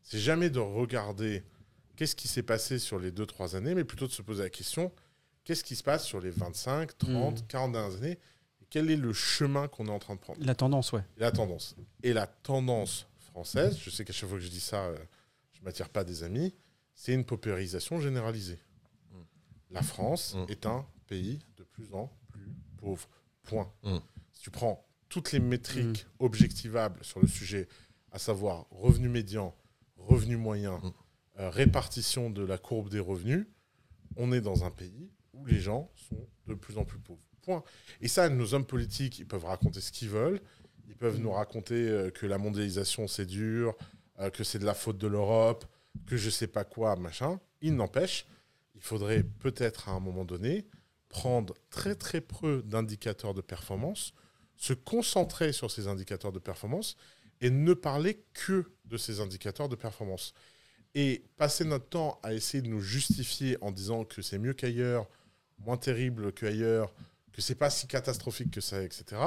c'est 0.02 0.20
jamais 0.20 0.50
de 0.50 0.60
regarder 0.60 1.44
qu'est-ce 1.96 2.16
qui 2.16 2.28
s'est 2.28 2.44
passé 2.44 2.80
sur 2.80 2.98
les 3.00 3.12
2-3 3.12 3.56
années, 3.56 3.76
mais 3.76 3.84
plutôt 3.84 4.08
de 4.08 4.12
se 4.14 4.22
poser 4.22 4.44
la 4.44 4.50
question 4.50 4.92
qu'est-ce 5.44 5.64
qui 5.64 5.76
se 5.76 5.84
passe 5.84 6.04
sur 6.06 6.20
les 6.20 6.30
25, 6.30 6.98
30, 6.98 7.40
Mm. 7.42 7.48
40 7.48 7.72
dernières 7.72 7.96
années 7.98 8.20
et 8.62 8.66
quel 8.70 8.90
est 8.92 8.96
le 8.98 9.14
chemin 9.14 9.68
qu'on 9.70 9.88
est 9.88 9.92
en 9.92 10.00
train 10.00 10.16
de 10.16 10.20
prendre? 10.20 10.40
La 10.46 10.56
tendance, 10.56 10.92
ouais. 10.94 11.04
la 11.18 11.32
tendance. 11.32 11.76
Et 12.04 12.12
la 12.14 12.28
tendance 12.28 13.08
française, 13.20 13.78
je 13.80 13.90
sais 13.90 14.04
qu'à 14.04 14.12
chaque 14.14 14.30
fois 14.30 14.38
que 14.38 14.44
je 14.44 14.50
dis 14.50 14.60
ça, 14.60 14.86
euh, 14.86 14.98
je 15.54 15.60
ne 15.60 15.66
m'attire 15.66 15.90
pas 15.90 16.04
des 16.04 16.24
amis, 16.24 16.54
c'est 16.96 17.14
une 17.14 17.24
paupérisation 17.26 18.00
généralisée. 18.02 18.60
Mm. 19.12 19.18
La 19.72 19.82
France 19.84 20.36
Mm. 20.36 20.46
est 20.50 20.66
un 20.66 20.86
pays 21.08 21.40
de 21.58 21.64
plus 21.64 21.94
en 21.94 22.10
plus 22.30 22.52
pauvre. 22.78 23.08
Point. 23.44 23.72
Mm. 23.84 23.98
Si 24.34 24.42
tu 24.42 24.52
prends 24.52 24.86
toutes 25.10 25.32
les 25.32 25.40
métriques 25.40 26.06
objectivables 26.20 27.04
sur 27.04 27.20
le 27.20 27.28
sujet, 27.28 27.68
à 28.12 28.20
savoir 28.20 28.68
revenu 28.72 29.10
médian, 29.10 29.56
revenu 29.98 30.38
moyen, 30.38 30.78
Mm. 30.78 30.92
euh, 31.40 31.50
répartition 31.50 32.30
de 32.30 32.44
la 32.44 32.58
courbe 32.58 32.90
des 32.90 33.00
revenus, 33.00 33.48
on 34.16 34.32
est 34.32 34.42
dans 34.42 34.64
un 34.64 34.72
pays 34.72 35.12
où 35.34 35.46
les 35.46 35.60
gens 35.60 35.92
sont 36.10 36.28
de 36.48 36.54
plus 36.56 36.78
en 36.78 36.86
plus 36.86 37.00
pauvres. 37.00 37.22
Point. 37.42 37.64
Et 38.02 38.08
ça, 38.08 38.28
nos 38.30 38.54
hommes 38.54 38.66
politiques, 38.66 39.20
ils 39.20 39.28
peuvent 39.28 39.46
raconter 39.46 39.80
ce 39.80 39.92
qu'ils 39.92 40.10
veulent. 40.10 40.42
Ils 40.90 40.96
peuvent 40.96 41.20
nous 41.20 41.32
raconter 41.32 41.76
euh, 41.90 42.10
que 42.10 42.26
la 42.26 42.38
mondialisation, 42.38 43.08
c'est 43.08 43.26
dur, 43.26 43.76
euh, 44.20 44.30
que 44.30 44.44
c'est 44.44 44.60
de 44.60 44.66
la 44.66 44.74
faute 44.74 44.98
de 44.98 45.08
l'Europe, 45.08 45.66
que 46.08 46.18
je 46.18 46.30
sais 46.30 46.48
pas 46.48 46.64
quoi, 46.64 46.96
machin. 46.96 47.40
Il 47.62 47.76
n'empêche, 47.76 48.26
il 48.76 48.82
faudrait 48.82 49.24
peut-être 49.24 49.90
à 49.90 49.92
un 49.94 50.00
moment 50.00 50.26
donné 50.26 50.66
prendre 51.10 51.54
très 51.70 51.96
très 51.96 52.20
peu 52.22 52.64
d'indicateurs 52.66 53.34
de 53.34 53.42
performance, 53.42 54.14
se 54.58 54.74
concentrer 54.74 55.54
sur 55.54 55.72
ces 55.72 55.88
indicateurs 55.88 56.32
de 56.32 56.40
performance 56.40 56.98
et 57.42 57.50
ne 57.50 57.74
parler 57.74 58.24
que 58.34 58.66
de 58.86 58.98
ces 58.98 59.20
indicateurs 59.20 59.70
de 59.70 59.76
performance. 59.76 60.34
Et 60.96 61.24
passer 61.38 61.64
notre 61.64 61.88
temps 61.88 62.20
à 62.24 62.34
essayer 62.34 62.62
de 62.62 62.68
nous 62.68 62.82
justifier 62.82 63.58
en 63.62 63.72
disant 63.72 64.04
que 64.04 64.22
c'est 64.22 64.40
mieux 64.40 64.54
qu'ailleurs, 64.54 65.08
moins 65.60 65.78
terrible 65.78 66.34
qu'ailleurs, 66.34 66.92
que 67.32 67.42
c'est 67.42 67.56
pas 67.56 67.70
si 67.70 67.88
catastrophique 67.88 68.52
que 68.52 68.62
ça, 68.62 68.82
etc., 68.82 69.22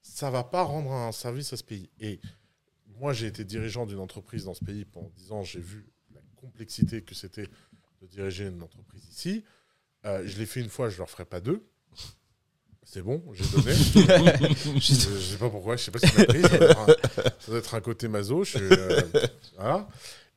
ça 0.00 0.30
va 0.30 0.44
pas 0.44 0.62
rendre 0.62 0.92
un 0.92 1.10
service 1.10 1.52
à 1.52 1.56
ce 1.56 1.64
pays. 1.64 1.90
Et 1.98 2.20
moi, 2.98 3.12
j'ai 3.12 3.26
été 3.26 3.44
dirigeant 3.44 3.84
d'une 3.84 3.98
entreprise 3.98 4.44
dans 4.44 4.54
ce 4.54 4.64
pays 4.64 4.84
pendant 4.84 5.10
10 5.16 5.32
ans. 5.32 5.42
J'ai 5.42 5.60
vu 5.60 5.86
la 6.14 6.20
complexité 6.36 7.02
que 7.02 7.14
c'était 7.14 7.48
de 8.00 8.06
diriger 8.06 8.46
une 8.46 8.62
entreprise 8.62 9.04
ici. 9.10 9.44
Euh, 10.04 10.22
je 10.24 10.38
l'ai 10.38 10.46
fait 10.46 10.60
une 10.60 10.68
fois, 10.68 10.88
je 10.88 10.94
ne 10.94 10.98
leur 10.98 11.10
ferai 11.10 11.24
pas 11.24 11.40
deux. 11.40 11.68
C'est 12.90 13.02
bon, 13.02 13.22
j'ai 13.34 13.44
donné. 13.48 13.74
je 13.74 14.70
ne 14.72 15.18
sais 15.20 15.36
pas 15.36 15.50
pourquoi, 15.50 15.76
je 15.76 15.84
sais 15.84 15.90
pas 15.90 15.98
si 15.98 16.08
c'est 16.08 16.26
pris. 16.26 16.40
Ça 16.40 16.48
doit 16.58 16.68
être 16.70 16.78
un, 16.80 16.86
ça 17.38 17.46
doit 17.48 17.58
être 17.58 17.74
un 17.74 17.80
côté 17.82 18.08
maso. 18.08 18.44
Je 18.44 18.56
suis, 18.56 18.64
euh, 18.64 19.02
voilà. 19.56 19.86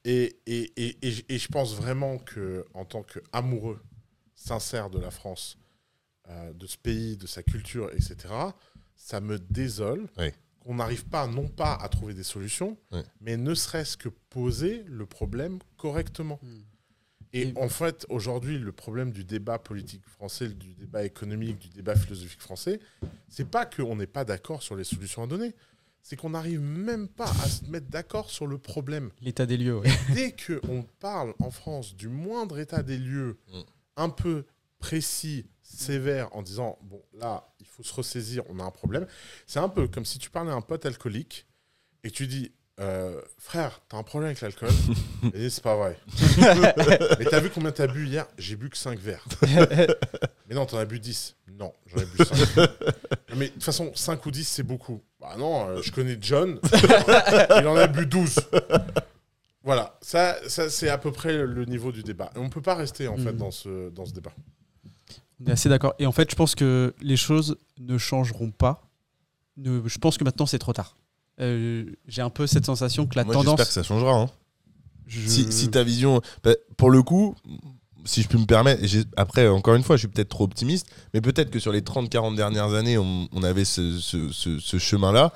Et, 0.03 0.35
et, 0.47 0.71
et, 0.75 0.97
et 1.01 1.11
je- 1.11 1.23
et 1.29 1.37
je 1.37 1.47
pense 1.47 1.75
vraiment 1.75 2.17
que 2.17 2.65
en 2.73 2.83
tant 2.83 3.03
qu'amoureux 3.03 3.79
sincère 4.35 4.89
de 4.89 4.99
la 4.99 5.11
France, 5.11 5.57
euh, 6.29 6.51
de 6.51 6.67
ce 6.67 6.77
pays, 6.77 7.15
de 7.15 7.25
sa 7.27 7.41
culture, 7.41 7.89
etc., 7.93 8.17
ça 8.97 9.21
me 9.21 9.39
désole 9.39 10.07
Oui. 10.17 10.31
qu'on 10.59 10.75
n'arrive 10.75 11.05
pas, 11.05 11.27
non 11.27 11.47
pas 11.47 11.75
à 11.75 11.87
trouver 11.87 12.13
des 12.13 12.23
solutions, 12.23 12.77
Oui. 12.91 12.99
mais 13.21 13.37
ne 13.37 13.53
serait-ce 13.55 13.95
que 13.95 14.09
poser 14.09 14.83
le 14.87 15.05
problème 15.05 15.59
correctement. 15.77 16.39
Hmm. 16.43 16.61
Et 17.33 17.49
Et- 17.49 17.53
en 17.57 17.69
fait, 17.69 18.05
aujourd'hui, 18.09 18.57
le 18.59 18.71
problème 18.71 19.11
du 19.11 19.23
débat 19.23 19.57
politique 19.59 20.03
français, 20.07 20.49
du 20.49 20.73
débat 20.73 21.03
économique, 21.05 21.59
du 21.59 21.69
débat 21.69 21.95
philosophique 21.95 22.41
français, 22.41 22.79
c'est 23.29 23.47
pas 23.47 23.65
qu'on 23.65 23.95
n'est 23.95 24.07
pas 24.07 24.25
d'accord 24.25 24.61
sur 24.63 24.75
les 24.75 24.83
solutions 24.83 25.23
à 25.23 25.27
donner, 25.27 25.53
c'est 26.03 26.15
qu'on 26.15 26.31
n'arrive 26.31 26.59
même 26.61 27.07
pas 27.07 27.29
à 27.29 27.47
se 27.47 27.63
mettre 27.65 27.87
d'accord 27.87 28.29
sur 28.29 28.47
le 28.47 28.57
problème. 28.57 29.11
L'état 29.21 29.45
des 29.45 29.55
lieux, 29.57 29.77
ouais. 29.77 29.89
Dès 30.13 30.35
qu'on 30.35 30.83
parle 30.99 31.33
en 31.39 31.51
France 31.51 31.95
du 31.95 32.09
moindre 32.09 32.59
état 32.59 32.83
des 32.83 32.97
lieux, 32.97 33.37
Mm. 33.53 33.61
un 33.97 34.09
peu 34.09 34.45
précis, 34.79 35.45
sévère, 35.61 36.35
en 36.35 36.41
disant, 36.41 36.77
bon, 36.81 37.01
là, 37.13 37.47
il 37.59 37.65
faut 37.67 37.83
se 37.83 37.93
ressaisir, 37.93 38.43
on 38.49 38.59
a 38.59 38.63
un 38.63 38.71
problème, 38.71 39.05
c'est 39.47 39.59
un 39.59 39.69
peu 39.69 39.87
comme 39.87 40.05
si 40.05 40.17
tu 40.19 40.29
parlais 40.29 40.51
à 40.51 40.55
un 40.55 40.61
pote 40.61 40.85
alcoolique 40.85 41.45
et 42.03 42.11
tu 42.11 42.27
dis, 42.27 42.51
euh, 42.81 43.21
frère, 43.37 43.81
t'as 43.89 43.97
un 43.97 44.03
problème 44.03 44.27
avec 44.29 44.41
l'alcool 44.41 44.69
Et 45.33 45.49
c'est 45.49 45.63
pas 45.63 45.75
vrai. 45.75 45.97
Mais 47.19 47.25
t'as 47.25 47.39
vu 47.39 47.49
combien 47.49 47.71
t'as 47.71 47.87
bu 47.87 48.07
hier? 48.07 48.25
J'ai 48.37 48.55
bu 48.55 48.69
que 48.69 48.77
5 48.77 48.99
verres. 48.99 49.25
Mais 50.49 50.55
non, 50.55 50.65
t'en 50.65 50.77
as 50.77 50.85
bu 50.85 50.99
10. 50.99 51.35
Non, 51.59 51.71
j'en 51.87 52.01
ai 52.01 52.05
bu 52.05 52.17
5. 52.25 52.69
Mais 53.37 53.47
de 53.47 53.53
toute 53.53 53.63
façon, 53.63 53.91
5 53.93 54.25
ou 54.25 54.31
10, 54.31 54.43
c'est 54.47 54.63
beaucoup. 54.63 55.01
Bah 55.19 55.35
non, 55.37 55.69
euh, 55.69 55.81
je 55.81 55.91
connais 55.91 56.17
John. 56.19 56.59
il 57.59 57.67
en 57.67 57.75
a 57.75 57.87
bu 57.87 58.05
12. 58.05 58.39
Voilà, 59.63 59.97
ça, 60.01 60.37
ça 60.49 60.69
c'est 60.69 60.89
à 60.89 60.97
peu 60.97 61.11
près 61.11 61.33
le 61.45 61.65
niveau 61.65 61.91
du 61.91 62.01
débat. 62.01 62.31
Et 62.35 62.39
on 62.39 62.49
peut 62.49 62.61
pas 62.61 62.73
rester 62.75 63.07
en 63.07 63.17
fait 63.17 63.31
Mhm. 63.31 63.37
dans 63.37 63.51
ce, 63.51 63.89
dans 63.91 64.05
ce 64.05 64.13
débat. 64.13 64.31
On 65.39 65.45
est 65.47 65.51
assez 65.51 65.69
d'accord. 65.69 65.93
Et 65.99 66.05
en 66.07 66.11
fait, 66.11 66.29
je 66.31 66.35
pense 66.35 66.55
que 66.55 66.93
les 67.01 67.17
choses 67.17 67.57
ne 67.79 67.97
changeront 67.97 68.49
pas. 68.51 68.81
Ne- 69.57 69.87
je 69.87 69.97
pense 69.99 70.17
que 70.17 70.23
maintenant, 70.23 70.45
c'est 70.47 70.59
trop 70.59 70.73
tard. 70.73 70.95
Euh, 71.41 71.85
J'ai 72.07 72.21
un 72.21 72.29
peu 72.29 72.47
cette 72.47 72.65
sensation 72.65 73.07
que 73.07 73.15
la 73.15 73.23
Moi, 73.23 73.33
j'espère 73.33 73.51
tendance. 73.53 73.67
que 73.67 73.73
ça 73.73 73.83
changera. 73.83 74.13
hein. 74.13 74.29
je- 75.07 75.27
Si, 75.27 75.51
si 75.51 75.69
ta 75.69 75.83
vision. 75.83 76.21
bah, 76.43 76.51
pour 76.77 76.89
le 76.91 77.01
coup, 77.03 77.35
si 78.05 78.21
je 78.21 78.27
puis 78.27 78.37
me 78.39 78.45
permettre, 78.45 78.81
après, 79.17 79.47
encore 79.47 79.75
une 79.75 79.83
fois, 79.83 79.95
je 79.97 80.01
suis 80.01 80.07
peut-être 80.07 80.29
trop 80.29 80.43
optimiste, 80.45 80.87
mais 81.13 81.21
peut-être 81.21 81.49
que 81.51 81.59
sur 81.59 81.71
les 81.71 81.81
30-40 81.81 82.35
dernières 82.35 82.73
années, 82.73 82.97
on, 82.97 83.27
on 83.31 83.43
avait 83.43 83.65
ce, 83.65 83.99
ce- 83.99 84.31
ce- 84.31 84.59
ce 84.59 84.77
chemin-là. 84.77 85.33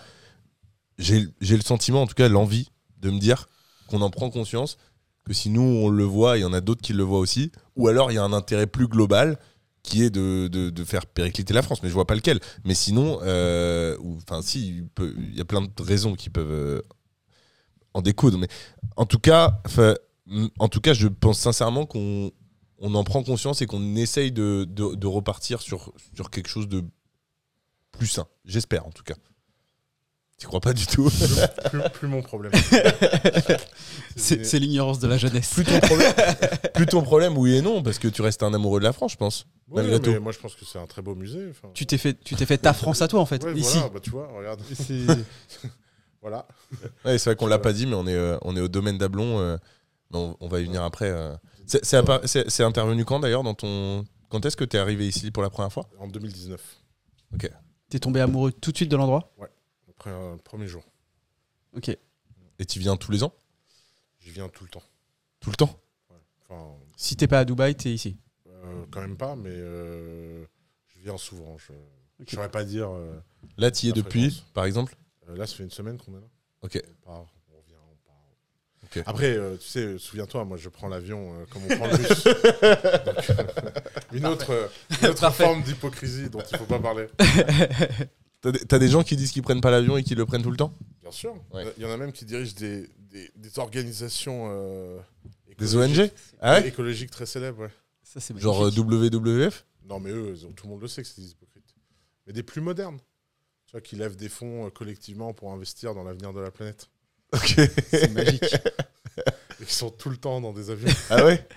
J'ai 0.97 1.28
j'ai 1.41 1.56
le 1.58 1.62
sentiment, 1.64 2.03
en 2.03 2.08
tout 2.08 2.14
cas, 2.14 2.30
l'envie 2.30 2.70
de 3.01 3.10
me 3.10 3.20
dire 3.20 3.49
qu'on 3.88 4.01
en 4.01 4.10
prend 4.10 4.30
conscience, 4.30 4.78
que 5.26 5.34
si 5.34 5.49
nous, 5.49 5.62
on 5.62 5.89
le 5.89 6.03
voit, 6.06 6.38
il 6.38 6.41
y 6.41 6.45
en 6.45 6.53
a 6.53 6.62
d'autres 6.62 6.82
qui 6.82 6.93
le 6.93 7.03
voient 7.03 7.20
aussi, 7.20 7.51
ou 7.76 7.88
alors 7.88 8.12
il 8.12 8.16
y 8.16 8.18
a 8.18 8.24
un 8.24 8.32
intérêt 8.34 8.68
plus 8.68 8.88
global 8.88 9.38
qui 9.86 10.04
est 10.04 10.10
de, 10.10 10.48
de- 10.48 10.70
de 10.72 10.84
faire 10.84 11.06
péricliter 11.06 11.54
la 11.54 11.62
France, 11.62 11.82
mais 11.84 11.90
je 11.90 11.94
vois 11.94 12.08
pas 12.08 12.16
lequel. 12.16 12.40
Mais 12.64 12.74
sinon, 12.74 13.20
euh, 13.22 13.98
enfin, 14.28 14.42
si, 14.42 14.84
il 15.00 15.36
y 15.36 15.42
a 15.42 15.46
plein 15.46 15.62
de 15.62 15.70
raisons 15.84 16.16
qui 16.16 16.30
peuvent 16.30 16.52
euh, 16.52 16.82
en 17.94 18.02
découdre, 18.02 18.38
mais 18.38 18.48
en 18.98 19.06
tout 19.06 19.20
cas, 19.20 19.62
en 20.60 20.68
tout 20.70 20.82
cas, 20.82 20.94
je 20.94 21.08
pense 21.08 21.40
sincèrement 21.40 21.86
qu'on 21.86 22.32
on 22.80 22.94
en 22.96 23.04
prend 23.04 23.24
conscience 23.24 23.62
et 23.62 23.68
qu'on 23.68 23.96
essaye 23.96 24.32
de, 24.32 24.66
de- 24.68 24.96
de 24.96 25.08
repartir 25.08 25.62
sur, 25.62 25.94
sur 26.16 26.30
quelque 26.30 26.50
chose 26.50 26.68
de 26.68 26.84
plus 27.92 28.08
sain. 28.08 28.28
J'espère, 28.44 28.86
en 28.86 28.92
tout 28.92 29.04
cas. 29.04 29.16
Tu 30.38 30.48
crois 30.48 30.60
pas 30.60 30.74
du 30.74 30.86
tout 30.86 31.10
Plus, 31.70 31.80
plus 31.94 32.08
mon 32.10 32.22
problème. 32.22 32.52
C'est 34.18 34.46
c'est 34.46 34.60
l'ignorance 34.60 35.00
de 35.00 35.08
la 35.08 35.18
jeunesse. 35.18 35.54
plus 35.54 35.64
ton, 35.66 35.80
problème, 35.80 36.14
plus 36.74 36.86
ton 36.86 37.02
problème, 37.02 37.38
oui 37.38 37.56
et 37.56 37.62
non, 37.62 37.84
parce 37.84 38.00
que 38.00 38.08
tu 38.08 38.22
restes 38.22 38.44
un 38.44 38.54
amoureux 38.54 38.80
de 38.80 38.86
la 38.86 38.94
France, 38.94 39.12
je 39.14 39.18
pense. 39.18 39.46
Ouais, 39.70 39.82
malgré 39.84 40.00
mais 40.12 40.18
tout. 40.18 40.24
moi 40.24 40.32
je 40.32 40.40
pense 40.40 40.56
que 40.56 40.64
c'est 40.66 40.80
un 40.80 40.86
très 40.88 41.02
beau 41.02 41.16
musée. 41.16 41.52
Tu 41.74 41.86
t'es 41.86 41.98
fait, 41.98 42.14
tu 42.24 42.36
t'es 42.36 42.46
fait 42.46 42.58
ta 42.58 42.74
France 42.74 43.02
à 43.02 43.08
toi, 43.08 43.20
en 43.20 43.26
fait, 43.26 43.44
Ouais, 43.44 43.54
ici. 43.56 43.74
Voilà, 43.78 43.90
bah, 43.90 44.00
tu 44.02 44.10
vois, 44.10 44.28
regarde. 44.28 44.62
C'est- 44.74 45.06
Voilà. 46.22 46.48
Ouais, 47.06 47.18
c'est 47.18 47.30
vrai 47.30 47.36
qu'on 47.36 47.48
l'a 47.48 47.60
pas 47.60 47.72
dit, 47.74 47.86
mais 47.86 47.96
on 47.96 48.08
est, 48.08 48.14
euh, 48.16 48.38
on 48.42 48.56
est 48.58 48.62
au 48.62 48.68
domaine 48.68 48.98
d'Ablon. 48.98 49.40
euh, 49.40 49.58
on, 50.14 50.36
on 50.40 50.48
va 50.48 50.60
y 50.62 50.66
venir 50.66 50.82
après. 50.84 51.10
euh. 51.10 51.34
C'est 51.68 51.84
c'est 51.84 51.98
appa- 51.98 52.26
c'est- 52.26 52.50
c'est 52.50 52.64
intervenu 52.64 53.04
quand 53.06 53.20
d'ailleurs 53.20 53.44
dans 53.44 53.54
ton. 53.54 54.06
Quand 54.30 54.46
est-ce 54.46 54.56
que 54.58 54.64
tu 54.64 54.78
es 54.78 54.80
arrivé 54.80 55.08
ici 55.08 55.30
pour 55.32 55.44
la 55.44 55.50
première 55.50 55.72
fois? 55.74 55.88
En 56.00 56.08
2019, 56.08 56.62
T'es 57.90 58.00
tombé 58.00 58.20
amoureux 58.22 58.52
tout 58.52 58.72
de 58.72 58.78
suite 58.78 58.90
de 58.90 58.96
l'endroit? 58.96 59.32
Après 59.38 59.50
premier 60.43 60.68
jour. 60.68 60.84
Ok. 61.76 61.89
Et 62.60 62.66
tu 62.66 62.80
viens 62.80 62.95
tous 62.97 63.12
les 63.12 63.24
ans? 63.24 63.34
J'y 64.20 64.32
viens 64.32 64.47
tout 64.49 64.64
le 64.64 64.70
temps. 64.70 64.84
Tout 65.39 65.49
le 65.49 65.56
temps? 65.56 65.80
Enfin, 66.49 66.72
Si 66.95 67.16
t'es 67.18 67.28
pas 67.28 67.39
à 67.39 67.45
Dubaï, 67.45 67.76
t'es 67.76 67.91
ici. 67.93 68.18
euh, 68.47 68.86
quand 68.91 69.01
même 69.01 69.18
pas, 69.18 69.36
mais 69.36 69.49
euh, 69.51 70.45
je 70.88 70.99
viens 71.01 71.18
souvent. 71.18 71.58
Je 71.58 71.74
ne 71.74 71.78
Ok. 72.24 72.30
saurais 72.32 72.49
pas 72.51 72.64
dire. 72.64 72.89
euh, 72.91 73.20
Là, 73.58 73.72
tu 73.72 73.88
y 73.88 73.89
es 73.89 73.91
depuis, 73.93 74.30
fréquence. 74.32 74.51
par 74.53 74.66
exemple? 74.66 74.95
Euh, 75.30 75.36
là, 75.38 75.45
ça 75.47 75.56
fait 75.56 75.64
une 75.64 75.72
semaine 75.72 75.97
qu'on 75.97 76.14
est 76.18 76.22
là. 76.22 76.28
Ok. 76.62 76.82
On 76.88 77.06
part, 77.06 77.26
on 77.51 77.58
revient, 77.58 77.74
on 77.91 77.95
part. 78.08 78.16
Ok. 78.84 79.03
Après, 79.06 79.36
euh, 79.38 79.58
tu 79.58 79.68
sais, 79.68 79.97
souviens-toi, 79.99 80.45
moi 80.45 80.58
je 80.58 80.70
prends 80.70 80.88
l'avion 80.88 81.34
euh, 81.41 81.45
comme 81.49 81.64
on 81.64 81.76
prend 81.76 81.88
le 81.88 81.97
bus. 81.97 82.24
Donc, 83.06 84.12
une 84.14 84.26
autre, 84.28 84.70
une 85.01 85.10
autre 85.10 85.30
forme 85.32 85.62
d'hypocrisie 85.64 86.30
dont 86.30 86.41
il 86.51 86.58
faut 86.58 86.66
pas 86.66 86.80
parler. 86.80 87.08
T'as 88.68 88.80
des, 88.80 88.88
gens 88.89 89.04
qui 89.04 89.16
disent 89.16 89.32
qu'ils 89.32 89.41
prennent 89.43 89.62
pas 89.62 89.72
l'avion 89.72 89.98
et 89.98 90.04
qui 90.04 90.16
le 90.16 90.26
prennent 90.26 90.43
tout 90.43 90.52
le 90.52 90.58
temps? 90.58 90.74
Bien 91.02 91.12
sûr. 91.12 91.36
Ouais. 91.54 91.66
Il 91.78 91.84
y 91.84 91.86
en 91.86 91.91
a 91.91 91.98
même 91.98 92.12
qui 92.12 92.26
dirigent 92.26 92.56
des, 92.56 92.89
des, 93.12 93.32
des 93.36 93.60
organisations 93.60 94.48
euh, 94.52 95.00
Des 95.58 95.76
écologiques- 95.76 96.02
ONG 96.02 96.12
Ah 96.41 96.54
ouais? 96.60 96.68
Écologiques 96.68 97.12
très 97.12 97.26
célèbres. 97.26 97.64
Ouais. 97.64 97.70
Ça, 98.04 98.20
c'est 98.20 98.38
Genre 98.38 98.66
euh, 98.66 98.72
magnifique. 98.72 99.14
WWF 99.14 99.66
Non, 99.88 100.00
mais 100.00 100.12
eux, 100.12 100.34
ils 100.36 100.46
ont- 100.46 100.52
tout 100.52 100.68
le 100.68 100.74
monde 100.74 100.82
le 100.82 100.88
sait 100.88 101.02
que 101.02 101.08
c'est 101.08 101.22
des 101.22 101.32
hypocrites. 101.32 101.76
Mais 102.28 102.34
des 102.34 102.43
plus 102.43 102.62
modernes. 102.62 103.00
Tu 103.68 103.72
vois, 103.72 103.82
qui 103.82 103.96
lèvent 103.96 104.16
des 104.16 104.30
fonds 104.30 104.68
euh, 104.68 104.70
collectivement 104.70 105.34
pour 105.34 105.52
investir 105.52 105.93
dans 105.96 106.04
l'avenir 106.04 106.34
de 106.34 106.39
la 106.39 106.52
planète. 106.52 106.89
Ok. 107.34 107.56
C'est 107.89 108.12
magique. 108.12 108.43
Et 109.62 109.66
qui 109.66 109.74
sont 109.74 109.89
tout 109.89 110.10
le 110.10 110.18
temps 110.18 110.41
dans 110.41 110.52
des 110.54 110.70
avions. 110.70 110.93
Ah 111.10 111.26
ouais 111.26 111.48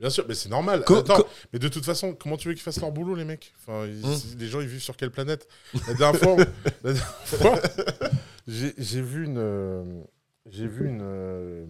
Bien 0.00 0.10
sûr, 0.10 0.24
mais 0.28 0.34
c'est 0.34 0.48
normal. 0.48 0.84
Co- 0.84 0.96
Attends, 0.98 1.24
mais 1.52 1.58
de 1.58 1.66
toute 1.68 1.84
façon, 1.84 2.14
comment 2.14 2.36
tu 2.36 2.46
veux 2.48 2.54
qu'ils 2.54 2.62
fassent 2.62 2.80
leur 2.80 2.92
boulot, 2.92 3.14
les 3.16 3.24
mecs? 3.24 3.52
Enfin, 3.58 3.84
ils- 3.86 4.16
si- 4.16 4.36
Les 4.36 4.46
gens, 4.46 4.60
ils 4.60 4.68
vivent 4.68 4.80
sur 4.82 4.96
quelle 4.96 5.10
planète? 5.10 5.48
La 5.88 5.94
dernière 5.94 6.20
fois, 6.20 6.36
j'ai 8.46 9.02
vu 9.02 9.24
une, 9.24 9.38
euh, 9.38 10.02
j'ai 10.46 10.66
vu 10.66 10.88
une, 10.88 11.00
euh, 11.02 11.66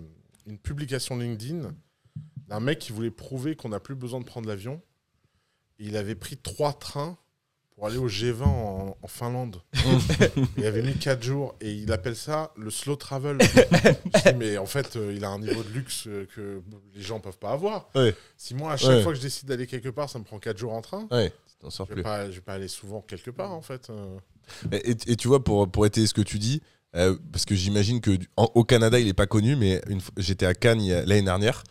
une 0.47 0.59
publication 0.59 1.17
LinkedIn 1.17 1.73
d'un 2.49 2.61
mec 2.61 2.79
qui 2.79 2.93
voulait 2.93 3.11
prouver 3.11 3.57
qu'on 3.57 3.71
n'a 3.71 3.81
plus 3.81 3.95
besoin 3.95 4.21
de 4.21 4.25
prendre 4.25 4.49
l'avion. 4.49 4.81
Il 5.79 5.97
avait 5.97 6.15
pris 6.15 6.37
trois 6.37 6.73
trains 6.73 7.17
pour 7.79 7.87
aller 7.87 7.97
au 7.97 8.09
G20 8.09 8.43
en, 8.43 8.97
en 9.01 9.07
Finlande. 9.07 9.63
il 10.57 10.67
avait 10.67 10.83
mis 10.83 10.95
quatre 10.95 11.23
jours 11.23 11.55
et 11.61 11.73
il 11.73 11.93
appelle 11.93 12.17
ça 12.17 12.53
le 12.57 12.71
slow 12.71 12.97
travel. 12.97 13.39
Je 13.43 14.31
dis, 14.33 14.37
mais 14.37 14.59
en 14.59 14.67
fait, 14.67 14.97
euh, 14.97 15.13
il 15.15 15.25
a 15.25 15.29
un 15.31 15.39
niveau 15.39 15.63
de 15.63 15.69
luxe 15.69 16.09
euh, 16.09 16.27
que 16.35 16.61
les 16.97 17.03
gens 17.03 17.21
peuvent 17.21 17.39
pas 17.39 17.53
avoir. 17.53 17.89
Ouais. 17.95 18.17
Si 18.37 18.55
moi, 18.57 18.73
à 18.73 18.77
chaque 18.77 18.91
Ouais. 18.91 19.03
fois 19.05 19.13
que 19.13 19.19
je 19.19 19.23
décide 19.23 19.47
d'aller 19.49 19.69
quelque 19.69 19.91
part, 19.91 20.11
ça 20.11 20.19
me 20.19 20.25
prend 20.25 20.41
4 20.41 20.59
jours 20.59 20.73
en 20.73 20.83
train, 20.83 21.07
Ouais, 21.13 21.33
t'en 21.61 21.71
sors 21.71 21.87
je 21.87 21.91
vais 21.91 21.95
plus. 21.97 22.03
pas, 22.03 22.27
je 22.29 22.35
vais 22.37 22.41
pas 22.41 22.55
aller 22.55 22.67
souvent 22.69 23.01
quelque 23.01 23.31
part, 23.31 23.53
en 23.53 23.63
fait. 23.63 23.91
euh. 23.91 24.19
Et, 24.73 24.91
et- 24.91 25.13
et 25.13 25.17
tu 25.17 25.29
vois, 25.29 25.45
pour, 25.45 25.71
pour 25.71 25.87
étayer 25.87 26.09
ce 26.09 26.15
que 26.15 26.23
tu 26.23 26.41
dis, 26.41 26.61
euh, 26.97 27.17
parce 27.31 27.45
que 27.45 27.55
j'imagine 27.55 28.01
que 28.01 28.11
du- 28.11 28.29
en- 28.37 28.51
au 28.57 28.65
Canada, 28.65 28.99
il 28.99 29.07
est 29.07 29.15
pas 29.15 29.29
connu, 29.29 29.55
mais 29.55 29.81
une 29.89 30.01
fois- 30.01 30.15
j'étais 30.17 30.47
à 30.47 30.55
Cannes 30.55 30.81
il 30.81 30.89
y 30.89 30.93
a- 30.93 31.05
l'année 31.07 31.23
dernière 31.23 31.63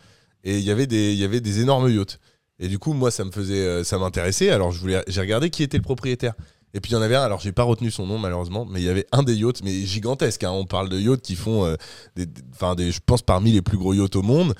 et 0.42 0.56
il 0.56 0.64
y 0.64 0.70
avait 0.70 0.86
des 0.86 1.12
il 1.12 1.18
y 1.18 1.24
avait 1.24 1.42
des 1.42 1.60
énormes 1.60 1.90
yachts. 1.90 2.18
Et 2.60 2.68
du 2.68 2.78
coup, 2.78 2.92
moi, 2.92 3.10
ça 3.10 3.24
me 3.24 3.30
faisait, 3.30 3.54
euh, 3.64 3.84
ça 3.84 3.98
m'intéressait. 3.98 4.50
Alors, 4.50 4.72
je 4.72 4.80
voulais, 4.80 5.02
j'ai 5.06 5.20
regardé 5.20 5.50
qui 5.50 5.62
était 5.62 5.76
le 5.76 5.82
propriétaire. 5.82 6.34
Et 6.74 6.80
puis 6.80 6.90
il 6.92 6.94
y 6.94 6.96
en 6.98 7.02
avait 7.02 7.16
un. 7.16 7.22
Alors, 7.22 7.40
j'ai 7.40 7.52
pas 7.52 7.62
retenu 7.62 7.90
son 7.90 8.06
nom 8.06 8.18
malheureusement, 8.18 8.66
mais 8.66 8.80
il 8.80 8.84
y 8.86 8.90
avait 8.90 9.06
un 9.12 9.22
des 9.22 9.34
yachts, 9.34 9.62
mais 9.64 9.72
gigantesque. 9.86 10.44
hein. 10.44 10.50
On 10.50 10.66
parle 10.66 10.88
de 10.90 10.98
yachts 10.98 11.22
qui 11.22 11.34
font, 11.34 11.64
euh, 11.64 11.76
des, 12.14 12.26
des- 12.26 12.42
enfin, 12.52 12.74
des, 12.74 12.92
je 12.92 13.00
pense 13.04 13.22
parmi 13.22 13.52
les 13.52 13.62
plus 13.62 13.78
gros 13.78 13.94
yachts 13.94 14.16
au 14.16 14.22
monde. 14.22 14.54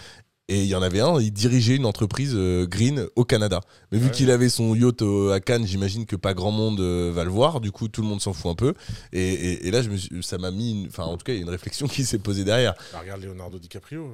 Et 0.51 0.63
il 0.63 0.67
y 0.69 0.75
en 0.75 0.81
avait 0.81 1.01
un, 1.01 1.21
il 1.21 1.31
dirigeait 1.31 1.77
une 1.77 1.85
entreprise 1.85 2.33
euh, 2.35 2.67
green 2.67 3.07
au 3.17 3.27
Canada. 3.27 3.61
Mais 3.93 3.99
vu 3.99 4.07
Ouais. 4.07 4.11
qu'il 4.11 4.31
avait 4.31 4.49
son 4.49 4.75
yacht 4.75 5.03
euh, 5.03 5.33
à 5.35 5.41
Cannes, 5.41 5.67
j'imagine 5.67 6.07
que 6.07 6.17
pas 6.17 6.33
grand 6.33 6.51
monde 6.51 6.81
euh, 6.81 7.13
va 7.15 7.25
le 7.25 7.31
voir. 7.31 7.61
Du 7.61 7.71
coup, 7.71 7.89
tout 7.89 8.01
le 8.01 8.09
monde 8.09 8.23
s'en 8.23 8.33
fout 8.33 8.51
un 8.53 8.55
peu. 8.55 8.73
Et, 9.13 9.21
et- 9.29 9.67
et 9.67 9.71
là, 9.71 9.83
je 9.83 9.91
me 9.91 9.99
suis- 9.99 10.23
ça 10.23 10.39
m'a 10.39 10.51
mis, 10.51 10.87
enfin, 10.89 11.03
en 11.05 11.19
tout 11.19 11.25
cas, 11.25 11.33
il 11.35 11.37
y 11.37 11.39
a 11.41 11.43
une 11.43 11.51
réflexion 11.51 11.87
qui 11.89 12.07
s'est 12.07 12.19
posée 12.19 12.45
derrière. 12.45 12.73
Bah, 12.95 13.01
regarde 13.03 13.23
Leonardo 13.23 13.59
DiCaprio, 13.59 14.11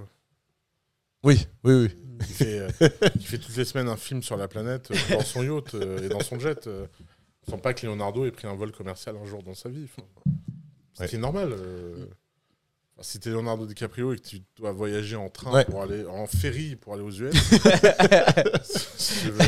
Oui, 1.25 1.47
oui, 1.65 1.73
oui. 1.75 1.91
qui 2.27 2.33
fait, 2.33 2.59
euh, 2.59 2.69
qui 3.19 3.25
fait 3.25 3.39
toutes 3.39 3.57
les 3.57 3.65
semaines 3.65 3.89
un 3.89 3.97
film 3.97 4.23
sur 4.23 4.37
la 4.37 4.47
planète 4.49 4.91
euh, 4.91 4.95
dans 5.17 5.21
son 5.23 5.43
yacht 5.43 5.75
euh, 5.75 6.03
et 6.03 6.09
dans 6.09 6.21
son 6.21 6.39
jet. 6.39 6.67
euh. 6.67 6.87
Je 7.47 7.51
sens 7.53 7.61
pas 7.61 7.75
que 7.75 7.87
Leonardo 7.87 8.25
ait 8.27 8.31
pris 8.31 8.47
un 8.47 8.55
vol 8.55 8.73
commercial 8.73 9.17
un 9.17 9.25
jour 9.27 9.43
dans 9.43 9.55
sa 9.55 9.69
vie. 9.69 9.85
Enfin, 9.85 10.07
C'était 10.95 11.19
normal. 11.19 11.53
euh. 11.53 12.07
Si 13.01 13.19
t'es 13.19 13.31
Leonardo 13.31 13.67
DiCaprio 13.67 14.13
et 14.13 14.19
que 14.19 14.23
tu 14.23 14.41
dois 14.57 14.71
voyager 14.71 15.17
en 15.17 15.29
train 15.29 15.51
Ouais. 15.53 15.65
pour 15.65 15.83
aller 15.83 16.05
en 16.07 16.29
ferry 16.29 16.77
pour 16.77 16.95
aller 16.95 17.03
aux 17.03 17.11
US, 17.11 17.35
je, 17.51 19.31
veux, 19.31 19.39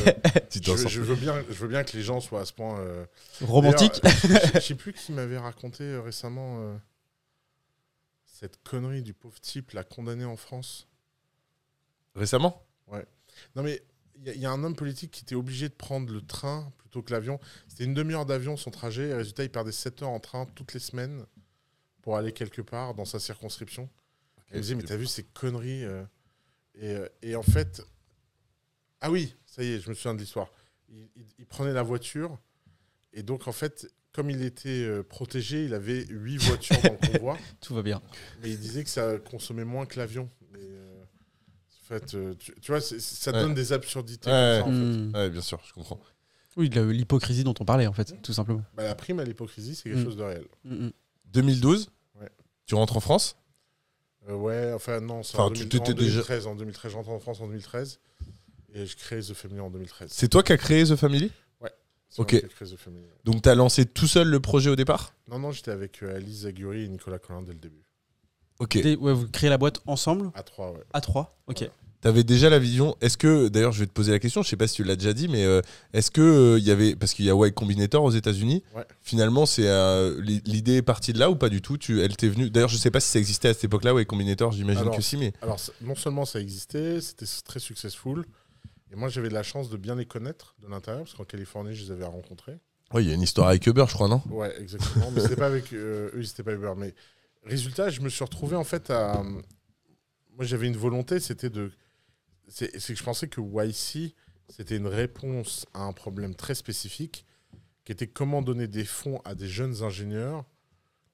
Tu 0.50 0.58
je 0.58 0.62
t'en 0.64 0.72
veux- 0.72 0.78
sors. 0.78 0.88
je 0.90 1.00
veux 1.00 1.14
bien, 1.14 1.44
je 1.48 1.54
veux 1.54 1.68
bien 1.68 1.84
que 1.84 1.96
les 1.96 2.02
gens 2.02 2.20
soient 2.20 2.40
à 2.40 2.44
ce 2.44 2.52
point. 2.52 2.80
euh, 2.80 3.06
Romantique. 3.42 4.00
Je 4.04 4.50
je 4.54 4.60
sais 4.60 4.74
plus 4.74 4.92
qui 4.92 5.12
m'avait 5.12 5.38
raconté 5.38 5.84
euh, 5.84 6.00
récemment 6.00 6.58
euh, 6.60 6.76
cette 8.24 8.60
connerie 8.64 9.02
du 9.02 9.14
pauvre 9.14 9.38
type 9.40 9.70
l'a 9.72 9.84
condamné 9.84 10.24
en 10.24 10.36
France. 10.36 10.88
Récemment 12.16 12.66
Non 13.54 13.62
mais 13.62 13.82
il 14.16 14.24
y, 14.26 14.30
a- 14.30 14.34
il 14.34 14.40
y 14.40 14.46
a 14.46 14.50
un 14.50 14.64
homme 14.64 14.74
politique 14.76 15.10
qui 15.10 15.22
était 15.22 15.34
obligé 15.34 15.68
de 15.68 15.74
prendre 15.74 16.12
le 16.12 16.20
train 16.22 16.72
plutôt 16.78 17.02
que 17.02 17.12
l'avion. 17.12 17.38
C'était 17.68 17.84
une 17.84 17.94
demi-heure 17.94 18.24
d'avion 18.26 18.56
son 18.56 18.70
trajet. 18.70 19.08
Et 19.08 19.14
résultat, 19.14 19.44
il 19.44 19.50
perdait 19.50 19.72
7 19.72 20.02
heures 20.02 20.08
en 20.10 20.20
train 20.20 20.46
toutes 20.54 20.72
les 20.72 20.80
semaines 20.80 21.24
pour 22.02 22.16
aller 22.16 22.32
quelque 22.32 22.62
part 22.62 22.94
dans 22.94 23.04
sa 23.04 23.18
circonscription. 23.20 23.88
Il 24.50 24.56
me 24.56 24.60
disait, 24.62 24.74
mais 24.74 24.82
t'as 24.84 24.96
vu 24.96 25.06
ces 25.06 25.24
conneries 25.24 25.84
euh, 25.84 26.02
et, 26.76 26.90
euh, 26.94 27.08
et 27.22 27.36
en 27.36 27.42
fait, 27.42 27.82
ah 29.00 29.10
oui, 29.10 29.34
ça 29.44 29.62
y 29.62 29.72
est, 29.72 29.80
je 29.80 29.88
me 29.88 29.94
souviens 29.94 30.14
de 30.14 30.20
l'histoire. 30.20 30.48
Il, 30.88 31.08
il- 31.16 31.26
il 31.38 31.46
prenait 31.46 31.72
la 31.72 31.82
voiture 31.82 32.38
et 33.12 33.22
donc 33.22 33.48
en 33.48 33.52
fait, 33.52 33.86
comme 34.12 34.30
il 34.30 34.42
était 34.42 34.68
euh, 34.84 35.02
protégé, 35.02 35.64
il 35.64 35.74
avait 35.74 36.06
8 36.06 36.38
voitures 36.38 36.80
dans 36.82 36.92
le 36.92 36.98
convoi. 37.18 37.38
Tout 37.60 37.74
va 37.74 37.82
bien. 37.82 38.00
Mais 38.40 38.50
il 38.50 38.58
disait 38.58 38.84
que 38.84 38.90
ça 38.90 39.18
consommait 39.18 39.64
moins 39.64 39.84
que 39.84 39.98
l'avion. 39.98 40.30
Fait, 41.88 42.14
euh, 42.14 42.34
tu, 42.38 42.52
tu 42.60 42.72
vois, 42.72 42.80
ça 42.80 43.30
Ouais. 43.32 43.40
donne 43.42 43.54
des 43.54 43.72
absurdités 43.72 44.28
Ouais. 44.30 44.60
comme 44.64 44.74
ça, 44.74 45.08
en 45.08 45.12
fait. 45.12 45.18
Ouais, 45.18 45.30
bien 45.30 45.40
sûr, 45.40 45.60
je 45.66 45.72
comprends. 45.72 46.00
Oui, 46.56 46.68
l'hypocrisie 46.70 47.44
dont 47.44 47.54
on 47.60 47.64
parlait, 47.64 47.86
en 47.86 47.92
fait, 47.92 48.20
tout 48.22 48.32
simplement. 48.32 48.64
Bah, 48.74 48.82
la 48.84 48.94
prime 48.94 49.20
à 49.20 49.24
l'hypocrisie, 49.24 49.74
c'est 49.76 49.84
quelque 49.84 49.98
Mm. 50.00 50.04
chose 50.04 50.16
de 50.16 50.22
réel. 50.22 50.46
Mm, 50.64 50.86
mm. 50.86 50.92
2012 51.26 51.90
Ouais. 52.20 52.28
Tu 52.64 52.74
rentres 52.74 52.96
en 52.96 53.00
France? 53.00 53.36
Euh, 54.28 54.34
ouais, 54.34 54.72
enfin 54.74 55.00
non, 55.00 55.22
c'est 55.22 55.34
Enfin, 55.36 55.44
en, 55.44 55.50
tu 55.50 55.64
2000 55.64 55.68
t'étais 55.68 55.90
en 55.92 55.94
déjà- 55.94 56.10
2013. 56.22 56.46
En 56.48 56.54
2013, 56.56 56.92
j'entre 56.92 57.10
en 57.10 57.20
France 57.20 57.40
en 57.40 57.46
2013 57.46 58.00
et 58.74 58.84
je 58.86 58.96
crée 58.96 59.20
The 59.20 59.34
Family 59.34 59.60
en 59.60 59.70
2013. 59.70 60.10
C'est 60.10 60.28
toi 60.28 60.42
qui 60.42 60.52
as 60.52 60.56
créé 60.58 60.82
The 60.84 60.96
Family? 60.96 61.30
Ok. 62.18 62.32
moi 62.32 62.40
qui 62.40 62.46
ai 62.46 62.48
créé 62.48 62.68
The 62.68 62.76
Family. 62.76 63.04
Donc 63.24 63.42
t'as 63.42 63.54
lancé 63.54 63.84
tout 63.84 64.06
seul 64.06 64.28
le 64.28 64.40
projet 64.40 64.70
au 64.70 64.76
départ? 64.76 65.12
Non, 65.28 65.38
non, 65.38 65.52
j'étais 65.52 65.70
avec 65.72 66.02
euh, 66.02 66.16
Alice 66.16 66.38
Zaguri 66.42 66.84
et 66.84 66.88
Nicolas 66.88 67.18
Collin 67.18 67.42
dès 67.42 67.52
le 67.52 67.58
début. 67.58 67.84
Ok. 68.58 68.78
Ouais, 68.84 69.12
vous 69.12 69.28
créez 69.28 69.50
la 69.50 69.58
boîte 69.58 69.80
ensemble 69.86 70.30
À 70.34 70.42
3, 70.42 70.72
ouais. 70.72 70.78
à 70.92 71.00
trois 71.00 71.36
Ok. 71.46 71.60
Ouais. 71.62 71.70
T'avais 72.02 72.24
déjà 72.24 72.48
la 72.50 72.58
vision. 72.58 72.94
Est-ce 73.00 73.16
que, 73.18 73.48
d'ailleurs, 73.48 73.72
je 73.72 73.80
vais 73.80 73.86
te 73.86 73.92
poser 73.92 74.12
la 74.12 74.18
question, 74.18 74.42
je 74.42 74.48
sais 74.48 74.56
pas 74.56 74.68
si 74.68 74.76
tu 74.76 74.84
l'as 74.84 74.94
déjà 74.96 75.12
dit, 75.12 75.26
mais 75.28 75.44
euh, 75.44 75.60
est-ce 75.92 76.10
que 76.10 76.20
euh, 76.20 76.58
il 76.58 76.64
y 76.64 76.70
avait. 76.70 76.94
Parce 76.94 77.14
qu'il 77.14 77.24
y 77.24 77.30
a 77.30 77.34
Y 77.34 77.52
Combinator 77.52 78.04
aux 78.04 78.10
États-Unis. 78.10 78.62
Ouais. 78.76 78.84
Finalement, 79.02 79.44
c'est 79.44 79.66
euh, 79.66 80.20
l'i- 80.20 80.42
l'idée 80.44 80.76
est 80.76 80.82
partie 80.82 81.12
de 81.12 81.18
là 81.18 81.30
ou 81.30 81.36
pas 81.36 81.48
du 81.48 81.62
tout? 81.62 81.78
Tu, 81.78 82.00
Elle 82.02 82.16
t'est 82.16 82.28
venue. 82.28 82.48
D'ailleurs, 82.50 82.68
je 82.68 82.76
sais 82.76 82.90
pas 82.92 83.00
si 83.00 83.08
ça 83.08 83.18
existait 83.18 83.48
à 83.48 83.54
cette 83.54 83.64
époque-là, 83.64 83.92
Y 84.00 84.06
Combinator, 84.06 84.52
j'imagine 84.52 84.82
Alors, 84.82 84.96
que 84.96 85.02
si, 85.02 85.16
mais. 85.16 85.32
Alors, 85.42 85.58
c- 85.58 85.72
non 85.80 85.96
seulement 85.96 86.24
ça 86.26 86.38
existait, 86.38 87.00
c'était 87.00 87.26
très 87.44 87.60
successful. 87.60 88.24
Et 88.92 88.96
moi, 88.96 89.08
j'avais 89.08 89.28
de 89.30 89.34
la 89.34 89.42
chance 89.42 89.68
de 89.68 89.76
bien 89.76 89.96
les 89.96 90.06
connaître 90.06 90.54
de 90.62 90.68
l'intérieur, 90.68 91.02
parce 91.04 91.14
qu'en 91.16 91.24
Californie, 91.24 91.74
je 91.74 91.84
les 91.86 91.90
avais 91.90 92.04
rencontrés. 92.04 92.56
Oui, 92.94 93.02
il 93.04 93.08
y 93.08 93.10
a 93.10 93.14
une 93.14 93.22
histoire 93.22 93.48
avec 93.48 93.66
Uber, 93.66 93.84
je 93.88 93.94
crois, 93.94 94.06
non? 94.06 94.22
Ouais, 94.30 94.54
exactement. 94.60 95.10
mais 95.12 95.20
c'était 95.22 95.34
pas 95.34 95.46
avec 95.46 95.72
euh, 95.72 96.10
eux, 96.14 96.22
c'était 96.22 96.44
pas 96.44 96.52
Uber. 96.52 96.70
Mais 96.76 96.94
résultat, 97.46 97.88
je 97.90 98.00
me 98.00 98.08
suis 98.08 98.24
retrouvé 98.24 98.56
en 98.56 98.64
fait 98.64 98.90
à. 98.90 99.22
Moi, 99.22 100.44
j'avais 100.44 100.66
une 100.66 100.76
volonté, 100.76 101.20
c'était 101.20 101.50
de. 101.50 101.70
C'est 102.48 102.70
que 102.70 102.94
je 102.94 103.02
pensais 103.02 103.26
que 103.28 103.40
YC, 103.40 104.14
c'était 104.48 104.76
une 104.76 104.86
réponse 104.86 105.66
à 105.74 105.80
un 105.82 105.92
problème 105.92 106.34
très 106.34 106.54
spécifique, 106.54 107.24
qui 107.84 107.92
était 107.92 108.06
comment 108.06 108.42
donner 108.42 108.68
des 108.68 108.84
fonds 108.84 109.20
à 109.24 109.34
des 109.34 109.48
jeunes 109.48 109.82
ingénieurs 109.82 110.44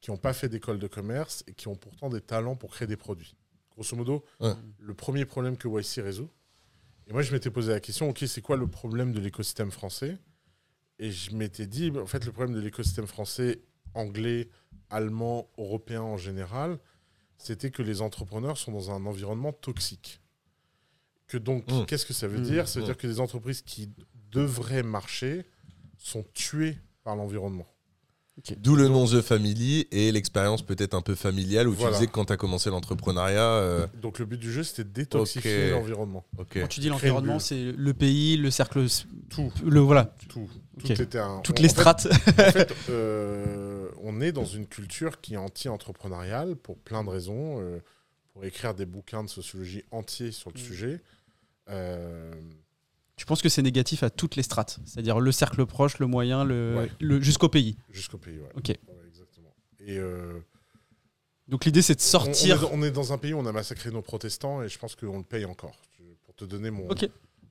qui 0.00 0.10
n'ont 0.10 0.16
pas 0.18 0.32
fait 0.32 0.48
d'école 0.48 0.78
de 0.80 0.88
commerce 0.88 1.44
et 1.46 1.54
qui 1.54 1.68
ont 1.68 1.76
pourtant 1.76 2.10
des 2.10 2.20
talents 2.20 2.56
pour 2.56 2.70
créer 2.72 2.88
des 2.88 2.96
produits. 2.96 3.36
Grosso 3.70 3.96
modo, 3.96 4.24
Ouais. 4.40 4.52
le 4.80 4.94
premier 4.94 5.24
problème 5.24 5.56
que 5.56 5.68
YC 5.68 6.02
résout. 6.02 6.28
Et 7.06 7.12
moi, 7.12 7.22
je 7.22 7.32
m'étais 7.32 7.50
posé 7.50 7.72
la 7.72 7.80
question, 7.80 8.10
ok, 8.10 8.24
c'est 8.26 8.42
quoi 8.42 8.56
le 8.56 8.66
problème 8.66 9.12
de 9.12 9.20
l'écosystème 9.20 9.70
français? 9.70 10.18
Et 10.98 11.10
je 11.12 11.34
m'étais 11.34 11.66
dit, 11.66 11.90
en 11.96 12.06
fait, 12.06 12.24
le 12.26 12.32
problème 12.32 12.54
de 12.54 12.60
l'écosystème 12.60 13.06
français, 13.06 13.62
anglais, 13.94 14.48
allemand, 14.93 15.49
européen 15.59 16.03
en 16.03 16.16
général, 16.16 16.78
c'était 17.38 17.70
que 17.70 17.82
les 17.82 18.01
entrepreneurs 18.03 18.57
sont 18.59 18.70
dans 18.72 18.90
un 18.93 19.05
environnement 19.07 19.53
toxique. 19.53 20.20
Que 21.26 21.38
donc, 21.38 21.64
Mm. 21.70 21.86
qu'est-ce 21.86 22.07
que 22.07 22.12
ça 22.12 22.28
veut 22.28 22.38
Mm. 22.38 22.43
dire? 22.45 22.68
Ça 22.68 22.78
veut 22.78 22.84
Mm. 22.84 22.88
dire 22.88 22.97
que 22.99 23.07
les 23.07 23.18
entreprises 23.20 23.62
qui 23.62 23.88
devraient 24.30 24.82
marcher 24.84 25.45
sont 25.99 26.24
tuées 26.34 26.78
par 27.05 27.16
l'environnement. 27.16 27.66
D'où 28.59 28.76
le 28.76 28.88
nom 28.88 29.07
The 29.07 29.20
Family 29.20 29.86
et 29.90 30.11
l'expérience 30.11 30.62
peut-être 30.62 30.95
un 30.95 31.03
peu 31.03 31.14
familiale 31.14 31.68
où 31.68 31.74
Voilà. 31.74 31.90
tu 31.90 31.95
disais 31.99 32.07
que 32.07 32.12
quand 32.12 32.24
tu 32.24 32.32
as 32.32 32.38
commencé 32.38 32.70
l'entrepreneuriat. 32.70 33.43
euh, 33.43 33.86
Donc 34.01 34.18
le 34.18 34.24
but 34.24 34.38
du 34.40 34.51
jeu, 34.51 34.62
c'était 34.62 34.84
de 34.84 34.88
détoxifier 34.88 35.70
l'environnement. 35.70 36.24
Quand 36.51 36.66
tu 36.66 36.80
dis 36.80 36.88
l'environnement, 36.88 37.38
c'est 37.38 37.72
le 37.72 37.93
pays, 37.95 38.38
le 38.38 38.51
cercle. 38.51 38.86
Tout, 39.28 39.53
Le, 39.64 39.80
voilà. 39.80 40.14
tout. 40.30 40.49
Tout 40.78 40.90
était 40.93 41.18
un... 41.18 41.40
Toutes 41.40 41.59
les 41.59 41.68
fait, 41.68 41.74
strates. 41.74 42.07
En 42.11 42.32
fait, 42.51 42.74
euh, 42.88 43.71
on 44.00 44.20
est 44.20 44.32
dans 44.32 44.44
une 44.44 44.66
culture 44.66 45.20
qui 45.20 45.34
est 45.34 45.38
anti-entrepreneuriale 45.38 46.56
pour 46.56 46.78
plein 46.78 47.04
de 47.04 47.08
raisons. 47.10 47.60
euh, 47.60 47.80
pour 48.32 48.46
écrire 48.46 48.72
des 48.74 48.86
bouquins 48.86 49.22
de 49.22 49.28
sociologie 49.28 49.84
entiers 49.90 50.32
sur 50.32 50.50
le 50.50 50.58
Mm. 50.58 50.64
sujet. 50.64 51.00
Euh, 51.68 52.32
Je 53.18 53.24
pense 53.26 53.42
que 53.42 53.50
c'est 53.50 53.60
négatif 53.62 54.02
à 54.02 54.08
toutes 54.10 54.36
les 54.36 54.42
strates. 54.42 54.80
C'est-à-dire 54.86 55.20
le 55.20 55.30
cercle 55.32 55.64
proche, 55.66 55.98
le 55.98 56.06
moyen, 56.06 56.42
le, 56.42 56.76
Ouais. 56.78 56.90
le- 56.98 57.20
jusqu'au 57.20 57.50
pays. 57.50 57.76
Jusqu'au 57.90 58.16
pays, 58.16 58.38
ouais. 58.38 58.48
Ok. 58.56 58.68
Ouais, 58.68 58.78
exactement. 59.06 59.54
Et 59.80 59.98
euh, 59.98 60.40
Donc 61.46 61.66
l'idée, 61.66 61.82
c'est 61.82 61.94
de 61.94 62.00
on- 62.00 62.02
sortir. 62.02 62.62
On, 62.72 62.78
est, 62.78 62.78
on 62.80 62.82
est 62.84 62.90
dans 62.90 63.12
un 63.12 63.18
pays 63.18 63.34
où 63.34 63.38
on 63.38 63.44
a 63.46 63.52
massacré 63.52 63.90
nos 63.90 64.00
protestants 64.02 64.62
et 64.62 64.68
je 64.70 64.78
pense 64.78 64.96
qu'on 64.96 65.18
le 65.18 65.24
paye 65.24 65.44
encore. 65.44 65.76
Pour 66.24 66.34
te 66.34 66.46
donner 66.46 66.70
mon, 66.70 66.88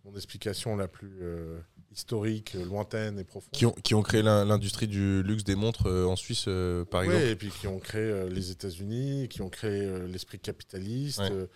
mon 0.03 0.15
explication 0.15 0.75
la 0.75 0.87
plus 0.87 1.19
euh, 1.21 1.59
historique, 1.91 2.55
euh, 2.55 2.63
lointaine 2.65 3.19
et 3.19 3.23
profonde. 3.23 3.51
Qui 3.51 3.65
ont, 3.65 3.71
qui 3.83 3.93
ont 3.95 4.01
créé 4.01 4.21
l'in- 4.21 4.45
l'industrie 4.45 4.87
du 4.87 5.21
luxe 5.23 5.43
des 5.43 5.55
montres 5.55 5.87
euh, 5.87 6.05
en 6.05 6.15
Suisse, 6.15 6.45
euh, 6.47 6.85
par 6.85 7.01
Ouais, 7.01 7.07
exemple. 7.07 7.25
et 7.27 7.35
puis 7.35 7.49
qui 7.49 7.67
ont 7.67 7.79
créé 7.79 8.29
les 8.29 8.51
États-Unis, 8.51 9.27
qui 9.29 9.41
ont 9.41 9.49
créé 9.49 10.07
l'esprit 10.07 10.39
capitaliste. 10.39 11.19
Ouais. 11.19 11.47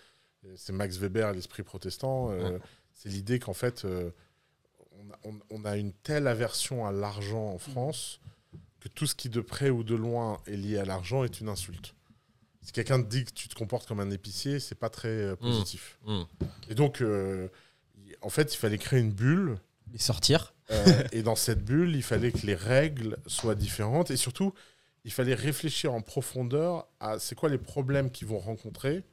c'est 0.57 0.73
Max 0.73 0.97
Weber, 0.97 1.31
l'esprit 1.33 1.63
protestant. 1.63 2.27
Ouais. 2.29 2.59
C'est 2.93 3.09
l'idée 3.09 3.39
qu'en 3.39 3.53
fait, 3.53 3.85
on, 3.85 5.09
a, 5.11 5.19
on- 5.23 5.39
on 5.49 5.65
a 5.65 5.77
une 5.77 5.91
telle 5.93 6.27
aversion 6.27 6.85
à 6.85 6.91
l'argent 6.91 7.49
en 7.49 7.57
France 7.57 8.19
que 8.79 8.87
tout 8.89 9.07
ce 9.07 9.15
qui 9.15 9.29
de 9.29 9.41
près 9.41 9.69
ou 9.71 9.83
de 9.83 9.95
loin 9.95 10.39
est 10.45 10.55
lié 10.57 10.77
à 10.77 10.85
l'argent 10.85 11.23
est 11.23 11.39
une 11.39 11.49
insulte. 11.49 11.95
Si 12.61 12.71
quelqu'un 12.71 13.01
te 13.01 13.07
dit 13.07 13.25
que 13.25 13.31
tu 13.31 13.47
te 13.47 13.55
comportes 13.55 13.87
comme 13.87 13.99
un 13.99 14.11
épicier, 14.11 14.59
c'est 14.59 14.75
pas 14.75 14.89
très 14.89 15.07
euh, 15.09 15.35
positif. 15.35 15.97
Mm. 16.05 16.21
Et 16.69 16.75
donc, 16.75 17.01
euh, 17.01 17.47
en 18.21 18.29
fait, 18.29 18.53
il 18.53 18.57
fallait 18.57 18.77
créer 18.77 18.99
une 18.99 19.11
bulle. 19.11 19.57
Et 19.95 19.97
sortir. 19.97 20.53
Euh, 20.71 21.03
et 21.13 21.23
dans 21.23 21.35
cette 21.35 21.63
bulle, 21.63 21.95
il 21.95 22.03
fallait 22.03 22.31
que 22.31 22.45
les 22.45 22.53
règles 22.53 23.17
soient 23.27 23.55
différentes. 23.55 24.11
Et 24.11 24.17
surtout, 24.17 24.53
il 25.05 25.11
fallait 25.11 25.33
réfléchir 25.33 25.93
en 25.93 26.01
profondeur 26.01 26.87
à 26.99 27.17
c'est 27.17 27.33
quoi 27.33 27.49
les 27.49 27.57
problèmes 27.57 28.11
qu'ils 28.11 28.27
vont 28.27 28.39
rencontrer 28.39 29.03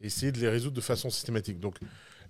et 0.00 0.06
essayer 0.06 0.32
de 0.32 0.40
les 0.40 0.48
résoudre 0.48 0.74
de 0.74 0.80
façon 0.80 1.10
systématique. 1.10 1.60
Donc 1.60 1.76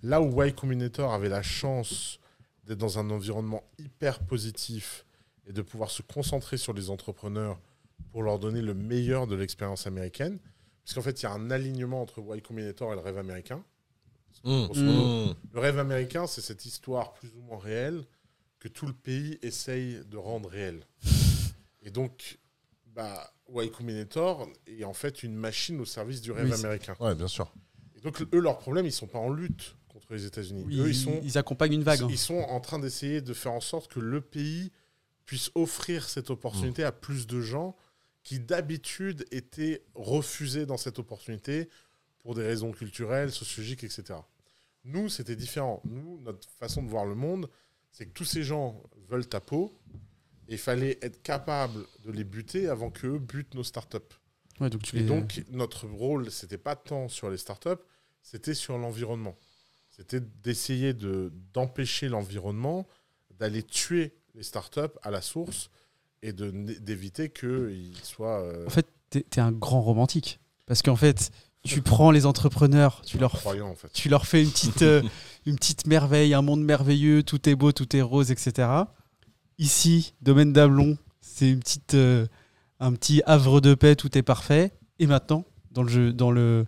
là 0.03 0.21
où 0.21 0.43
Y 0.43 0.53
Combinator 0.53 1.13
avait 1.13 1.29
la 1.29 1.41
chance 1.41 2.19
d'être 2.65 2.77
dans 2.77 2.99
un 2.99 3.09
environnement 3.11 3.63
hyper 3.77 4.19
positif 4.19 5.05
et 5.47 5.53
de 5.53 5.61
pouvoir 5.61 5.89
se 5.89 6.01
concentrer 6.01 6.57
sur 6.57 6.73
les 6.73 6.89
entrepreneurs 6.89 7.59
pour 8.11 8.23
leur 8.23 8.39
donner 8.39 8.61
le 8.61 8.73
meilleur 8.73 9.27
de 9.27 9.35
l'expérience 9.35 9.87
américaine, 9.87 10.39
parce 10.83 10.95
qu'en 10.95 11.01
fait, 11.01 11.21
il 11.21 11.23
y 11.23 11.27
a 11.27 11.31
un 11.31 11.49
alignement 11.51 12.01
entre 12.01 12.21
Y 12.35 12.41
Combinator 12.41 12.91
et 12.91 12.95
le 12.95 13.01
rêve 13.01 13.17
américain. 13.17 13.63
Mm. 14.43 14.65
Grosso 14.65 14.81
modo, 14.81 15.05
Mm. 15.31 15.35
le 15.53 15.59
rêve 15.59 15.79
américain, 15.79 16.27
c'est 16.27 16.41
cette 16.41 16.65
histoire 16.65 17.13
plus 17.13 17.29
ou 17.35 17.41
moins 17.41 17.57
réelle 17.59 18.03
que 18.59 18.67
tout 18.67 18.85
le 18.87 18.93
pays 18.93 19.37
essaye 19.41 20.01
de 20.05 20.17
rendre 20.17 20.49
réelle. 20.49 20.81
Et 21.81 21.91
donc, 21.91 22.39
bah, 22.95 23.31
Y 23.49 23.69
Combinator 23.71 24.47
est 24.67 24.83
en 24.83 24.93
fait 24.93 25.21
une 25.23 25.35
machine 25.35 25.79
au 25.81 25.85
service 25.85 26.21
du 26.21 26.31
rêve 26.31 26.47
Oui, 26.47 26.53
américain. 26.53 26.95
Ouais, 26.99 27.13
bien 27.15 27.27
sûr. 27.27 27.51
Et 27.95 27.99
donc, 28.01 28.21
eux, 28.21 28.39
leur 28.39 28.57
problème, 28.57 28.85
ils 28.85 28.91
sont 28.91 29.07
pas 29.07 29.19
en 29.19 29.29
lutte 29.29 29.75
contre 29.87 30.13
les 30.13 30.25
États-Unis. 30.25 30.63
Oui, 30.65 30.79
eux, 30.79 30.89
ils 30.89 30.95
sont, 30.95 31.19
ils 31.23 31.37
accompagnent 31.37 31.73
une 31.73 31.83
vague. 31.83 32.01
hein. 32.03 32.07
ils 32.09 32.17
sont 32.17 32.39
en 32.39 32.59
train 32.59 32.79
d'essayer 32.79 33.21
de 33.21 33.33
faire 33.33 33.51
en 33.53 33.61
sorte 33.61 33.91
que 33.91 33.99
le 33.99 34.19
pays 34.21 34.71
puisse 35.25 35.51
offrir 35.55 36.07
cette 36.09 36.29
opportunité 36.29 36.83
à 36.83 36.91
plus 36.91 37.27
de 37.27 37.41
gens 37.41 37.75
qui 38.23 38.39
d'habitude 38.39 39.25
étaient 39.31 39.83
refusés 39.93 40.65
dans 40.65 40.77
cette 40.77 40.97
opportunité 40.99 41.69
pour 42.25 42.33
des 42.33 42.41
raisons 42.41 42.71
culturelles, 42.71 43.31
sociologiques, 43.31 43.83
etc. 43.83 44.17
Nous, 44.83 45.09
c'était 45.09 45.35
différent. 45.35 45.79
Nous, 45.85 46.19
notre 46.21 46.49
façon 46.59 46.81
de 46.81 46.89
voir 46.89 47.05
le 47.05 47.13
monde, 47.13 47.47
c'est 47.91 48.07
que 48.07 48.13
tous 48.13 48.25
ces 48.25 48.41
gens 48.41 48.81
veulent 49.09 49.27
ta 49.27 49.39
peau 49.39 49.71
et 50.47 50.53
il 50.53 50.57
fallait 50.57 50.97
être 51.03 51.21
capable 51.21 51.85
de 52.03 52.11
les 52.11 52.23
buter 52.23 52.67
avant 52.67 52.89
qu'eux 52.89 53.19
butent 53.19 53.53
nos 53.53 53.63
startups. 53.63 53.99
Ouais, 54.59 54.71
donc 54.71 54.81
tu 54.81 54.95
Et 54.95 55.01
les- 55.01 55.05
donc, 55.05 55.43
notre 55.51 55.85
rôle, 55.87 56.31
c'était 56.31 56.57
pas 56.57 56.75
tant 56.75 57.09
sur 57.09 57.29
les 57.29 57.37
startups, 57.37 57.83
c'était 58.23 58.55
sur 58.55 58.79
l'environnement. 58.79 59.37
C'était 59.91 60.19
d'essayer 60.19 60.95
de- 60.95 61.31
d'empêcher 61.53 62.09
l'environnement 62.09 62.87
d'aller 63.37 63.61
tuer 63.61 64.15
les 64.33 64.41
startups 64.43 64.97
à 65.03 65.11
la 65.11 65.21
source 65.21 65.69
et 66.23 66.33
d'éviter 66.33 67.29
qu'ils 67.29 67.95
soient. 68.01 68.41
euh, 68.41 68.65
En 68.65 68.69
fait, 68.71 68.87
t'es 69.11 69.23
es 69.37 69.39
un 69.39 69.51
grand 69.51 69.81
romantique. 69.83 70.39
Parce 70.65 70.81
qu'en 70.81 70.95
fait, 70.95 71.29
tu 71.65 71.81
prends 71.81 72.11
les 72.11 72.25
entrepreneurs, 72.25 73.01
tu 73.05 73.17
leur, 73.17 73.31
croyants 73.33 73.69
en 73.69 73.75
fait. 73.75 73.91
tu 73.93 74.07
leur 74.09 74.25
fais 74.25 74.41
une 74.43 74.49
petite, 74.51 74.81
euh, 74.83 75.01
une 75.45 75.55
petite 75.55 75.87
merveille, 75.87 76.33
un 76.33 76.41
monde 76.41 76.63
merveilleux, 76.63 77.23
tout 77.23 77.49
est 77.49 77.55
beau, 77.55 77.71
tout 77.71 77.95
est 77.95 78.01
rose, 78.01 78.31
etc. 78.31 78.67
Ici, 79.57 80.13
domaine 80.21 80.53
d'Ablon, 80.53 80.97
c'est 81.21 81.49
une 81.49 81.59
petite, 81.59 81.93
euh, 81.93 82.27
un 82.79 82.93
petit 82.93 83.21
havre 83.25 83.61
de 83.61 83.73
paix, 83.73 83.95
tout 83.95 84.17
est 84.17 84.21
parfait. 84.23 84.71
Et 84.99 85.07
maintenant, 85.07 85.45
dans 85.71 85.83
le 85.83 85.89
jeu, 85.89 86.13
dans 86.13 86.31
le, 86.31 86.65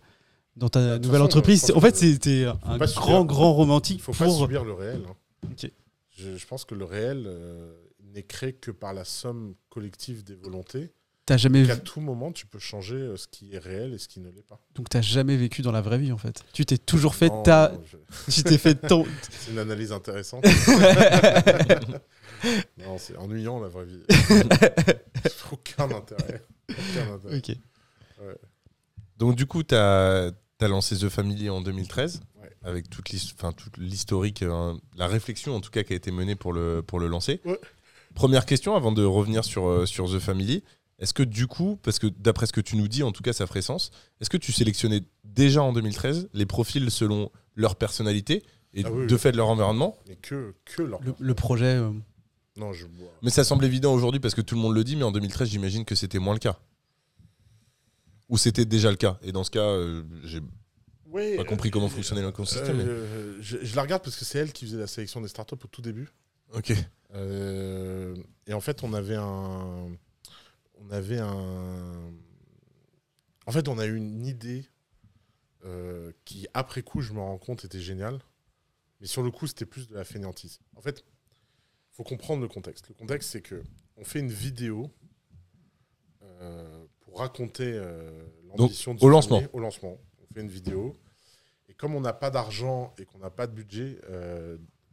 dans 0.55 0.69
ta 0.69 0.79
Bah, 0.79 0.99
nouvelle 0.99 1.11
façon, 1.13 1.25
entreprise, 1.25 1.71
en 1.75 1.79
fait, 1.81 1.95
c'était 1.95 2.45
un 2.63 2.77
pas 2.77 2.85
grand, 2.87 3.21
subir- 3.23 3.25
grand 3.27 3.53
romantique 3.53 3.97
Il 3.99 4.01
faut 4.01 4.13
pas 4.13 4.25
pour. 4.25 4.39
subir 4.39 4.63
le 4.63 4.73
réel. 4.73 5.03
hein. 5.07 5.67
Je 6.17 6.45
pense 6.47 6.65
que 6.65 6.73
le 6.75 6.85
réel 6.85 7.25
euh, 7.27 7.71
n'est 8.13 8.23
créé 8.23 8.53
que 8.53 8.71
par 8.71 8.93
la 8.93 9.03
somme 9.05 9.53
collective 9.69 10.23
des 10.23 10.33
volontés. 10.35 10.91
T'as 11.27 11.35
jamais, 11.35 11.67
Qu'à 11.67 11.75
tout 11.75 11.99
moment, 11.99 12.31
tu 12.31 12.45
peux 12.45 12.57
changer 12.57 12.95
euh, 12.95 13.17
ce 13.17 13.27
qui 13.27 13.53
est 13.53 13.57
réel 13.59 13.93
et 13.93 13.97
ce 13.97 14.07
qui 14.07 14.21
ne 14.21 14.29
l'est 14.29 14.47
pas. 14.47 14.61
donc 14.75 14.87
t'as 14.87 15.01
jamais 15.01 15.35
vécu 15.35 15.61
dans 15.61 15.73
la 15.73 15.81
vraie 15.81 15.97
vie 15.97 16.13
en 16.13 16.17
fait. 16.17 16.41
Tu 16.53 16.65
t'es 16.65 16.77
toujours 16.77 17.15
fait 17.15 17.27
Non, 17.27 17.43
ta, 17.43 17.73
non, 17.73 17.83
je- 17.91 18.31
tu 18.31 18.43
t'es 18.43 18.57
fait 18.57 18.75
ton. 18.75 19.05
C'est 19.29 19.51
une 19.51 19.59
analyse 19.59 19.91
intéressante. 19.91 20.45
non, 22.77 22.97
c'est 22.97 23.15
ennuyant 23.17 23.59
la 23.59 23.67
vraie 23.67 23.85
vie. 23.85 24.01
Aucun 25.51 25.91
intérêt. 25.91 26.41
Aucun 26.69 27.13
intérêt. 27.15 27.37
ok. 27.37 27.57
Donc 29.17 29.35
du 29.35 29.45
coup, 29.45 29.63
tu 29.63 29.75
as, 29.75 30.31
lancé 30.61 30.97
The 30.97 31.09
Family 31.09 31.49
en 31.49 31.61
2013, 31.61 32.21
Ouais. 32.41 32.51
avec 32.63 32.89
toute 32.89 33.09
l'historique, 33.77 34.43
euh, 34.43 34.73
la 34.95 35.07
réflexion 35.07 35.55
en 35.55 35.59
tout 35.59 35.71
cas 35.71 35.83
qui 35.83 35.93
a 35.93 35.95
été 35.95 36.11
menée 36.11 36.35
pour 36.35 36.53
le, 36.53 36.81
pour 36.85 36.99
le 36.99 37.07
lancer. 37.07 37.41
Ouais. 37.45 37.59
Première 38.15 38.45
question 38.45 38.75
avant 38.75 38.91
de 38.91 39.03
revenir 39.03 39.43
sur, 39.43 39.67
euh, 39.67 39.85
sur 39.85 40.05
The 40.11 40.19
Family. 40.19 40.63
Est-ce 40.99 41.13
que 41.13 41.23
du 41.23 41.45
coup, 41.47 41.77
parce 41.83 41.99
que 41.99 42.07
d'après 42.07 42.45
ce 42.47 42.51
que 42.53 42.61
tu 42.61 42.75
nous 42.75 42.87
dis, 42.87 43.03
en 43.03 43.11
tout 43.11 43.21
cas 43.23 43.33
ça 43.33 43.45
ferait 43.45 43.61
sens, 43.61 43.91
est-ce 44.19 44.29
que 44.29 44.37
tu 44.37 44.51
sélectionnais 44.51 45.01
déjà 45.23 45.61
en 45.61 45.71
2013 45.73 46.29
les 46.33 46.45
profils 46.45 46.89
selon 46.89 47.31
leur 47.55 47.75
personnalité 47.75 48.43
et 48.73 48.83
Ah 48.85 48.91
oui, 48.91 49.05
de 49.07 49.13
oui. 49.13 49.19
fait 49.19 49.31
de 49.31 49.37
leur 49.37 49.47
environnement 49.49 49.95
Mais 50.07 50.15
que, 50.15 50.55
que 50.65 50.81
leur. 50.81 51.01
Le, 51.03 51.13
le 51.19 51.33
projet. 51.35 51.65
euh, 51.75 51.91
Non, 52.57 52.73
je 52.73 52.85
bois. 52.87 53.11
Mais 53.21 53.29
ça 53.29 53.43
semble 53.43 53.63
évident 53.65 53.93
aujourd'hui 53.93 54.19
parce 54.19 54.33
que 54.35 54.41
tout 54.41 54.55
le 54.55 54.61
monde 54.61 54.73
le 54.75 54.83
dit, 54.83 54.95
mais 54.95 55.03
en 55.03 55.11
2013 55.11 55.47
j'imagine 55.49 55.85
que 55.85 55.93
c'était 55.95 56.19
moins 56.19 56.33
le 56.33 56.39
cas. 56.39 56.57
Ou 58.29 58.37
c'était 58.37 58.65
déjà 58.65 58.89
le 58.91 58.97
cas. 58.97 59.17
Et 59.21 59.31
dans 59.31 59.43
ce 59.43 59.51
cas, 59.51 59.61
euh, 59.61 60.03
j'ai 60.23 60.41
Ouais, 61.05 61.37
pas 61.37 61.45
compris 61.45 61.69
euh, 61.69 61.71
comment 61.71 61.87
fonctionnait 61.87 62.21
l'écosystème. 62.25 62.77
mais- 62.77 62.83
euh, 62.85 63.37
je, 63.39 63.57
je 63.63 63.75
la 63.75 63.83
regarde 63.83 64.03
parce 64.03 64.17
que 64.17 64.25
c'est 64.25 64.39
elle 64.39 64.51
qui 64.51 64.65
faisait 64.65 64.77
la 64.77 64.87
sélection 64.87 65.21
des 65.21 65.29
startups 65.29 65.55
au 65.63 65.67
tout 65.67 65.81
début. 65.81 66.09
Ok. 66.53 66.73
Euh, 67.15 68.15
et 68.47 68.53
en 68.53 68.59
fait, 68.59 68.83
on 68.83 68.93
avait 68.93 69.15
un. 69.15 69.87
On 70.81 70.89
avait 70.91 71.19
un. 71.19 72.13
En 73.45 73.51
fait, 73.51 73.67
on 73.67 73.77
a 73.79 73.85
eu 73.85 73.95
une 73.95 74.25
idée 74.25 74.65
euh, 75.65 76.11
qui, 76.25 76.47
après 76.53 76.81
coup, 76.81 77.01
je 77.01 77.13
me 77.13 77.19
rends 77.19 77.37
compte, 77.37 77.65
était 77.65 77.79
géniale. 77.79 78.19
Mais 78.99 79.07
sur 79.07 79.23
le 79.23 79.31
coup, 79.31 79.47
c'était 79.47 79.65
plus 79.65 79.87
de 79.87 79.95
la 79.95 80.03
fainéantise. 80.03 80.59
En 80.75 80.81
fait, 80.81 81.03
il 81.07 81.95
faut 81.95 82.03
comprendre 82.03 82.41
le 82.41 82.47
contexte. 82.47 82.87
Le 82.89 82.95
contexte, 82.95 83.29
c'est 83.31 83.41
que 83.41 83.63
on 83.95 84.03
fait 84.03 84.19
une 84.19 84.31
vidéo 84.31 84.91
euh, 86.23 86.85
pour 87.01 87.19
raconter 87.19 87.71
euh, 87.73 88.11
l'ambition 88.55 88.93
de 88.93 88.99
au 88.99 89.01
ce 89.03 89.07
lancement. 89.07 89.37
premier- 89.37 89.49
Au 89.53 89.59
lancement. 89.59 89.97
On 90.21 90.33
fait 90.33 90.41
une 90.41 90.49
vidéo. 90.49 90.97
Et 91.69 91.73
comme 91.73 91.95
on 91.95 92.01
n'a 92.01 92.13
pas 92.13 92.29
d'argent 92.31 92.93
et 92.97 93.05
qu'on 93.05 93.19
n'a 93.19 93.29
pas 93.29 93.45
de 93.47 93.53
budget, 93.53 93.99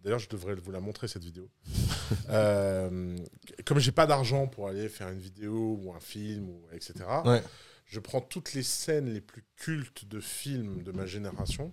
d'ailleurs, 0.05 0.19
je 0.21 0.29
devrais 0.29 0.55
vous 0.55 0.71
la 0.71 0.81
montrer 0.81 1.09
cette 1.09 1.25
vidéo. 1.25 1.49
Euh, 2.29 3.17
comme 3.65 3.79
j'ai 3.79 3.91
pas 3.91 4.07
d'argent 4.07 4.47
pour 4.47 4.69
aller 4.69 4.91
faire 4.91 5.09
une 5.09 5.19
vidéo 5.19 5.79
ou 5.83 5.93
un 5.95 6.01
film, 6.01 6.51
ou, 6.51 6.63
etc., 6.73 6.93
Ouais. 7.25 7.43
je 7.87 7.99
prends 7.99 8.21
toutes 8.21 8.53
les 8.53 8.63
scènes 8.63 9.13
les 9.13 9.23
plus 9.23 9.43
cultes 9.57 10.05
de 10.05 10.21
films 10.21 10.83
de 10.83 10.93
ma 10.93 11.07
génération, 11.07 11.73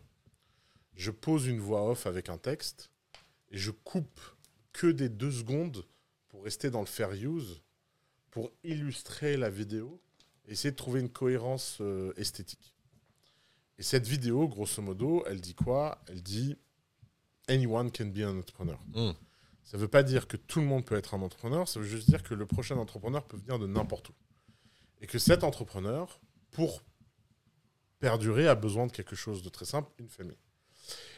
je 0.95 1.11
pose 1.11 1.47
une 1.47 1.59
voix 1.59 1.89
off 1.89 2.07
avec 2.07 2.29
un 2.29 2.38
texte 2.38 2.91
et 3.51 3.57
je 3.57 3.71
coupe 3.71 4.19
que 4.71 4.88
des 4.88 5.09
deux 5.09 5.32
secondes 5.32 5.84
pour 6.29 6.45
rester 6.45 6.69
dans 6.71 6.79
le 6.79 6.86
fair 6.86 7.11
use, 7.11 7.61
pour 8.29 8.51
illustrer 8.63 9.36
la 9.36 9.49
vidéo 9.49 10.01
et 10.47 10.53
essayer 10.53 10.71
de 10.71 10.77
trouver 10.77 11.01
une 11.01 11.09
cohérence 11.09 11.79
euh, 11.82 12.13
esthétique. 12.15 12.73
Et 13.77 13.84
cette 13.84 14.07
vidéo, 14.07 14.47
grosso 14.47 14.82
modo, 14.82 15.25
elle 15.27 15.41
dit 15.41 15.55
quoi? 15.55 16.01
Elle 16.07 16.23
dit 16.23 16.57
Anyone 17.52 17.91
can 17.91 18.06
be 18.06 18.20
an 18.20 18.38
entrepreneur. 18.39 18.80
Mm. 18.93 19.12
Ça 19.64 19.78
ne 19.78 19.82
veut 19.82 19.88
pas 19.88 20.04
dire 20.04 20.28
que 20.28 20.38
tout 20.38 20.60
le 20.60 20.66
monde 20.66 20.86
peut 20.86 20.95
être 20.95 21.14
un 21.14 21.22
entrepreneur, 21.22 21.68
ça 21.68 21.80
veut 21.80 21.86
juste 21.86 22.10
dire 22.10 22.24
que 22.24 22.34
le 22.34 22.45
prochain 22.45 22.78
entrepreneur 22.78 23.24
peut 23.24 23.38
venir 23.38 23.60
de 23.60 23.68
n'importe 23.68 24.10
où. 24.10 24.14
Et 25.02 25.08
que 25.08 25.20
cet 25.20 25.43
entrepreneur, 25.43 26.20
pour 26.52 26.84
perdurer, 27.99 28.47
a 28.47 28.56
besoin 28.56 28.88
de 28.88 28.91
quelque 28.91 29.16
chose 29.16 29.43
de 29.43 29.49
très 29.49 29.66
simple, 29.66 29.89
une 29.99 30.10
famille. 30.10 30.38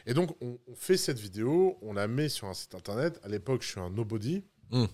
Et 0.06 0.14
donc, 0.14 0.36
on, 0.40 0.58
on 0.68 0.74
fait 0.74 0.96
cette 0.96 1.18
vidéo, 1.18 1.78
on 1.82 1.94
la 1.94 2.06
met 2.06 2.28
sur 2.28 2.46
un 2.46 2.54
site 2.54 2.74
internet. 2.74 3.18
À 3.24 3.28
l'époque, 3.28 3.62
je 3.62 3.68
suis 3.68 3.80
un 3.80 3.90
nobody. 3.90 4.44
Mm. 4.70 4.84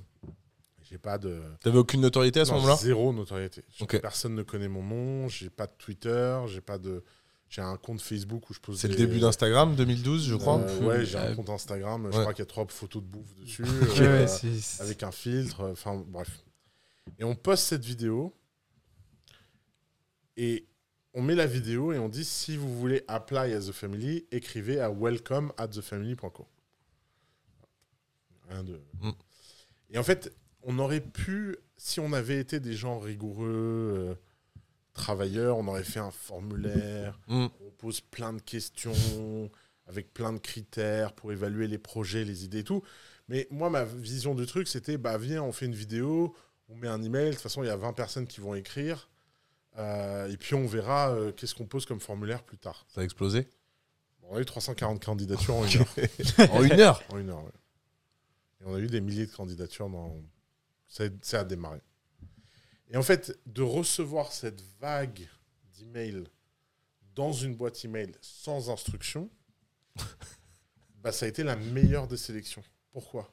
J'ai 0.91 0.99
pas 0.99 1.19
de. 1.19 1.41
T'avais 1.61 1.79
aucune 1.79 2.01
notoriété 2.01 2.41
à 2.41 2.45
ce 2.45 2.53
moment-là? 2.53 2.77
Zéro 2.77 3.13
notoriété. 3.13 3.63
Personne 4.03 4.35
ne 4.35 4.43
connaît 4.43 4.69
mon 4.69 4.83
nom, 4.83 5.29
j'ai 5.29 5.49
pas 5.49 5.67
de 5.67 5.73
Twitter, 5.79 6.41
j'ai 6.47 6.61
pas 6.61 6.79
de. 6.79 7.05
J'ai 7.51 7.63
un 7.63 7.77
compte 7.77 8.01
Facebook 8.01 8.49
où 8.49 8.55
je 8.55 8.61
pose 8.61 8.79
C'est 8.79 8.87
le 8.87 8.95
début 8.95 9.19
d'Instagram, 9.19 9.75
2012, 9.75 10.25
je 10.29 10.37
crois. 10.37 10.61
Euh, 10.61 10.81
ouais, 10.87 11.05
j'ai 11.05 11.19
un 11.19 11.33
Euh, 11.33 11.35
compte 11.35 11.51
Instagram. 11.51 12.03
Je 12.13 12.17
ouais. 12.17 12.21
crois 12.23 12.33
qu'il 12.33 12.43
y 12.43 12.47
a 12.47 12.47
trois 12.47 12.65
photos 12.69 13.03
de 13.03 13.09
bouffe 13.09 13.35
dessus. 13.35 13.65
Euh, 14.01 14.21
ouais, 14.23 14.29
c'est- 14.29 14.57
c'est- 14.61 14.81
avec 14.83 15.03
un 15.03 15.11
filtre. 15.11 15.69
Enfin, 15.73 16.03
bref. 16.07 16.45
Et 17.19 17.25
on 17.25 17.35
poste 17.35 17.65
cette 17.67 17.85
vidéo. 17.85 18.33
Et 20.37 20.69
on 21.13 21.23
met 21.23 21.35
la 21.35 21.47
vidéo 21.47 21.93
et 21.93 21.99
on 21.99 22.09
dit 22.09 22.25
si 22.25 22.57
vous 22.57 22.73
voulez 22.79 23.03
apply 23.09 23.53
as 23.53 23.67
the 23.67 23.73
family, 23.73 24.25
écrivez 24.31 24.79
à 24.79 24.89
welcome 24.93 25.53
at 25.59 25.67
thefamily.co. 25.69 26.47
Rien 28.49 28.63
de. 28.63 28.81
Mm. 29.01 29.11
Et 29.91 29.99
en 29.99 30.05
fait, 30.05 30.33
on 30.63 30.79
aurait 30.79 31.01
pu, 31.01 31.57
si 31.77 31.99
on 31.99 32.13
avait 32.13 32.39
été 32.39 32.61
des 32.61 32.75
gens 32.75 33.01
rigoureux, 33.01 33.49
euh, 33.99 34.15
travailleurs, 34.95 35.57
on 35.59 35.67
aurait 35.69 35.85
fait 35.85 36.01
un 36.01 36.11
formulaire 36.11 37.19
Mm. 37.29 37.47
on 37.67 37.71
pose 37.79 38.01
plein 38.01 38.33
de 38.33 38.41
questions 38.41 39.51
avec 39.87 40.13
plein 40.13 40.33
de 40.33 40.39
critères 40.39 41.13
pour 41.13 41.33
évaluer 41.33 41.67
les 41.67 41.79
projets, 41.79 42.25
les 42.25 42.45
idées 42.45 42.61
et 42.61 42.65
tout. 42.65 42.83
Mais 43.29 43.47
moi, 43.51 43.71
ma 43.71 43.85
vision 43.85 44.35
du 44.35 44.47
truc, 44.47 44.69
c'était 44.69 44.99
bah, 44.99 45.19
viens, 45.19 45.43
on 45.43 45.53
fait 45.53 45.67
une 45.67 45.75
vidéo, 45.75 46.35
on 46.69 46.77
met 46.77 46.89
un 46.89 47.03
email. 47.03 47.27
De 47.31 47.33
toute 47.33 47.43
façon, 47.43 47.63
il 47.63 47.67
y 47.67 47.71
a 47.71 47.77
20 47.77 47.93
personnes 47.93 48.27
qui 48.27 48.41
vont 48.41 48.55
écrire. 48.55 49.09
euh, 49.79 50.29
et 50.31 50.37
puis, 50.37 50.55
on 50.55 50.67
verra 50.67 51.11
euh, 51.13 51.33
qu'est-ce 51.33 51.55
qu'on 51.55 51.67
pose 51.67 51.87
comme 51.87 52.01
formulaire 52.01 52.43
plus 52.43 52.59
tard. 52.59 52.85
Ça 52.89 53.01
a 53.01 53.05
explosé? 53.05 53.49
Bon, 54.21 54.29
on 54.33 54.37
a 54.37 54.41
eu 54.41 54.45
340 54.45 55.03
candidatures 55.05 55.55
en 55.55 55.65
une 55.65 55.79
heure. 55.81 55.95
en 56.53 56.63
une 56.65 56.81
heure? 56.81 57.03
En 57.11 57.19
une 57.19 57.31
heure, 57.31 57.43
ouais. 57.45 57.51
Et 58.61 58.65
on 58.67 58.75
a 58.75 58.79
eu 58.79 58.87
des 58.89 59.01
milliers 59.01 59.27
de 59.27 59.33
candidatures 59.33 59.89
dans. 59.89 60.15
Ça 60.89 61.05
a 61.41 61.45
démarré. 61.45 61.81
Et 62.91 62.97
en 62.97 63.03
fait, 63.03 63.39
de 63.47 63.63
recevoir 63.63 64.33
cette 64.33 64.63
vague 64.81 65.29
d'emails 65.79 66.25
dans 67.15 67.33
une 67.33 67.55
boîte 67.55 67.85
email 67.85 68.13
sans 68.21 68.71
instruction, 68.71 69.31
bah, 71.03 71.13
ça 71.13 71.27
a 71.27 71.29
été 71.29 71.43
la 71.43 71.57
meilleure 71.57 72.09
des 72.09 72.17
sélections. 72.17 72.65
Pourquoi? 72.93 73.33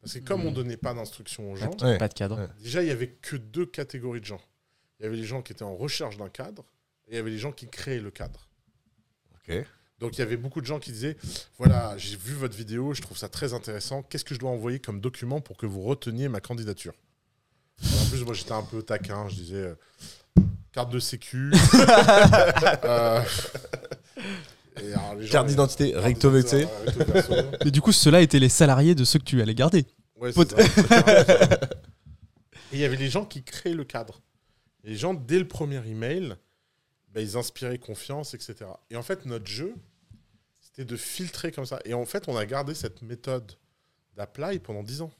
Parce 0.00 0.14
que 0.14 0.18
comme 0.18 0.44
on 0.44 0.50
donnait 0.50 0.76
pas 0.76 0.94
d'instruction 0.94 1.52
aux 1.52 1.56
gens, 1.56 1.70
Ouais. 1.80 1.96
Pas 1.96 2.08
de 2.08 2.14
cadre. 2.14 2.50
Déjà, 2.60 2.82
il 2.82 2.88
y 2.88 2.90
avait 2.90 3.08
que 3.10 3.36
deux 3.36 3.66
catégories 3.66 4.20
de 4.20 4.26
gens. 4.26 4.40
Il 4.98 5.04
y 5.04 5.06
avait 5.06 5.16
les 5.16 5.24
gens 5.24 5.42
qui 5.42 5.52
étaient 5.52 5.62
en 5.62 5.76
recherche 5.76 6.16
d'un 6.16 6.28
cadre 6.28 6.64
et 7.06 7.12
il 7.12 7.14
y 7.14 7.18
avait 7.18 7.30
les 7.30 7.38
gens 7.38 7.52
qui 7.52 7.68
créaient 7.68 8.00
le 8.00 8.10
cadre. 8.10 8.48
Ok. 9.34 9.54
Donc 9.98 10.16
il 10.16 10.18
y 10.18 10.22
avait 10.22 10.36
beaucoup 10.36 10.60
de 10.60 10.66
gens 10.66 10.80
qui 10.80 10.90
disaient 10.90 11.16
voilà, 11.58 11.96
j'ai 11.96 12.16
vu 12.16 12.34
votre 12.34 12.56
vidéo, 12.56 12.92
je 12.92 13.00
trouve 13.02 13.16
ça 13.16 13.28
très 13.28 13.54
intéressant. 13.54 14.02
Qu'est-ce 14.02 14.24
que 14.24 14.34
je 14.34 14.40
dois 14.40 14.50
envoyer 14.50 14.80
comme 14.80 15.00
document 15.00 15.40
pour 15.40 15.56
que 15.56 15.66
vous 15.66 15.82
reteniez 15.82 16.28
ma 16.28 16.40
candidature? 16.40 16.94
Plus, 18.16 18.24
moi 18.24 18.34
j'étais 18.34 18.52
un 18.52 18.62
peu 18.62 18.82
taquin, 18.82 19.28
je 19.28 19.34
disais 19.34 19.56
euh, 19.56 19.74
carte 20.72 20.90
de 20.90 20.98
sécu. 20.98 21.52
Euh, 22.84 23.22
et 24.82 24.92
alors, 24.94 25.14
les 25.16 25.26
gens- 25.26 25.32
Carte 25.32 25.46
d'identité, 25.48 25.92
carte 25.92 26.04
recto 26.04 26.30
d'identité, 26.30 26.64
verso. 26.64 26.72
euh, 26.74 26.84
recto 26.98 27.12
verso. 27.12 27.34
Mais 27.64 27.70
du 27.70 27.80
coup, 27.80 27.92
ceux-là 27.92 28.20
étaient 28.22 28.38
les 28.38 28.48
salariés 28.48 28.94
de 28.94 29.04
ceux 29.04 29.18
que 29.18 29.24
tu 29.24 29.40
allais 29.42 29.54
garder. 29.54 29.86
Ouais, 30.16 30.32
Pot- 30.32 30.52
c'est 30.56 30.68
ça. 30.88 31.04
Et 32.72 32.76
il 32.76 32.78
y 32.78 32.84
avait 32.84 32.96
les 32.96 33.10
gens 33.10 33.24
qui 33.24 33.42
créaient 33.42 33.74
le 33.74 33.84
cadre. 33.84 34.20
Et 34.84 34.90
les 34.90 34.96
gens, 34.96 35.14
dès 35.14 35.38
le 35.38 35.46
premier 35.46 35.80
email, 35.86 36.34
bah, 37.14 37.20
ils 37.20 37.36
inspiraient 37.36 37.78
confiance, 37.78 38.34
etc. 38.34 38.56
Et 38.90 38.96
en 38.96 39.02
fait, 39.02 39.26
notre 39.26 39.46
jeu, 39.46 39.74
c'était 40.60 40.84
de 40.84 40.96
filtrer 40.96 41.52
comme 41.52 41.66
ça. 41.66 41.78
Et 41.84 41.92
en 41.94 42.04
fait, 42.06 42.24
on 42.28 42.36
a 42.36 42.46
gardé 42.46 42.74
cette 42.74 43.02
méthode 43.02 43.52
d'apply 44.16 44.58
pendant 44.58 44.82
10 44.82 45.02
ans. 45.02 45.10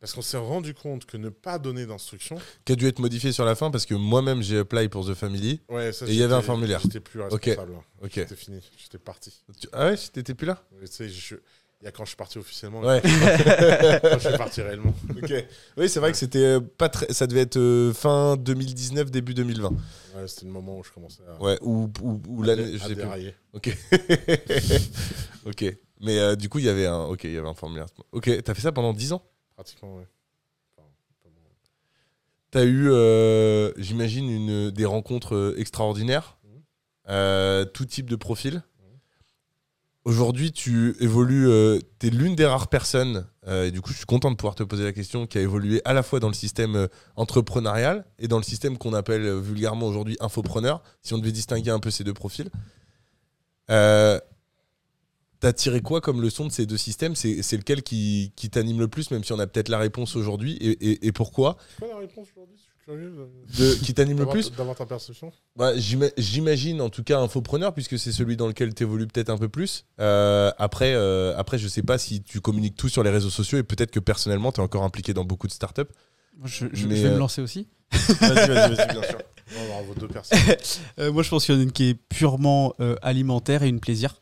Parce 0.00 0.12
qu'on 0.12 0.22
s'est 0.22 0.36
rendu 0.36 0.74
compte 0.74 1.06
que 1.06 1.16
ne 1.16 1.30
pas 1.30 1.58
donner 1.58 1.86
d'instructions. 1.86 2.36
Qui 2.64 2.72
a 2.72 2.76
dû 2.76 2.86
être 2.86 2.98
modifié 2.98 3.32
sur 3.32 3.44
la 3.44 3.54
fin 3.54 3.70
parce 3.70 3.86
que 3.86 3.94
moi-même 3.94 4.42
j'ai 4.42 4.58
apply 4.58 4.88
pour 4.88 5.06
The 5.06 5.14
Family. 5.14 5.60
Ouais, 5.68 5.92
ça, 5.92 6.06
Et 6.06 6.10
il 6.10 6.16
y 6.16 6.22
avait 6.22 6.34
un 6.34 6.42
formulaire. 6.42 6.80
J'étais 6.82 7.00
plus 7.00 7.20
responsable. 7.22 7.72
hein. 7.76 7.82
Ok. 8.02 8.12
C'était 8.14 8.36
fini. 8.36 8.60
J'étais 8.76 8.98
parti. 8.98 9.32
Ah 9.72 9.86
ouais, 9.86 9.96
t'étais 10.12 10.34
plus 10.34 10.46
là 10.46 10.62
Tu 10.80 10.86
sais, 10.86 11.08
je- 11.08 11.36
Il 11.82 11.84
y 11.84 11.88
a 11.88 11.92
quand 11.92 12.04
je 12.04 12.08
suis 12.10 12.16
parti 12.16 12.38
officiellement, 12.38 12.80
Ouais. 12.80 13.00
quand 14.02 14.18
je 14.18 14.28
suis 14.28 14.38
parti 14.38 14.60
réellement. 14.62 14.94
Ok. 15.22 15.32
Oui, 15.76 15.88
c'est 15.88 16.00
vrai 16.00 16.10
que 16.12 16.18
c'était 16.18 16.38
euh, 16.44 16.60
pas 16.60 16.88
très. 16.88 17.12
Ça 17.12 17.26
devait 17.26 17.40
être 17.42 17.58
euh, 17.58 17.92
fin 17.92 18.36
2019, 18.36 19.10
début 19.10 19.34
2020. 19.34 19.68
Ouais, 19.70 20.26
c'était 20.28 20.46
le 20.46 20.52
moment 20.52 20.78
où 20.78 20.84
je 20.84 20.90
commençais 20.92 21.22
à, 21.28 21.42
Ouais, 21.42 21.58
ou, 21.62 21.90
ou, 22.02 22.42
l'année. 22.42 22.72
Je 22.78 22.78
sais 22.86 22.94
plus. 22.94 23.32
Ok. 23.54 23.76
ok. 25.46 25.76
Mais 26.00 26.18
euh, 26.18 26.36
du 26.36 26.48
coup, 26.48 26.58
il 26.58 26.64
y 26.66 26.68
avait 26.68 26.86
un. 26.86 27.04
Ok, 27.04 27.24
il 27.24 27.32
y 27.32 27.38
avait 27.38 27.48
un 27.48 27.54
formulaire. 27.54 27.86
Ok, 28.12 28.30
t'as 28.42 28.54
fait 28.54 28.62
ça 28.62 28.72
pendant 28.72 28.92
10 28.92 29.12
ans 29.12 29.22
Pratiquement, 29.56 29.96
ouais. 29.96 30.06
Enfin, 30.76 30.86
pas 31.22 31.30
moins. 31.30 31.50
T'as 32.50 32.64
eu, 32.64 32.90
euh, 32.90 33.72
j'imagine, 33.78 34.28
une, 34.30 34.70
des 34.70 34.84
rencontres 34.84 35.34
euh, 35.34 35.54
extraordinaires, 35.58 36.36
Mhm. 36.44 36.62
euh, 37.08 37.64
tout 37.64 37.84
type 37.86 38.08
de 38.08 38.16
profil. 38.16 38.62
Aujourd'hui, 40.04 40.52
tu 40.52 40.94
évolues, 41.00 41.48
euh, 41.48 41.80
tu 41.98 42.06
es 42.06 42.10
l'une 42.10 42.36
des 42.36 42.46
rares 42.46 42.68
personnes, 42.68 43.26
et 43.48 43.72
du 43.72 43.80
coup, 43.80 43.90
je 43.90 43.96
suis 43.96 44.06
content 44.06 44.30
de 44.30 44.36
pouvoir 44.36 44.54
te 44.54 44.62
poser 44.62 44.84
la 44.84 44.92
question, 44.92 45.26
qui 45.26 45.36
a 45.36 45.40
évolué 45.40 45.82
à 45.84 45.94
la 45.94 46.04
fois 46.04 46.20
dans 46.20 46.28
le 46.28 46.34
système 46.34 46.86
entrepreneurial 47.16 48.04
et 48.20 48.28
dans 48.28 48.36
le 48.36 48.44
système 48.44 48.78
qu'on 48.78 48.92
appelle 48.94 49.28
vulgairement 49.40 49.86
aujourd'hui 49.88 50.16
infopreneur, 50.20 50.80
si 51.02 51.12
on 51.12 51.18
devait 51.18 51.32
distinguer 51.32 51.70
un 51.72 51.80
peu 51.80 51.90
ces 51.90 52.04
deux 52.04 52.14
profils. 52.14 52.50
Euh, 55.46 55.50
T'as 55.50 55.52
tiré 55.52 55.80
quoi 55.80 56.00
comme 56.00 56.20
leçon 56.20 56.46
de 56.46 56.52
ces 56.52 56.66
deux 56.66 56.76
systèmes? 56.76 57.14
C'est 57.14 57.56
lequel 57.56 57.82
qui, 57.82 58.32
qui 58.36 58.50
t'anime 58.50 58.80
le 58.80 58.88
plus, 58.88 59.10
même 59.12 59.22
si 59.24 59.32
on 59.32 59.38
a 59.38 59.46
peut-être 59.46 59.68
la 59.68 59.78
réponse 59.78 60.16
aujourd'hui, 60.16 60.56
et, 60.60 60.70
et- 60.90 61.06
et 61.06 61.12
pourquoi? 61.12 61.56
Quoi 61.78 61.88
la 61.88 61.98
réponse 61.98 62.26
aujourd'hui? 62.34 62.56
Je 62.56 62.62
suis 62.62 62.70
curieux. 62.84 63.12
de- 63.58 63.74
Qui 63.84 63.94
t'anime 63.94 64.18
le 64.18 64.26
plus? 64.26 64.50
D'avoir 64.52 64.76
ta 64.76 64.86
perception 64.86 65.32
Bah, 65.56 65.76
j'ima- 65.76 66.10
J'imagine 66.16 66.80
en 66.80 66.88
tout 66.90 67.04
cas 67.04 67.20
infopreneur, 67.20 67.74
puisque 67.74 67.98
c'est 67.98 68.12
celui 68.12 68.36
dans 68.36 68.46
lequel 68.48 68.74
tu 68.74 68.82
évolues 68.82 69.06
peut-être 69.06 69.30
un 69.30 69.38
peu 69.38 69.48
plus. 69.48 69.84
Euh, 70.00 70.50
après, 70.58 70.94
euh, 70.94 71.36
après, 71.36 71.58
je 71.58 71.68
sais 71.68 71.82
pas 71.82 71.98
si 71.98 72.22
tu 72.22 72.40
communiques 72.40 72.76
tout 72.76 72.88
sur 72.88 73.02
les 73.04 73.10
réseaux 73.10 73.30
sociaux 73.30 73.58
et 73.58 73.62
peut-être 73.62 73.90
que 73.92 74.00
personnellement, 74.00 74.50
tu 74.52 74.60
es 74.60 74.64
encore 74.64 74.82
impliqué 74.82 75.14
dans 75.14 75.24
beaucoup 75.24 75.46
de 75.46 75.52
startups. 75.52 75.82
Moi, 76.38 76.48
Je, 76.48 76.66
je- 76.72 76.86
Mais, 76.88 76.96
je 76.96 77.02
vais 77.02 77.08
euh, 77.10 77.14
me 77.14 77.18
lancer 77.18 77.40
aussi. 77.40 77.68
Vas-y, 77.92 78.48
vas-y, 78.48 78.74
vas-y, 78.74 78.88
bien 78.92 79.02
sûr. 79.02 79.18
On 79.52 79.54
va 79.58 79.62
avoir 79.62 79.82
vos 79.84 79.94
deux 79.94 80.08
personnes. 80.12 80.38
Euh, 80.98 81.12
moi, 81.12 81.22
je 81.22 81.30
pense 81.30 81.44
qu'il 81.46 81.54
y 81.54 81.56
en 81.56 81.60
a 81.60 81.62
une 81.64 81.70
qui 81.72 81.90
est 81.90 81.94
purement 81.94 82.74
euh, 82.80 82.96
alimentaire 83.00 83.62
et 83.62 83.68
une 83.68 83.78
plaisir. 83.80 84.18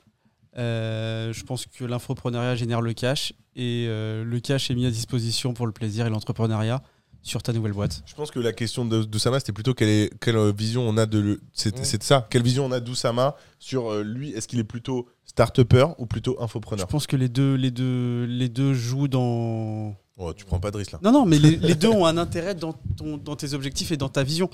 Euh, 0.57 1.33
je 1.33 1.45
pense 1.45 1.67
que 1.67 1.85
l'infoprenariat 1.85 2.55
génère 2.55 2.81
le 2.81 2.93
cash 2.93 3.33
et 3.57 3.87
euh, 3.89 4.25
le 4.25 4.41
cash 4.41 4.71
est 4.71 4.75
mis 4.75 4.87
à 4.87 4.91
disposition 4.91 5.53
pour 5.55 5.67
le 5.67 5.73
plaisir 5.73 6.07
et 6.07 6.11
l'entrepreneuriat 6.11 6.83
sur 7.23 7.43
ta 7.43 7.53
nouvelle 7.53 7.73
boîte. 7.73 8.03
Je 8.07 8.15
pense 8.15 8.31
que 8.31 8.39
la 8.39 8.53
question 8.53 8.85
de- 8.85 9.03
d'Oussama, 9.03 9.41
c'était 9.41 9.53
plutôt 9.53 9.73
quelle, 9.75 9.89
est- 9.89 10.19
quelle 10.21 10.37
euh, 10.37 10.53
vision 10.57 10.87
on 10.89 10.97
a 10.99 11.07
de. 11.07 11.41
C'est 11.55 12.03
ça. 12.03 12.27
Quelle 12.31 12.43
vision 12.43 12.67
on 12.67 12.73
a 12.73 12.81
d'Oussama 12.81 13.35
sur 13.59 13.91
euh, 13.91 14.03
lui 14.03 14.31
Est-ce 14.33 14.47
qu'il 14.47 14.59
est 14.59 14.65
plutôt 14.65 15.09
start-upper 15.25 15.87
ou 15.99 16.07
plutôt 16.07 16.37
Je 16.39 16.45
infopreneur 16.45 16.87
pense 16.87 17.07
que 17.07 17.17
les 17.17 17.29
deux, 17.31 17.55
les 17.55 17.71
deux, 17.71 18.25
les 18.29 18.49
deux 18.51 18.75
jouent 18.75 19.09
dans. 19.09 19.97
Oh, 20.17 20.33
Tu 20.33 20.45
prends 20.45 20.61
pas 20.61 20.71
de 20.71 20.77
risque 20.77 20.93
là. 20.93 21.01
Non, 21.03 21.11
non, 21.11 21.27
mais 21.27 21.39
les, 21.39 21.57
les 21.57 21.75
deux 21.75 21.89
ont 21.89 22.07
un 22.07 22.17
intérêt 22.19 22.55
dans, 22.55 22.73
ton, 22.73 23.17
dans 23.17 23.35
tes 23.35 23.53
objectifs 23.53 23.91
et 23.91 23.97
dans 23.97 24.09
ta 24.09 24.23
vision. 24.23 24.49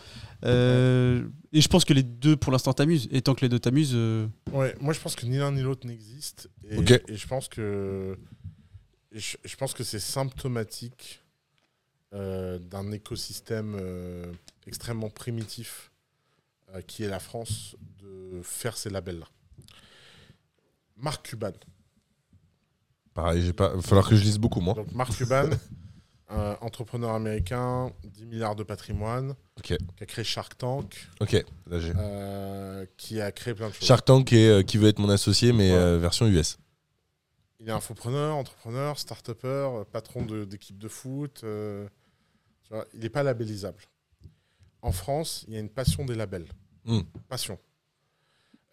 Euh, 0.44 1.28
et 1.52 1.60
je 1.60 1.68
pense 1.68 1.84
que 1.84 1.92
les 1.92 2.02
deux, 2.02 2.34
pour 2.36 2.50
l'instant, 2.50 2.72
t'amusent. 2.72 3.08
Et 3.10 3.20
tant 3.20 3.34
que 3.34 3.42
les 3.42 3.50
deux 3.50 3.58
t'amusent, 3.58 3.92
euh, 3.94 4.26
Ouais, 4.52 4.74
moi 4.80 4.94
je 4.94 5.00
pense 5.00 5.14
que 5.16 5.26
ni 5.26 5.36
l'un 5.36 5.52
ni 5.52 5.60
l'autre 5.60 5.86
n'existe. 5.86 6.48
Et, 6.70 6.78
Ok. 6.78 6.90
et 7.06 7.16
je 7.16 7.26
pense 7.26 7.48
que 7.48 8.16
et 9.12 9.18
je, 9.18 9.36
je 9.44 9.56
pense 9.56 9.74
que 9.74 9.84
c'est 9.84 9.98
symptomatique 9.98 11.20
euh, 12.14 12.58
d'un 12.58 12.90
écosystème 12.92 13.76
euh, 13.78 14.24
extrêmement 14.66 15.10
primitif 15.10 15.90
euh, 16.74 16.80
qui 16.80 17.02
est 17.04 17.08
la 17.08 17.18
France 17.20 17.76
de 18.00 18.40
faire 18.42 18.76
ces 18.78 18.88
labels-là. 18.88 19.26
Marc 20.96 21.28
Cuban. 21.28 21.52
Pareil, 23.14 23.42
j'ai 23.42 23.52
pas. 23.52 23.70
Il 23.74 23.76
va 23.76 23.82
falloir 23.82 24.08
que 24.08 24.14
je 24.16 24.22
lise 24.22 24.38
beaucoup, 24.38 24.60
moi. 24.60 24.74
Donc 24.74 24.92
Mark 24.92 25.12
Cuban, 25.14 25.50
un 26.28 26.56
entrepreneur 26.60 27.10
américain, 27.14 27.90
10 28.04 28.26
milliards 28.26 28.54
de 28.56 28.62
patrimoine, 28.62 29.34
Ok. 29.58 29.76
qui 29.96 30.02
a 30.02 30.06
créé 30.06 30.24
Shark 30.24 30.56
Tank, 30.56 31.08
Ok, 31.20 31.32
là 31.66 31.80
j'ai. 31.80 31.92
euh, 31.96 32.86
qui 32.96 33.20
a 33.20 33.32
créé 33.32 33.54
plein 33.54 33.68
de 33.68 33.74
choses. 33.74 33.86
Shark 33.86 34.04
Tank 34.04 34.32
est, 34.32 34.48
euh, 34.48 34.62
qui 34.62 34.78
veut 34.78 34.88
être 34.88 35.00
mon 35.00 35.08
associé, 35.10 35.52
mais 35.52 35.70
Ouais. 35.70 35.76
euh, 35.76 35.98
version 35.98 36.26
US. 36.26 36.58
Il 37.58 37.68
est 37.68 37.72
infopreneur, 37.72 38.36
entrepreneur, 38.36 38.98
start-upper, 38.98 39.46
euh, 39.48 39.84
patron 39.84 40.24
de- 40.24 40.44
d'équipe 40.44 40.78
de, 40.78 40.88
foot. 40.88 41.42
euh, 41.44 41.86
tu 42.62 42.72
vois, 42.72 42.86
il 42.94 43.00
n'est 43.00 43.10
pas 43.10 43.22
labellisable. 43.22 43.82
En 44.82 44.92
France, 44.92 45.44
il 45.48 45.54
y 45.54 45.56
a 45.58 45.60
une 45.60 45.68
passion 45.68 46.06
des 46.06 46.14
labels. 46.14 46.46
Hmm. 46.86 47.00
Passion. 47.28 47.58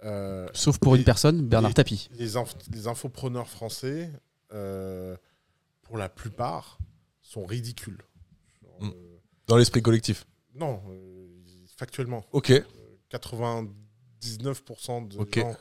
Euh, 0.03 0.47
sauf 0.53 0.77
pour 0.77 0.95
Et- 0.95 0.99
une 0.99 1.03
personne, 1.03 1.41
Bernard 1.47 1.71
et- 1.71 1.73
Tapie. 1.73 2.07
les, 2.13 2.35
inf- 2.35 2.53
les 2.71 2.87
infopreneurs 2.87 3.49
français, 3.49 4.09
euh, 4.13 4.17
pour 4.49 5.97
la 5.97 6.09
plupart, 6.09 6.77
sont 7.21 7.45
ridicules. 7.45 8.01
Genre, 8.61 8.77
Hmm. 8.83 8.91
euh, 8.93 9.17
Dans 9.47 9.57
l'esprit 9.57 9.81
collectif. 9.81 10.25
non, 10.55 10.81
euh, 10.89 11.27
factuellement. 11.77 12.25
Ok. 12.31 12.51
99% 13.09 15.01
de 15.07 15.17
Ok. 15.17 15.39
gens 15.39 15.55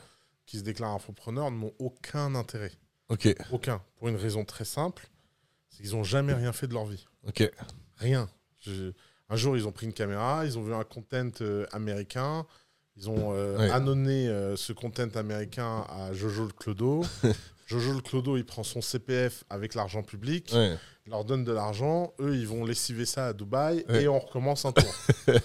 qui 0.45 0.57
se 0.59 0.63
déclarent 0.63 0.93
infopreneurs 0.93 1.51
n'ont 1.51 1.73
aucun 1.79 2.35
intérêt. 2.35 2.71
Ok. 3.09 3.33
Aucun. 3.51 3.81
Pour 3.95 4.07
une 4.09 4.15
raison 4.15 4.43
très 4.45 4.65
simple, 4.65 5.07
c'est 5.69 5.83
qu'ils 5.83 5.91
n'ont 5.93 6.03
jamais 6.03 6.33
rien 6.33 6.51
fait 6.53 6.67
de 6.67 6.73
leur 6.73 6.85
vie. 6.85 7.05
Ok. 7.27 7.49
Rien. 7.97 8.29
Je- 8.59 8.91
Un 9.29 9.35
jour, 9.35 9.57
ils 9.57 9.67
ont 9.67 9.73
pris 9.73 9.85
une 9.85 9.91
caméra, 9.93 10.45
ils 10.45 10.57
ont 10.57 10.63
vu 10.63 10.73
un 10.73 10.85
content 10.85 11.29
euh, 11.41 11.65
américain, 11.73 12.45
ils 12.95 13.09
ont 13.09 13.33
euh, 13.33 13.57
Ouais. 13.57 13.69
annonné 13.69 14.29
euh, 14.29 14.55
ce 14.55 14.71
content 14.71 15.09
américain 15.15 15.85
à 15.89 16.13
Jojo 16.13 16.45
le 16.45 16.53
Clodo. 16.53 17.03
Jojo 17.67 17.91
le 17.93 17.99
Clodo, 18.01 18.37
il 18.37 18.45
prend 18.45 18.63
son 18.63 18.81
CPF 18.81 19.43
avec 19.49 19.75
l'argent 19.75 20.01
public, 20.01 20.49
Ouais. 20.53 20.75
il 21.05 21.11
leur 21.11 21.25
donne 21.25 21.43
de 21.43 21.51
l'argent, 21.51 22.13
eux, 22.21 22.35
ils 22.35 22.47
vont 22.47 22.63
lessiver 22.65 23.05
ça 23.05 23.27
à 23.27 23.33
Dubaï 23.33 23.83
Ouais. 23.89 24.03
et 24.03 24.07
on 24.07 24.17
recommence 24.19 24.63
un 24.65 24.71
tour. 24.71 24.89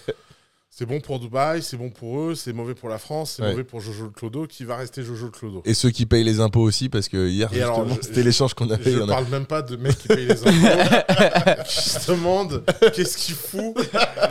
c'est 0.71 0.87
bon 0.87 1.01
pour 1.01 1.19
Dubaï, 1.19 1.63
c'est 1.65 1.77
bon 1.77 1.91
pour 1.91 2.21
eux, 2.21 2.35
c'est 2.37 2.53
mauvais 2.53 2.75
pour 2.77 2.89
la 2.89 2.99
France, 2.99 3.35
c'est 3.37 3.43
Ouais. 3.43 3.51
mauvais 3.51 3.65
pour 3.65 3.81
Jojo 3.81 4.05
le 4.05 4.11
Clodo 4.11 4.47
qui 4.47 4.65
va 4.65 4.77
rester 4.77 5.03
Jojo 5.03 5.27
le 5.27 5.31
Clodo. 5.33 5.63
Et 5.65 5.75
ceux 5.75 5.91
qui 5.91 6.07
payent 6.07 6.23
les 6.23 6.39
impôts 6.39 6.63
aussi, 6.63 6.89
parce 6.89 7.09
que 7.09 7.27
hier, 7.29 7.53
Et 7.53 7.61
alors, 7.61 7.81
justement, 7.81 7.97
je- 8.01 8.07
c'était 8.07 8.23
l'échange 8.23 8.55
qu'on 8.55 8.71
avait. 8.71 8.85
Je 8.85 8.91
il 8.91 8.99
y 8.99 9.03
en 9.03 9.07
ne 9.07 9.11
a- 9.13 9.15
parle 9.17 9.27
même 9.29 9.47
pas 9.47 9.63
de 9.63 9.75
mecs 9.75 9.99
qui 9.99 10.07
payent 10.09 10.27
les 10.27 10.47
impôts, 10.47 10.51
qui 11.67 11.75
se 11.91 12.11
demandent 12.13 12.63
qu'est-ce 12.95 13.19
qu'il 13.19 13.35
fout 13.35 13.75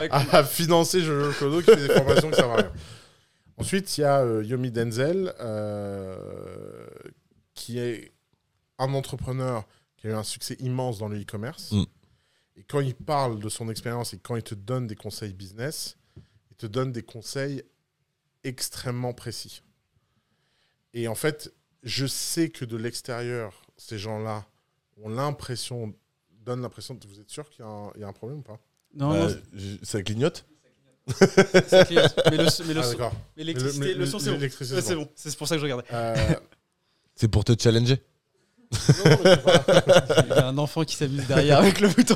à, 0.09 0.43
financer 0.45 1.01
Jojo 1.01 1.27
le 1.27 1.33
Clodo 1.33 1.59
qui 1.59 1.65
fait 1.77 1.87
des 1.87 1.93
formations 1.93 2.29
qui 2.29 2.35
servent 2.37 2.53
à 2.53 2.55
rien. 2.61 2.71
Ensuite, 3.57 3.95
il 3.97 4.01
y 4.01 4.03
a 4.05 4.21
euh, 4.21 4.43
Yomi 4.43 4.71
Denzel, 4.71 5.35
euh, 5.39 6.15
qui 7.53 7.79
est 7.79 8.11
un 8.77 8.93
entrepreneur 8.93 9.65
qui 9.97 10.07
a 10.07 10.11
eu 10.11 10.13
un 10.13 10.23
succès 10.23 10.55
immense 10.59 10.97
dans 10.97 11.07
le 11.09 11.19
e-commerce. 11.21 11.71
Mm. 11.71 11.83
Et 12.57 12.63
quand 12.63 12.79
il 12.79 12.95
parle 12.95 13.39
de 13.39 13.49
son 13.49 13.69
expérience 13.69 14.13
et 14.13 14.17
quand 14.19 14.35
il 14.35 14.43
te 14.43 14.55
donne 14.55 14.87
des 14.87 14.95
conseils 14.95 15.33
business, 15.33 15.97
il 16.49 16.55
te 16.57 16.65
donne 16.67 16.91
des 16.91 17.03
conseils 17.03 17.63
extrêmement 18.43 19.13
précis. 19.13 19.61
Et 20.93 21.07
en 21.07 21.15
fait, 21.15 21.53
je 21.83 22.05
sais 22.05 22.49
que 22.49 22.65
de 22.65 22.75
l'extérieur, 22.77 23.61
ces 23.77 23.97
gens-là 23.97 24.45
ont 24.97 25.09
l'impression, 25.09 25.93
donnent 26.43 26.61
l'impression, 26.61 26.97
vous 27.07 27.19
êtes 27.19 27.29
sûr 27.29 27.49
qu'il 27.49 27.63
y, 27.63 27.67
a 27.67 27.71
un- 27.71 27.91
il 27.95 28.01
y 28.01 28.03
a 28.03 28.07
un 28.07 28.13
problème 28.13 28.39
ou 28.39 28.43
pas? 28.43 28.59
Non, 28.93 29.13
Euh, 29.13 29.29
non, 29.53 29.77
ça 29.83 30.01
clignote 30.03 30.45
c'est 31.07 31.87
clair. 31.87 32.13
mais 32.29 32.37
le, 32.37 32.65
mais 32.67 32.73
le 32.73 32.79
Ah, 32.79 32.83
son- 32.83 32.91
d'accord. 32.91 33.13
mais 33.35 33.43
l'électricité- 33.43 33.79
Mais 33.79 33.93
le- 33.93 33.99
le 33.99 34.05
son, 34.05 34.19
c'est 34.19 34.29
bon. 34.29 34.35
l'électricité, 34.35 34.75
Ouais, 34.75 34.81
c'est 34.81 34.87
c'est 34.89 34.95
bon. 34.95 35.09
C'est 35.15 35.35
pour 35.37 35.47
ça 35.47 35.55
que 35.55 35.59
je 35.59 35.63
regardais. 35.65 35.85
Euh, 35.91 36.35
C'est 37.15 37.27
pour 37.27 37.43
te 37.43 37.53
challenger 37.61 38.01
non, 38.71 38.79
mais 39.23 39.35
c'est 39.35 39.43
pas- 39.43 40.23
Il 40.23 40.29
y 40.29 40.31
a 40.31 40.47
un 40.47 40.57
enfant 40.57 40.83
qui 40.85 40.95
s'amuse 40.95 41.27
derrière 41.27 41.59
avec 41.59 41.79
le 41.81 41.89
bouton. 41.89 42.15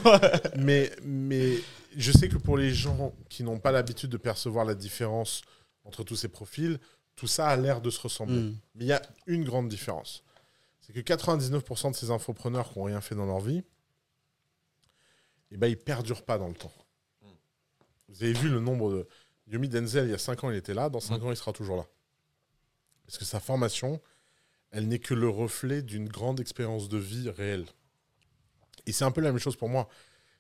mais, 0.58 0.92
mais 1.04 1.60
je 1.98 2.12
sais 2.12 2.30
que 2.30 2.38
pour 2.38 2.58
les 2.58 2.74
gens 2.74 3.14
qui 3.30 3.44
n'ont 3.44 3.60
pas 3.60 3.72
l'habitude 3.72 4.10
de 4.10 4.18
percevoir 4.18 4.66
la 4.66 4.74
différence 4.74 5.42
entre 5.84 6.04
tous 6.04 6.16
ces 6.16 6.30
profils, 6.30 6.80
tout 7.16 7.28
ça 7.28 7.48
a 7.48 7.56
l'air 7.56 7.82
de 7.82 7.90
se 7.90 8.00
ressembler. 8.00 8.40
Hmm. 8.40 8.58
Mais 8.76 8.86
il 8.86 8.88
y 8.88 8.94
a 8.94 9.02
une 9.28 9.44
grande 9.44 9.68
différence. 9.68 10.24
C'est 10.82 10.94
que 10.94 11.00
99% 11.00 11.92
de 11.92 11.96
ces 11.96 12.12
infopreneurs 12.12 12.72
qui 12.72 12.80
n'ont 12.80 12.86
rien 12.86 13.02
fait 13.02 13.16
dans 13.16 13.26
leur 13.26 13.40
vie, 13.40 13.64
eh 15.52 15.58
ben, 15.58 15.68
ils 15.68 15.72
ne 15.72 15.76
perdurent 15.76 16.24
pas 16.24 16.38
dans 16.38 16.48
le 16.48 16.54
temps. 16.54 16.72
Vous 18.10 18.24
avez 18.24 18.34
vu 18.34 18.50
le 18.50 18.60
nombre 18.60 18.92
de... 18.92 19.08
Yomi 19.48 19.68
Denzel, 19.68 20.06
il 20.08 20.12
y 20.12 20.14
a 20.14 20.18
5 20.18 20.44
ans, 20.44 20.52
il 20.52 20.58
était 20.58 20.74
là. 20.74 20.90
Dans 20.90 21.00
5 21.00 21.22
ans, 21.24 21.32
il 21.32 21.38
sera 21.38 21.54
toujours 21.54 21.78
là. 21.78 21.86
Parce 23.06 23.18
que 23.18 23.26
sa 23.26 23.40
formation, 23.40 24.00
elle 24.76 24.90
n'est 24.90 25.00
que 25.00 25.14
le 25.14 25.30
reflet 25.30 25.82
d'une 25.82 26.10
grande 26.10 26.42
expérience 26.42 26.90
de 26.90 26.98
vie 26.98 27.30
réelle. 27.30 27.66
Et 28.86 28.92
c'est 28.92 29.06
un 29.06 29.12
peu 29.12 29.22
la 29.22 29.32
même 29.32 29.40
chose 29.40 29.56
pour 29.56 29.70
moi. 29.70 29.88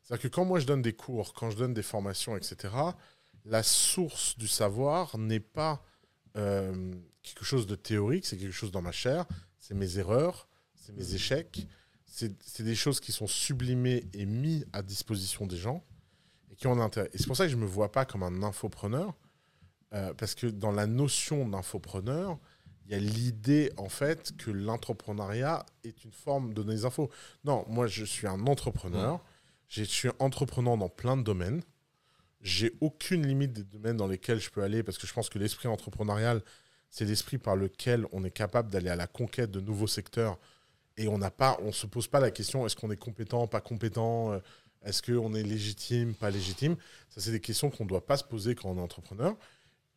C'est-à-dire 0.03 0.23
que 0.23 0.27
quand 0.27 0.43
moi 0.43 0.59
je 0.59 0.65
donne 0.65 0.81
des 0.81 0.91
cours, 0.91 1.33
quand 1.33 1.51
je 1.51 1.55
donne 1.55 1.73
des 1.73 1.81
formations, 1.81 2.35
etc., 2.35 2.73
la 3.45 3.63
source 3.63 4.37
du 4.37 4.49
savoir 4.49 5.17
n'est 5.17 5.39
pas 5.39 5.81
euh, 6.35 6.93
quelque 7.23 7.45
chose 7.45 7.65
de 7.65 7.75
théorique, 7.75 8.25
c'est 8.25 8.35
quelque 8.35 8.51
chose 8.51 8.71
dans 8.71 8.81
ma 8.81 8.91
chair, 8.91 9.25
c'est 9.57 9.73
mes 9.73 9.99
erreurs, 9.99 10.49
c'est 10.73 10.91
mes 10.91 11.15
échecs, 11.15 11.65
c'est 12.05 12.63
des 12.63 12.75
choses 12.75 12.99
qui 12.99 13.13
sont 13.13 13.27
sublimées 13.27 14.03
et 14.13 14.25
mises 14.25 14.67
à 14.73 14.81
disposition 14.81 15.47
des 15.47 15.57
gens 15.57 15.81
et 16.51 16.55
qui 16.57 16.67
ont 16.67 16.73
un 16.73 16.81
intérêt. 16.81 17.09
Et 17.13 17.19
c'est 17.19 17.27
pour 17.27 17.37
ça 17.37 17.45
que 17.45 17.51
je 17.51 17.55
ne 17.55 17.61
me 17.61 17.67
vois 17.67 17.89
pas 17.89 18.03
comme 18.03 18.23
un 18.23 18.43
infopreneur, 18.43 19.15
euh, 19.93 20.13
parce 20.13 20.35
que 20.35 20.47
dans 20.47 20.73
la 20.73 20.87
notion 20.87 21.47
d'infopreneur, 21.47 22.37
il 22.85 22.91
y 22.91 22.95
a 22.95 22.99
l'idée, 22.99 23.71
en 23.77 23.89
fait, 23.89 24.35
que 24.37 24.51
l'entrepreneuriat 24.51 25.65
est 25.83 26.03
une 26.03 26.11
forme 26.11 26.49
de 26.49 26.53
donner 26.53 26.75
des 26.75 26.85
infos. 26.85 27.09
Non, 27.43 27.65
moi, 27.67 27.87
je 27.87 28.05
suis 28.05 28.27
un 28.27 28.45
entrepreneur. 28.45 29.23
Je 29.67 29.83
suis 29.83 30.09
entrepreneur 30.19 30.77
dans 30.77 30.89
plein 30.89 31.17
de 31.17 31.23
domaines. 31.23 31.63
J'ai 32.41 32.73
aucune 32.81 33.25
limite 33.25 33.53
des 33.53 33.63
domaines 33.63 33.97
dans 33.97 34.07
lesquels 34.07 34.39
je 34.39 34.51
peux 34.51 34.61
aller 34.61 34.83
parce 34.83 34.99
que 34.99 35.07
je 35.07 35.13
pense 35.13 35.29
que 35.29 35.39
l'esprit 35.39 35.67
entrepreneurial, 35.67 36.43
c'est 36.91 37.05
l'esprit 37.05 37.39
par 37.39 37.55
lequel 37.55 38.05
on 38.11 38.23
est 38.23 38.31
capable 38.31 38.69
d'aller 38.69 38.89
à 38.89 38.95
la 38.95 39.07
conquête 39.07 39.49
de 39.49 39.59
nouveaux 39.59 39.87
secteurs 39.87 40.37
et 40.97 41.07
on 41.07 41.17
n'a 41.17 41.31
pas, 41.31 41.57
on 41.61 41.71
se 41.71 41.87
pose 41.87 42.07
pas 42.07 42.19
la 42.19 42.31
question 42.31 42.65
est-ce 42.65 42.75
qu'on 42.75 42.91
est 42.91 42.97
compétent, 42.97 43.47
pas 43.47 43.61
compétent, 43.61 44.31
euh, 44.31 44.39
est-ce 44.83 45.01
qu'on 45.01 45.33
est 45.33 45.43
légitime, 45.43 46.13
pas 46.13 46.29
légitime? 46.29 46.77
Ça, 47.09 47.19
c'est 47.19 47.31
des 47.31 47.39
questions 47.39 47.71
qu'on 47.71 47.83
ne 47.83 47.89
doit 47.89 48.05
pas 48.05 48.17
se 48.17 48.23
poser 48.23 48.53
quand 48.53 48.69
on 48.69 48.77
est 48.77 48.81
entrepreneur. 48.81 49.35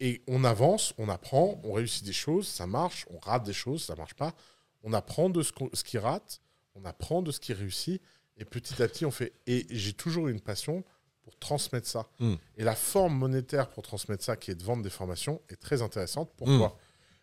Et 0.00 0.22
on 0.28 0.44
avance, 0.44 0.94
on 0.98 1.08
apprend, 1.08 1.60
on 1.64 1.72
réussit 1.72 2.04
des 2.04 2.12
choses, 2.12 2.46
ça 2.46 2.66
marche, 2.66 3.06
on 3.10 3.18
rate 3.18 3.44
des 3.44 3.52
choses, 3.52 3.82
ça 3.82 3.96
marche 3.96 4.14
pas. 4.14 4.34
On 4.82 4.92
apprend 4.92 5.28
de 5.28 5.42
ce, 5.42 5.52
qui 5.84 5.98
rate, 5.98 6.40
on 6.74 6.84
apprend 6.84 7.20
de 7.22 7.32
ce 7.32 7.40
qui 7.40 7.52
réussit, 7.52 8.00
et 8.36 8.44
petit 8.44 8.80
à 8.80 8.86
petit, 8.86 9.04
on 9.04 9.10
fait. 9.10 9.32
Et 9.46 9.66
j'ai 9.70 9.92
toujours 9.92 10.28
eu 10.28 10.32
une 10.32 10.40
passion 10.40 10.84
pour 11.22 11.36
transmettre 11.36 11.88
ça. 11.88 12.08
Mm. 12.20 12.34
Et 12.56 12.64
la 12.64 12.76
forme 12.76 13.18
monétaire 13.18 13.70
pour 13.70 13.82
transmettre 13.82 14.22
ça, 14.22 14.36
qui 14.36 14.52
est 14.52 14.54
de 14.54 14.62
vendre 14.62 14.84
des 14.84 14.90
formations, 14.90 15.42
est 15.48 15.56
très 15.56 15.82
intéressante. 15.82 16.30
Pourquoi? 16.36 16.68
Mm. 16.68 16.72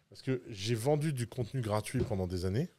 Parce 0.10 0.22
que 0.22 0.42
j'ai 0.50 0.76
vendu 0.76 1.14
du 1.14 1.28
contenu 1.28 1.62
gratuit 1.62 2.04
pendant 2.04 2.28
des 2.28 2.46
années. 2.46 2.70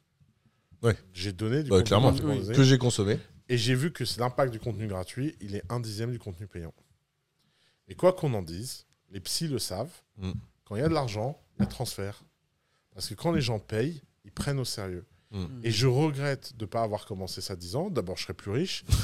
Ouais. 0.82 0.94
J'ai 1.14 1.32
donné 1.32 1.62
du 1.62 1.70
Ouais, 1.70 1.78
contenu 1.78 1.85
clairement. 1.86 2.12
gratuit. 2.12 2.55
Que 2.55 2.62
j'ai 2.62 2.78
consommé. 2.78 3.18
Et 3.48 3.56
j'ai 3.56 3.74
vu 3.74 3.93
que 3.93 4.05
c'est 4.05 4.20
l'impact 4.20 4.52
du 4.52 4.59
contenu 4.59 4.86
gratuit, 4.86 5.36
il 5.40 5.55
est 5.55 5.62
un 5.70 5.81
dixième 5.81 6.12
du 6.12 6.18
contenu 6.18 6.47
payant. 6.47 6.74
Et 7.89 7.94
quoi 7.94 8.12
qu'on 8.12 8.35
en 8.35 8.43
dise, 8.43 8.86
les 9.11 9.20
psys 9.20 9.49
le 9.49 9.59
savent, 9.59 9.91
Mm. 10.19 10.33
quand 10.65 10.77
il 10.77 10.81
y 10.81 10.85
a 10.85 10.89
de 10.89 10.95
l'argent, 10.95 11.39
il 11.59 11.62
y 11.62 11.65
a 11.65 11.66
transfert. 11.66 12.23
Parce 12.95 13.09
que 13.09 13.15
quand 13.15 13.33
les 13.33 13.41
gens 13.43 13.59
payent, 13.59 14.03
ils 14.24 14.33
prennent 14.33 14.59
au 14.59 14.65
sérieux. 14.65 15.05
Mm. 15.31 15.47
Et 15.65 15.70
je 15.70 15.87
regrette 15.87 16.57
de 16.57 16.65
ne 16.65 16.70
pas 16.70 16.83
avoir 16.83 17.05
commencé 17.05 17.41
ça 17.41 17.53
à 17.53 17.57
10 17.57 17.77
ans. 17.77 17.91
D'abord, 17.91 18.16
je 18.16 18.23
serais 18.23 18.35
plus 18.35 18.51
riche. 18.51 18.85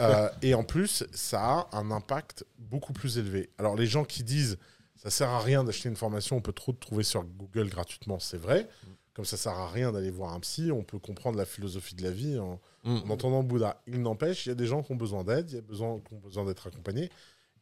Euh, 0.00 0.28
et 0.42 0.54
en 0.54 0.64
plus, 0.64 1.04
ça 1.12 1.40
a 1.42 1.68
un 1.78 1.90
impact 1.90 2.44
beaucoup 2.58 2.92
plus 2.92 3.18
élevé. 3.18 3.50
Alors, 3.58 3.76
les 3.76 3.86
gens 3.86 4.04
qui 4.04 4.22
disent 4.24 4.58
ça 4.96 5.10
sert 5.10 5.28
à 5.28 5.40
rien 5.40 5.62
d'acheter 5.62 5.88
une 5.88 5.96
formation, 5.96 6.36
on 6.36 6.40
peut 6.40 6.52
trop 6.52 6.72
trouver 6.72 7.02
sur 7.04 7.22
Google 7.22 7.68
gratuitement, 7.68 8.18
c'est 8.18 8.38
vrai. 8.38 8.68
Comme 9.14 9.24
ça 9.24 9.36
sert 9.36 9.52
à 9.52 9.68
rien 9.70 9.92
d'aller 9.92 10.10
voir 10.10 10.32
un 10.32 10.40
psy, 10.40 10.72
on 10.72 10.82
peut 10.82 10.98
comprendre 10.98 11.38
la 11.38 11.44
philosophie 11.46 11.94
de 11.94 12.02
la 12.02 12.10
vie 12.10 12.38
en, 12.38 12.60
Mm. 12.84 12.96
en 13.06 13.10
entendant 13.10 13.42
Bouddha. 13.42 13.80
Il 13.86 14.00
n'empêche, 14.02 14.46
il 14.46 14.50
y 14.50 14.52
a 14.52 14.54
des 14.54 14.66
gens 14.66 14.82
qui 14.82 14.92
ont 14.92 14.96
besoin 14.96 15.22
d'aide, 15.24 15.50
il 15.50 15.54
y 15.56 15.58
a 15.58 15.62
besoin, 15.62 16.00
qui 16.00 16.14
ont 16.14 16.18
besoin 16.18 16.44
d'être 16.44 16.66
accompagnés, 16.66 17.04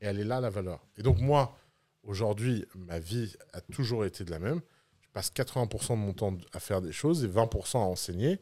et 0.01 0.07
elle 0.07 0.19
est 0.21 0.25
là 0.25 0.41
la 0.41 0.51
valeur. 0.51 0.81
Et 0.97 1.03
donc 1.03 1.19
moi, 1.21 1.57
aujourd'hui, 2.05 2.65
ma 2.75 2.99
vie 2.99 3.35
a 3.53 3.61
toujours 3.61 4.05
été 4.05 4.25
de 4.25 4.31
la 4.31 4.39
même. 4.39 4.61
Je 5.01 5.09
passe 5.13 5.31
80% 5.31 5.91
de 5.91 5.95
mon 5.95 6.13
temps 6.13 6.37
à 6.53 6.61
faire 6.61 6.81
des 6.81 6.93
choses 6.93 7.25
et 7.25 7.29
20% 7.29 7.77
à 7.77 7.81
enseigner. 7.81 8.41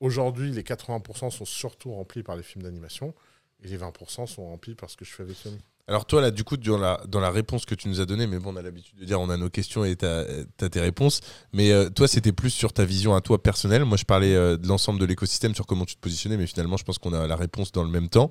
Aujourd'hui, 0.00 0.50
les 0.50 0.62
80% 0.62 1.30
sont 1.30 1.44
surtout 1.44 1.92
remplis 1.92 2.22
par 2.22 2.36
les 2.36 2.42
films 2.42 2.64
d'animation, 2.64 3.14
et 3.62 3.68
les 3.68 3.78
20% 3.78 4.26
sont 4.26 4.46
remplis 4.46 4.74
par 4.74 4.90
ce 4.90 4.96
que 4.96 5.04
je 5.04 5.12
fais 5.12 5.22
avec 5.22 5.36
eux. 5.46 5.56
Alors 5.88 6.06
toi, 6.06 6.20
là, 6.20 6.30
du 6.30 6.44
coup, 6.44 6.56
dans 6.56 6.78
la, 6.78 7.00
dans 7.08 7.20
la 7.20 7.30
réponse 7.30 7.64
que 7.64 7.74
tu 7.74 7.88
nous 7.88 8.00
as 8.00 8.06
donnée, 8.06 8.26
mais 8.26 8.38
bon, 8.38 8.52
on 8.52 8.56
a 8.56 8.62
l'habitude 8.62 8.98
de 8.98 9.04
dire 9.04 9.20
on 9.20 9.28
a 9.30 9.36
nos 9.36 9.50
questions 9.50 9.84
et 9.84 9.96
tu 9.96 10.06
as, 10.06 10.24
tes 10.56 10.80
réponses, 10.80 11.20
mais 11.52 11.72
euh, 11.72 11.90
toi, 11.90 12.06
c'était 12.06 12.32
plus 12.32 12.50
sur 12.50 12.72
ta 12.72 12.84
vision 12.84 13.14
à 13.14 13.20
toi 13.20 13.42
personnelle. 13.42 13.84
Moi, 13.84 13.96
je 13.96 14.04
parlais 14.04 14.34
euh, 14.34 14.56
de 14.56 14.68
l'ensemble 14.68 15.00
de 15.00 15.04
l'écosystème, 15.04 15.54
sur 15.54 15.66
comment 15.66 15.84
tu 15.84 15.96
te 15.96 16.00
positionnais, 16.00 16.36
mais 16.36 16.46
finalement, 16.46 16.76
je 16.76 16.84
pense 16.84 16.98
qu'on 16.98 17.12
a 17.12 17.26
la 17.26 17.36
réponse 17.36 17.72
dans 17.72 17.82
le 17.82 17.90
même 17.90 18.08
temps. 18.08 18.30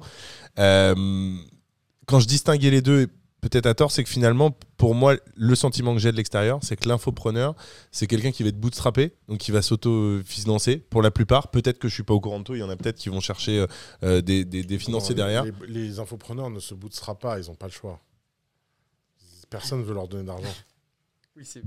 Euh, 0.59 1.35
quand 2.05 2.19
je 2.19 2.27
distinguais 2.27 2.69
les 2.69 2.81
deux, 2.81 3.07
peut-être 3.41 3.65
à 3.65 3.73
tort, 3.73 3.91
c'est 3.91 4.03
que 4.03 4.09
finalement, 4.09 4.51
pour 4.77 4.95
moi, 4.95 5.15
le 5.35 5.55
sentiment 5.55 5.93
que 5.93 5.99
j'ai 5.99 6.11
de 6.11 6.17
l'extérieur, 6.17 6.59
c'est 6.61 6.75
que 6.77 6.87
l'infopreneur, 6.87 7.55
c'est 7.91 8.07
quelqu'un 8.07 8.31
qui 8.31 8.43
va 8.43 8.49
être 8.49 8.59
bootstrappé, 8.59 9.13
donc 9.27 9.39
qui 9.39 9.51
va 9.51 9.61
s'auto-financer 9.61 10.77
pour 10.77 11.01
la 11.01 11.11
plupart. 11.11 11.49
Peut-être 11.51 11.79
que 11.79 11.87
je 11.89 11.93
suis 11.93 12.03
pas 12.03 12.13
au 12.13 12.19
courant 12.21 12.39
de 12.39 12.43
tout, 12.43 12.55
il 12.55 12.59
y 12.59 12.63
en 12.63 12.69
a 12.69 12.75
peut-être 12.75 12.97
qui 12.97 13.09
vont 13.09 13.19
chercher 13.19 13.59
euh, 13.59 13.67
euh, 14.03 14.21
des, 14.21 14.45
des- 14.45 14.63
des 14.63 14.79
financiers 14.79 15.15
Non, 15.15 15.23
derrière. 15.23 15.43
Les, 15.43 15.51
les 15.67 15.99
infopreneurs 15.99 16.49
ne 16.49 16.59
se 16.59 16.73
bootstrapent 16.73 17.21
pas, 17.21 17.39
ils 17.39 17.47
n'ont 17.47 17.55
pas 17.55 17.67
le 17.67 17.71
choix. 17.73 17.99
Personne 19.49 19.79
ne 19.79 19.83
veut 19.83 19.93
leur 19.93 20.07
donner 20.07 20.23
d'argent. 20.23 20.53
Oui, 21.35 21.43
c'est 21.45 21.61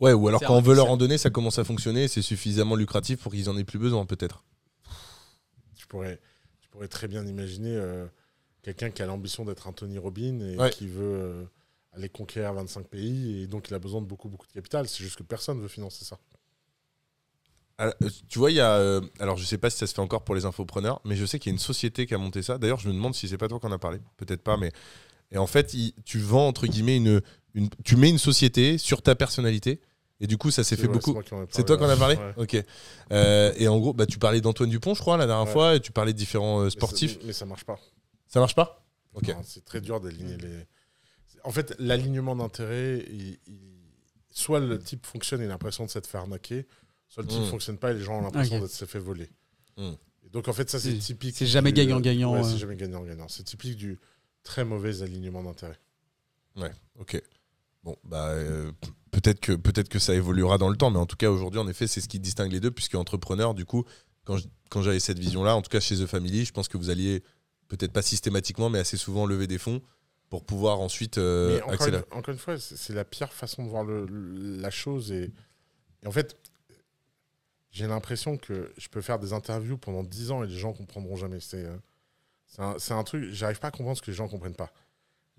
Ouais, 0.00 0.12
ou 0.14 0.28
alors 0.28 0.40
quand 0.40 0.56
on 0.56 0.62
veut 0.62 0.74
leur 0.74 0.90
en 0.90 0.96
donner, 0.96 1.18
ça 1.18 1.28
commence 1.28 1.58
à 1.58 1.64
fonctionner, 1.64 2.08
c'est 2.08 2.22
suffisamment 2.22 2.74
lucratif 2.74 3.20
pour 3.20 3.32
qu'ils 3.32 3.50
en 3.50 3.56
aient 3.58 3.64
plus 3.64 3.78
besoin, 3.78 4.06
peut-être. 4.06 4.44
Tu 5.76 5.86
pourrais, 5.86 6.18
tu 6.60 6.68
pourrais 6.70 6.88
très 6.88 7.06
bien 7.06 7.26
imaginer 7.26 7.74
euh, 7.74 8.06
quelqu'un 8.62 8.90
qui 8.90 9.02
a 9.02 9.06
l'ambition 9.06 9.44
d'être 9.44 9.66
un 9.68 9.72
Tony 9.72 9.98
Robbins 9.98 10.40
et 10.40 10.56
Ouais. 10.56 10.70
qui 10.70 10.86
veut 10.86 11.02
euh, 11.02 11.44
aller 11.92 12.08
conquérir 12.08 12.52
25 12.54 12.86
pays 12.86 13.42
et 13.42 13.46
donc 13.46 13.68
il 13.68 13.74
a 13.74 13.78
besoin 13.78 14.00
de 14.00 14.06
beaucoup, 14.06 14.28
beaucoup 14.28 14.46
de 14.46 14.52
capital. 14.52 14.88
C'est 14.88 15.02
juste 15.02 15.16
que 15.16 15.22
personne 15.22 15.56
ne 15.58 15.62
veut 15.62 15.68
financer 15.68 16.04
ça. 16.04 16.18
Alors, 17.78 17.94
euh, 18.02 18.10
tu 18.28 18.38
vois, 18.38 18.50
il 18.50 18.56
y 18.56 18.60
a. 18.60 18.74
euh, 18.76 19.00
alors, 19.20 19.36
je 19.38 19.44
sais 19.44 19.56
pas 19.56 19.70
si 19.70 19.78
ça 19.78 19.86
se 19.86 19.94
fait 19.94 20.00
encore 20.02 20.22
pour 20.22 20.34
les 20.34 20.44
infopreneurs, 20.44 21.00
mais 21.04 21.16
je 21.16 21.24
sais 21.24 21.38
qu'il 21.38 21.50
y 21.50 21.52
a 21.52 21.54
une 21.54 21.58
société 21.58 22.04
qui 22.06 22.12
a 22.14 22.18
monté 22.18 22.42
ça. 22.42 22.58
D'ailleurs, 22.58 22.78
je 22.78 22.88
me 22.88 22.92
demande 22.94 23.14
si 23.14 23.26
c'est 23.26 23.38
pas 23.38 23.48
toi 23.48 23.58
qui 23.58 23.66
en 23.66 23.72
a 23.72 23.78
parlé. 23.78 23.98
Peut-être 24.18 24.42
pas, 24.42 24.56
mais. 24.58 24.70
Et 25.32 25.38
en 25.38 25.46
fait, 25.46 25.72
il- 25.72 25.94
tu 26.04 26.18
vends, 26.18 26.46
entre 26.48 26.66
guillemets, 26.66 26.96
une, 26.98 27.22
une. 27.54 27.70
Tu 27.84 27.96
mets 27.96 28.10
une 28.10 28.18
société 28.18 28.76
sur 28.76 29.00
ta 29.00 29.14
personnalité. 29.14 29.80
Et 30.22 30.26
du 30.26 30.36
coup, 30.36 30.50
ça 30.50 30.62
s'est 30.64 30.76
fait 30.76 30.86
ouais, 30.88 30.92
beaucoup. 30.92 31.18
C'est 31.48 31.64
toi 31.64 31.78
qui 31.78 31.84
en 31.84 31.88
as 31.88 31.96
parlé 31.96 32.16
ouais. 32.16 32.34
Ok. 32.36 32.62
Euh, 33.12 33.54
et 33.56 33.66
en 33.68 33.78
gros, 33.78 33.94
bah, 33.94 34.04
tu 34.04 34.18
parlais 34.18 34.42
d'Antoine 34.42 34.68
Dupont, 34.68 34.92
je 34.92 35.00
crois, 35.00 35.16
la 35.16 35.26
dernière 35.26 35.46
Ouais. 35.46 35.52
fois, 35.52 35.74
et 35.76 35.80
tu 35.80 35.92
parlais 35.92 36.12
de 36.12 36.18
différents 36.18 36.60
euh, 36.60 36.64
Mais 36.64 36.70
sportifs. 36.70 37.12
ça- 37.14 37.18
Mais, 37.24 37.32
ça 37.32 37.46
marche 37.46 37.64
pas. 37.64 37.80
Ça 38.30 38.40
marche 38.40 38.54
pas 38.54 38.82
Ok. 39.12 39.30
C'est 39.44 39.64
très 39.64 39.80
dur 39.82 40.00
d'aligner 40.00 40.36
les. 40.38 40.66
En 41.44 41.50
fait, 41.50 41.74
l'alignement 41.78 42.34
il- 43.10 43.38
il- 43.46 43.58
soit 44.30 44.60
le 44.60 44.78
type 44.78 45.04
fonctionne 45.04 45.40
et 45.40 45.44
il 45.44 45.48
a 45.48 45.50
l'impression 45.50 45.84
de 45.84 45.90
s'être 45.90 46.06
fait 46.06 46.18
arnaquer, 46.18 46.66
soit 47.08 47.22
le 47.24 47.28
type 47.28 47.40
Mm. 47.42 47.46
fonctionne 47.46 47.76
pas 47.78 47.90
et 47.90 47.94
les 47.94 48.00
gens 48.02 48.18
ont 48.18 48.22
l'impression 48.22 48.56
Ok. 48.56 48.62
d'être 48.62 48.70
s'est 48.70 48.86
fait 48.86 48.98
voler. 49.00 49.28
Mm. 49.76 49.90
Et 50.24 50.28
donc 50.30 50.46
en 50.48 50.52
fait, 50.52 50.70
ça 50.70 50.78
c'est 50.78 50.96
typique. 50.98 51.34
c'est 51.36 51.46
jamais 51.46 51.72
du- 51.72 51.76
gagnant-gagnant, 51.80 52.34
Ouais, 52.34 52.40
euh. 52.40 52.44
c'est 52.44 52.58
jamais 52.58 52.76
gagnant-gagnant. 52.76 53.26
C'est 53.28 53.42
typique 53.42 53.76
du 53.76 53.98
très 54.44 54.64
mauvais 54.64 55.02
alignement 55.02 55.42
d'intérêts. 55.42 55.78
Ok. 56.98 57.20
Bon, 57.82 57.96
bah, 58.04 58.28
euh, 58.28 58.70
peut-être 59.10 59.40
que, 59.40 59.52
peut 59.52 59.72
que 59.88 59.98
ça 59.98 60.14
évoluera 60.14 60.58
dans 60.58 60.68
le 60.68 60.76
temps, 60.76 60.90
mais 60.90 60.98
en 60.98 61.06
tout 61.06 61.16
cas, 61.16 61.30
aujourd'hui, 61.30 61.58
en 61.58 61.66
effet, 61.66 61.86
c'est 61.86 62.02
ce 62.02 62.08
qui 62.08 62.20
distingue 62.20 62.52
les 62.52 62.60
deux, 62.60 62.70
puisque 62.70 62.94
entrepreneur, 62.94 63.54
du 63.54 63.64
coup, 63.64 63.84
quand 64.24 64.82
j'avais 64.82 65.00
cette 65.00 65.18
vision-là, 65.18 65.56
en 65.56 65.62
tout 65.62 65.70
cas 65.70 65.80
chez 65.80 65.96
The 65.96 66.06
Family, 66.06 66.44
je 66.44 66.52
pense 66.52 66.68
que 66.68 66.76
vous 66.76 66.90
alliez, 66.90 67.22
peut-être 67.70 67.92
pas 67.92 68.02
systématiquement, 68.02 68.68
mais 68.68 68.78
assez 68.80 68.98
souvent 68.98 69.24
lever 69.24 69.46
des 69.46 69.56
fonds 69.58 69.80
pour 70.28 70.44
pouvoir 70.44 70.80
ensuite 70.80 71.16
euh, 71.18 71.58
encore 71.60 71.72
accélérer. 71.72 72.04
une, 72.12 72.18
encore 72.18 72.32
une 72.34 72.38
fois, 72.38 72.58
c'est 72.58 72.92
la 72.92 73.04
pire 73.04 73.32
façon 73.32 73.64
de 73.64 73.68
voir 73.70 73.84
le- 73.84 74.06
la 74.60 74.70
chose. 74.70 75.10
Et, 75.12 75.32
et 76.02 76.06
en 76.06 76.12
fait, 76.12 76.36
j'ai 77.70 77.86
l'impression 77.86 78.36
que 78.36 78.72
je 78.76 78.88
peux 78.88 79.00
faire 79.00 79.18
des 79.18 79.32
interviews 79.32 79.78
pendant 79.78 80.02
10 80.02 80.30
ans 80.32 80.42
et 80.44 80.46
les 80.48 80.58
gens 80.58 80.72
comprendront 80.72 81.16
jamais. 81.16 81.40
C'est 81.40 81.64
euh, 81.64 81.76
c'est 82.46 82.92
un, 82.92 82.98
un 82.98 83.04
truc, 83.04 83.30
j'arrive 83.32 83.60
pas 83.60 83.68
à 83.68 83.70
comprendre 83.70 83.96
ce 83.96 84.02
que 84.02 84.10
les 84.10 84.16
gens 84.16 84.28
comprennent 84.28 84.56
pas. 84.56 84.72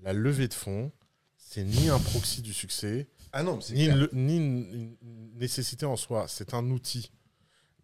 La 0.01 0.13
levée 0.13 0.47
de 0.47 0.53
fonds, 0.53 0.91
c'est 1.37 1.63
ni 1.65 1.89
un 1.89 1.99
proxy 1.99 2.41
du 2.41 2.53
succès, 2.53 3.07
Ah 3.33 3.43
non, 3.43 3.59
ni, 3.71 3.89
ni 4.13 4.37
une- 4.37 4.95
une 5.01 5.31
nécessité 5.37 5.85
en 5.85 5.97
soi. 5.97 6.27
C'est 6.29 6.53
un 6.53 6.69
outil. 6.69 7.11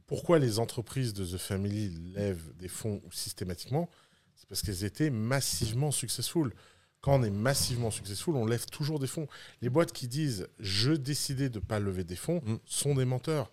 Pourquoi 0.05 0.39
les 0.39 0.59
entreprises 0.59 1.13
de 1.13 1.25
The 1.25 1.37
Family 1.37 1.89
lèvent 2.15 2.55
des 2.55 2.69
fonds 2.69 3.01
systématiquement? 3.11 3.89
C'est 4.37 4.47
parce 4.47 4.61
qu'elles 4.61 4.83
étaient 4.83 5.09
massivement 5.09 5.91
successful. 5.91 6.53
Quand 7.01 7.19
on 7.19 7.23
est 7.23 7.29
massivement 7.31 7.91
successful, 7.91 8.35
on 8.35 8.45
lève 8.45 8.65
toujours 8.67 8.99
des 8.99 9.07
fonds. 9.07 9.27
Les 9.61 9.69
boîtes 9.69 9.91
qui 9.91 10.07
disent 10.07 10.47
je 10.59 10.91
décidais 10.93 11.49
de 11.49 11.59
ne 11.59 11.63
pas 11.65 11.79
lever 11.79 12.03
des 12.03 12.15
fonds 12.15 12.41
Mm. 12.45 12.57
sont 12.65 12.95
des 12.95 13.05
menteurs. 13.05 13.51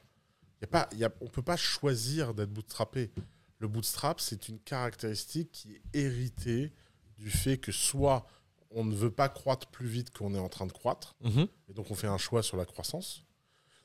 Y 0.61 0.65
a 0.65 0.69
pas, 0.69 0.89
y 0.95 1.05
a- 1.05 1.13
on 1.21 1.25
ne 1.25 1.31
peut 1.31 1.43
pas 1.43 1.57
choisir 1.57 2.35
d'être 2.35 2.53
bootstrappé. 2.53 3.11
Le 3.59 3.69
bootstrap, 3.69 4.21
c'est 4.21 4.49
une 4.49 4.59
caractéristique 4.61 5.51
qui 5.53 5.73
est 5.75 5.83
héritée 5.93 6.73
du 7.19 7.31
fait 7.31 7.59
que 7.59 7.73
soit 7.73 8.27
on 8.71 8.85
ne 8.85 8.95
veut 8.95 9.11
pas 9.11 9.29
croître 9.29 9.69
plus 9.69 9.87
vite 9.87 10.11
qu'on 10.11 10.35
est 10.35 10.39
en 10.39 10.49
train 10.49 10.67
de 10.67 10.73
croître, 10.73 11.15
Mhm. 11.23 11.47
et 11.69 11.73
donc 11.75 11.91
on 11.91 11.95
fait 11.95 12.09
un 12.09 12.19
choix 12.19 12.43
sur 12.43 12.57
la 12.57 12.65
croissance, 12.65 13.25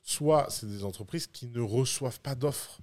soit 0.02 0.48
c'est 0.50 0.68
des 0.68 0.84
entreprises 0.84 1.28
qui 1.28 1.46
ne 1.48 1.62
reçoivent 1.62 2.20
pas 2.22 2.34
d'offres 2.36 2.80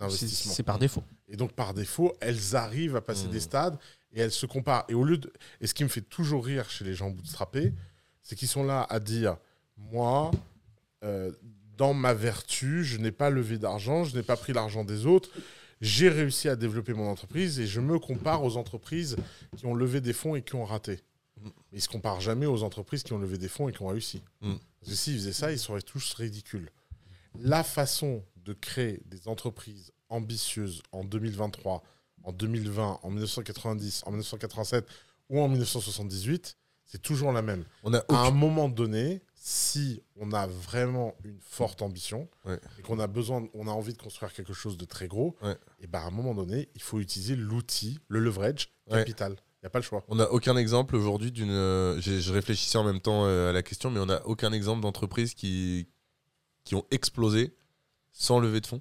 d'investissement. 0.00 0.52
c'est 0.52 0.62
par 0.62 0.78
défaut. 0.78 1.04
Et 1.28 1.36
donc, 1.36 1.52
par 1.52 1.74
défaut, 1.74 2.14
elles 2.20 2.56
arrivent 2.56 2.96
à 2.96 3.00
passer 3.00 3.28
des 3.28 3.40
stades 3.40 3.78
et 4.12 4.20
elles 4.20 4.32
se 4.32 4.46
comparent. 4.46 4.84
Et, 4.88 4.94
au 4.94 5.04
lieu 5.04 5.18
de... 5.18 5.32
et 5.60 5.66
ce 5.66 5.74
qui 5.74 5.84
me 5.84 5.88
fait 5.88 6.00
toujours 6.00 6.44
rire 6.44 6.68
chez 6.68 6.84
les 6.84 6.94
gens 6.94 7.10
bootstrappés, 7.10 7.72
c'est 8.22 8.36
qu'ils 8.36 8.48
sont 8.48 8.64
là 8.64 8.86
à 8.88 8.98
dire 8.98 9.36
Moi, 9.76 10.30
euh, 11.04 11.30
dans 11.76 11.94
ma 11.94 12.14
vertu, 12.14 12.84
je 12.84 12.98
n'ai 12.98 13.12
pas 13.12 13.30
levé 13.30 13.58
d'argent, 13.58 14.04
je 14.04 14.16
n'ai 14.16 14.22
pas 14.22 14.36
pris 14.36 14.52
l'argent 14.52 14.84
des 14.84 15.06
autres. 15.06 15.30
J'ai 15.80 16.10
réussi 16.10 16.48
à 16.48 16.56
développer 16.56 16.92
mon 16.92 17.08
entreprise 17.08 17.58
et 17.58 17.66
je 17.66 17.80
me 17.80 17.98
compare 17.98 18.44
aux 18.44 18.58
entreprises 18.58 19.16
qui 19.56 19.64
ont 19.64 19.74
levé 19.74 20.02
des 20.02 20.12
fonds 20.12 20.34
et 20.34 20.42
qui 20.42 20.54
ont 20.54 20.64
raté. 20.64 21.00
Ils 21.72 21.76
ne 21.76 21.80
se 21.80 21.88
comparent 21.88 22.20
jamais 22.20 22.44
aux 22.44 22.62
entreprises 22.62 23.02
qui 23.02 23.14
ont 23.14 23.18
levé 23.18 23.38
des 23.38 23.48
fonds 23.48 23.68
et 23.68 23.72
qui 23.72 23.80
ont 23.80 23.86
réussi. 23.86 24.22
Mm. 24.42 24.54
Parce 24.80 24.92
que 24.92 24.98
s'ils 24.98 25.14
faisaient 25.14 25.32
ça, 25.32 25.52
ils 25.52 25.58
seraient 25.58 25.80
tous 25.80 26.12
ridicules. 26.14 26.70
La 27.38 27.62
façon 27.62 28.24
de 28.36 28.52
créer 28.52 29.02
des 29.06 29.28
entreprises 29.28 29.92
ambitieuses 30.08 30.82
en 30.92 31.04
2023, 31.04 31.82
en 32.24 32.32
2020, 32.32 33.00
en 33.02 33.10
1990, 33.10 34.02
en 34.06 34.10
1987 34.10 34.86
ou 35.28 35.40
en 35.40 35.48
1978, 35.48 36.56
c'est 36.84 37.00
toujours 37.00 37.32
la 37.32 37.42
même. 37.42 37.64
On 37.84 37.94
a 37.94 37.98
À 38.08 38.26
un 38.26 38.30
moment 38.32 38.68
donné, 38.68 39.22
si 39.34 40.02
on 40.16 40.32
a 40.32 40.46
vraiment 40.48 41.14
une 41.24 41.38
forte 41.40 41.82
ambition 41.82 42.28
Ouais. 42.44 42.58
et 42.78 42.82
qu'on 42.82 42.98
a 42.98 43.06
besoin, 43.06 43.46
on 43.54 43.68
a 43.68 43.70
envie 43.70 43.92
de 43.92 43.98
construire 44.02 44.32
quelque 44.32 44.52
chose 44.52 44.76
de 44.76 44.84
très 44.84 45.06
gros, 45.06 45.36
Ouais. 45.42 45.56
et 45.78 45.86
ben 45.86 46.00
à 46.00 46.06
un 46.06 46.10
moment 46.10 46.34
donné, 46.34 46.68
il 46.74 46.82
faut 46.82 46.98
utiliser 46.98 47.36
l'outil, 47.36 48.00
le 48.08 48.18
leverage 48.18 48.70
Ouais. 48.90 48.98
capital. 48.98 49.36
Il 49.62 49.64
n'y 49.64 49.66
a 49.68 49.70
pas 49.70 49.78
le 49.78 49.84
choix. 49.84 50.02
On 50.08 50.16
n'a 50.16 50.30
aucun 50.32 50.56
exemple 50.56 50.96
aujourd'hui 50.96 51.30
d'une. 51.30 51.50
euh, 51.50 52.00
je 52.00 52.32
réfléchissais 52.32 52.78
en 52.78 52.84
même 52.84 53.00
temps 53.00 53.24
euh, 53.26 53.50
à 53.50 53.52
la 53.52 53.62
question, 53.62 53.90
mais 53.90 54.00
on 54.00 54.06
n'a 54.06 54.26
aucun 54.26 54.52
exemple 54.52 54.80
d'entreprise 54.82 55.34
qui, 55.34 55.86
qui 56.64 56.74
ont 56.74 56.84
explosé 56.90 57.54
sans 58.12 58.38
lever 58.40 58.60
de 58.60 58.66
fonds. 58.66 58.80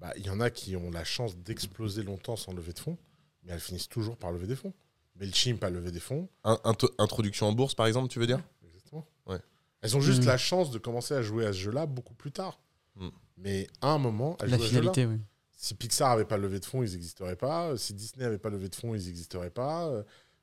Bah, 0.00 0.12
Il 0.16 0.26
y 0.26 0.30
en 0.30 0.40
a 0.40 0.50
qui 0.50 0.76
ont 0.76 0.90
la 0.90 1.04
chance 1.04 1.36
d'exploser 1.36 2.02
longtemps 2.02 2.36
sans 2.36 2.52
lever 2.52 2.72
de 2.72 2.78
fonds, 2.78 2.98
mais 3.42 3.52
elles 3.52 3.60
finissent 3.60 3.88
toujours 3.88 4.16
par 4.16 4.32
lever 4.32 4.46
des 4.46 4.56
fonds. 4.56 4.72
Mailchimp 5.16 5.62
a 5.62 5.70
levé 5.70 5.90
des 5.92 6.00
fonds. 6.00 6.28
Un- 6.42 6.58
int- 6.64 6.90
introduction 6.98 7.46
en 7.46 7.52
bourse, 7.52 7.74
par 7.74 7.86
exemple, 7.86 8.08
tu 8.08 8.18
veux 8.18 8.26
dire? 8.26 8.40
Exactement. 8.66 9.06
Ouais. 9.26 9.38
Elles 9.80 9.96
ont 9.96 10.00
juste 10.00 10.24
Mm. 10.24 10.26
la 10.26 10.38
chance 10.38 10.70
de 10.70 10.78
commencer 10.78 11.14
à 11.14 11.22
jouer 11.22 11.46
à 11.46 11.52
ce 11.52 11.58
jeu-là 11.58 11.86
beaucoup 11.86 12.14
plus 12.14 12.32
tard. 12.32 12.58
Mm. 12.96 13.08
Mais 13.38 13.66
à 13.80 13.88
un 13.92 13.98
moment, 13.98 14.36
elles 14.40 14.50
La 14.50 14.56
jouaient 14.56 14.64
à 14.66 14.68
ce 14.68 14.74
jeu-là. 14.74 14.92
finalité, 14.92 15.06
oui. 15.06 15.20
Si 15.56 15.74
Pixar 15.74 16.10
avait 16.10 16.24
pas 16.24 16.36
levé 16.36 16.58
de 16.60 16.64
fonds, 16.64 16.82
ils 16.82 16.90
n'existeraient 16.92 17.36
pas. 17.36 17.76
Si 17.78 17.94
Disney 17.94 18.24
avait 18.24 18.38
pas 18.38 18.50
levé 18.50 18.68
de 18.68 18.74
fonds, 18.74 18.94
ils 18.94 19.06
n'existeraient 19.06 19.50
pas. 19.50 19.90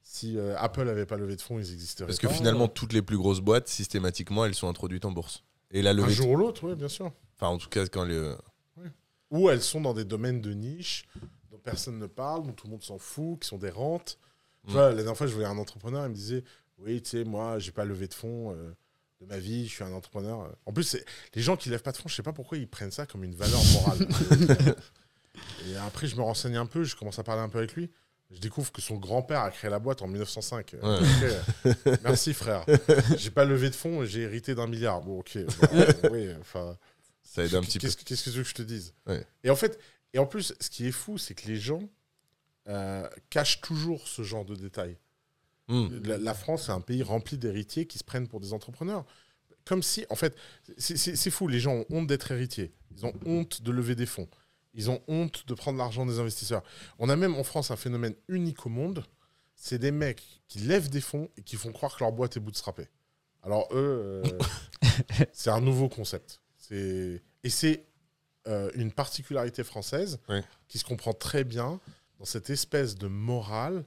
Si 0.01 0.38
euh, 0.38 0.55
Apple 0.57 0.88
avait 0.88 1.05
pas 1.05 1.17
levé 1.17 1.35
de 1.35 1.41
fonds, 1.41 1.59
ils 1.59 1.69
n'existeraient 1.69 2.05
pas. 2.07 2.13
Parce 2.13 2.19
que 2.19 2.29
finalement, 2.29 2.67
toutes 2.67 2.93
les 2.93 3.01
plus 3.03 3.17
grosses 3.17 3.41
boîtes, 3.41 3.67
systématiquement, 3.67 4.45
elles 4.45 4.55
sont 4.55 4.67
introduites 4.67 5.05
en 5.05 5.11
bourse. 5.11 5.43
Et 5.72 5.81
la 5.81 5.91
un 5.91 5.93
levée. 5.93 6.07
de- 6.10 6.14
jour 6.14 6.30
ou 6.31 6.35
l'autre, 6.35 6.68
oui, 6.69 6.76
bien 6.76 6.88
sûr. 6.89 7.11
Enfin, 7.35 7.48
en 7.48 7.57
tout 7.57 7.69
cas, 7.69 7.85
quand 7.88 8.03
les. 8.06 8.34
Ou 9.31 9.49
elles 9.49 9.61
sont 9.61 9.80
dans 9.81 9.93
des 9.93 10.03
domaines 10.03 10.41
de 10.41 10.52
niche 10.53 11.06
dont 11.49 11.57
personne 11.57 11.98
ne 11.98 12.07
parle, 12.07 12.43
dont 12.43 12.52
tout 12.52 12.68
le 12.68 12.72
monde 12.72 12.84
s'en 12.84 12.98
fout, 12.98 13.39
qui 13.41 13.48
sont 13.48 13.57
des 13.57 13.69
rentes. 13.69 14.18
Tu 14.65 14.72
Mm. 14.72 14.73
vois, 14.73 14.89
la 14.89 14.95
dernière 14.95 15.18
fois, 15.18 15.26
je 15.27 15.34
voyais 15.34 15.48
un 15.48 15.57
entrepreneur, 15.57 16.06
il 16.06 16.10
me 16.10 16.14
disait 16.15 16.43
Oui, 16.77 17.02
tu 17.02 17.10
sais, 17.11 17.23
moi, 17.23 17.57
j'ai 17.60 17.72
pas 17.72 17.85
levé 17.85 18.07
de 18.07 18.14
fonds 18.14 18.52
euh, 18.53 18.76
de 19.22 19.26
ma 19.27 19.38
vie, 19.38 19.68
je 19.68 19.73
suis 19.73 19.84
un 19.84 19.93
entrepreneur. 19.93 20.53
En 20.65 20.73
plus, 20.73 20.98
les 21.35 21.41
gens 21.41 21.56
qui 21.56 21.69
lèvent 21.69 21.81
pas 21.84 21.91
de 21.93 21.98
fonds, 21.98 22.10
je 22.10 22.15
sais 22.15 22.23
pas 22.23 22.34
pourquoi 22.34 22.57
ils 22.57 22.68
prennent 22.68 22.91
ça 22.91 23.06
comme 23.06 23.23
une 23.23 23.35
valeur 23.35 23.61
morale. 23.73 24.07
Et 25.68 25.76
après, 25.77 26.07
je 26.07 26.15
me 26.15 26.22
renseigne 26.22 26.57
un 26.57 26.65
peu, 26.65 26.84
je 26.84 26.95
commence 26.95 27.18
à 27.19 27.23
parler 27.23 27.41
un 27.41 27.49
peu 27.49 27.60
avec 27.60 27.73
lui. 27.76 27.89
Je 28.33 28.39
découvre 28.39 28.71
que 28.71 28.81
son 28.81 28.95
grand-père 28.95 29.41
a 29.41 29.51
créé 29.51 29.69
la 29.69 29.79
boîte 29.79 30.01
en 30.01 30.07
1905. 30.07 30.75
Euh. 30.75 31.01
Merci, 32.03 32.33
frère. 32.33 32.65
J'ai 33.17 33.29
pas 33.31 33.43
levé 33.45 33.69
de 33.69 33.75
fonds, 33.75 34.05
j'ai 34.05 34.21
hérité 34.21 34.55
d'un 34.55 34.67
milliard. 34.67 35.01
Bon, 35.01 35.19
ok. 35.19 35.37
Bon, 35.61 36.09
oui, 36.11 36.29
enfin. 36.39 36.77
Ça 37.23 37.43
aide 37.43 37.55
un 37.55 37.61
petit 37.61 37.77
peu. 37.79 37.87
Qu'est-ce 37.87 38.23
que- 38.23 38.29
tu 38.29 38.37
veux 38.37 38.43
que 38.43 38.49
je 38.49 38.53
te 38.55 38.61
dise? 38.61 38.93
Ouais. 39.05 39.25
Et 39.43 39.49
en 39.49 39.55
fait, 39.55 39.79
et 40.13 40.19
en 40.19 40.25
plus, 40.25 40.53
ce 40.59 40.69
qui 40.69 40.87
est 40.87 40.91
fou, 40.91 41.17
c'est 41.17 41.33
que 41.33 41.47
les 41.47 41.57
gens 41.57 41.81
euh, 42.67 43.07
cachent 43.29 43.61
toujours 43.61 44.07
ce 44.07 44.21
genre 44.23 44.45
de 44.45 44.55
détails. 44.55 44.97
Hmm. 45.67 45.87
La, 46.03 46.17
la 46.17 46.33
France 46.33 46.69
est 46.69 46.73
un 46.73 46.81
pays 46.81 47.03
rempli 47.03 47.37
d'héritiers 47.37 47.85
qui 47.85 47.97
se 47.97 48.03
prennent 48.03 48.27
pour 48.27 48.39
des 48.39 48.53
entrepreneurs. 48.53 49.05
Comme 49.65 49.83
si, 49.83 50.05
en 50.09 50.15
fait, 50.15 50.35
c'est 50.77 51.29
fou, 51.29 51.47
les 51.47 51.59
gens 51.59 51.73
ont 51.73 51.85
honte 51.89 52.07
d'être 52.07 52.31
héritiers. 52.31 52.73
Ils 52.97 53.05
ont 53.05 53.13
honte 53.25 53.61
de 53.61 53.71
lever 53.71 53.95
des 53.95 54.05
fonds. 54.07 54.27
Ils 54.73 54.89
ont 54.89 55.02
honte 55.07 55.45
de 55.48 55.53
prendre 55.53 55.77
l'argent 55.77 56.06
des 56.06 56.19
investisseurs. 56.19 56.64
On 56.99 57.10
a 57.10 57.15
même 57.15 57.35
en 57.35 57.43
France 57.43 57.72
un 57.72 57.76
phénomène 57.76 58.15
unique 58.27 58.65
au 58.65 58.69
monde. 58.69 59.03
C'est 59.56 59.77
des 59.80 59.91
mecs 59.91 60.41
qui 60.48 60.60
lèvent 60.60 60.89
des 60.89 61.02
fonds 61.02 61.30
et 61.38 61.43
qui 61.43 61.56
font 61.56 61.72
croire 61.72 61.95
que 61.95 62.03
leur 62.03 62.11
boîte 62.11 62.38
est 62.38 62.39
bootstrappée. 62.39 62.88
Alors 63.43 63.68
eux, 63.73 64.23
euh, 64.26 64.39
c'est 65.34 65.49
un 65.49 65.61
nouveau 65.61 65.89
concept. 65.89 66.41
C'est- 66.57 67.22
Et 67.43 67.49
c'est 67.49 67.85
euh, 68.48 68.72
une 68.76 68.91
particularité 68.91 69.64
française 69.64 70.19
qui 70.68 70.77
se 70.80 70.84
comprend 70.85 71.14
très 71.14 71.43
bien 71.43 71.80
dans 72.18 72.26
cette 72.26 72.49
espèce 72.49 72.95
de 72.95 73.07
morale 73.07 73.84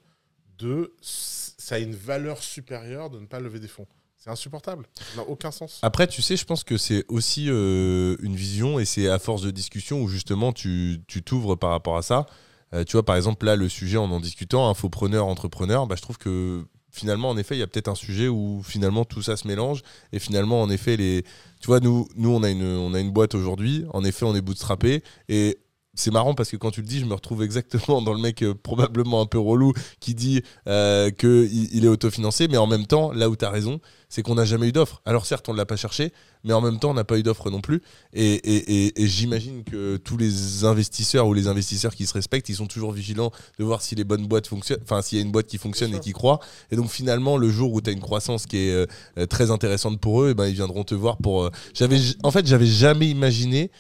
de 0.59 0.95
ça 1.01 1.75
a 1.77 1.79
une 1.79 1.95
valeur 1.97 2.43
supérieure 2.43 3.11
de 3.11 3.19
ne 3.19 3.27
pas 3.27 3.41
lever 3.41 3.59
des 3.59 3.67
fonds. 3.69 3.87
C'est 4.25 4.31
insupportable. 4.31 4.87
Ça 4.95 5.21
n'a 5.21 5.29
aucun 5.29 5.51
sens. 5.51 5.81
Après, 5.83 6.07
tu 6.07 6.23
sais, 6.23 6.39
je 6.39 6.47
pense 6.47 6.65
que 6.65 6.79
c'est 6.79 7.05
aussi 7.09 7.51
euh, 7.51 8.17
une 8.23 8.35
vision 8.35 8.79
et 8.79 8.87
c'est 8.87 9.07
à 9.07 9.19
force 9.19 9.43
de 9.43 9.51
discussion 9.51 10.01
où 10.01 10.09
justement 10.09 10.55
tu 10.55 11.05
t'ouvres 11.27 11.57
par 11.57 11.71
rapport 11.71 11.99
à 11.99 12.03
ça. 12.03 12.25
Euh, 12.73 12.85
tu 12.85 12.93
vois, 12.93 13.05
par 13.05 13.17
exemple, 13.17 13.45
là, 13.45 13.55
le 13.55 13.69
sujet 13.69 13.99
en 13.99 14.11
en 14.11 14.21
discutant, 14.21 14.71
infopreneur, 14.71 15.27
entrepreneur, 15.27 15.87
bah, 15.87 15.95
je 15.99 16.01
trouve 16.01 16.17
que 16.17 16.65
finalement, 16.91 17.29
en 17.29 17.37
effet, 17.37 17.55
il 17.55 17.59
y 17.59 17.63
a 17.63 17.67
peut-être 17.67 17.89
un 17.89 17.95
sujet 17.95 18.29
où 18.29 18.63
finalement 18.65 19.05
tout 19.05 19.21
ça 19.21 19.37
se 19.37 19.47
mélange 19.47 19.83
et 20.11 20.19
finalement, 20.19 20.63
en 20.63 20.71
effet, 20.71 20.97
les. 20.97 21.23
Tu 21.61 21.67
vois, 21.67 21.81
nous, 21.81 22.09
nous 22.17 22.31
on, 22.31 22.43
a 22.43 22.49
une, 22.49 22.65
on 22.65 22.95
a 22.95 23.01
une 23.01 23.11
boîte 23.11 23.35
aujourd'hui, 23.35 23.85
en 23.93 24.05
effet, 24.05 24.25
on 24.25 24.35
est 24.35 24.41
bootstrappé 24.41 25.03
et. 25.29 25.59
C'est 25.97 26.11
marrant 26.11 26.35
parce 26.35 26.51
que 26.51 26.57
quand 26.57 26.71
tu 26.73 26.81
le 26.81 26.87
dis, 26.89 26.99
je 26.99 27.05
me 27.05 27.15
retrouve 27.15 27.43
exactement 27.43 28.03
dans 28.03 28.13
le 28.15 28.21
mec 28.21 28.43
euh, 28.43 28.53
probablement 28.55 29.21
un 29.21 29.27
peu 29.27 29.39
relou 29.39 29.73
qui 30.01 30.15
dit 30.15 30.43
euh, 30.67 31.11
qu'il 31.11 31.69
il 31.73 31.85
est 31.85 31.89
autofinancé, 31.89 32.49
mais 32.49 32.57
en 32.57 32.67
même 32.67 32.87
temps, 32.87 33.13
là 33.13 33.29
où 33.29 33.37
tu 33.37 33.45
as 33.45 33.51
raison, 33.51 33.81
c'est 34.09 34.23
qu'on 34.23 34.35
n'a 34.35 34.45
jamais 34.45 34.69
eu 34.69 34.73
d'offre. 34.73 35.03
Alors 35.05 35.25
certes, 35.25 35.49
on 35.49 35.53
ne 35.53 35.57
l'a 35.59 35.67
pas 35.67 35.77
cherché, 35.77 36.13
mais 36.43 36.53
en 36.53 36.61
même 36.61 36.79
temps, 36.81 36.91
on 36.91 36.95
n'a 36.95 37.05
pas 37.05 37.17
eu 37.19 37.23
d'offre 37.23 37.49
non 37.51 37.61
plus. 37.61 37.81
Et, 38.13 38.35
et- 38.35 38.87
et- 38.87 39.03
et 39.03 39.07
j'imagine 39.07 39.63
que 39.65 39.97
tous 39.97 40.17
les 40.17 40.65
investisseurs 40.65 41.27
ou 41.29 41.33
les 41.35 41.47
investisseurs 41.47 41.95
qui 41.95 42.07
se 42.07 42.13
respectent, 42.15 42.49
ils 42.49 42.57
sont 42.57 42.67
toujours 42.67 42.91
vigilants 42.93 43.31
de 43.59 43.65
voir 43.65 43.81
si 43.81 43.95
les 43.95 44.05
bonnes 44.05 44.27
boîtes 44.27 44.49
fonctionnent, 44.49 44.81
enfin 44.83 45.01
s'il 45.01 45.19
y 45.19 45.21
a 45.21 45.25
une 45.25 45.33
boîte 45.33 45.47
qui 45.47 45.59
fonctionne 45.59 45.95
et 45.95 46.01
qui 46.01 46.13
croit. 46.13 46.41
Et 46.73 46.77
donc 46.77 46.91
finalement, 46.91 47.37
le 47.37 47.49
jour 47.51 47.73
où 47.73 47.81
tu 47.81 47.91
as 47.91 47.93
une 47.93 48.01
croissance 48.01 48.47
qui 48.47 48.57
est 48.57 48.87
euh, 49.19 49.27
très 49.27 49.51
intéressante 49.53 50.01
pour 50.01 50.23
eux, 50.23 50.31
eh 50.31 50.35
ben, 50.35 50.47
ils 50.47 50.55
viendront 50.55 50.83
te 50.83 50.95
voir 50.97 51.19
pour... 51.19 51.51
j'avais, 51.73 52.01
en 52.25 52.33
fait, 52.33 52.47
j'avais 52.47 52.67
jamais 52.67 53.09
imaginé... 53.09 53.71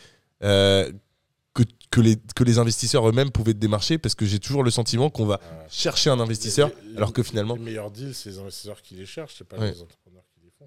euh, 0.44 0.92
que, 1.94 2.00
les, 2.00 2.16
que 2.34 2.42
les 2.44 2.58
investisseurs 2.58 3.08
eux-mêmes 3.08 3.30
pouvaient 3.30 3.54
te 3.54 3.58
démarcher 3.58 3.98
parce 3.98 4.14
que 4.16 4.26
j'ai 4.26 4.38
toujours 4.40 4.62
le 4.64 4.70
sentiment 4.70 5.10
qu'on 5.10 5.26
va 5.26 5.40
Euh, 5.42 5.64
chercher 5.70 6.10
un 6.10 6.18
investisseur 6.18 6.68
les- 6.82 6.90
les- 6.90 6.96
alors 6.96 7.12
que 7.12 7.22
finalement 7.22 7.54
Les 7.54 7.62
meilleurs 7.62 7.90
deals, 7.90 8.14
c'est 8.14 8.30
les 8.30 8.38
investisseurs 8.38 8.82
qui 8.82 8.94
les 8.96 9.06
cherchent, 9.06 9.36
c'est 9.38 9.46
pas 9.46 9.58
Ouais. 9.58 9.70
les 9.72 9.80
entrepreneurs 9.82 10.24
qui 10.34 10.40
les 10.44 10.50
font. 10.50 10.66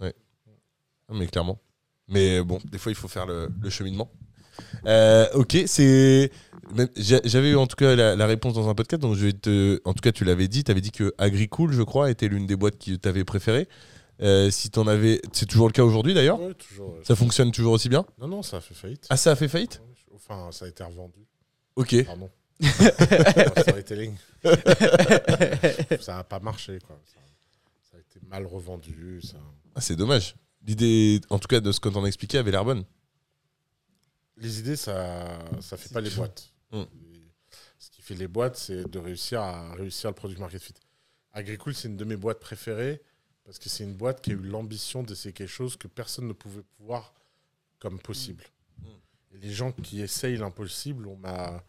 Ah, 0.00 1.12
Mais 1.12 1.26
clairement. 1.26 1.58
Mais 2.08 2.42
bon, 2.42 2.58
des 2.70 2.78
fois, 2.78 2.90
il 2.92 2.94
faut 2.94 3.08
faire 3.08 3.26
le, 3.26 3.48
le 3.60 3.70
cheminement. 3.70 4.10
Euh, 4.86 5.26
ok, 5.34 5.56
c'est. 5.66 6.30
J'avais 6.96 7.50
eu 7.50 7.56
en 7.56 7.66
tout 7.66 7.76
cas 7.76 7.94
la, 7.94 8.16
la 8.16 8.26
réponse 8.26 8.54
dans 8.54 8.68
un 8.70 8.74
podcast, 8.74 9.02
donc 9.02 9.14
je 9.16 9.26
vais 9.26 9.32
te. 9.34 9.80
En 9.84 9.92
tout 9.92 10.00
cas, 10.00 10.12
tu 10.12 10.24
l'avais 10.24 10.48
dit, 10.48 10.64
tu 10.64 10.70
avais 10.70 10.80
dit 10.80 10.92
que 10.92 11.12
Agricool, 11.18 11.72
je 11.72 11.82
crois, 11.82 12.10
était 12.10 12.28
l'une 12.28 12.46
des 12.46 12.56
boîtes 12.56 12.78
qui 12.78 12.98
t'avait 12.98 13.24
préférée. 13.24 13.68
Euh, 14.22 14.50
si 14.50 14.70
t'en 14.70 14.86
avais. 14.86 15.20
C'est 15.32 15.46
toujours 15.46 15.66
le 15.66 15.72
cas 15.72 15.82
aujourd'hui 15.84 16.14
d'ailleurs? 16.14 16.40
Ouais, 16.40 16.54
toujours. 16.54 16.94
ouais. 16.94 17.00
Ça 17.02 17.16
fonctionne 17.16 17.50
toujours 17.50 17.72
aussi 17.72 17.88
bien? 17.88 18.06
Non, 18.18 18.28
non, 18.28 18.42
ça 18.42 18.58
a 18.58 18.60
fait 18.60 18.74
faillite. 18.74 19.06
Ah, 19.10 19.16
ça 19.16 19.32
a 19.32 19.36
fait 19.36 19.48
faillite? 19.48 19.82
Enfin, 20.14 20.50
ça 20.52 20.64
a 20.64 20.68
été 20.68 20.82
revendu. 20.84 21.26
Ok. 21.76 22.04
Pardon. 22.04 22.30
Storytelling. 23.58 24.16
ça 26.00 26.16
n'a 26.16 26.24
pas 26.24 26.38
marché, 26.40 26.78
quoi. 26.86 27.00
Ça, 27.04 27.20
ça 27.90 27.96
a 27.96 28.00
été 28.00 28.20
mal 28.26 28.46
revendu. 28.46 29.20
Ça... 29.22 29.38
Ah, 29.74 29.80
c'est 29.80 29.96
dommage. 29.96 30.36
L'idée, 30.62 31.20
en 31.30 31.38
tout 31.38 31.48
cas, 31.48 31.60
de 31.60 31.72
ce 31.72 31.80
que 31.80 31.88
t'en 31.88 32.06
expliqué, 32.06 32.38
avait 32.38 32.52
l'air 32.52 32.64
bonne. 32.64 32.84
Les 34.36 34.60
idées, 34.60 34.76
ça 34.76 35.38
ça 35.60 35.76
fait 35.76 35.92
pas 35.92 36.00
les 36.00 36.10
boîtes. 36.10 36.52
Mm. 36.72 36.82
Ce 37.78 37.90
qui 37.90 38.02
fait 38.02 38.14
les 38.14 38.28
boîtes, 38.28 38.56
c'est 38.56 38.88
de 38.88 38.98
réussir 38.98 39.40
à 39.40 39.74
réussir 39.74 40.10
le 40.10 40.14
product 40.14 40.40
market 40.40 40.62
fit. 40.62 40.74
Agricool, 41.32 41.74
c'est 41.74 41.88
une 41.88 41.96
de 41.96 42.04
mes 42.04 42.16
boîtes 42.16 42.40
préférées 42.40 43.02
parce 43.44 43.58
que 43.58 43.68
c'est 43.68 43.84
une 43.84 43.94
boîte 43.94 44.22
qui 44.22 44.30
a 44.30 44.34
eu 44.34 44.38
l'ambition 44.38 45.02
d'essayer 45.02 45.32
quelque 45.32 45.48
chose 45.48 45.76
que 45.76 45.86
personne 45.86 46.26
ne 46.26 46.32
pouvait 46.32 46.62
pouvoir 46.76 47.14
comme 47.78 47.98
possible. 47.98 48.44
Et 49.34 49.38
les 49.38 49.50
gens 49.52 49.72
qui 49.72 50.00
essayent 50.00 50.36
l'impossible, 50.36 51.06
on 51.08 51.16
m'a, 51.16 51.62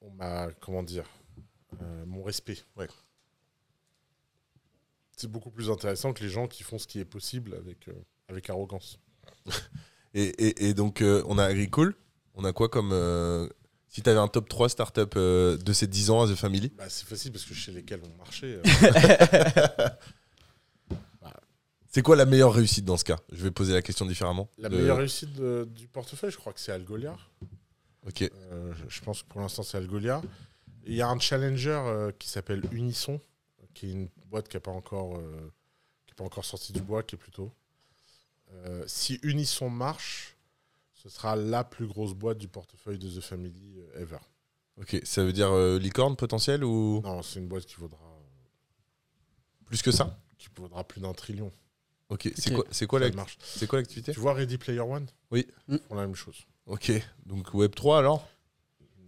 on 0.00 0.10
m'a, 0.10 0.48
comment 0.60 0.82
dire, 0.82 1.08
euh, 1.80 2.04
mon 2.06 2.22
respect. 2.22 2.58
Ouais. 2.76 2.88
C'est 5.16 5.30
beaucoup 5.30 5.50
plus 5.50 5.70
intéressant 5.70 6.12
que 6.12 6.22
les 6.22 6.28
gens 6.28 6.46
qui 6.48 6.62
font 6.62 6.78
ce 6.78 6.86
qui 6.86 6.98
est 7.00 7.04
possible 7.06 7.54
avec, 7.54 7.88
euh, 7.88 7.94
avec 8.28 8.50
arrogance. 8.50 8.98
Et, 10.14 10.22
et- 10.48 10.68
et 10.68 10.74
donc, 10.74 11.02
euh, 11.02 11.22
on 11.26 11.36
a 11.36 11.44
Agricole. 11.44 11.94
On 12.34 12.44
a 12.46 12.52
quoi 12.54 12.70
comme. 12.70 12.90
si 13.88 14.00
tu 14.02 14.08
avais 14.08 14.18
un 14.18 14.28
top 14.28 14.48
3 14.48 14.70
startup 14.70 15.14
de 15.14 15.72
ces 15.74 15.86
10 15.86 16.08
ans 16.10 16.22
à 16.22 16.26
The 16.26 16.34
Family? 16.34 16.70
Bah, 16.70 16.88
c'est 16.88 17.06
facile 17.06 17.32
parce 17.32 17.44
que 17.44 17.52
chez 17.52 17.70
lesquels 17.70 18.00
on 18.02 18.16
marchait. 18.16 18.60
C'est 21.96 22.02
quoi 22.02 22.14
la 22.14 22.26
meilleure 22.26 22.52
réussite 22.52 22.84
dans 22.84 22.98
ce 22.98 23.04
cas? 23.04 23.18
Je 23.32 23.42
vais 23.42 23.50
poser 23.50 23.72
la 23.72 23.80
question 23.80 24.04
différemment. 24.04 24.50
La 24.58 24.68
meilleure 24.68 24.98
réussite 24.98 25.32
de- 25.32 25.66
du 25.70 25.88
portefeuille, 25.88 26.30
je 26.30 26.36
crois 26.36 26.52
que 26.52 26.60
c'est 26.60 26.70
Algolia. 26.70 27.16
Ok. 28.06 28.20
Euh, 28.20 28.74
je- 28.74 28.96
je 28.96 29.00
pense 29.00 29.22
que 29.22 29.28
pour 29.28 29.40
l'instant, 29.40 29.62
c'est 29.62 29.78
Algolia. 29.78 30.20
Il 30.84 30.92
y 30.92 31.00
a 31.00 31.08
un 31.08 31.18
challenger 31.18 31.70
euh, 31.70 32.12
qui 32.18 32.28
s'appelle 32.28 32.62
Unisson, 32.70 33.18
qui 33.72 33.86
est 33.86 33.92
une 33.92 34.08
boîte 34.26 34.46
qui 34.46 34.56
n'est 34.58 34.60
pas, 34.60 34.72
encore, 34.72 35.16
euh, 35.16 35.50
qui 36.04 36.12
est 36.12 36.14
pas 36.16 36.24
encore 36.24 36.44
sortie 36.44 36.74
du 36.74 36.82
bois, 36.82 37.02
qui 37.02 37.14
est 37.14 37.18
plutôt. 37.18 37.50
Euh, 38.52 38.84
si 38.86 39.18
Unisson 39.22 39.70
marche, 39.70 40.36
ce 40.92 41.08
sera 41.08 41.34
la 41.34 41.64
plus 41.64 41.86
grosse 41.86 42.12
boîte 42.12 42.36
du 42.36 42.46
portefeuille 42.46 42.98
de 42.98 43.08
The 43.08 43.22
Family 43.22 43.78
euh, 43.78 44.02
ever. 44.02 44.18
Ok. 44.78 45.00
Ça 45.04 45.24
veut 45.24 45.32
dire 45.32 45.48
euh, 45.50 45.78
licorne 45.78 46.14
potentiel 46.14 46.62
ou? 46.62 47.00
Non, 47.02 47.22
c'est 47.22 47.40
une 47.40 47.48
boîte 47.48 47.64
qui 47.64 47.76
vaudra, 47.76 48.20
plus 49.64 49.80
que 49.80 49.90
ça? 49.90 50.20
qui 50.36 50.48
vaudra 50.54 50.84
plus 50.84 51.00
d'un 51.00 51.14
trillion. 51.14 51.50
Ok. 52.08 52.30
C'est 52.36 52.52
quoi, 52.54 52.64
c'est 52.70 52.86
quoi, 52.86 53.00
c'est 53.40 53.66
quoi 53.66 53.78
l'activité 53.80 54.12
Tu 54.12 54.20
vois 54.20 54.34
Ready 54.34 54.58
Player 54.58 54.80
One? 54.80 55.06
Oui. 55.30 55.46
Ils 55.68 55.78
font 55.78 55.94
la 55.96 56.02
même 56.06 56.14
chose. 56.14 56.46
Ok. 56.66 56.92
Donc 57.24 57.52
Web 57.54 57.74
3 57.74 57.98
alors? 57.98 58.28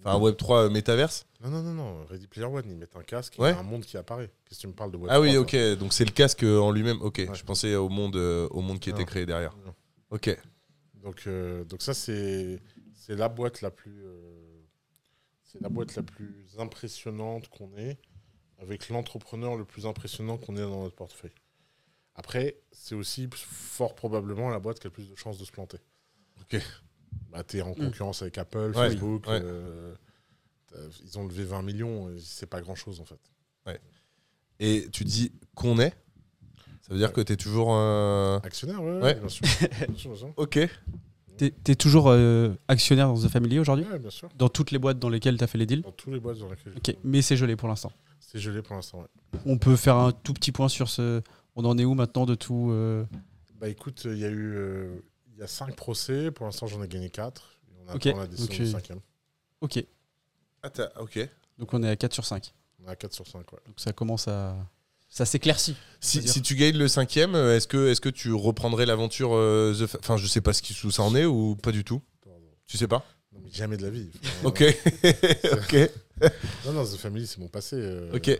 Enfin, 0.04 0.18
Web3 0.18 0.66
euh, 0.66 0.70
métaverse 0.70 1.26
Non, 1.42 1.50
non, 1.50 1.62
non, 1.62 1.74
non. 1.74 2.04
Ready 2.06 2.26
Player 2.28 2.46
One, 2.46 2.64
ils 2.68 2.76
mettent 2.76 2.94
un 2.96 3.02
casque 3.02 3.36
et 3.38 3.42
Ouais. 3.42 3.50
il 3.50 3.54
y 3.54 3.56
a 3.56 3.60
un 3.60 3.64
monde 3.64 3.84
qui 3.84 3.96
apparaît. 3.96 4.30
Qu'est-ce 4.44 4.58
que 4.58 4.62
tu 4.62 4.66
me 4.68 4.72
parles 4.72 4.92
de 4.92 4.96
Web3 4.96 5.06
Ah 5.10 5.20
oui, 5.20 5.32
toi 5.32 5.40
ok. 5.40 5.56
Donc 5.78 5.92
c'est 5.92 6.04
le 6.04 6.12
casque 6.12 6.44
euh, 6.44 6.58
en 6.60 6.70
lui-même. 6.70 7.00
Ok, 7.02 7.18
Ouais. 7.18 7.34
je 7.34 7.44
pensais 7.44 7.74
au 7.74 7.88
monde, 7.88 8.14
euh, 8.16 8.46
au 8.50 8.60
monde 8.60 8.78
qui 8.78 8.90
était 8.90 9.00
Non. 9.00 9.04
créé 9.06 9.26
derrière. 9.26 9.56
Non. 9.66 9.74
Ok. 10.10 10.36
Donc, 10.94 11.22
euh, 11.26 11.64
donc 11.64 11.82
ça, 11.82 11.94
c'est 11.94 12.60
c'est 12.94 13.16
la 13.16 13.28
boîte 13.28 13.60
la 13.60 13.70
plus. 13.70 14.04
euh, 14.04 14.62
c'est 15.44 15.60
la 15.60 15.68
boîte 15.68 15.94
la 15.96 16.02
plus 16.02 16.46
impressionnante 16.58 17.48
qu'on 17.48 17.74
ait, 17.76 17.98
avec 18.58 18.88
l'entrepreneur 18.90 19.56
le 19.56 19.64
plus 19.64 19.86
impressionnant 19.86 20.36
qu'on 20.36 20.56
ait 20.56 20.60
dans 20.60 20.82
notre 20.82 20.94
portefeuille. 20.96 21.32
Après, 22.18 22.56
c'est 22.72 22.94
aussi 22.96 23.28
fort 23.32 23.94
probablement 23.94 24.50
la 24.50 24.58
boîte 24.58 24.80
qui 24.80 24.86
a 24.86 24.90
le 24.90 24.92
plus 24.92 25.08
de 25.08 25.14
chances 25.14 25.38
de 25.38 25.44
se 25.44 25.52
planter. 25.52 25.78
Ok. 26.42 26.60
Bah, 27.30 27.44
tu 27.44 27.58
es 27.58 27.62
en 27.62 27.70
Mm. 27.70 27.74
concurrence 27.76 28.22
avec 28.22 28.36
Apple, 28.38 28.72
Ouais, 28.74 28.90
Facebook. 28.90 29.26
ouais. 29.28 29.40
euh, 29.40 29.94
ils 31.04 31.16
ont 31.18 31.24
levé 31.26 31.44
20 31.44 31.62
millions, 31.62 32.10
c'est 32.18 32.46
pas 32.50 32.60
grand 32.60 32.74
chose 32.74 33.00
en 33.00 33.04
fait. 33.04 33.20
Et 34.60 34.88
tu 34.92 35.04
dis 35.04 35.30
qu'on 35.54 35.78
est? 35.78 35.90
Ça 36.82 36.92
veut 36.92 36.98
dire 36.98 37.12
que 37.12 37.20
tu 37.20 37.32
es 37.32 37.36
toujours. 37.36 37.68
euh, 37.74 38.40
Actionnaire, 38.42 38.82
ouais, 38.82 39.00
Ouais. 39.00 39.14
bien 39.14 39.28
sûr. 39.28 39.46
bien 39.60 39.96
sûr, 39.96 40.10
bien 40.10 40.16
sûr. 40.18 40.32
Ok. 40.36 40.58
T'es 41.36 41.50
t'es 41.62 41.76
toujours 41.76 42.08
euh, 42.08 42.52
actionnaire 42.66 43.06
dans 43.06 43.14
The 43.22 43.28
Family 43.28 43.60
aujourd'hui? 43.60 43.84
Ouais, 43.86 44.00
bien 44.00 44.10
sûr. 44.10 44.28
Dans 44.34 44.48
toutes 44.48 44.72
les 44.72 44.78
boîtes 44.80 44.98
dans 44.98 45.08
lesquelles 45.08 45.38
tu 45.38 45.44
as 45.44 45.46
fait 45.46 45.58
les 45.58 45.66
deals? 45.66 45.82
Dans 45.82 45.92
tous 45.92 46.10
les 46.10 46.18
boîtes 46.18 46.38
dans 46.38 46.50
lesquelles 46.50 46.72
Ok, 46.76 46.96
mais 47.04 47.22
c'est 47.22 47.36
gelé 47.36 47.54
pour 47.54 47.68
l'instant. 47.68 47.92
c'est 48.18 48.40
gelé 48.40 48.60
pour 48.62 48.74
l'instant. 48.74 49.02
ouais. 49.02 49.38
On 49.46 49.56
peut 49.58 49.76
faire 49.76 49.94
un 49.94 50.10
tout 50.10 50.32
petit 50.34 50.50
point 50.50 50.68
sur 50.68 50.88
ce. 50.88 51.22
On 51.60 51.64
en 51.64 51.76
est 51.76 51.84
où 51.84 51.94
maintenant 51.94 52.24
de 52.24 52.36
tout 52.36 52.68
euh, 52.70 53.04
Bah 53.60 53.68
écoute, 53.68 54.02
il 54.04 54.16
y 54.18 54.24
a 54.24 54.28
eu 54.28 54.54
euh, 54.56 55.00
il 55.32 55.38
y 55.40 55.42
a 55.42 55.48
cinq 55.48 55.74
procès. 55.74 56.30
Pour 56.30 56.46
l'instant, 56.46 56.68
j'en 56.68 56.80
ai 56.84 56.86
gagné 56.86 57.10
quatre. 57.10 57.58
Et 57.68 57.74
on 57.84 57.94
Ok, 57.96 58.06
attend 58.06 58.18
la 58.18 58.26
décision 58.28 58.64
du 58.64 58.70
cinquième. 58.70 59.00
Ok, 59.60 59.84
Ah, 60.62 60.70
t'as- 60.70 60.92
ok. 61.00 61.18
donc 61.58 61.74
on 61.74 61.82
est 61.82 61.88
à 61.88 61.96
4 61.96 62.12
sur 62.14 62.24
5. 62.24 62.54
On 62.80 62.86
est 62.86 62.92
à 62.92 62.94
4 62.94 63.12
sur 63.12 63.26
5, 63.26 63.52
ouais. 63.52 63.58
Donc 63.66 63.74
ça 63.80 63.92
commence 63.92 64.28
à. 64.28 64.56
Ça 65.08 65.24
s'éclaircit. 65.26 65.74
Si, 66.00 66.28
si 66.28 66.42
tu 66.42 66.54
gagnes 66.54 66.76
le 66.78 66.86
cinquième, 66.86 67.34
euh, 67.34 67.56
est-ce 67.56 67.66
que, 67.66 67.90
est 67.90 67.98
que 67.98 68.08
tu 68.08 68.32
reprendrais 68.32 68.86
l'aventure 68.86 69.30
euh, 69.34 69.74
The 69.74 69.96
Enfin, 69.98 70.16
je 70.16 70.28
sais 70.28 70.40
pas 70.40 70.52
ce 70.52 70.62
qui, 70.62 70.76
où 70.86 70.92
ça 70.92 71.02
en 71.02 71.16
est 71.16 71.24
ou 71.24 71.56
pas 71.56 71.72
du 71.72 71.82
tout? 71.82 72.00
Pardon. 72.22 72.38
Tu 72.68 72.76
sais 72.78 72.86
pas? 72.86 73.04
Non, 73.32 73.40
mais 73.42 73.50
jamais 73.50 73.76
de 73.76 73.82
la 73.82 73.90
vie. 73.90 74.10
Enfin, 74.22 74.48
Ok. 74.48 74.62
ok. 75.52 75.90
Non, 76.66 76.72
non, 76.72 76.84
The 76.84 76.96
Family, 76.98 77.26
c'est 77.26 77.38
mon 77.38 77.48
passé. 77.48 77.76
euh. 77.78 78.12
Ok. 78.14 78.30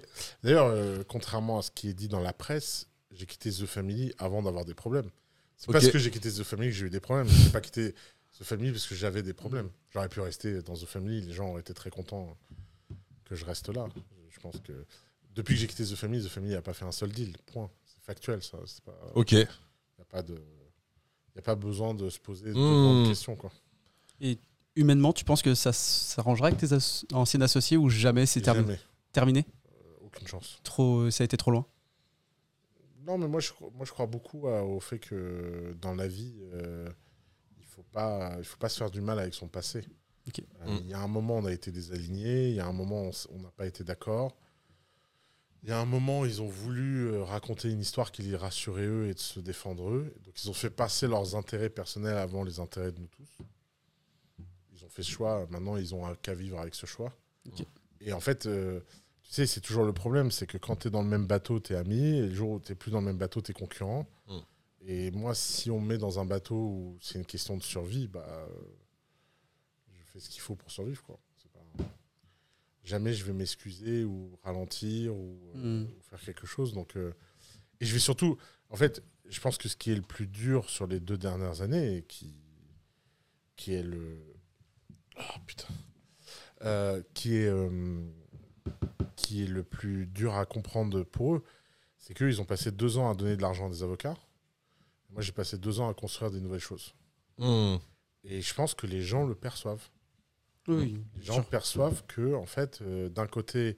D'ailleurs, 0.44 0.66
euh, 0.66 1.02
contrairement 1.08 1.58
à 1.58 1.62
ce 1.62 1.70
qui 1.72 1.88
est 1.88 1.94
dit 1.94 2.08
dans 2.08 2.20
la 2.20 2.32
presse, 2.32 2.86
j'ai 3.12 3.26
quitté 3.26 3.50
The 3.50 3.66
Family 3.66 4.12
avant 4.18 4.42
d'avoir 4.42 4.64
des 4.64 4.74
problèmes. 4.74 5.10
C'est 5.56 5.68
Ok. 5.68 5.72
parce 5.74 5.88
que 5.88 5.98
j'ai 5.98 6.10
quitté 6.10 6.30
The 6.30 6.42
Family 6.44 6.68
que 6.70 6.74
j'ai 6.74 6.86
eu 6.86 6.90
des 6.90 7.00
problèmes. 7.00 7.28
J'ai 7.28 7.50
pas 7.50 7.60
quitté 7.60 7.92
The 8.38 8.44
Family 8.44 8.70
parce 8.72 8.86
que 8.86 8.94
j'avais 8.94 9.22
des 9.22 9.32
problèmes. 9.34 9.70
J'aurais 9.90 10.08
pu 10.08 10.20
rester 10.20 10.62
dans 10.62 10.74
The 10.74 10.84
Family. 10.86 11.20
Les 11.22 11.32
gens 11.32 11.48
auraient 11.50 11.60
été 11.62 11.74
très 11.74 11.90
contents 11.90 12.36
que 13.24 13.34
je 13.34 13.44
reste 13.44 13.68
là. 13.70 13.88
Je 14.30 14.38
pense 14.40 14.58
que 14.60 14.72
depuis 15.34 15.54
que 15.54 15.60
j'ai 15.60 15.66
quitté 15.66 15.84
The 15.84 15.94
Family, 15.96 16.24
The 16.24 16.28
Family 16.28 16.52
n'a 16.52 16.62
pas 16.62 16.74
fait 16.74 16.84
un 16.84 16.92
seul 16.92 17.10
deal. 17.10 17.36
Point. 17.52 17.70
C'est 17.84 18.02
factuel, 18.04 18.42
ça. 18.42 18.58
C'est 18.66 18.82
pas. 18.84 18.96
Ok. 19.14 19.32
Il 19.32 19.38
n'y 19.38 19.42
a 20.02 20.04
pas 20.08 20.22
de. 20.22 20.38
A 21.36 21.40
pas 21.40 21.54
besoin 21.54 21.94
de 21.94 22.10
se 22.10 22.18
poser 22.18 22.46
de 22.46 22.58
Mmh. 22.58 22.82
grandes 22.82 23.08
questions. 23.08 23.36
Quoi. 23.36 23.52
Humainement, 24.76 25.12
tu 25.12 25.24
penses 25.24 25.42
que 25.42 25.54
ça 25.54 25.72
s'arrangera 25.72 26.48
avec 26.48 26.58
tes 26.58 26.72
as- 26.72 27.04
anciens 27.12 27.40
associés 27.40 27.76
ou 27.76 27.88
jamais 27.88 28.26
c'est 28.26 28.40
termi- 28.40 28.60
Jamais. 28.62 28.80
terminé? 29.12 29.46
Euh, 29.68 30.06
aucune 30.06 30.26
chance. 30.28 30.58
Trop, 30.64 31.10
Ça 31.10 31.22
a 31.22 31.24
été 31.24 31.36
trop 31.36 31.50
loin? 31.52 31.64
Non, 33.08 33.18
mais 33.18 33.26
moi 33.26 33.40
je, 33.40 33.50
crois- 33.52 33.70
moi, 33.74 33.84
je 33.86 33.90
crois 33.92 34.06
beaucoup 34.06 34.46
à- 34.48 34.62
au 34.62 34.78
fait 34.80 34.98
que 35.00 35.74
dans 35.80 35.94
la 35.94 36.06
vie, 36.06 36.34
euh, 36.52 36.88
il 37.56 37.62
ne 37.62 37.66
faut, 37.66 37.82
pas- 37.84 38.34
il 38.38 38.44
faut 38.44 38.58
pas 38.58 38.68
se 38.68 38.76
faire 38.78 38.90
du 38.90 39.00
mal 39.00 39.18
avec 39.18 39.32
son 39.34 39.48
passé. 39.48 39.80
Euh, 40.60 40.66
Mm. 40.74 40.80
Il 40.84 40.90
y 40.90 40.94
a 40.94 41.00
un 41.00 41.08
moment, 41.08 41.38
on 41.38 41.44
a 41.46 41.52
été 41.52 41.72
désalignés. 41.72 42.50
Il 42.50 42.54
y 42.56 42.60
a 42.60 42.66
un 42.66 42.72
moment, 42.72 43.10
on 43.30 43.38
n'a 43.40 43.50
pas 43.50 43.66
été 43.66 43.82
d'accord. 43.82 44.36
Il 45.62 45.70
y 45.70 45.72
a 45.72 45.80
un 45.80 45.86
moment, 45.86 46.24
ils 46.26 46.40
ont 46.42 46.46
voulu 46.48 47.06
euh, 47.08 47.24
raconter 47.24 47.70
une 47.70 47.80
histoire 47.80 48.12
qui 48.12 48.22
les 48.22 48.36
rassurait 48.36 48.84
eux 48.86 49.08
et 49.08 49.14
de 49.14 49.18
se 49.18 49.40
défendre 49.40 49.90
eux. 49.90 50.14
Donc, 50.24 50.40
ils 50.44 50.50
ont 50.50 50.54
fait 50.54 50.70
passer 50.70 51.08
leurs 51.08 51.34
intérêts 51.34 51.70
personnels 51.70 52.16
avant 52.18 52.44
les 52.44 52.60
intérêts 52.60 52.92
de 52.92 53.00
nous 53.00 53.08
tous. 53.08 53.38
Ils 54.74 54.84
ont 54.84 54.88
fait 54.90 55.02
ce 55.02 55.10
choix. 55.10 55.46
Maintenant, 55.50 55.76
ils 55.76 55.94
ont 55.94 56.14
qu'à 56.16 56.34
vivre 56.34 56.60
avec 56.60 56.74
ce 56.74 56.84
choix. 56.86 57.12
Et 58.00 58.12
en 58.12 58.20
fait, 58.20 58.46
euh, 58.46 58.80
tu 59.28 59.34
sais, 59.34 59.46
c'est 59.46 59.60
toujours 59.60 59.84
le 59.84 59.92
problème 59.92 60.30
c'est 60.30 60.46
que 60.46 60.56
quand 60.58 60.76
tu 60.76 60.88
es 60.88 60.90
dans 60.90 61.02
le 61.02 61.08
même 61.08 61.26
bateau, 61.26 61.60
tu 61.60 61.72
es 61.74 61.76
ami. 61.76 62.16
Et 62.18 62.22
le 62.28 62.34
jour 62.34 62.50
où 62.52 62.60
tu 62.60 62.74
plus 62.74 62.90
dans 62.90 63.00
le 63.00 63.06
même 63.06 63.18
bateau, 63.18 63.40
tu 63.42 63.50
es 63.50 63.54
concurrent. 63.54 64.06
Mm. 64.26 64.38
Et 64.86 65.10
moi, 65.10 65.34
si 65.34 65.70
on 65.70 65.80
me 65.80 65.86
met 65.86 65.98
dans 65.98 66.18
un 66.18 66.24
bateau 66.24 66.54
où 66.56 66.98
c'est 67.00 67.18
une 67.18 67.26
question 67.26 67.56
de 67.56 67.62
survie, 67.62 68.06
bah, 68.08 68.48
je 69.92 70.02
fais 70.12 70.20
ce 70.20 70.30
qu'il 70.30 70.40
faut 70.40 70.54
pour 70.54 70.70
survivre. 70.70 71.02
Quoi. 71.02 71.18
Pas- 71.52 71.84
Jamais 72.84 73.12
je 73.12 73.24
vais 73.24 73.34
m'excuser 73.34 74.04
ou 74.04 74.38
ralentir 74.42 75.14
ou, 75.14 75.38
euh, 75.56 75.82
Mm. 75.82 75.88
ou 75.90 76.00
faire 76.00 76.20
quelque 76.20 76.46
chose. 76.46 76.72
Donc, 76.72 76.96
euh, 76.96 77.12
Et 77.80 77.86
je 77.86 77.92
vais 77.92 78.00
surtout. 78.00 78.36
En 78.70 78.76
fait, 78.76 79.02
je 79.28 79.40
pense 79.40 79.56
que 79.58 79.68
ce 79.68 79.76
qui 79.76 79.92
est 79.92 79.94
le 79.94 80.02
plus 80.02 80.26
dur 80.26 80.68
sur 80.70 80.86
les 80.88 80.98
deux 81.00 81.16
dernières 81.18 81.60
années, 81.60 81.98
et 81.98 82.02
qui, 82.02 82.34
qui 83.56 83.72
est 83.74 83.82
le. 83.84 84.18
Oh 85.18 85.38
putain. 85.46 85.68
Euh, 86.62 87.02
qui, 87.14 87.36
est, 87.36 87.48
qui 89.28 89.42
est 89.42 89.46
le 89.46 89.62
plus 89.62 90.06
dur 90.06 90.36
à 90.36 90.46
comprendre 90.46 91.02
pour 91.02 91.34
eux, 91.34 91.44
c'est 91.98 92.14
qu'eux, 92.14 92.30
ils 92.30 92.40
ont 92.40 92.46
passé 92.46 92.72
deux 92.72 92.96
ans 92.96 93.10
à 93.10 93.14
donner 93.14 93.36
de 93.36 93.42
l'argent 93.42 93.66
à 93.66 93.68
des 93.68 93.82
avocats. 93.82 94.16
Moi, 95.10 95.20
j'ai 95.20 95.32
passé 95.32 95.58
deux 95.58 95.80
ans 95.80 95.90
à 95.90 95.92
construire 95.92 96.30
des 96.30 96.40
nouvelles 96.40 96.60
choses. 96.60 96.94
Hmm. 97.36 97.76
Et 98.24 98.40
je 98.40 98.54
pense 98.54 98.72
que 98.72 98.86
les 98.86 99.02
gens 99.02 99.26
le 99.26 99.34
perçoivent. 99.34 99.86
Oui. 100.66 101.02
Les 101.16 101.22
gens 101.22 101.42
perçoivent 101.42 102.04
que, 102.06 102.34
en 102.34 102.46
fait, 102.46 102.80
euh, 102.80 103.10
d'un 103.10 103.26
côté, 103.26 103.76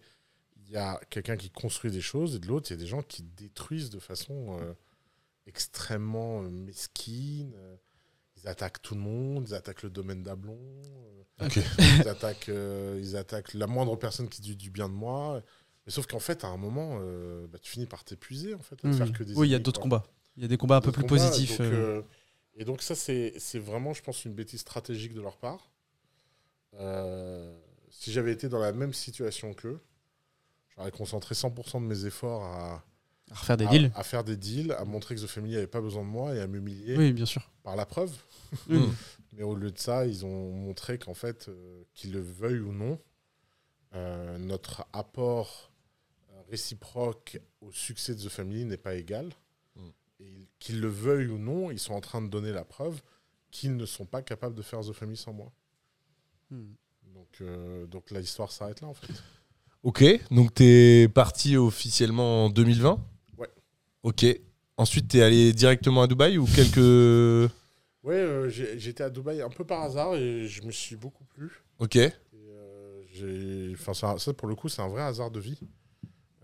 il 0.57 0.71
y 0.71 0.77
a 0.77 1.01
quelqu'un 1.11 1.37
qui 1.37 1.51
construit 1.51 1.91
des 1.91 2.01
choses, 2.01 2.37
et 2.37 2.39
de 2.39 2.47
l'autre, 2.47 2.71
il 2.71 2.75
y 2.75 2.79
a 2.79 2.81
des 2.81 2.87
gens 2.87 3.03
qui 3.03 3.25
détruisent 3.25 3.91
de 3.91 3.99
façon 3.99 4.57
euh, 4.61 4.73
extrêmement 5.47 6.43
euh, 6.43 6.49
mesquine. 6.49 7.57
Ils 8.43 8.49
attaquent 8.49 8.81
tout 8.83 8.95
le 8.95 9.01
monde, 9.01 9.49
ils 9.49 9.55
attaquent 9.55 9.83
le 9.83 9.91
domaine 9.91 10.23
d'Ablon, 10.23 10.59
euh, 11.41 11.47
Ok. 11.47 11.59
ils, 11.79 12.09
attaquent, 12.09 12.49
euh, 12.49 12.99
ils 13.01 13.17
attaquent 13.17 13.55
la 13.55 13.67
moindre 13.67 13.97
personne 13.97 14.29
qui 14.29 14.41
dit 14.41 14.57
du 14.57 14.71
bien 14.71 14.89
de 14.89 14.95
moi. 14.95 15.43
Mais 15.87 15.93
sauf 15.93 16.07
qu'en 16.07 16.21
fait, 16.21 16.45
à 16.45 16.49
un 16.49 16.57
moment, 16.57 16.99
euh, 17.03 17.47
bah, 17.49 17.59
tu 17.61 17.71
finis 17.71 17.87
par 17.87 18.05
t'épuiser, 18.05 18.55
en 18.55 18.61
fait, 18.63 18.75
à 18.75 18.79
te 18.79 18.87
Oui, 18.89 18.97
faire 18.97 19.07
oui. 19.07 19.13
que 19.13 19.25
des 19.25 19.35
Oui, 19.37 19.49
il 19.49 19.51
y 19.51 19.55
a 19.55 19.59
d'autres 19.59 19.81
combats. 19.81 20.05
Il 20.37 20.43
y 20.43 20.47
a 20.47 20.49
des 20.49 20.57
combats 20.57 20.77
un 20.77 20.81
peu 20.81 20.93
plus 20.93 21.03
combats, 21.03 21.17
positifs. 21.17 21.59
donc, 21.59 21.61
euh, 21.61 22.03
et 22.55 22.65
donc 22.65 22.83
ça, 22.83 22.95
c'est 22.95 23.59
vraiment, 23.59 23.93
je 23.93 24.03
pense, 24.03 24.25
une 24.25 24.35
bêtise 24.35 24.61
stratégique 24.61 25.15
de 25.15 25.21
leur 25.21 25.37
part. 25.39 25.71
Si 27.91 28.13
j'avais 28.13 28.33
été 28.33 28.49
dans 28.49 28.61
la 28.61 28.73
même 28.73 28.95
situation 28.95 29.53
qu'eux, 29.53 29.81
j'aurais 30.75 30.93
concentré 30.93 31.35
100% 31.35 31.81
de 31.81 31.87
mes 31.87 32.07
efforts 32.07 32.45
à, 32.45 32.85
à 33.31 33.35
refaire 33.35 33.57
des 33.57 33.67
à- 33.67 33.71
deals. 33.71 33.93
à 33.95 34.03
faire 34.03 34.25
des 34.25 34.37
deals, 34.37 34.73
à 34.73 34.85
montrer 34.85 35.15
que 35.15 35.21
The 35.21 35.27
Family 35.27 35.55
n'avait 35.55 35.67
pas 35.67 35.81
besoin 35.81 36.03
de 36.03 36.09
moi 36.09 36.35
et 36.35 36.41
à 36.41 36.47
m'humilier 36.47 36.97
Oui, 36.97 37.13
bien 37.13 37.27
sûr. 37.27 37.51
par 37.63 37.77
la 37.77 37.87
preuve. 37.87 38.13
Mais 39.33 39.43
au 39.45 39.55
lieu 39.55 39.71
de 39.71 39.79
ça, 39.79 40.07
ils 40.07 40.25
ont 40.27 40.53
montré 40.53 40.99
qu'en 40.99 41.15
fait, 41.15 41.49
euh, 41.49 41.83
qu'ils 41.95 42.13
le 42.13 42.21
veuillent 42.21 42.61
ou 42.61 42.73
non, 42.73 42.99
euh, 43.95 44.39
notre 44.39 44.85
apport 44.93 45.71
euh, 46.31 46.41
réciproque 46.51 47.39
au 47.61 47.71
succès 47.73 48.15
de 48.15 48.21
The 48.23 48.29
Family 48.29 48.65
n'est 48.65 48.77
pas 48.77 48.95
égal. 48.95 49.29
Mm. 49.77 49.81
Et 50.21 50.49
qu'ils 50.59 50.81
le 50.81 50.89
veuillent 50.89 51.29
ou 51.31 51.39
non, 51.39 51.71
ils 51.71 51.79
sont 51.79 51.95
en 51.95 52.01
train 52.01 52.21
de 52.21 52.29
donner 52.29 52.53
la 52.53 52.65
preuve 52.65 53.01
qu'ils 53.51 53.77
ne 53.77 53.87
sont 53.87 54.05
pas 54.07 54.23
capables 54.23 54.55
de 54.55 54.63
faire 54.63 54.81
The 54.81 54.93
Family 54.93 55.17
sans 55.17 55.33
moi. 55.33 55.51
Hmm. 56.51 56.73
Donc, 57.15 57.29
euh, 57.41 57.87
donc 57.87 58.11
l'histoire 58.11 58.53
s'arrête 58.53 58.81
là, 58.81 58.89
en 58.89 58.95
fait. 58.95 59.13
Ok, 59.83 60.05
donc 60.31 60.55
t'es 60.55 61.09
parti 61.13 61.57
officiellement 61.57 62.45
en 62.47 62.51
2020 62.51 62.93
Ouais. 62.93 62.99
Ok. 64.03 64.25
Ensuite, 64.77 65.09
t'es 65.09 65.23
allé 65.23 65.53
directement 65.53 66.03
à 66.03 66.07
Dubaï 66.07 66.39
ou 66.39 66.47
quelques. 66.47 66.77
Ouais, 68.03 68.15
euh, 68.15 68.49
j'ai- 68.49 68.79
j'étais 68.79 69.03
à 69.05 69.11
Dubaï 69.11 69.43
un 69.43 69.51
peu 69.51 69.65
par 69.65 69.83
hasard 69.83 70.15
et 70.15 70.47
je 70.47 70.63
me 70.63 70.71
suis 70.73 70.97
beaucoup 70.97 71.25
plu. 71.25 71.51
Ok. 71.79 71.97
Et, 71.97 72.13
euh, 72.35 73.03
j'ai- 73.13 73.73
enfin, 73.75 73.93
ça, 73.93 74.17
ça, 74.19 74.33
pour 74.33 74.49
le 74.49 74.55
coup, 74.55 74.69
c'est 74.71 74.81
un 74.81 74.89
vrai 74.89 75.03
hasard 75.03 75.31
de 75.31 75.39
vie. 75.41 75.59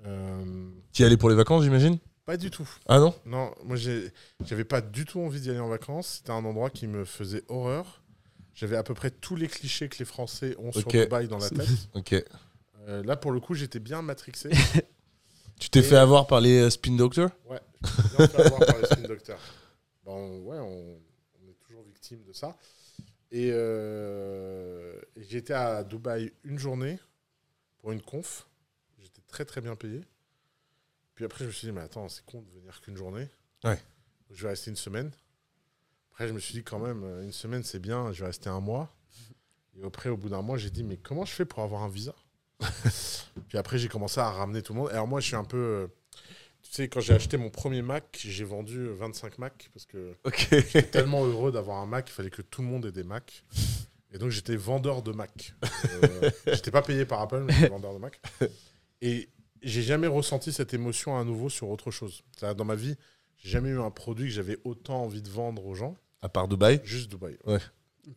Euh, 0.05 0.69
T'y 0.93 1.03
allé 1.05 1.17
pour 1.17 1.31
les 1.31 1.35
vacances, 1.35 1.65
j'imagine? 1.65 1.99
Pas 2.27 2.37
du 2.37 2.51
tout. 2.51 2.69
Ah 2.87 2.99
non? 2.99 3.15
Non, 3.25 3.53
moi 3.65 3.77
j'ai- 3.77 4.11
j'avais 4.45 4.65
pas 4.65 4.81
du 4.81 5.05
tout 5.05 5.21
envie 5.21 5.41
d'y 5.41 5.49
aller 5.51 5.61
en 5.61 5.69
vacances. 5.69 6.17
C'était 6.19 6.31
un 6.33 6.45
endroit 6.45 6.71
qui 6.71 6.87
me 6.89 7.05
faisait 7.05 7.43
horreur. 7.49 8.03
J'avais 8.55 8.77
à 8.77 8.83
peu 8.83 8.95
près 8.95 9.11
tous 9.11 9.37
les 9.37 9.47
clichés 9.49 9.89
que 9.89 9.99
les 9.99 10.05
Français 10.05 10.57
ont 10.59 10.73
sur. 10.73 10.89
Dubaï 10.91 11.29
dans 11.29 11.39
la 11.39 11.49
tête. 11.51 11.89
Ok. 11.95 12.15
Euh, 12.89 13.03
là, 13.05 13.17
pour 13.17 13.31
le 13.33 13.41
coup, 13.41 13.55
j'étais 13.55 13.79
bien 13.81 14.03
matrixé. 14.03 14.51
Tu 15.59 15.71
t'es 15.71 15.83
fait 15.83 15.97
avoir 15.97 16.27
par 16.27 16.41
les 16.41 16.59
euh, 16.61 16.71
Spin 16.71 16.97
Doctors? 16.97 17.31
Ouais, 17.49 17.61
j'étais 17.83 18.17
bien 18.17 18.29
fait 18.29 18.43
avoir 18.43 18.67
par 18.67 18.79
les 18.79 18.87
spin 18.87 19.03
doctors. 19.03 19.41
Bon, 20.05 20.39
ouais, 20.41 20.59
on, 20.59 20.99
on 21.43 21.49
est 21.49 21.59
toujours 21.67 21.83
victime 21.83 22.23
de 22.25 22.33
ça. 22.33 22.57
Et, 23.31 23.51
euh, 23.53 25.01
et 25.17 25.25
j'étais 25.25 25.55
à 25.55 25.83
Dubaï 25.83 26.33
une 26.45 26.59
journée 26.59 26.99
pour 27.79 27.93
une 27.93 28.03
conf. 28.03 28.47
J'étais 28.99 29.23
très 29.27 29.45
très 29.45 29.61
bien 29.61 29.75
payé. 29.77 30.03
Puis 31.15 31.25
après, 31.25 31.45
je 31.45 31.47
me 31.47 31.53
suis 31.53 31.67
dit, 31.67 31.73
mais 31.73 31.81
attends, 31.81 32.09
c'est 32.09 32.25
con 32.25 32.43
de 32.43 32.51
venir 32.51 32.81
qu'une 32.83 32.97
journée. 32.97 33.29
Ouais. 33.65 33.83
Je 34.31 34.43
vais 34.43 34.51
rester 34.51 34.71
une 34.71 34.77
semaine. 34.77 35.11
Après, 36.11 36.29
je 36.29 36.33
me 36.33 36.39
suis 36.39 36.55
dit, 36.55 36.63
quand 36.63 36.79
même, 36.79 37.03
une 37.23 37.33
semaine, 37.33 37.63
c'est 37.63 37.79
bien, 37.79 38.13
je 38.13 38.21
vais 38.21 38.27
rester 38.27 38.49
un 38.49 38.61
mois. 38.61 38.95
Et 39.79 39.85
après, 39.85 40.11
au 40.11 40.17
bout 40.17 40.29
d'un 40.29 40.43
mois, 40.43 40.59
j'ai 40.59 40.71
dit, 40.71 40.85
mais 40.85 40.99
comment 40.99 41.25
je 41.25 41.33
fais 41.33 41.45
pour 41.45 41.63
avoir 41.63 41.83
un 41.83 41.89
visa? 41.89 42.15
Puis 43.49 43.59
après, 43.59 43.79
j'ai 43.79 43.89
commencé 43.89 44.21
à 44.21 44.31
ramener 44.31 44.63
tout 44.63 44.73
le 44.73 44.81
monde. 44.81 44.91
Alors 44.91 45.07
moi, 45.07 45.21
je 45.21 45.27
suis 45.27 45.37
un 45.37 45.45
peu... 45.45 45.57
euh, 45.57 45.87
Tu 46.63 46.73
sais, 46.73 46.89
quand 46.89 47.01
j'ai 47.01 47.15
acheté 47.15 47.37
mon 47.37 47.51
premier 47.51 47.83
Mac, 47.83 48.19
j'ai 48.19 48.45
vendu 48.45 48.79
euh, 48.79 48.95
25 48.95 49.39
Mac 49.39 49.71
parce 49.75 49.87
que 49.87 50.15
j'étais 50.51 50.83
tellement 50.83 51.25
heureux 51.25 51.53
d'avoir 51.53 51.79
un 51.79 51.87
Mac, 51.87 52.09
il 52.09 52.13
fallait 52.13 52.31
que 52.31 52.43
tout 52.43 52.63
le 52.63 52.69
monde 52.69 52.87
ait 52.87 52.93
des 52.93 53.05
Mac. 53.05 53.45
Et 54.13 54.19
donc 54.19 54.31
j'étais 54.31 54.57
vendeur 54.57 55.03
de 55.03 55.13
Mac. 55.13 55.53
Euh, 56.03 56.31
j'étais 56.47 56.71
pas 56.71 56.83
payé 56.83 57.05
par 57.05 57.21
Apple, 57.21 57.41
mais 57.47 57.53
j'étais 57.53 57.69
vendeur 57.69 57.93
de 57.93 57.99
Mac. 57.99 58.21
Et 59.03 59.29
j'ai 59.63 59.83
jamais 59.83 60.07
ressenti 60.07 60.53
cette 60.53 60.73
émotion 60.75 61.19
à 61.19 61.25
nouveau 61.25 61.51
sur 61.51 61.69
autre 61.69 61.91
chose. 61.91 62.23
Dans 62.41 62.65
ma 62.65 62.77
vie, 62.77 62.97
j'ai 63.37 63.51
jamais 63.51 63.69
eu 63.71 63.81
un 63.81 63.91
produit 63.91 64.27
que 64.29 64.33
j'avais 64.35 64.59
autant 64.65 65.03
envie 65.03 65.23
de 65.23 65.29
vendre 65.29 65.67
aux 65.67 65.75
gens. 65.75 65.97
À 66.23 66.29
part 66.29 66.49
Dubaï. 66.49 66.81
Juste 66.85 67.11
Dubaï. 67.11 67.37
Ouais. 67.45 67.59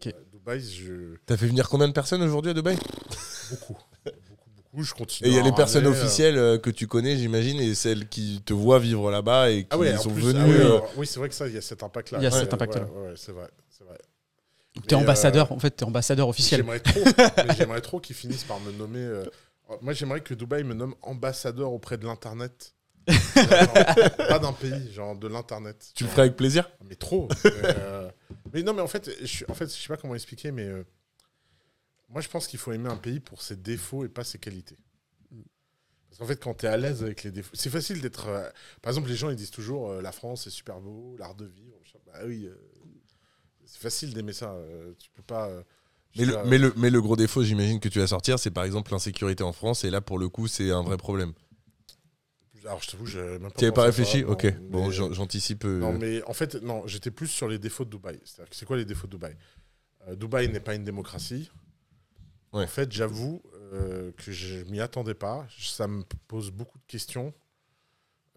Ouais, 0.05 0.15
Dubaï, 0.31 0.61
je... 0.61 1.15
T'as 1.25 1.35
fait 1.35 1.47
venir 1.47 1.67
combien 1.67 1.87
de 1.87 1.93
personnes 1.93 2.21
aujourd'hui 2.21 2.51
à 2.51 2.53
Dubaï? 2.53 2.77
Beaucoup. 3.49 3.77
Je 4.83 4.93
continue. 4.93 5.27
Et 5.27 5.31
il 5.31 5.35
y 5.35 5.39
a 5.39 5.43
les 5.43 5.51
personnes 5.51 5.85
euh, 5.85 5.89
officielles 5.91 6.37
euh, 6.37 6.57
que 6.57 6.69
tu 6.69 6.87
connais, 6.87 7.17
j'imagine, 7.17 7.59
et 7.59 7.75
celles 7.75 8.07
qui 8.07 8.41
te 8.45 8.53
voient 8.53 8.79
vivre 8.79 9.11
là-bas 9.11 9.51
et 9.51 9.63
qui 9.63 9.67
Ah 9.71 9.77
ouais, 9.77 9.95
en 9.95 10.01
sont 10.01 10.11
plus, 10.11 10.23
venues. 10.23 10.39
ah 10.39 10.45
euh, 10.45 10.65
alors, 10.65 10.93
oui, 10.97 11.07
c'est 11.07 11.19
vrai 11.19 11.29
que 11.29 11.35
ça, 11.35 11.47
il 11.47 11.53
y 11.53 11.57
a 11.57 11.61
cet 11.61 11.83
impact-là. 11.83 12.19
Il 12.19 12.23
y 12.23 12.27
a 12.27 12.31
Ouais, 12.31 12.39
cet 12.39 12.53
impact-là. 12.53 12.85
Ouais, 12.85 13.07
ouais, 13.09 13.13
c'est 13.15 13.31
vrai, 13.31 13.49
c'est 13.69 13.83
vrai. 13.83 13.97
Donc, 14.75 14.87
t'es 14.87 14.95
Mais, 14.95 15.01
ambassadeur, 15.01 15.51
euh, 15.51 15.55
en 15.55 15.59
fait, 15.59 15.71
t'es 15.71 15.83
ambassadeur 15.83 16.27
officiel. 16.29 16.61
J'aimerais 16.61 16.79
trop, 16.79 17.03
j'aimerais 17.57 17.81
trop 17.81 17.99
qu'ils 17.99 18.15
finissent 18.15 18.43
par 18.43 18.59
me 18.59 18.71
nommer. 18.71 18.99
euh, 18.99 19.25
Moi, 19.81 19.93
j'aimerais 19.93 20.21
que 20.21 20.33
Dubaï 20.33 20.63
me 20.63 20.73
nomme 20.73 20.95
ambassadeur 21.01 21.71
auprès 21.73 21.97
de 21.97 22.05
l'internet. 22.05 22.73
Genre, 23.07 23.73
pas 24.29 24.39
d'un 24.39 24.53
pays, 24.53 24.91
genre 24.93 25.15
de 25.15 25.27
l'internet. 25.27 25.87
Tu 25.95 26.03
le 26.03 26.09
ferais 26.11 26.21
avec 26.23 26.35
plaisir? 26.35 26.69
Mais 26.87 26.95
trop. 26.95 27.27
Euh, 27.45 28.09
mais 28.53 28.61
non, 28.61 28.73
mais 28.73 28.81
en 28.81 28.87
fait, 28.87 29.09
je, 29.21 29.25
suis- 29.25 29.45
en 29.49 29.53
fait, 29.55 29.65
je 29.65 29.81
sais 29.81 29.87
pas 29.87 29.97
comment 29.97 30.13
expliquer, 30.15 30.51
mais 30.51 30.65
euh, 30.65 30.83
moi, 32.09 32.21
je 32.21 32.27
pense 32.29 32.47
qu'il 32.47 32.59
faut 32.59 32.71
aimer 32.71 32.89
un 32.89 32.97
pays 32.97 33.19
pour 33.19 33.41
ses 33.41 33.55
défauts 33.55 34.03
et 34.05 34.09
pas 34.09 34.23
ses 34.23 34.39
qualités. 34.39 34.77
Parce 36.09 36.19
qu'en 36.19 36.25
fait, 36.25 36.41
quand 36.41 36.55
tu 36.55 36.65
es 36.65 36.69
à 36.69 36.77
l'aise 36.77 37.03
avec 37.03 37.23
les 37.23 37.31
défauts, 37.31 37.51
c'est 37.53 37.69
facile 37.69 38.01
d'être. 38.01 38.27
euh, 38.27 38.49
par 38.81 38.89
exemple, 38.91 39.09
les 39.09 39.15
gens 39.15 39.29
ils 39.29 39.35
disent 39.35 39.51
toujours 39.51 39.91
euh, 39.91 40.01
la 40.01 40.11
France 40.11 40.43
c'est 40.45 40.49
super 40.49 40.79
beau, 40.81 41.15
l'art 41.17 41.35
de 41.35 41.45
vivre. 41.45 41.77
Bah 42.07 42.19
oui, 42.25 42.45
euh, 42.47 42.55
c'est 43.65 43.79
facile 43.79 44.13
d'aimer 44.13 44.33
ça. 44.33 44.55
tu 44.97 45.09
peux 45.11 45.21
pas. 45.21 45.51
je 46.13 46.19
mais 46.19 46.25
le, 46.25 46.33
pas, 46.33 46.43
mais, 46.45 46.57
le, 46.57 46.73
mais 46.77 46.89
le 46.89 47.01
gros 47.01 47.15
défaut, 47.15 47.43
j'imagine, 47.43 47.79
que 47.79 47.89
tu 47.89 47.99
vas 47.99 48.07
sortir, 48.07 48.39
c'est 48.39 48.49
par 48.49 48.63
exemple 48.63 48.91
l'insécurité 48.91 49.43
en 49.43 49.53
France, 49.53 49.83
et 49.83 49.91
là, 49.91 50.01
pour 50.01 50.17
le 50.17 50.29
coup, 50.29 50.47
c'est 50.47 50.71
un 50.71 50.81
vrai 50.81 50.97
problème. 50.97 51.33
Alors, 52.65 52.81
je 52.81 52.89
t'avoue, 52.89 53.05
j'ai 53.05 53.21
même 53.21 53.51
pas. 53.51 53.59
Tu 53.59 53.71
pas 53.71 53.83
réfléchi 53.83 54.23
Ok, 54.23 54.51
bon, 54.69 54.89
j'an- 54.91 55.13
j'anticipe. 55.13 55.63
Non, 55.65 55.93
mais 55.93 56.23
en 56.23 56.33
fait, 56.33 56.55
non, 56.55 56.87
j'étais 56.87 57.11
plus 57.11 57.27
sur 57.27 57.47
les 57.47 57.59
défauts 57.59 57.85
de 57.85 57.91
Dubaï. 57.91 58.19
C'est 58.51 58.65
quoi 58.65 58.77
les 58.77 58.85
défauts 58.85 59.07
de 59.07 59.11
Dubaï? 59.11 59.35
Dubaï 60.15 60.49
n'est 60.49 60.59
pas 60.59 60.73
une 60.73 60.83
démocratie. 60.83 61.51
Ouais. 62.53 62.63
En 62.63 62.67
fait, 62.67 62.91
j'avoue 62.91 63.41
euh, 63.73 64.11
que 64.17 64.31
je 64.31 64.63
m'y 64.65 64.79
attendais 64.81 65.13
pas. 65.13 65.47
Ça 65.59 65.87
me 65.87 66.03
pose 66.27 66.49
beaucoup 66.51 66.77
de 66.79 66.85
questions. 66.87 67.33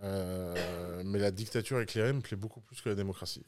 Euh, 0.03 1.03
mais 1.05 1.19
la 1.19 1.31
dictature 1.31 1.81
éclairée 1.81 2.13
me 2.13 2.21
plaît 2.21 2.37
beaucoup 2.37 2.61
plus 2.61 2.81
que 2.81 2.89
la 2.89 2.95
démocratie. 2.95 3.45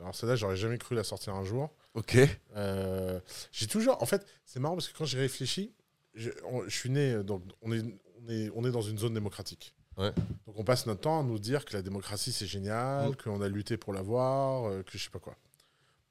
Alors 0.00 0.14
celle-là, 0.14 0.36
j'aurais 0.36 0.56
jamais 0.56 0.78
cru 0.78 0.94
la 0.94 1.02
sortir 1.04 1.34
un 1.34 1.44
jour. 1.44 1.70
Ok. 1.94 2.16
Euh, 2.56 3.18
j'ai 3.50 3.66
toujours, 3.66 4.00
en 4.02 4.06
fait, 4.06 4.24
c'est 4.44 4.60
marrant 4.60 4.76
parce 4.76 4.88
que 4.88 4.96
quand 4.96 5.04
j'ai 5.04 5.18
réfléchi, 5.18 5.74
je, 6.14 6.30
on- 6.44 6.62
je 6.64 6.74
suis 6.76 6.90
né, 6.90 7.22
donc 7.24 7.42
on 7.62 7.72
est, 7.72 7.82
on 8.24 8.28
est, 8.28 8.50
on 8.54 8.64
est 8.64 8.70
dans 8.70 8.82
une 8.82 8.98
zone 8.98 9.14
démocratique. 9.14 9.74
Ouais. 9.96 10.12
Donc 10.46 10.56
on 10.56 10.62
passe 10.64 10.86
notre 10.86 11.00
temps 11.00 11.18
à 11.18 11.22
nous 11.24 11.40
dire 11.40 11.64
que 11.64 11.72
la 11.74 11.82
démocratie 11.82 12.30
c'est 12.32 12.46
génial, 12.46 13.10
Mm. 13.10 13.16
qu'on 13.16 13.40
a 13.42 13.48
lutté 13.48 13.76
pour 13.76 13.92
l'avoir, 13.92 14.70
que 14.84 14.96
je 14.96 15.02
sais 15.04 15.10
pas 15.10 15.18
quoi. 15.18 15.36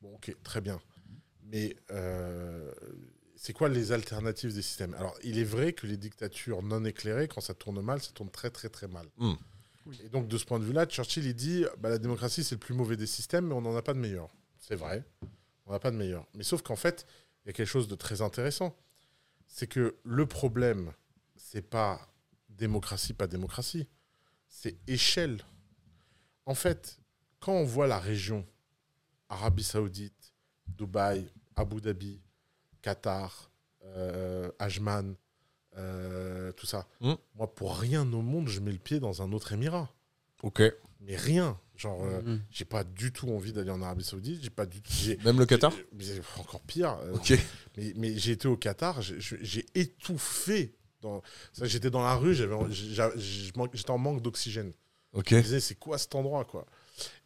Bon, 0.02 0.14
ok, 0.16 0.36
très 0.44 0.60
bien. 0.60 0.80
Mais 1.44 1.78
euh, 1.92 2.70
c'est 3.38 3.53
quoi 3.53 3.69
les 3.69 3.91
alternatives 3.91 4.53
des 4.53 4.61
systèmes? 4.61 4.93
Alors, 4.95 5.15
il 5.23 5.38
est 5.38 5.43
vrai 5.43 5.73
que 5.73 5.85
les 5.85 5.97
dictatures 5.97 6.64
non 6.64 6.84
éclairées, 6.85 7.27
quand 7.27 7.41
ça 7.41 7.53
tourne 7.53 7.80
mal, 7.81 8.01
ça 8.01 8.11
tourne 8.11 8.30
très 8.30 8.49
très 8.49 8.69
très 8.69 8.88
mal. 8.88 9.07
Mm. 9.18 9.34
Et 10.03 10.09
donc 10.09 10.27
de 10.27 10.38
ce 10.38 10.43
point 10.43 10.59
de 10.59 10.65
vue-là, 10.65 10.85
Churchill 10.85 11.26
il 11.26 11.35
dit, 11.35 11.64
bah, 11.80 11.89
la 11.89 11.97
démocratie 11.97 12.43
c'est 12.43 12.55
le 12.55 12.59
plus 12.59 12.73
mauvais 12.73 12.97
des 12.97 13.07
systèmes, 13.07 13.47
mais 13.47 13.53
on 13.53 13.61
n'en 13.61 13.76
a 13.76 13.81
pas 13.81 13.93
de 13.93 13.99
meilleur. 13.99 14.30
C'est 14.59 14.76
vrai, 14.76 15.05
on 15.65 15.72
n'a 15.72 15.80
pas 15.80 15.91
de 15.91 15.95
meilleur. 15.95 16.26
Mais 16.34 16.43
sauf 16.43 16.61
qu'en 16.61 16.76
fait, 16.76 17.05
il 17.45 17.47
y 17.47 17.49
a 17.51 17.53
quelque 17.53 17.69
chose 17.69 17.88
de 17.88 17.95
très 17.95 18.22
intéressant. 18.22 18.76
C'est 19.47 19.68
que 19.68 19.95
le 20.03 20.26
problème, 20.26 20.91
c'est 21.35 21.61
pas 21.61 22.05
démocratie, 22.49 23.14
pas 23.14 23.27
démocratie. 23.27 23.88
C'est 24.49 24.77
échelle. 24.88 25.41
En 26.45 26.55
fait, 26.55 26.99
quand 27.39 27.53
on 27.53 27.64
voit 27.64 27.88
la 27.88 27.99
région, 27.99 28.45
Arabie 29.30 29.64
Saoudite, 29.64 30.34
Dubaï, 30.68 31.30
Abu 31.55 31.80
Dhabi, 31.80 32.19
Qatar, 32.88 33.51
euh, 33.84 34.49
Ajman, 34.59 35.15
euh, 35.76 36.53
tout 36.53 36.65
ça, 36.65 36.88
Mm. 37.01 37.15
moi, 37.35 37.53
pour 37.53 37.76
rien 37.77 38.01
au 38.14 38.22
monde, 38.22 38.47
je 38.47 38.61
mets 38.61 38.72
le 38.72 38.77
pied 38.77 39.01
dans 39.01 39.22
un 39.22 39.34
autre 39.34 39.51
émirat. 39.51 39.89
Ok. 40.41 40.61
Mais 41.01 41.18
rien. 41.18 41.59
Genre, 41.76 42.01
euh, 42.05 42.22
Mhm. 42.22 42.41
j'ai 42.49 42.64
pas 42.65 42.84
du 42.85 43.11
tout 43.11 43.30
envie 43.30 43.51
d'aller 43.51 43.69
en 43.72 43.81
Arabie 43.81 44.05
Saoudite. 44.05 44.41
J'ai 44.41 44.49
pas 44.49 44.65
du 44.65 44.81
tout. 44.81 44.91
Même 45.26 45.38
le 45.38 45.45
Qatar 45.45 45.73
Encore 46.39 46.61
pire. 46.61 46.97
euh, 47.03 47.14
Ok. 47.15 47.34
mais, 47.76 47.91
mais 47.97 48.18
j'ai 48.18 48.31
été 48.31 48.47
au 48.47 48.55
Qatar, 48.55 49.01
j'ai- 49.01 49.65
étouffé. 49.76 50.73
Dans... 51.01 51.22
J'étais 51.61 51.91
dans 51.91 52.01
la 52.03 52.15
rue, 52.15 52.34
j'étais 52.34 53.91
en 53.91 53.97
manque 53.97 54.22
d'oxygène. 54.22 54.72
Ok. 55.14 55.27
Je 55.31 55.35
me 55.35 55.41
disais, 55.41 55.59
c'est 55.59 55.76
quoi 55.76 55.97
cet 55.97 56.15
endroit 56.15 56.45
quoi? 56.45 56.65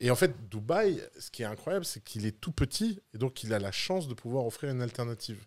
Et 0.01 0.11
en 0.11 0.15
fait, 0.17 0.49
Dubaï, 0.49 1.01
ce 1.17 1.31
qui 1.31 1.43
est 1.43 1.45
incroyable, 1.45 1.85
c'est 1.85 2.03
qu'il 2.03 2.25
est 2.25 2.37
tout 2.41 2.51
petit 2.51 2.99
et 3.13 3.17
donc 3.17 3.43
il 3.43 3.53
a 3.53 3.59
la 3.59 3.71
chance 3.71 4.09
de 4.09 4.13
pouvoir 4.13 4.45
offrir 4.45 4.69
une 4.71 4.81
alternative. 4.81 5.45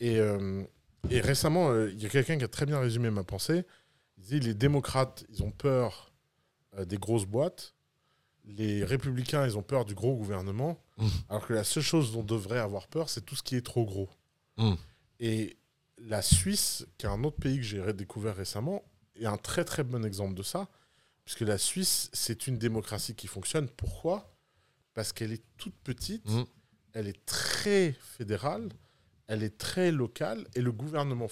Et, 0.00 0.18
euh, 0.18 0.62
et 1.10 1.20
récemment, 1.20 1.70
euh, 1.70 1.90
il 1.90 2.02
y 2.02 2.06
a 2.06 2.08
quelqu'un 2.08 2.36
qui 2.38 2.44
a 2.44 2.48
très 2.48 2.66
bien 2.66 2.78
résumé 2.78 3.10
ma 3.10 3.24
pensée. 3.24 3.64
Il 4.18 4.22
disait 4.22 4.38
les 4.40 4.54
démocrates, 4.54 5.24
ils 5.30 5.42
ont 5.42 5.50
peur 5.50 6.12
euh, 6.78 6.84
des 6.84 6.98
grosses 6.98 7.26
boîtes. 7.26 7.74
Les 8.44 8.84
républicains, 8.84 9.44
ils 9.46 9.58
ont 9.58 9.62
peur 9.62 9.84
du 9.84 9.94
gros 9.94 10.14
gouvernement. 10.16 10.80
Mm. 10.98 11.06
Alors 11.28 11.46
que 11.46 11.52
la 11.52 11.64
seule 11.64 11.82
chose 11.82 12.12
dont 12.12 12.20
on 12.20 12.24
devrait 12.24 12.58
avoir 12.58 12.88
peur, 12.88 13.08
c'est 13.10 13.22
tout 13.24 13.34
ce 13.36 13.42
qui 13.42 13.56
est 13.56 13.64
trop 13.64 13.84
gros. 13.84 14.08
Mm. 14.56 14.74
Et 15.20 15.56
la 15.98 16.22
Suisse, 16.22 16.86
qui 16.98 17.06
est 17.06 17.08
un 17.08 17.24
autre 17.24 17.38
pays 17.38 17.56
que 17.56 17.62
j'ai 17.62 17.92
découvert 17.92 18.36
récemment, 18.36 18.82
est 19.16 19.26
un 19.26 19.38
très 19.38 19.64
très 19.64 19.82
bon 19.82 20.04
exemple 20.04 20.34
de 20.34 20.42
ça. 20.42 20.68
Puisque 21.24 21.40
la 21.40 21.58
Suisse, 21.58 22.08
c'est 22.12 22.46
une 22.46 22.56
démocratie 22.58 23.14
qui 23.14 23.26
fonctionne. 23.26 23.68
Pourquoi? 23.68 24.32
Parce 24.94 25.12
qu'elle 25.12 25.32
est 25.32 25.42
toute 25.56 25.74
petite, 25.82 26.24
Mm. 26.30 26.44
elle 26.92 27.08
est 27.08 27.26
très 27.26 27.92
fédérale, 28.00 28.68
elle 29.28 29.42
est 29.42 29.58
très 29.58 29.90
locale, 29.92 30.46
et 30.54 30.60
le 30.60 30.72
gouvernement 30.72 31.26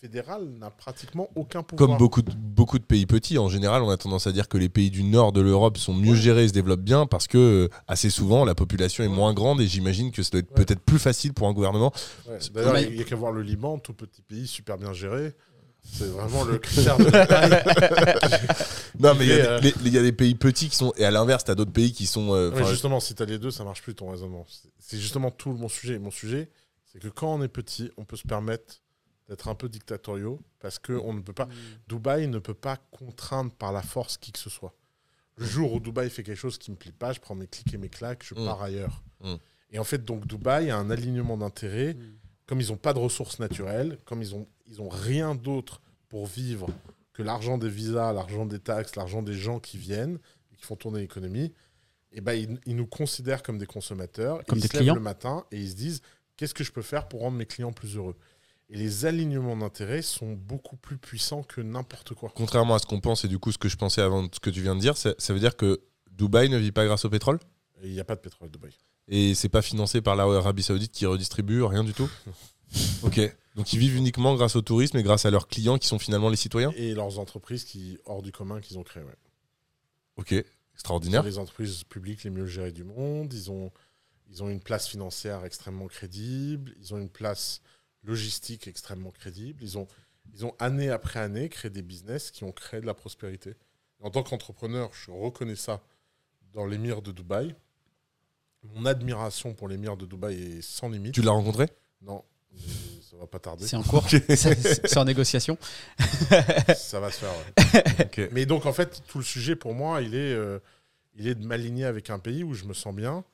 fédéral 0.00 0.46
n'a 0.58 0.70
pratiquement 0.70 1.30
aucun 1.34 1.62
pouvoir. 1.62 1.88
Comme 1.88 1.96
beaucoup 1.98 2.20
de, 2.20 2.30
beaucoup 2.36 2.78
de 2.78 2.84
pays 2.84 3.06
petits, 3.06 3.38
en 3.38 3.48
général, 3.48 3.82
on 3.82 3.88
a 3.88 3.96
tendance 3.96 4.26
à 4.26 4.32
dire 4.32 4.48
que 4.48 4.58
les 4.58 4.68
pays 4.68 4.90
du 4.90 5.02
nord 5.02 5.32
de 5.32 5.40
l'Europe 5.40 5.78
sont 5.78 5.94
mieux 5.94 6.10
Ouais. 6.10 6.16
gérés 6.16 6.44
et 6.44 6.48
se 6.48 6.52
développent 6.52 6.82
bien 6.82 7.06
parce 7.06 7.26
que 7.26 7.38
euh, 7.38 7.68
assez 7.88 8.10
souvent 8.10 8.44
la 8.44 8.54
population 8.54 9.02
est 9.02 9.08
moins 9.08 9.32
grande 9.32 9.62
et 9.62 9.66
j'imagine 9.66 10.10
que 10.12 10.22
ça 10.22 10.30
doit 10.32 10.40
être 10.40 10.50
Ouais. 10.50 10.64
peut-être 10.64 10.80
plus 10.80 10.98
facile 10.98 11.32
pour 11.32 11.48
un 11.48 11.54
gouvernement. 11.54 11.90
Ouais. 12.28 12.38
D'ailleurs, 12.52 12.74
Mais- 12.74 12.82
il 12.84 12.96
n'y 12.96 13.00
a 13.00 13.04
qu'à 13.04 13.16
voir 13.16 13.32
le 13.32 13.40
Liban, 13.40 13.78
tout 13.78 13.94
petit 13.94 14.20
pays, 14.20 14.46
super 14.46 14.76
bien 14.76 14.92
géré. 14.92 15.32
C'est 15.82 16.06
vraiment 16.08 16.44
le 16.44 16.58
critère 16.58 16.98
de 16.98 17.04
la 17.04 17.26
taille. 17.26 17.62
Non, 19.00 19.14
mais 19.18 19.24
il 19.26 19.28
y, 19.28 19.40
a 19.40 19.50
euh, 19.52 19.60
il 19.84 19.92
y 19.92 19.98
a 19.98 20.02
des 20.02 20.12
pays 20.12 20.34
petits 20.34 20.68
qui 20.68 20.76
sont. 20.76 20.92
Et 20.96 21.04
à 21.04 21.10
l'inverse, 21.10 21.44
tu 21.44 21.50
as 21.50 21.54
d'autres 21.56 21.72
pays 21.72 21.92
qui 21.92 22.06
sont. 22.06 22.32
euh, 22.34 22.64
justement, 22.68 23.00
si 23.00 23.14
tu 23.14 23.22
as 23.22 23.26
les 23.26 23.38
deux, 23.38 23.50
ça 23.50 23.64
marche 23.64 23.82
plus 23.82 23.94
ton 23.94 24.10
raisonnement. 24.10 24.46
C'est- 24.48 24.68
C'est 24.78 24.98
justement 24.98 25.30
tout 25.30 25.50
mon 25.52 25.68
sujet. 25.68 25.98
Mon 25.98 26.10
sujet, 26.12 26.48
c'est 26.94 27.00
que 27.02 27.08
quand 27.08 27.34
on 27.34 27.42
est 27.42 27.48
petit, 27.48 27.90
on 27.96 28.04
peut 28.04 28.16
se 28.16 28.26
permettre 28.26 28.80
d'être 29.28 29.48
un 29.48 29.54
peu 29.54 29.68
dictatoriaux 29.68 30.40
parce 30.60 30.78
que 30.78 30.92
on 30.92 31.12
ne 31.12 31.20
peut 31.20 31.32
pas. 31.32 31.48
Dubaï 31.88 32.28
ne 32.28 32.38
peut 32.38 32.54
pas 32.54 32.76
contraindre 32.90 33.50
par 33.52 33.72
la 33.72 33.82
force 33.82 34.16
qui 34.16 34.32
que 34.32 34.38
ce 34.38 34.48
soit. 34.50 34.74
Le 35.36 35.44
jour 35.44 35.72
où 35.72 35.80
Dubaï 35.80 36.08
fait 36.10 36.22
quelque 36.22 36.38
chose 36.38 36.58
qui 36.58 36.70
me 36.70 36.76
plaît 36.76 36.92
pas, 36.92 37.12
je 37.12 37.20
prends 37.20 37.34
mes 37.34 37.48
clics 37.48 37.74
et 37.74 37.78
mes 37.78 37.88
claques, 37.88 38.22
je 38.24 38.34
Mm. 38.34 38.44
pars 38.44 38.62
ailleurs. 38.62 39.02
Mm. 39.20 39.34
Et 39.72 39.78
en 39.80 39.84
fait, 39.84 40.04
donc 40.04 40.26
Dubaï 40.26 40.70
a 40.70 40.76
un 40.78 40.90
alignement 40.90 41.36
d'intérêts. 41.36 41.94
Mm. 41.94 42.16
Comme 42.46 42.60
ils 42.60 42.68
n'ont 42.68 42.76
pas 42.76 42.92
de 42.92 42.98
ressources 42.98 43.38
naturelles, 43.40 43.98
comme 44.04 44.20
ils 44.22 44.34
ont, 44.34 44.46
ils 44.66 44.80
ont 44.82 44.90
rien 44.90 45.34
d'autre 45.34 45.80
pour 46.08 46.26
vivre 46.26 46.68
que 47.14 47.22
l'argent 47.22 47.56
des 47.58 47.70
visas, 47.70 48.12
l'argent 48.12 48.44
des 48.46 48.58
taxes, 48.60 48.94
l'argent 48.96 49.22
des 49.22 49.32
gens 49.34 49.58
qui 49.58 49.78
viennent 49.78 50.18
et 50.52 50.56
qui 50.56 50.64
font 50.64 50.76
tourner 50.76 51.00
l'économie, 51.00 51.52
et 52.12 52.20
ben 52.20 52.34
ils, 52.34 52.60
ils 52.66 52.76
nous 52.76 52.86
considèrent 52.86 53.42
comme 53.42 53.56
des 53.58 53.66
consommateurs. 53.66 54.44
Comme 54.46 54.58
et 54.58 54.60
des 54.60 54.66
ils 54.66 54.70
se 54.70 54.74
lèvent 54.74 54.82
clients. 54.82 54.94
le 54.94 55.00
matin 55.00 55.44
et 55.50 55.58
ils 55.58 55.70
se 55.70 55.74
disent 55.74 56.02
qu'est-ce 56.36 56.54
que 56.54 56.64
je 56.64 56.72
peux 56.72 56.82
faire 56.82 57.08
pour 57.08 57.20
rendre 57.20 57.36
mes 57.36 57.46
clients 57.46 57.72
plus 57.72 57.96
heureux? 57.96 58.16
Et 58.70 58.76
les 58.76 59.04
alignements 59.04 59.56
d'intérêts 59.56 60.02
sont 60.02 60.32
beaucoup 60.32 60.76
plus 60.76 60.96
puissants 60.96 61.42
que 61.42 61.60
n'importe 61.60 62.14
quoi. 62.14 62.32
Contrairement 62.34 62.74
à 62.74 62.78
ce 62.78 62.86
qu'on 62.86 63.00
pense 63.00 63.24
et 63.24 63.28
du 63.28 63.38
coup 63.38 63.52
ce 63.52 63.58
que 63.58 63.68
je 63.68 63.76
pensais 63.76 64.00
avant 64.00 64.22
de 64.22 64.34
ce 64.34 64.40
que 64.40 64.50
tu 64.50 64.62
viens 64.62 64.74
de 64.74 64.80
dire, 64.80 64.96
ça, 64.96 65.14
ça 65.18 65.34
veut 65.34 65.40
dire 65.40 65.56
que 65.56 65.82
Dubaï 66.10 66.48
ne 66.48 66.56
vit 66.56 66.72
pas 66.72 66.86
grâce 66.86 67.04
au 67.04 67.10
pétrole? 67.10 67.38
Il 67.82 67.90
n'y 67.92 68.00
a 68.00 68.04
pas 68.04 68.14
de 68.16 68.20
pétrole 68.20 68.48
à 68.48 68.50
Dubaï. 68.50 68.72
et 69.08 69.34
c'est 69.34 69.50
pas 69.50 69.60
financé 69.62 70.00
par 70.00 70.16
l'Arabie 70.16 70.62
Saoudite 70.62 70.92
qui 70.92 71.04
redistribue 71.06 71.62
rien 71.62 71.84
du 71.84 71.92
tout? 71.92 72.08
Ok. 73.04 73.20
Donc 73.54 73.72
ils 73.72 73.78
vivent 73.78 73.94
uniquement 73.96 74.34
grâce 74.34 74.56
au 74.56 74.62
tourisme 74.62 74.96
et 74.96 75.02
grâce 75.04 75.26
à 75.26 75.30
leurs 75.30 75.46
clients 75.46 75.78
qui 75.78 75.86
sont 75.86 76.00
finalement 76.00 76.28
les 76.28 76.36
citoyens? 76.36 76.72
Et 76.76 76.92
leurs 76.94 77.20
entreprises 77.20 77.62
qui 77.64 77.98
hors 78.04 78.20
du 78.22 78.32
commun 78.32 78.60
qu'ils 78.60 78.78
ont 78.78 78.82
créées. 78.82 79.04
Ouais. 79.04 79.14
Ok. 80.16 80.34
Extraordinaire. 80.72 81.22
les 81.22 81.38
entreprises 81.38 81.84
publiques 81.84 82.24
les 82.24 82.30
mieux 82.30 82.46
gérées 82.46 82.72
du 82.72 82.82
monde. 82.82 83.32
Ils 83.32 83.50
ont 83.52 83.70
Ils 84.30 84.42
ont 84.42 84.48
une 84.50 84.60
place 84.60 84.88
financière 84.88 85.44
extrêmement 85.44 85.86
crédible. 85.86 86.74
Ils 86.80 86.94
ont 86.94 86.98
une 86.98 87.10
place 87.10 87.60
logistique 88.02 88.66
extrêmement 88.68 89.10
crédible. 89.10 89.62
Ils 89.62 89.78
ont, 89.78 89.86
ils 90.34 90.44
ont 90.44 90.54
année 90.58 90.90
après 90.90 91.20
année 91.20 91.48
créé 91.48 91.70
des 91.70 91.82
business 91.82 92.30
qui 92.30 92.44
ont 92.44 92.52
créé 92.52 92.80
de 92.80 92.86
la 92.86 92.94
prospérité. 92.94 93.54
En 94.00 94.10
tant 94.10 94.22
qu'entrepreneur, 94.22 94.90
je 94.92 95.10
reconnais 95.10 95.56
ça 95.56 95.80
dans 96.52 96.66
l'émir 96.66 97.00
de 97.02 97.12
Dubaï. 97.12 97.54
Mon 98.74 98.86
admiration 98.86 99.52
pour 99.54 99.68
l'émir 99.68 99.96
de 99.96 100.06
Dubaï 100.06 100.58
est 100.58 100.62
sans 100.62 100.88
limite. 100.88 101.14
Tu 101.14 101.22
l'as 101.22 101.32
rencontré? 101.32 101.66
Non, 102.00 102.24
mais 102.52 102.58
ça 103.02 103.16
va 103.16 103.26
pas 103.26 103.38
tarder. 103.38 103.66
C'est 103.66 103.76
en 103.76 103.82
cours. 103.82 104.08
C'est- 104.08 104.86
C'est 104.86 104.96
en 104.98 105.04
négociation. 105.04 105.58
ça 106.76 107.00
va 107.00 107.10
se 107.10 107.18
faire. 107.24 107.32
ouais. 108.16 108.28
Mais 108.32 108.46
donc, 108.46 108.66
en 108.66 108.72
fait, 108.72 109.02
tout 109.06 109.18
le 109.18 109.24
sujet 109.24 109.54
pour 109.56 109.74
moi, 109.74 110.00
il 110.02 110.14
est, 110.14 110.32
euh, 110.34 110.58
il 111.14 111.26
est 111.28 111.34
de 111.34 111.44
m'aligner 111.46 111.84
avec 111.84 112.10
un 112.10 112.18
pays 112.18 112.42
où 112.42 112.54
je 112.54 112.64
me 112.64 112.74
sens 112.74 112.94
bien. 112.94 113.24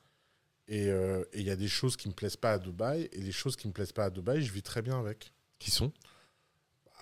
Et 0.73 0.87
euh, 0.89 1.25
il 1.33 1.41
y 1.41 1.49
a 1.51 1.57
des 1.57 1.67
choses 1.67 1.97
qui 1.97 2.07
me 2.07 2.13
plaisent 2.13 2.37
pas 2.37 2.53
à 2.53 2.57
Dubaï. 2.57 3.09
Et 3.11 3.19
les 3.19 3.33
choses 3.33 3.57
qui 3.57 3.67
me 3.67 3.73
plaisent 3.73 3.91
pas 3.91 4.05
à 4.05 4.09
Dubaï, 4.09 4.41
je 4.41 4.53
vis 4.53 4.63
très 4.63 4.81
bien 4.81 4.97
avec. 4.97 5.33
Qui 5.59 5.69
sont? 5.69 5.91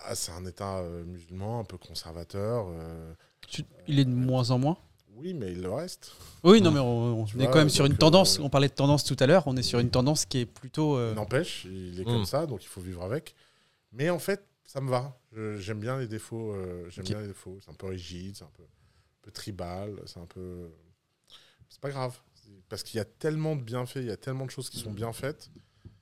Ah, 0.04 0.14
c'est 0.16 0.32
un 0.32 0.44
État 0.44 0.78
euh, 0.78 1.04
musulman, 1.04 1.60
un 1.60 1.64
peu 1.64 1.78
conservateur. 1.78 2.66
euh, 2.68 3.14
Tu- 3.48 3.64
Il 3.86 4.00
est 4.00 4.04
de 4.04 4.10
moins 4.10 4.50
en 4.50 4.58
moins? 4.58 4.76
oui, 5.14 5.34
mais 5.34 5.52
il 5.52 5.60
le 5.60 5.70
reste. 5.70 6.12
Oui, 6.42 6.60
non, 6.62 6.70
mais 6.72 6.80
on, 6.80 7.24
est 7.26 7.32
vois, 7.34 7.46
quand 7.48 7.58
même 7.58 7.68
sur 7.68 7.84
une 7.84 7.96
tendance. 7.96 8.38
euh, 8.40 8.42
On 8.42 8.48
parlait 8.50 8.68
de 8.68 8.74
tendance 8.74 9.04
tout 9.04 9.16
à 9.20 9.26
l'heure. 9.26 9.44
On 9.46 9.56
est 9.56 9.62
sur 9.62 9.78
une 9.78 9.90
tendance 9.90 10.24
qui 10.24 10.38
est 10.38 10.46
plutôt. 10.46 10.96
euh, 10.96 11.14
N'empêche, 11.14 11.64
il 11.66 12.00
est 12.00 12.04
Mm. 12.04 12.12
comme 12.12 12.24
ça, 12.24 12.46
donc 12.46 12.64
il 12.64 12.68
faut 12.68 12.80
vivre 12.80 13.02
avec. 13.04 13.34
Mais 13.92 14.08
en 14.10 14.18
fait, 14.18 14.42
ça 14.64 14.80
me 14.80 14.88
va. 14.90 15.16
J'aime 15.58 15.78
bien 15.78 15.98
les 15.98 16.08
défauts. 16.08 16.54
euh, 16.54 16.88
J'aime 16.90 17.04
bien 17.04 17.20
les 17.20 17.28
défauts. 17.28 17.58
C'est 17.62 17.70
un 17.70 17.74
peu 17.74 17.86
rigide, 17.88 18.34
c'est 18.36 18.44
un 18.44 18.50
peu, 18.56 18.62
un 18.62 19.22
peu 19.22 19.30
tribal, 19.30 20.00
c'est 20.06 20.18
un 20.20 20.26
peu. 20.26 20.70
C'est 21.68 21.80
pas 21.80 21.90
grave. 21.90 22.18
Parce 22.70 22.84
qu'il 22.84 22.96
y 22.98 23.00
a 23.00 23.04
tellement 23.04 23.56
de 23.56 23.62
bienfaits, 23.62 23.96
il 23.96 24.06
y 24.06 24.12
a 24.12 24.16
tellement 24.16 24.46
de 24.46 24.50
choses 24.50 24.70
qui 24.70 24.78
sont 24.78 24.92
bien 24.92 25.12
faites 25.12 25.50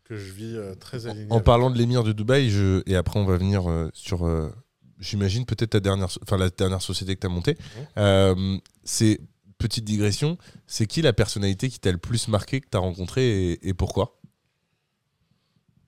que 0.05 0.17
je 0.17 0.33
vis 0.33 0.55
euh, 0.55 0.75
très 0.75 1.07
aligné. 1.07 1.33
En 1.33 1.41
parlant 1.41 1.71
de 1.71 1.79
l'émir 1.79 2.05
de 2.05 2.13
Dubaï, 2.13 2.51
je... 2.51 2.83
et 2.87 2.95
après 2.95 3.19
on 3.19 3.25
va 3.25 3.37
venir 3.37 3.69
euh, 3.69 3.91
sur, 3.95 4.27
euh, 4.27 4.51
j'imagine 4.99 5.47
peut-être 5.47 5.71
ta 5.71 5.81
dernière, 5.81 6.09
enfin 6.23 6.37
la 6.37 6.51
dernière 6.51 6.83
société 6.83 7.15
que 7.15 7.21
tu 7.21 7.27
as 7.27 7.31
montée. 7.31 7.57
Euh, 7.97 8.59
c'est 8.85 9.21
petite 9.57 9.85
digression, 9.85 10.37
c'est 10.67 10.87
qui 10.87 11.03
la 11.03 11.15
personnalité 11.15 11.69
qui 11.71 11.81
t'a 11.81 11.91
le 11.91 11.99
plus 11.99 12.29
marqué 12.29 12.61
que 12.61 12.69
tu 12.71 12.77
as 12.77 12.81
rencontré 12.81 13.53
et, 13.53 13.69
et 13.69 13.75
pourquoi? 13.75 14.21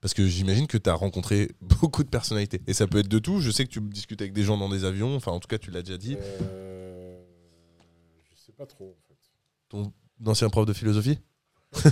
Parce 0.01 0.15
que 0.15 0.25
j'imagine 0.25 0.65
que 0.65 0.79
tu 0.79 0.89
as 0.89 0.95
rencontré 0.95 1.51
beaucoup 1.61 2.03
de 2.03 2.09
personnalités 2.09 2.61
et 2.65 2.73
ça 2.73 2.87
peut 2.87 2.97
être 2.97 3.07
de 3.07 3.19
tout. 3.19 3.39
Je 3.39 3.51
sais 3.51 3.65
que 3.65 3.69
tu 3.69 3.81
discutes 3.81 4.21
avec 4.21 4.33
des 4.33 4.43
gens 4.43 4.57
dans 4.57 4.69
des 4.69 4.83
avions, 4.83 5.15
enfin 5.15 5.31
en 5.31 5.39
tout 5.39 5.47
cas 5.47 5.59
tu 5.59 5.69
l'as 5.69 5.83
déjà 5.83 5.97
dit. 5.97 6.17
Je 8.23 8.35
sais 8.35 8.51
pas 8.51 8.65
trop, 8.65 8.97
en 8.97 9.07
fait. 9.07 9.17
Ton 9.69 9.93
ancien 10.25 10.49
prof 10.49 10.65
de 10.65 10.73
philosophie 10.73 11.19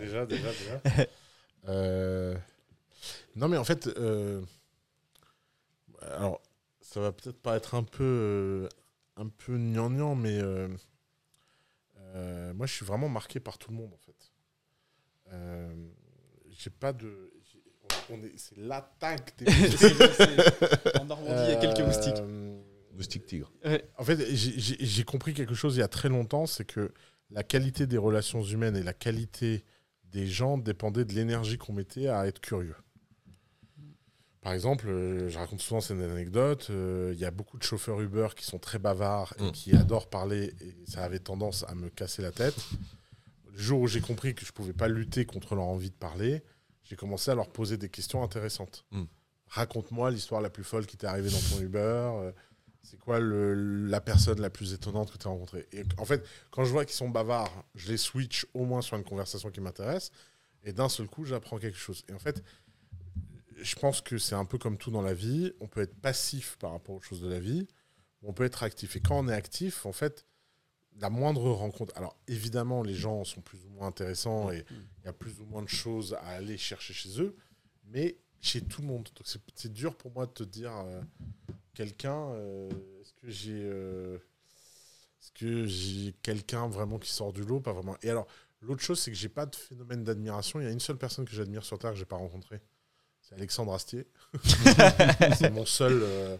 déjà, 0.00 0.26
déjà, 0.26 0.26
déjà. 0.26 1.06
Euh, 1.68 2.36
Non, 3.34 3.48
mais 3.48 3.56
en 3.56 3.64
fait, 3.64 3.88
euh, 3.98 4.40
alors, 6.02 6.40
ça 6.80 7.00
va 7.00 7.10
peut-être 7.10 7.40
paraître 7.42 7.74
un 7.74 7.82
peu, 7.82 8.04
euh, 8.04 8.68
un 9.16 9.26
peu 9.26 9.56
gnangnan, 9.58 10.14
mais 10.14 10.38
euh, 10.40 10.68
euh, 12.14 12.54
moi, 12.54 12.66
je 12.66 12.72
suis 12.72 12.86
vraiment 12.86 13.08
marqué 13.08 13.40
par 13.40 13.58
tout 13.58 13.70
le 13.72 13.76
monde, 13.78 13.92
en 13.92 13.98
fait. 13.98 14.32
Euh, 15.32 15.74
J'ai 16.50 16.70
pas 16.70 16.92
de. 16.92 17.32
j'ai- 17.42 17.62
on 18.10 18.22
est- 18.22 18.38
C'est 18.38 18.56
l'attaque 18.58 19.36
des. 19.38 19.46
En 21.00 21.04
Normandie, 21.06 21.42
il 21.46 21.50
y 21.50 21.52
a 21.52 21.56
quelques 21.56 21.80
moustiques. 21.84 22.14
Euh, 22.20 22.60
Moustique 22.96 23.26
tigre. 23.26 23.52
en 23.98 24.04
fait, 24.04 24.18
j'ai- 24.34 25.04
compris 25.04 25.34
quelque 25.34 25.54
chose 25.54 25.76
il 25.76 25.80
y 25.80 25.82
a 25.82 25.88
très 25.88 26.08
longtemps, 26.08 26.46
c'est 26.46 26.64
que 26.64 26.92
la 27.30 27.42
qualité 27.42 27.86
des 27.86 27.98
relations 27.98 28.42
humaines 28.42 28.76
et 28.76 28.82
la 28.82 28.94
qualité 28.94 29.64
des 30.04 30.26
gens 30.26 30.56
dépendait 30.58 31.04
de 31.04 31.12
l'énergie 31.12 31.58
qu'on 31.58 31.72
mettait 31.72 32.08
à 32.08 32.26
être 32.26 32.40
curieux. 32.40 32.76
Par 34.40 34.52
exemple, 34.52 34.86
euh, 34.88 35.28
je 35.28 35.36
raconte 35.38 35.60
souvent 35.60 35.80
cette 35.80 35.98
anecdote, 36.00 36.68
euh, 36.70 37.10
il 37.14 37.18
y 37.18 37.24
a 37.24 37.32
beaucoup 37.32 37.58
de 37.58 37.64
chauffeurs 37.64 38.00
Uber 38.00 38.28
qui 38.36 38.44
sont 38.44 38.58
très 38.60 38.78
bavards 38.78 39.34
et 39.40 39.42
Mm. 39.44 39.52
qui 39.52 39.74
adorent 39.76 40.08
parler, 40.08 40.54
et 40.60 40.74
ça 40.88 41.02
avait 41.02 41.18
tendance 41.18 41.64
à 41.66 41.74
me 41.74 41.88
casser 41.90 42.22
la 42.22 42.30
tête. 42.30 42.54
Le 43.52 43.58
jour 43.58 43.80
où 43.80 43.88
j'ai 43.88 44.00
compris 44.00 44.34
que 44.36 44.44
je 44.46 44.52
pouvais 44.52 44.72
pas 44.72 44.86
lutter 44.86 45.24
contre 45.24 45.56
leur 45.56 45.64
envie 45.64 45.90
de 45.90 45.96
parler, 45.96 46.42
j'ai 46.84 46.94
commencé 46.94 47.30
à 47.32 47.34
leur 47.34 47.48
poser 47.48 47.76
des 47.76 47.88
questions 47.88 48.22
intéressantes. 48.22 48.84
Mm. 48.92 49.02
Raconte-moi 49.48 50.10
l'histoire 50.12 50.40
la 50.40 50.50
plus 50.50 50.64
folle 50.64 50.86
qui 50.86 50.96
t'est 50.96 51.06
arrivée 51.08 51.30
dans 51.30 51.40
ton 51.56 51.60
Uber. 51.60 52.10
C'est 52.88 52.98
quoi 52.98 53.18
la 53.20 54.00
personne 54.00 54.40
la 54.40 54.50
plus 54.50 54.72
étonnante 54.72 55.12
que 55.12 55.18
tu 55.18 55.26
as 55.26 55.30
rencontrée 55.30 55.66
Et 55.72 55.82
en 55.98 56.04
fait, 56.04 56.24
quand 56.50 56.64
je 56.64 56.70
vois 56.70 56.84
qu'ils 56.84 56.94
sont 56.94 57.08
bavards, 57.08 57.64
je 57.74 57.88
les 57.90 57.96
switch 57.96 58.46
au 58.54 58.64
moins 58.64 58.80
sur 58.80 58.96
une 58.96 59.04
conversation 59.04 59.50
qui 59.50 59.60
m'intéresse. 59.60 60.10
Et 60.62 60.72
d'un 60.72 60.88
seul 60.88 61.06
coup, 61.08 61.24
j'apprends 61.24 61.58
quelque 61.58 61.76
chose. 61.78 62.04
Et 62.08 62.12
en 62.12 62.18
fait, 62.18 62.42
je 63.56 63.74
pense 63.76 64.00
que 64.00 64.18
c'est 64.18 64.34
un 64.34 64.44
peu 64.44 64.58
comme 64.58 64.76
tout 64.78 64.90
dans 64.90 65.02
la 65.02 65.14
vie. 65.14 65.52
On 65.60 65.66
peut 65.68 65.80
être 65.80 65.94
passif 66.00 66.56
par 66.58 66.72
rapport 66.72 66.94
aux 66.96 67.00
choses 67.00 67.20
de 67.20 67.28
la 67.28 67.40
vie, 67.40 67.66
on 68.22 68.32
peut 68.32 68.44
être 68.44 68.62
actif. 68.62 68.96
Et 68.96 69.00
quand 69.00 69.18
on 69.18 69.28
est 69.28 69.34
actif, 69.34 69.86
en 69.86 69.92
fait, 69.92 70.24
la 70.98 71.10
moindre 71.10 71.50
rencontre. 71.50 71.92
Alors, 71.96 72.16
évidemment, 72.26 72.82
les 72.82 72.94
gens 72.94 73.24
sont 73.24 73.40
plus 73.42 73.64
ou 73.64 73.68
moins 73.70 73.88
intéressants 73.88 74.50
et 74.50 74.64
il 74.70 75.04
y 75.04 75.08
a 75.08 75.12
plus 75.12 75.40
ou 75.40 75.44
moins 75.44 75.62
de 75.62 75.68
choses 75.68 76.14
à 76.14 76.28
aller 76.28 76.56
chercher 76.56 76.94
chez 76.94 77.20
eux, 77.20 77.36
mais 77.84 78.16
chez 78.40 78.60
tout 78.62 78.80
le 78.82 78.88
monde. 78.88 79.04
Donc, 79.14 79.24
c'est- 79.26 79.40
c'est 79.54 79.72
dur 79.72 79.94
pour 79.96 80.10
moi 80.12 80.26
de 80.26 80.32
te 80.32 80.42
dire 80.44 80.72
euh, 80.74 81.00
quelqu'un. 81.76 82.30
euh, 82.34 82.70
Est-ce 83.02 83.14
que 83.14 83.30
j'ai. 83.30 83.62
euh, 83.64 84.18
est-ce 85.22 85.32
que 85.32 85.66
j'ai 85.66 86.12
quelqu'un 86.22 86.68
vraiment 86.68 86.98
qui 86.98 87.10
sort 87.10 87.32
du 87.32 87.42
lot? 87.42 87.60
Pas 87.60 87.72
vraiment. 87.72 87.96
Et 88.02 88.10
alors, 88.10 88.26
l'autre 88.62 88.82
chose, 88.82 89.00
c'est 89.00 89.10
que 89.10 89.16
j'ai 89.16 89.28
pas 89.28 89.46
de 89.46 89.56
phénomène 89.56 90.04
d'admiration. 90.04 90.60
Il 90.60 90.64
y 90.64 90.68
a 90.68 90.70
une 90.72 90.80
seule 90.80 90.98
personne 90.98 91.24
que 91.24 91.32
j'admire 91.32 91.64
sur 91.64 91.78
Terre 91.78 91.92
que 91.92 91.96
j'ai 91.98 92.04
pas 92.04 92.16
rencontrée. 92.16 92.60
C'est 93.22 93.34
Alexandre 93.34 93.74
Astier. 93.74 94.06
c'est 95.38 95.50
mon 95.50 95.66
seul. 95.66 96.00
euh, 96.02 96.36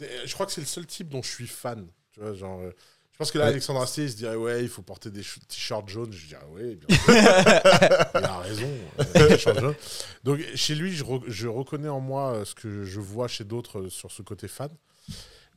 je 0.00 0.32
crois 0.34 0.46
que 0.46 0.52
c'est 0.52 0.62
le 0.62 0.66
seul 0.66 0.86
type 0.86 1.08
dont 1.08 1.22
je 1.22 1.30
suis 1.30 1.46
fan. 1.48 1.86
Tu 2.12 2.20
vois, 2.20 2.34
genre. 2.34 2.62
Je 3.20 3.24
pense 3.24 3.32
que 3.32 3.38
là, 3.38 3.44
Ouais. 3.44 3.50
Alexandre 3.50 3.82
Astier, 3.82 4.04
il 4.04 4.10
se 4.10 4.16
dirait 4.16 4.34
Ouais, 4.36 4.62
il 4.62 4.68
faut 4.70 4.80
porter 4.80 5.10
des 5.10 5.20
t-shirts 5.20 5.88
jaunes. 5.90 6.10
Je 6.12 6.26
dirais 6.28 6.40
Ouais, 6.54 6.74
bien 6.76 6.96
sûr. 6.96 7.04
il 8.14 8.24
a 8.24 8.38
raison. 8.38 8.68
euh. 9.58 9.72
Donc, 10.24 10.40
chez 10.54 10.74
lui, 10.74 10.92
je, 10.94 11.04
re- 11.04 11.22
je 11.26 11.46
reconnais 11.46 11.90
en 11.90 12.00
moi 12.00 12.32
euh, 12.32 12.44
ce 12.46 12.54
que 12.54 12.84
je 12.84 12.98
vois 12.98 13.28
chez 13.28 13.44
d'autres 13.44 13.80
euh, 13.80 13.90
sur 13.90 14.10
ce 14.10 14.22
côté 14.22 14.48
fan. 14.48 14.70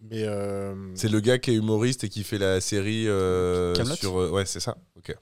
Mais. 0.01 0.23
euh, 0.25 0.75
C'est 0.95 1.07
le 1.07 1.21
gars 1.21 1.37
qui 1.37 1.51
est 1.51 1.55
humoriste 1.55 2.03
et 2.03 2.09
qui 2.09 2.23
fait 2.25 2.37
la 2.37 2.59
série 2.59 3.07
euh, 3.07 3.73
sur. 3.95 4.19
euh, 4.19 4.29
ouais, 4.29 4.45
c'est 4.45 4.59
ça. 4.59 4.75
Ok. 4.97 5.15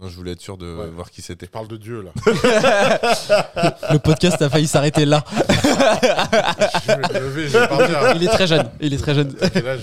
Non, 0.00 0.08
je 0.08 0.16
voulais 0.16 0.32
être 0.32 0.40
sûr 0.40 0.58
de 0.58 0.74
Ouais. 0.74 0.88
voir 0.90 1.08
qui 1.12 1.22
c'était. 1.22 1.46
je 1.46 1.50
parle 1.52 1.68
de 1.68 1.76
Dieu, 1.76 2.02
là. 2.02 2.12
Le 3.92 3.98
podcast 3.98 4.42
a 4.42 4.50
failli 4.50 4.66
s'arrêter 4.66 5.04
là. 5.04 5.22
je 5.38 6.86
vais 6.88 6.96
me 6.96 7.20
lever, 7.20 7.48
je 7.48 7.58
vais 7.58 7.68
partir. 7.68 8.12
Il 8.16 8.24
est 8.24 8.28
très 8.28 8.46
jeune. 8.48 8.68
Il 8.80 8.92
est 8.92 8.98
très 8.98 9.14
jeune. 9.14 9.32
Quel 9.52 9.68
âge? 9.68 9.82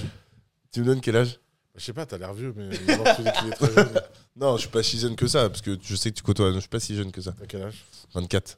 Tu 0.74 0.82
me 0.82 0.86
donnes 0.86 1.00
quel 1.02 1.16
âge? 1.16 1.40
Je 1.76 1.86
sais 1.86 1.94
pas, 1.94 2.06
t'as 2.06 2.18
l'air 2.18 2.34
vieux, 2.34 2.54
mais 2.56 2.70
qu'il 2.78 2.90
est 2.90 3.52
très 3.52 3.74
jeune. 3.74 3.90
Non, 4.36 4.56
je 4.56 4.62
suis 4.62 4.70
pas 4.70 4.82
si 4.82 4.98
jeune 4.98 5.16
que 5.18 5.28
ça, 5.28 5.50
parce 5.50 5.62
que 5.62 5.78
je 5.82 5.94
sais 5.96 6.10
que 6.10 6.16
tu 6.16 6.24
côtoies. 6.24 6.54
Je 6.54 6.60
suis 6.60 6.70
pas 6.70 6.80
si 6.80 6.96
jeune 6.96 7.12
que 7.12 7.20
ça. 7.22 7.34
T'as 7.38 7.46
quel 7.46 7.64
âge? 7.64 7.84
24. 8.14 8.58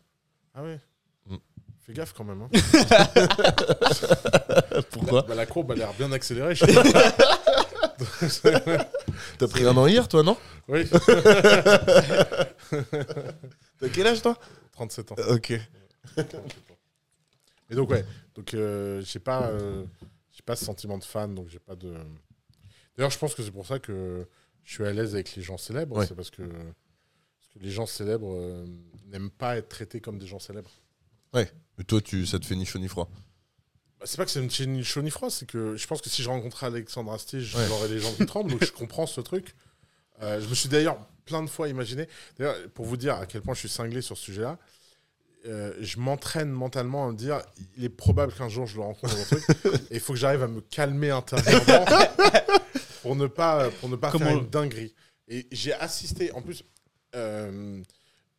Ah 0.53 0.61
ouais? 0.63 0.79
Mm. 1.27 1.37
Fais 1.79 1.93
gaffe 1.93 2.13
quand 2.13 2.23
même. 2.23 2.43
Hein. 2.43 2.49
Pourquoi? 4.91 5.23
Bah, 5.23 5.33
la 5.33 5.47
courbe 5.47 5.71
a 5.71 5.75
l'air 5.75 5.91
bien 5.93 6.11
accélérée. 6.11 6.53
Je 6.53 6.65
sais 8.29 8.59
pas. 8.61 8.87
T'as 9.39 9.47
pris 9.47 9.65
un 9.65 9.75
an 9.75 9.87
hier, 9.87 10.07
toi, 10.07 10.21
non? 10.21 10.37
Oui, 10.67 10.87
T'as 13.79 13.89
quel 13.91 14.05
âge, 14.07 14.21
toi? 14.21 14.37
37 14.73 15.11
ans. 15.11 15.15
Ok. 15.29 15.51
Et 17.69 17.75
donc, 17.75 17.89
ouais. 17.89 18.05
Donc, 18.35 18.53
euh, 18.53 19.01
j'ai 19.03 19.19
pas, 19.19 19.47
euh, 19.47 19.85
j'ai 20.31 20.43
pas 20.43 20.55
ce 20.55 20.65
sentiment 20.65 20.99
de 20.99 21.03
fan. 21.03 21.33
Donc, 21.33 21.49
j'ai 21.49 21.59
pas 21.59 21.75
de. 21.75 21.95
D'ailleurs, 22.97 23.11
je 23.11 23.17
pense 23.17 23.33
que 23.35 23.43
c'est 23.43 23.51
pour 23.51 23.65
ça 23.65 23.79
que 23.79 24.27
je 24.63 24.73
suis 24.73 24.85
à 24.85 24.93
l'aise 24.93 25.13
avec 25.15 25.35
les 25.35 25.41
gens 25.41 25.57
célèbres. 25.57 25.97
Ouais. 25.97 26.05
C'est 26.07 26.15
parce 26.15 26.29
que, 26.29 26.43
parce 26.43 27.47
que 27.53 27.59
les 27.59 27.71
gens 27.71 27.85
célèbres 27.85 28.33
euh, 28.35 28.65
n'aiment 29.07 29.31
pas 29.31 29.57
être 29.57 29.69
traités 29.69 29.99
comme 29.99 30.17
des 30.19 30.27
gens 30.27 30.39
célèbres. 30.39 30.71
Mais 31.33 31.83
toi, 31.87 31.99
tu, 32.01 32.25
ça 32.27 32.37
te 32.37 32.45
fait 32.45 32.55
ni 32.55 32.65
chaud 32.65 32.77
ni 32.77 32.87
froid. 32.87 33.09
Bah, 33.99 34.05
c'est 34.05 34.17
pas 34.17 34.25
que 34.25 34.31
c'est 34.31 34.65
ni 34.67 34.83
chaud 34.83 35.01
ni 35.01 35.09
froid, 35.09 35.31
c'est 35.31 35.47
que 35.47 35.75
je 35.75 35.87
pense 35.87 36.01
que 36.01 36.09
si 36.09 36.21
je 36.21 36.29
rencontrais 36.29 36.67
Alexandre 36.67 37.11
Astier, 37.11 37.39
Ouais. 37.39 37.65
j'aurais 37.67 37.87
les 37.87 37.99
gens 37.99 38.13
qui 38.13 38.25
tremblent, 38.27 38.51
donc 38.51 38.63
je 38.63 38.71
comprends 38.71 39.07
ce 39.07 39.21
truc. 39.21 39.55
Euh, 40.21 40.39
je 40.39 40.47
me 40.47 40.53
suis 40.53 40.69
d'ailleurs 40.69 40.99
plein 41.25 41.41
de 41.41 41.49
fois 41.49 41.67
imaginé, 41.69 42.07
d'ailleurs, 42.37 42.55
pour 42.75 42.85
vous 42.85 42.97
dire 42.97 43.15
à 43.15 43.25
quel 43.25 43.41
point 43.41 43.55
je 43.55 43.59
suis 43.61 43.69
cinglé 43.69 44.01
sur 44.01 44.15
ce 44.17 44.23
sujet-là, 44.25 44.59
euh, 45.47 45.73
je 45.81 45.97
m'entraîne 45.99 46.49
mentalement 46.51 47.07
à 47.07 47.11
me 47.11 47.17
dire, 47.17 47.41
il 47.75 47.83
est 47.83 47.89
probable 47.89 48.31
qu'un 48.33 48.49
jour 48.49 48.67
je 48.67 48.75
le 48.75 48.81
rencontre 48.83 49.15
dans 49.15 49.21
un 49.21 49.25
truc, 49.25 49.43
et 49.91 49.95
il 49.95 49.99
faut 49.99 50.13
que 50.13 50.19
j'arrive 50.19 50.43
à 50.43 50.47
me 50.47 50.61
calmer 50.61 51.09
intérieurement 51.09 51.85
pour 53.03 53.15
ne 53.15 53.27
pas, 53.27 53.69
pour 53.69 53.89
ne 53.89 53.95
pas 53.95 54.09
Comment- 54.09 54.25
faire 54.25 54.37
une 54.39 54.49
dinguerie. 54.49 54.95
Et 55.27 55.47
j'ai 55.51 55.73
assisté, 55.73 56.31
en 56.31 56.41
plus, 56.41 56.63
euh, 57.15 57.81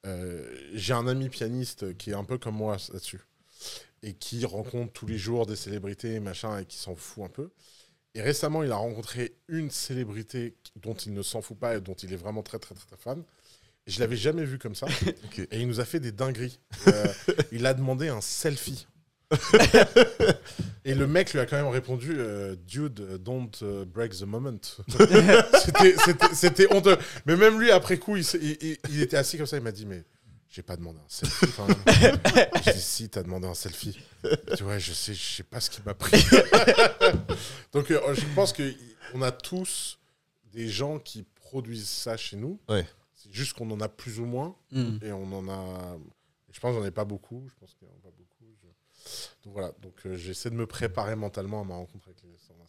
euh, 0.06 0.56
j'ai 0.72 0.92
un 0.92 1.06
ami 1.06 1.28
pianiste 1.28 1.96
qui 1.96 2.10
est 2.10 2.14
un 2.14 2.24
peu 2.24 2.36
comme 2.38 2.56
moi 2.56 2.76
là-dessus 2.92 3.20
et 4.02 4.12
qui 4.14 4.44
rencontre 4.44 4.92
tous 4.92 5.06
les 5.06 5.16
jours 5.16 5.46
des 5.46 5.56
célébrités, 5.56 6.18
machin, 6.20 6.58
et 6.58 6.66
qui 6.66 6.76
s'en 6.76 6.94
fout 6.94 7.24
un 7.24 7.28
peu. 7.28 7.50
Et 8.14 8.20
récemment, 8.20 8.62
il 8.62 8.70
a 8.70 8.76
rencontré 8.76 9.36
une 9.48 9.70
célébrité 9.70 10.56
dont 10.76 10.94
il 10.94 11.14
ne 11.14 11.22
s'en 11.22 11.40
fout 11.40 11.58
pas 11.58 11.76
et 11.76 11.80
dont 11.80 11.94
il 11.94 12.12
est 12.12 12.16
vraiment 12.16 12.42
très, 12.42 12.58
très, 12.58 12.74
très, 12.74 12.84
très 12.86 12.96
fan. 12.98 13.22
Je 13.86 14.00
l'avais 14.00 14.16
jamais 14.16 14.44
vu 14.44 14.58
comme 14.58 14.74
ça. 14.74 14.86
Et 15.50 15.60
il 15.60 15.66
nous 15.68 15.80
a 15.80 15.84
fait 15.84 16.00
des 16.00 16.12
dingueries. 16.12 16.58
Euh, 16.88 17.12
il 17.52 17.64
a 17.66 17.72
demandé 17.74 18.08
un 18.08 18.20
selfie. 18.20 18.86
Et 20.84 20.94
le 20.94 21.06
mec 21.06 21.32
lui 21.32 21.40
a 21.40 21.46
quand 21.46 21.56
même 21.56 21.68
répondu 21.68 22.14
euh, 22.16 22.56
Dude, 22.66 23.22
don't 23.22 23.50
uh, 23.62 23.84
break 23.86 24.12
the 24.12 24.24
moment. 24.24 24.58
C'était- 26.32 26.72
honteux. 26.74 26.98
Mais 27.26 27.36
même 27.36 27.58
lui, 27.58 27.70
après 27.70 27.98
coup, 27.98 28.16
il, 28.16 29.00
était 29.00 29.16
assis 29.16 29.38
comme 29.38 29.46
ça. 29.46 29.56
Il 29.56 29.62
m'a 29.62 29.72
dit 29.72 29.86
Mais 29.86 30.04
j'ai 30.48 30.62
pas 30.62 30.76
demandé 30.76 30.98
un 30.98 31.08
selfie 31.08 31.46
quand 31.56 31.66
même. 31.66 31.76
J'ai 32.64 32.72
dit 32.72 32.80
Si, 32.80 33.08
t'as 33.08 33.22
demandé 33.22 33.46
un 33.46 33.54
selfie. 33.54 33.98
Dit, 34.56 34.62
ouais, 34.62 34.78
je 34.78 34.92
sais, 34.92 35.14
je 35.14 35.36
sais 35.36 35.42
pas 35.42 35.60
ce 35.60 35.70
qui 35.70 35.80
m'a 35.84 35.94
pris. 35.94 36.22
Donc, 37.72 37.90
euh, 37.90 38.14
je 38.14 38.34
pense 38.34 38.52
qu'on 38.52 39.22
a 39.22 39.32
tous 39.32 39.98
des 40.52 40.68
gens 40.68 40.98
qui 40.98 41.24
produisent 41.34 41.88
ça 41.88 42.16
chez 42.16 42.36
nous. 42.36 42.60
Ouais. 42.68 42.86
C'est 43.14 43.32
juste 43.32 43.54
qu'on 43.54 43.70
en 43.70 43.80
a 43.80 43.88
plus 43.88 44.20
ou 44.20 44.26
moins. 44.26 44.54
Mm. 44.70 44.98
Et 45.02 45.12
on 45.12 45.32
en 45.32 45.48
a. 45.48 45.96
Je 46.52 46.60
pense 46.60 46.74
que 46.74 46.80
j'en 46.80 46.86
ai 46.86 46.90
pas 46.90 47.04
beaucoup. 47.04 47.48
Je 47.48 47.54
pense 47.58 47.74
qu'il 47.74 47.88
en 47.88 47.90
a 47.90 48.02
pas 48.02 48.10
beaucoup. 48.10 48.23
Donc 49.44 49.52
voilà. 49.52 49.72
Donc 49.82 49.94
euh, 50.06 50.16
j'essaie 50.16 50.48
de 50.50 50.54
me 50.54 50.66
préparer 50.66 51.16
mentalement 51.16 51.60
à 51.60 51.64
ma 51.64 51.74
rencontre 51.74 52.08
avec 52.08 52.22
les 52.22 52.30
restaurants. 52.30 52.60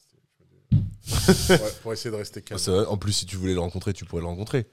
Ouais, 1.27 1.71
pour 1.81 1.93
essayer 1.93 2.11
de 2.11 2.15
rester 2.15 2.41
calme. 2.41 2.59
Ah. 2.67 2.85
En 2.89 2.97
plus, 2.97 3.13
si 3.13 3.25
tu 3.25 3.35
voulais 3.35 3.53
le 3.53 3.59
rencontrer, 3.59 3.93
tu 3.93 4.05
pourrais 4.05 4.21
le 4.21 4.27
rencontrer. 4.27 4.65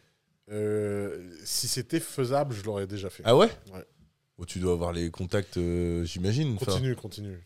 Euh, 0.51 1.31
si 1.45 1.69
c'était 1.69 2.01
faisable, 2.01 2.55
je 2.55 2.63
l'aurais 2.65 2.87
déjà 2.87 3.11
fait. 3.11 3.23
Ah 3.27 3.37
ouais? 3.37 3.49
Ouais. 3.73 3.85
Oh, 4.39 4.47
Tu 4.47 4.59
dois 4.59 4.73
avoir 4.73 4.93
les 4.93 5.11
contacts, 5.11 5.57
euh, 5.59 6.05
j'imagine. 6.05 6.57
Enfin, 6.61 6.73
Continue, 6.73 6.97
continue. 6.97 7.39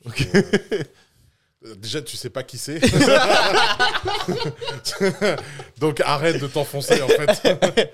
Déjà, 1.78 2.00
tu 2.00 2.16
sais 2.16 2.30
pas 2.30 2.44
qui 2.44 2.58
c'est. 2.58 2.80
Donc 5.80 6.00
arrête 6.00 6.40
de 6.40 6.46
t'enfoncer 6.46 7.02
en 7.02 7.08
fait. 7.08 7.32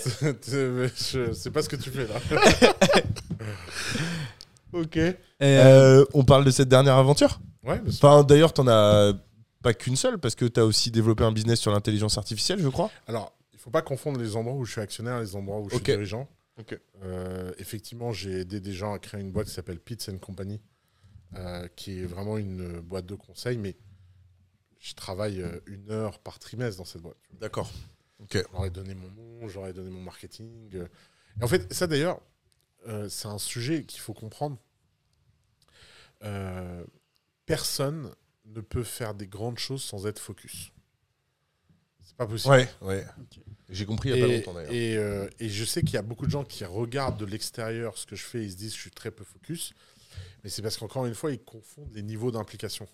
C'est- 0.40 1.12
Je 1.12 1.32
sais 1.34 1.50
pas 1.50 1.60
ce 1.62 1.68
que 1.68 1.76
tu 1.76 1.90
fais 1.90 2.06
là. 2.06 2.14
Ok. 4.72 4.98
Euh, 5.42 6.00
Euh, 6.00 6.04
on 6.14 6.24
parle 6.24 6.44
de 6.44 6.50
cette 6.50 6.68
dernière 6.68 6.96
aventure 6.96 7.40
Ouais, 7.64 7.78
sûr. 7.90 8.08
Enfin, 8.08 8.24
d'ailleurs, 8.24 8.52
t'en 8.52 8.66
as 8.68 9.12
pas 9.62 9.74
qu'une 9.74 9.96
seule, 9.96 10.18
parce 10.18 10.34
que 10.34 10.44
t'as 10.46 10.62
aussi 10.62 10.90
développé 10.90 11.24
un 11.24 11.32
business 11.32 11.60
sur 11.60 11.70
l'intelligence 11.72 12.16
artificielle, 12.18 12.60
je 12.60 12.68
crois. 12.68 12.90
Alors, 13.06 13.32
il 13.52 13.58
faut 13.58 13.70
pas 13.70 13.82
confondre 13.82 14.18
les 14.20 14.36
endroits 14.36 14.56
où 14.56 14.64
je 14.64 14.72
suis 14.72 14.80
actionnaire 14.80 15.18
et 15.18 15.20
les 15.22 15.36
endroits 15.36 15.60
où 15.60 15.68
je 15.68 15.74
Ok. 15.76 15.82
suis 15.84 15.92
dirigeant. 15.92 16.28
Ok. 16.58 16.78
Euh, 17.04 17.52
effectivement, 17.58 18.12
j'ai 18.12 18.40
aidé 18.40 18.60
des 18.60 18.72
gens 18.72 18.92
à 18.94 18.98
créer 18.98 19.20
une 19.20 19.30
boîte 19.32 19.46
qui 19.48 19.52
s'appelle 19.54 19.78
Pitts 19.78 20.18
Company, 20.20 20.60
euh, 21.36 21.68
qui 21.76 22.00
est 22.00 22.06
vraiment 22.06 22.38
une 22.38 22.80
boîte 22.80 23.06
de 23.06 23.14
conseil, 23.14 23.56
mais 23.58 23.76
je 24.78 24.94
travaille 24.94 25.42
euh, 25.42 25.60
une 25.66 25.90
heure 25.90 26.18
par 26.20 26.38
trimestre 26.38 26.78
dans 26.78 26.84
cette 26.86 27.02
boîte. 27.02 27.16
D'accord. 27.38 27.70
J'aurais 28.52 28.70
donné 28.70 28.94
mon 28.94 29.10
nom, 29.10 29.48
j'aurais 29.48 29.72
donné 29.72 29.90
mon 29.90 30.02
marketing. 30.02 30.74
Et 31.40 31.44
en 31.44 31.48
fait, 31.48 31.72
ça 31.72 31.86
d'ailleurs, 31.86 32.20
euh, 32.88 33.08
c'est 33.08 33.28
un 33.28 33.38
sujet 33.38 33.84
qu'il 33.84 34.00
faut 34.00 34.12
comprendre. 34.14 34.56
Euh, 36.24 36.84
personne 37.46 38.10
ne 38.46 38.60
peut 38.60 38.82
faire 38.82 39.14
des 39.14 39.26
grandes 39.26 39.58
choses 39.58 39.82
sans 39.82 40.06
être 40.06 40.18
focus. 40.18 40.72
C'est 42.02 42.16
pas 42.16 42.26
possible. 42.26 42.52
Ouais, 42.54 42.68
ouais. 42.82 43.06
J'ai 43.68 43.86
compris 43.86 44.10
il 44.10 44.16
y 44.16 44.22
a 44.22 44.26
pas 44.26 44.32
Et, 44.32 44.36
longtemps 44.38 44.54
d'ailleurs. 44.54 44.72
et, 44.72 44.96
euh, 44.96 45.28
et 45.38 45.48
je 45.48 45.64
sais 45.64 45.82
qu'il 45.82 45.94
y 45.94 45.96
a 45.96 46.02
beaucoup 46.02 46.26
de 46.26 46.30
gens 46.30 46.44
qui 46.44 46.64
regardent 46.64 47.18
de 47.18 47.24
l'extérieur 47.24 47.96
ce 47.96 48.04
que 48.06 48.16
je 48.16 48.24
fais, 48.24 48.42
ils 48.44 48.50
se 48.52 48.56
disent 48.56 48.74
je 48.74 48.80
suis 48.80 48.90
très 48.90 49.10
peu 49.10 49.24
focus. 49.24 49.72
Mais 50.42 50.50
c'est 50.50 50.62
parce 50.62 50.76
qu'encore 50.76 51.06
une 51.06 51.14
fois, 51.14 51.30
ils 51.32 51.38
confondent 51.38 51.92
les 51.94 52.02
niveaux 52.02 52.30
d'implication. 52.32 52.88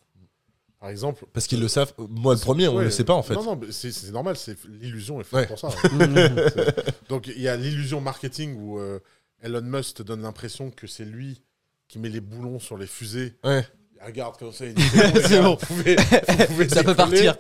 Par 0.79 0.91
exemple. 0.91 1.25
Parce 1.33 1.47
qu'ils 1.47 1.61
le 1.61 1.69
savent. 1.69 1.95
Moi, 1.97 2.35
le 2.35 2.41
premier, 2.41 2.69
on 2.69 2.77
Ouais, 2.77 2.85
le 2.85 2.91
sait 2.91 3.05
pas 3.05 3.15
en 3.15 3.23
fait. 3.23 3.35
Non, 3.35 3.43
non, 3.57 3.61
c'est 3.71 4.11
normal, 4.11 4.37
c'est 4.37 4.63
l'illusion 4.67 5.19
est 5.21 5.25
faite 5.25 5.33
Ouais. 5.41 5.47
pour 5.47 5.59
ça. 5.59 5.69
Donc 7.09 7.29
il 7.29 7.41
y 7.41 7.49
a 7.49 7.57
l'illusion 7.57 8.01
marketing 8.03 8.55
où 8.57 8.79
euh, 8.79 9.01
Elon 9.41 9.63
Musk 9.63 9.97
te 9.97 10.03
donne 10.03 10.23
l'impression 10.23 10.71
que 10.71 10.87
c'est 10.87 11.05
lui 11.07 11.43
qui 11.89 11.99
met 11.99 12.09
les 12.09 12.21
boulons 12.21 12.59
sur 12.59 12.77
les 12.77 12.87
fusées. 12.87 13.35
Ouais. 13.45 13.65
Il 13.97 14.03
regarde 14.05 14.37
comme 14.39 14.53
ça, 14.53 14.67
il 14.67 14.75
dit 14.75 14.83
c'est 14.83 15.41
bon, 15.41 15.55
vous 15.57 15.67
pouvez- 15.67 15.97
vous 15.97 16.47
pouvez 16.47 16.69
ça 16.69 16.85
peut 16.85 16.95
partir. 16.95 17.37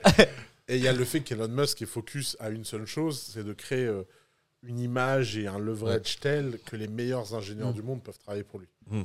Et 0.68 0.76
il 0.76 0.82
y 0.82 0.88
a 0.88 0.92
le 0.92 1.04
fait 1.04 1.20
qu'Elon 1.20 1.48
Musk 1.48 1.82
est 1.82 1.86
focus 1.86 2.36
à 2.40 2.48
une 2.50 2.64
seule 2.64 2.86
chose, 2.86 3.20
c'est 3.32 3.44
de 3.44 3.52
créer 3.52 3.84
euh, 3.84 4.02
une 4.62 4.78
image 4.80 5.36
et 5.36 5.46
un 5.46 5.58
leverage 5.58 6.18
tel 6.20 6.58
que 6.64 6.74
les 6.76 6.88
meilleurs 6.88 7.34
ingénieurs 7.34 7.70
Mm. 7.70 7.74
du 7.74 7.82
monde 7.82 8.02
peuvent 8.02 8.18
travailler 8.18 8.42
pour 8.44 8.58
lui. 8.60 8.66
Mm. 8.90 9.02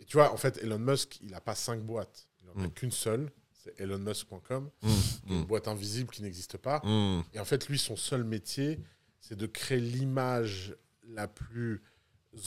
Et 0.00 0.04
tu 0.04 0.16
vois, 0.16 0.32
en 0.32 0.36
fait, 0.36 0.58
Elon 0.62 0.78
Musk, 0.78 1.18
il 1.22 1.30
n'a 1.32 1.40
pas 1.40 1.54
cinq 1.54 1.80
boîtes. 1.82 2.28
Il 2.40 2.46
n'en 2.48 2.64
a 2.64 2.68
Mm. 2.68 2.72
qu'une 2.72 2.92
seule, 2.92 3.30
c'est 3.52 3.78
elonmusk.com, 3.80 4.70
Mmh, 4.82 4.88
une 5.28 5.40
mmh, 5.40 5.44
boîte 5.44 5.68
invisible 5.68 6.10
qui 6.10 6.22
n'existe 6.22 6.56
pas. 6.56 6.80
mmh. 6.84 7.22
Et 7.34 7.38
en 7.40 7.44
fait, 7.44 7.68
lui, 7.68 7.78
son 7.78 7.94
seul 7.96 8.24
métier, 8.24 8.80
c'est 9.20 9.36
de 9.36 9.46
créer 9.46 9.78
l'image 9.80 10.74
la 11.08 11.28
plus 11.28 11.82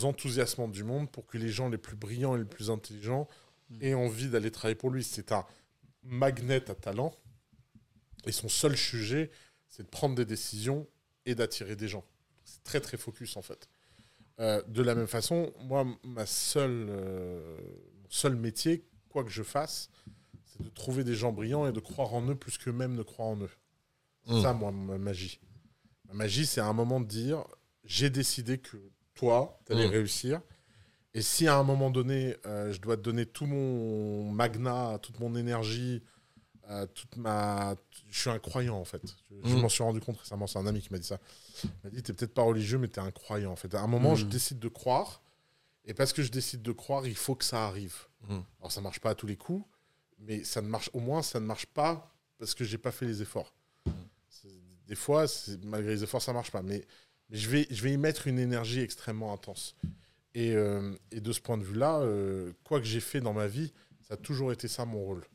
enthousiasmante 0.04 0.72
du 0.72 0.84
monde 0.84 1.12
pour 1.12 1.26
que 1.26 1.38
les 1.38 1.50
gens 1.50 1.70
les 1.70 1.78
plus 1.78 1.96
brillants 1.96 2.36
et 2.36 2.40
les 2.40 2.46
plus 2.46 2.70
intelligents 2.70 3.28
aient 3.82 3.94
envie 3.94 4.30
d'aller 4.30 4.52
travailler 4.52 4.76
pour 4.76 4.90
lui. 4.90 5.04
C'est 5.04 5.32
un 5.32 5.46
magnet 6.04 6.70
à 6.70 6.76
talent. 6.76 7.14
Et 8.26 8.32
son 8.32 8.50
seul 8.50 8.76
sujet, 8.76 9.32
c'est 9.68 9.84
de 9.84 9.88
prendre 9.90 10.16
des 10.16 10.26
décisions 10.26 10.88
et 11.26 11.36
d'attirer 11.36 11.76
des 11.76 11.88
gens. 11.88 12.04
C'est 12.44 12.64
très, 12.64 12.80
très 12.80 12.98
focus, 12.98 13.38
en 13.38 13.42
fait. 13.42 13.68
Euh, 14.40 14.62
de 14.68 14.82
la 14.82 14.96
même 14.96 15.08
façon, 15.08 15.54
moi, 15.62 15.86
ma 16.04 16.26
seule, 16.26 16.88
euh, 16.90 17.58
mon 18.04 18.10
seul 18.10 18.36
métier, 18.36 18.86
quoi 19.10 19.24
que 19.24 19.30
je 19.32 19.44
fasse, 19.44 19.90
c'est 20.46 20.64
de 20.64 20.70
trouver 20.70 21.04
des 21.04 21.16
gens 21.16 21.32
brillants 21.32 21.68
et 21.68 21.72
de 21.72 21.80
croire 21.80 22.14
en 22.14 22.28
eux 22.28 22.36
plus 22.36 22.58
qu'eux-mêmes 22.58 22.96
ne 22.96 23.04
croient 23.04 23.26
en 23.28 23.38
eux. 23.42 23.50
C'est 24.26 24.34
Mm. 24.34 24.42
ça, 24.42 24.54
moi, 24.54 24.72
ma 24.72 24.98
magie. 24.98 25.40
Ma 26.08 26.14
magie, 26.16 26.46
c'est 26.46 26.62
à 26.62 26.66
un 26.66 26.74
moment 26.74 27.00
de 27.00 27.06
dire 27.08 27.44
j'ai 27.84 28.10
décidé 28.10 28.58
que 28.58 28.78
toi, 29.16 29.58
tu 29.66 29.74
allais 29.74 29.88
Mm. 29.88 29.92
réussir. 29.92 30.42
Et 31.14 31.22
si 31.22 31.48
à 31.48 31.56
un 31.58 31.64
moment 31.64 31.90
donné, 31.90 32.36
euh, 32.46 32.72
je 32.74 32.80
dois 32.82 32.98
te 32.98 33.02
donner 33.02 33.26
tout 33.26 33.46
mon 33.46 34.30
magna, 34.32 35.00
toute 35.02 35.20
mon 35.20 35.34
énergie, 35.36 36.04
euh, 36.70 36.86
toute 36.88 37.16
ma. 37.16 37.76
Je 38.10 38.20
suis 38.20 38.30
un 38.30 38.40
croyant, 38.40 38.78
en 38.78 38.86
fait. 38.86 39.02
Je, 39.32 39.50
je 39.50 39.56
Mm. 39.56 39.62
m'en 39.62 39.70
suis 39.70 39.84
rendu 39.84 40.02
compte 40.02 40.18
récemment. 40.18 40.46
C'est 40.48 40.60
un 40.60 40.68
ami 40.68 40.82
qui 40.82 40.90
m'a 40.92 41.00
dit 41.00 41.08
ça. 41.08 41.20
Il 41.64 41.70
m'a 41.86 41.90
dit 41.92 42.04
T'es 42.04 42.12
peut-être 42.14 42.34
pas 42.34 42.42
religieux, 42.44 42.78
mais 42.78 42.88
t'es 42.90 43.00
un 43.02 43.12
croyant, 43.12 43.52
en 43.52 43.56
fait. 43.56 43.74
À 43.76 43.82
un 43.82 43.88
moment, 43.88 44.14
Mm. 44.14 44.18
je 44.18 44.26
décide 44.26 44.60
de 44.60 44.68
croire. 44.68 45.22
Et 45.86 45.94
parce 45.94 46.12
que 46.14 46.22
je 46.24 46.32
décide 46.32 46.62
de 46.64 46.72
croire, 46.72 47.06
il 47.08 47.16
faut 47.16 47.36
que 47.36 47.46
ça 47.46 47.66
arrive. 47.68 47.96
Mm. 48.28 48.40
Alors, 48.60 48.72
ça 48.72 48.82
marche 48.82 49.00
pas 49.00 49.12
à 49.12 49.16
tous 49.16 49.28
les 49.28 49.38
coups, 49.38 49.64
mais 50.20 50.44
ça 50.44 50.62
ne 50.62 50.68
marche, 50.68 50.90
au 50.94 51.00
moins, 51.00 51.22
ça 51.22 51.40
ne 51.40 51.46
marche 51.46 51.68
pas 51.68 52.12
parce 52.40 52.54
que 52.56 52.64
j'ai 52.66 52.78
pas 52.80 52.92
fait 52.92 53.06
les 53.06 53.22
efforts. 53.22 53.54
Des 54.88 54.96
fois, 54.96 55.26
malgré 55.64 55.92
les 55.94 56.04
efforts, 56.04 56.22
ça 56.22 56.34
marche 56.34 56.52
pas. 56.52 56.62
Mais 56.62 56.86
je, 57.30 57.50
vais, 57.50 57.68
je 57.70 57.82
vais 57.84 57.94
y 57.94 57.98
mettre 57.98 58.28
une 58.28 58.40
énergie 58.40 58.82
extrêmement 58.82 59.34
intense. 59.34 59.76
Et, 60.34 60.54
euh, 60.54 60.94
et 61.12 61.22
de 61.22 61.32
ce 61.32 61.40
point 61.40 61.58
de 61.58 61.64
vue-là, 61.64 62.00
euh, 62.02 62.52
quoi 62.64 62.80
que 62.80 62.86
j'ai 62.86 63.00
fait 63.00 63.22
dans 63.22 63.34
ma 63.34 63.48
vie, 63.48 63.74
ça 64.02 64.16
a 64.16 64.18
toujours 64.18 64.52
été 64.52 64.68
ça 64.68 64.86
mon 64.86 65.00
rôle. 65.00 65.26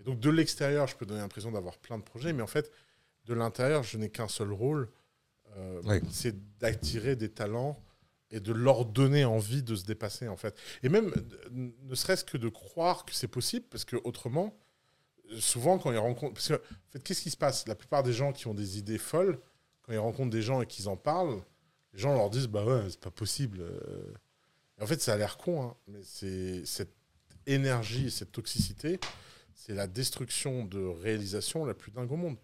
Et 0.00 0.04
donc 0.04 0.20
de 0.20 0.30
l'extérieur, 0.30 0.86
je 0.86 0.96
peux 0.96 1.06
donner 1.06 1.20
l'impression 1.20 1.50
d'avoir 1.50 1.76
plein 1.78 1.98
de 1.98 2.04
projets, 2.04 2.32
mais 2.32 2.42
en 2.42 2.46
fait, 2.46 2.70
de 3.26 3.34
l'intérieur, 3.34 3.82
je 3.82 3.98
n'ai 3.98 4.10
qu'un 4.10 4.28
seul 4.28 4.52
rôle, 4.52 4.88
euh, 5.56 6.00
c'est 6.10 6.36
d'attirer 6.58 7.16
des 7.16 7.28
talents 7.28 7.80
et 8.30 8.40
de 8.40 8.52
leur 8.52 8.84
donner 8.84 9.24
envie 9.24 9.62
de 9.62 9.74
se 9.76 9.84
dépasser 9.84 10.28
en 10.28 10.36
fait. 10.36 10.56
Et 10.82 10.88
même, 10.88 11.12
ne 11.52 11.94
serait-ce 11.94 12.24
que 12.24 12.36
de 12.36 12.48
croire 12.48 13.04
que 13.04 13.14
c'est 13.14 13.28
possible, 13.28 13.66
parce 13.70 13.84
que 13.84 13.96
autrement, 14.04 14.56
souvent 15.38 15.78
quand 15.78 15.92
ils 15.92 15.98
rencontrent, 15.98 16.34
parce 16.34 16.48
que 16.48 16.54
en 16.54 16.90
fait, 16.90 17.02
qu'est-ce 17.02 17.22
qui 17.22 17.30
se 17.30 17.36
passe? 17.36 17.66
La 17.68 17.74
plupart 17.74 18.02
des 18.02 18.12
gens 18.12 18.32
qui 18.32 18.46
ont 18.46 18.54
des 18.54 18.78
idées 18.78 18.98
folles, 18.98 19.38
quand 19.84 19.92
ils 19.92 19.98
rencontrent 19.98 20.30
des 20.30 20.42
gens 20.42 20.60
et 20.62 20.66
qu'ils 20.66 20.88
en 20.88 20.96
parlent, 20.96 21.40
les 21.92 21.98
gens 22.00 22.12
leur 22.14 22.30
disent 22.30 22.48
bah 22.48 22.64
ouais, 22.64 22.82
c'est 22.90 23.00
pas 23.00 23.10
possible. 23.10 23.60
euh. 23.60 24.12
Et 24.78 24.82
en 24.82 24.86
fait, 24.86 25.00
ça 25.00 25.12
a 25.12 25.16
l'air 25.16 25.36
con, 25.36 25.62
hein, 25.62 25.76
mais 25.86 26.00
c'est 26.02 26.64
cette 26.66 26.94
énergie, 27.46 28.10
cette 28.10 28.32
toxicité, 28.32 28.98
c'est 29.54 29.74
la 29.74 29.86
destruction 29.86 30.64
de 30.64 30.84
réalisation 30.84 31.64
la 31.64 31.74
plus 31.74 31.92
dingue 31.92 32.10
au 32.10 32.16
monde. 32.16 32.36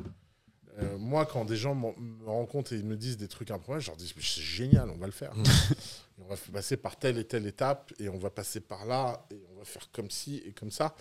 Euh, 0.79 0.97
moi, 0.99 1.27
quand 1.27 1.45
des 1.45 1.57
gens 1.57 1.75
me 1.75 2.25
rencontrent 2.27 2.73
et 2.73 2.77
ils 2.77 2.85
me 2.85 2.97
disent 2.97 3.17
des 3.17 3.27
trucs 3.27 3.51
improbables, 3.51 3.83
je 3.83 3.89
leur 3.89 3.97
dis 3.97 4.12
c'est 4.17 4.41
génial, 4.41 4.89
on 4.91 4.97
va 4.97 5.07
le 5.07 5.12
faire. 5.12 5.33
Et 6.19 6.23
on 6.23 6.27
va 6.29 6.37
passer 6.53 6.77
par 6.77 6.99
telle 6.99 7.17
et 7.17 7.25
telle 7.25 7.47
étape, 7.47 7.95
et 7.99 8.11
on 8.11 8.19
va 8.19 8.29
passer 8.29 8.61
par 8.61 8.85
là, 8.85 9.27
et 9.31 9.43
on 9.55 9.59
va 9.59 9.65
faire 9.65 9.91
comme 9.91 10.11
ci 10.11 10.43
et 10.45 10.53
comme 10.53 10.71
ça. 10.71 10.95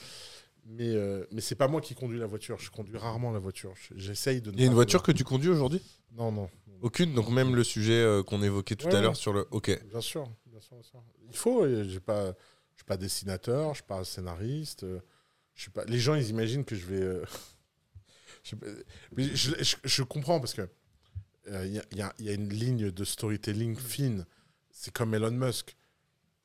Mais, 0.72 0.90
euh, 0.94 1.26
mais 1.32 1.41
c'est 1.41 1.56
pas 1.56 1.68
moi 1.68 1.82
qui 1.82 1.96
conduis 1.96 2.20
la 2.20 2.28
voiture, 2.28 2.60
je 2.60 2.70
conduis 2.70 2.96
rarement 2.98 3.32
la 3.32 3.40
voiture. 3.40 3.74
Je- 3.76 3.96
J'essaye 3.98 4.40
de. 4.41 4.52
Il 4.52 4.60
y 4.60 4.64
a 4.64 4.68
une 4.68 4.74
voiture 4.74 5.02
que 5.02 5.12
tu 5.12 5.24
conduis 5.24 5.50
aujourd'hui? 5.50 5.82
Non, 6.12 6.32
non. 6.32 6.50
Aucune, 6.82 7.14
donc 7.14 7.30
même 7.30 7.56
le 7.56 7.64
sujet 7.64 7.94
euh, 8.02 8.24
qu'on 8.24 8.41
évoquait 8.44 8.76
tout 8.76 8.86
Ouais, 8.88 8.96
à 8.96 9.02
l'heure 9.02 9.12
ouais. 9.12 9.16
sur 9.16 9.34
le. 9.34 9.48
Ok. 9.52 9.70
Bien 9.90 10.00
sûr, 10.02 10.30
bien 10.46 10.60
sûr, 10.62 10.76
bien 10.76 10.84
sûr. 10.84 11.04
Il 11.30 11.36
faut. 11.36 11.68
J'ai 11.86 12.00
pas, 12.00 12.28
je 12.28 12.78
suis 12.78 12.86
pas 12.86 12.98
dessinateur, 12.98 13.70
je 13.72 13.76
suis 13.80 13.84
pas 13.88 14.04
scénariste. 14.06 14.84
euh, 14.84 15.00
Je 15.56 15.62
suis 15.64 15.72
pas. 15.72 15.84
Les 15.86 16.00
gens, 16.00 16.14
ils 16.16 16.30
imaginent 16.30 16.64
que 16.64 16.76
je 16.76 16.86
vais. 16.86 17.02
euh, 17.02 17.26
je, 18.44 18.50
sais 18.52 18.56
pas, 18.56 18.68
mais 19.18 19.24
je, 19.36 19.52
je- 19.62 19.76
je 19.84 20.04
comprends 20.04 20.40
parce 20.40 20.54
que 20.54 20.70
euh, 21.48 21.66
il 21.66 21.74
y, 21.74 21.80
a- 21.80 21.86
il 21.91 21.98
y 21.98 22.02
a- 22.02 22.14
il 22.20 22.26
y 22.26 22.30
a 22.30 22.34
une 22.34 22.50
ligne 22.50 22.91
de 22.91 23.04
storytelling 23.04 23.76
fine. 23.76 24.26
C'est 24.72 24.94
comme 24.94 25.14
Elon 25.16 25.32
Musk. 25.32 25.76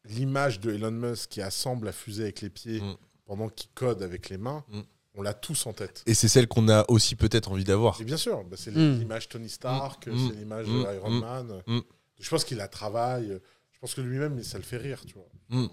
L'image 0.06 0.60
de 0.60 0.72
Elon 0.72 0.90
Musk 0.90 1.30
qui 1.30 1.42
assemble 1.42 1.86
la 1.86 1.92
fusée 1.92 2.24
avec 2.24 2.40
les 2.40 2.50
pieds 2.50 2.80
Mm. 2.80 2.96
Pendant 3.26 3.48
qu'il 3.48 3.70
code 3.74 4.02
avec 4.02 4.28
les 4.28 4.38
mains, 4.38 4.64
Mm. 4.68 4.80
on 5.16 5.22
l'a 5.22 5.34
tous 5.34 5.66
en 5.66 5.72
tête. 5.72 6.02
Et 6.06 6.14
c'est 6.14 6.28
celle 6.28 6.46
qu'on 6.48 6.68
a 6.68 6.84
aussi 6.88 7.14
peut-être 7.16 7.50
envie 7.50 7.64
d'avoir. 7.64 8.00
Et 8.00 8.04
bien 8.04 8.16
sûr, 8.16 8.44
bah, 8.44 8.56
c'est 8.58 8.70
Mm. 8.72 8.98
l'image 8.98 9.28
Tony 9.28 9.48
Stark, 9.48 10.06
Mm. 10.06 10.28
c'est 10.28 10.34
l'image 10.36 10.66
Mm. 10.68 10.86
Iron 10.94 11.10
Mm. 11.10 11.20
Man. 11.20 11.62
Mm. 11.66 11.80
Je 12.20 12.28
pense 12.30 12.44
qu'il 12.44 12.56
la 12.58 12.68
travaille. 12.68 13.38
Je 13.72 13.78
pense 13.80 13.94
que 13.94 14.00
lui-même, 14.00 14.42
ça 14.42 14.58
le 14.58 14.64
fait 14.64 14.76
rire, 14.78 15.02
tu 15.06 15.14
vois. 15.14 15.28
Mm. 15.50 15.66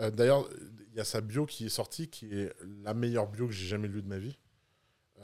Euh, 0.00 0.10
D'ailleurs, 0.10 0.48
il 0.92 0.96
y 0.96 1.00
a 1.00 1.04
sa 1.04 1.20
bio 1.20 1.46
qui 1.46 1.66
est 1.66 1.70
sortie, 1.70 2.08
qui 2.08 2.26
est 2.32 2.52
la 2.82 2.94
meilleure 2.94 3.26
bio 3.28 3.46
que 3.46 3.52
j'ai 3.52 3.66
jamais 3.66 3.88
lue 3.88 4.02
de 4.02 4.08
ma 4.08 4.18
vie, 4.18 4.38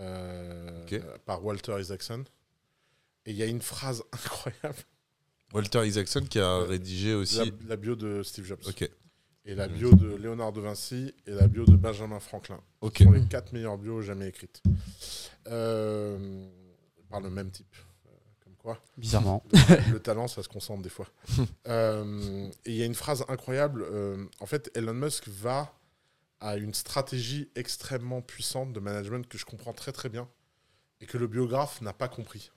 euh, 0.01 0.87
par 1.27 1.45
Walter 1.45 1.77
Isaacson. 1.81 2.25
Et 3.27 3.33
il 3.33 3.37
y 3.37 3.43
a 3.43 3.47
une 3.47 3.61
phrase 3.61 4.03
incroyable, 4.13 4.79
Walter 5.53 5.87
Isaacson 5.87 6.23
qui 6.29 6.39
a 6.39 6.59
rédigé 6.61 7.11
la, 7.13 7.17
aussi. 7.19 7.53
la 7.67 7.77
bio 7.77 7.95
de 7.97 8.23
Steve 8.23 8.47
Jobs, 8.47 8.61
Ok, 8.67 8.89
et 9.51 9.55
la 9.57 9.67
bio 9.69 9.93
de 9.95 10.15
Léonard 10.17 10.53
de 10.53 10.61
Vinci, 10.61 11.13
et 11.27 11.33
la 11.33 11.49
bio 11.49 11.65
de 11.65 11.75
Benjamin 11.77 12.21
Franklin. 12.21 12.61
ok. 12.81 12.99
Ce 12.99 13.05
sont 13.05 13.11
les 13.13 13.25
quatre 13.27 13.53
meilleures 13.53 13.79
bios 13.79 14.01
jamais 14.03 14.29
écrites. 14.29 14.63
Euh, 15.49 16.47
par 17.09 17.21
le 17.21 17.31
même 17.31 17.51
type. 17.51 17.75
euh, 18.07 18.11
Comme 18.45 18.55
quoi. 18.55 18.81
Bizarrement. 18.97 19.43
le 19.93 19.99
talent, 19.99 20.29
ça 20.29 20.43
se 20.43 20.49
concentre 20.49 20.83
des 20.83 20.89
fois. 20.91 21.09
Euh, 21.67 22.49
et 22.65 22.71
il 22.71 22.77
y 22.77 22.83
a 22.83 22.87
une 22.87 22.95
phrase 22.95 23.25
incroyable. 23.29 23.83
euh, 23.83 24.25
en 24.41 24.47
fait, 24.47 24.71
Elon 24.77 24.95
Musk 24.95 25.29
va 25.29 25.73
à 26.41 26.57
une 26.57 26.73
stratégie 26.75 27.51
extrêmement 27.55 28.23
puissante 28.23 28.73
de 28.73 28.81
management 28.81 29.27
que 29.29 29.37
je 29.39 29.45
comprends 29.45 29.73
très 29.75 29.93
très 29.93 30.09
bien 30.09 30.29
et 31.01 31.07
que 31.07 31.19
le 31.19 31.27
biographe 31.27 31.81
n'a 31.81 31.93
pas 31.93 32.09
compris. 32.09 32.51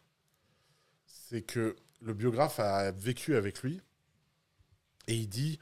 C'est 1.05 1.41
que 1.41 1.75
le 2.01 2.13
biographe 2.13 2.59
a 2.59 2.91
vécu 2.91 3.35
avec 3.35 3.61
lui 3.61 3.81
et 5.07 5.15
il 5.15 5.27
dit 5.27 5.59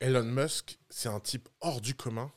Elon 0.00 0.24
Musk, 0.24 0.78
c'est 0.90 1.08
un 1.08 1.20
type 1.20 1.48
hors 1.60 1.80
du 1.80 1.94
commun 1.94 2.30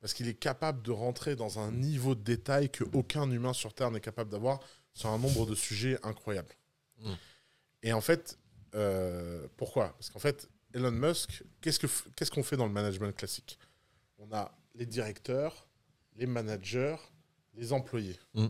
parce 0.00 0.14
qu'il 0.14 0.26
est 0.28 0.34
capable 0.34 0.82
de 0.82 0.90
rentrer 0.90 1.36
dans 1.36 1.58
un 1.60 1.70
niveau 1.70 2.14
de 2.14 2.22
détail 2.22 2.70
que 2.70 2.82
aucun 2.92 3.30
humain 3.30 3.52
sur 3.52 3.72
Terre 3.72 3.90
n'est 3.90 4.00
capable 4.00 4.30
d'avoir 4.30 4.58
sur 4.94 5.08
un 5.10 5.18
nombre 5.18 5.46
de 5.46 5.54
sujets 5.54 5.98
incroyables. 6.02 6.54
Et 7.82 7.92
en 7.92 8.00
fait, 8.00 8.38
euh, 8.74 9.46
pourquoi? 9.56 9.90
Parce 9.92 10.10
qu'en 10.10 10.18
fait, 10.18 10.48
Elon 10.74 10.90
Musk, 10.90 11.44
qu'est-ce 11.60 12.30
qu'on 12.30 12.42
fait 12.42 12.56
dans 12.56 12.66
le 12.66 12.72
management 12.72 13.14
classique? 13.14 13.58
On 14.18 14.32
a 14.32 14.52
les 14.74 14.86
directeurs, 14.86 15.66
les 16.16 16.26
managers, 16.26 16.96
les 17.54 17.72
employés. 17.72 18.18
Mm. 18.34 18.46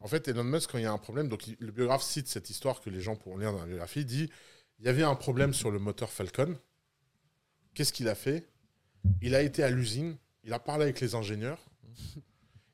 En 0.00 0.06
fait, 0.08 0.28
Elon 0.28 0.44
Musk, 0.44 0.72
quand 0.72 0.78
il 0.78 0.84
y 0.84 0.86
a 0.86 0.92
un 0.92 0.98
problème, 0.98 1.28
donc 1.28 1.46
il- 1.46 1.56
le 1.60 1.72
biographe 1.72 2.02
cite 2.02 2.26
cette 2.28 2.50
histoire 2.50 2.80
que 2.80 2.90
les 2.90 3.00
gens 3.00 3.16
pourront 3.16 3.38
lire 3.38 3.52
dans 3.52 3.60
la 3.60 3.66
biographie, 3.66 4.00
il 4.00 4.06
dit 4.06 4.30
il 4.80 4.84
y 4.84 4.88
avait 4.88 5.02
un 5.02 5.14
problème 5.14 5.54
sur 5.54 5.70
le 5.70 5.78
moteur 5.78 6.10
Falcon. 6.10 6.58
Qu'est-ce 7.74 7.92
qu'il 7.92 8.08
a 8.08 8.14
fait? 8.14 8.48
Il 9.20 9.34
a 9.34 9.42
été 9.42 9.62
à 9.62 9.70
l'usine, 9.70 10.16
il 10.44 10.52
a 10.52 10.58
parlé 10.58 10.84
avec 10.84 11.00
les 11.00 11.14
ingénieurs, 11.14 11.60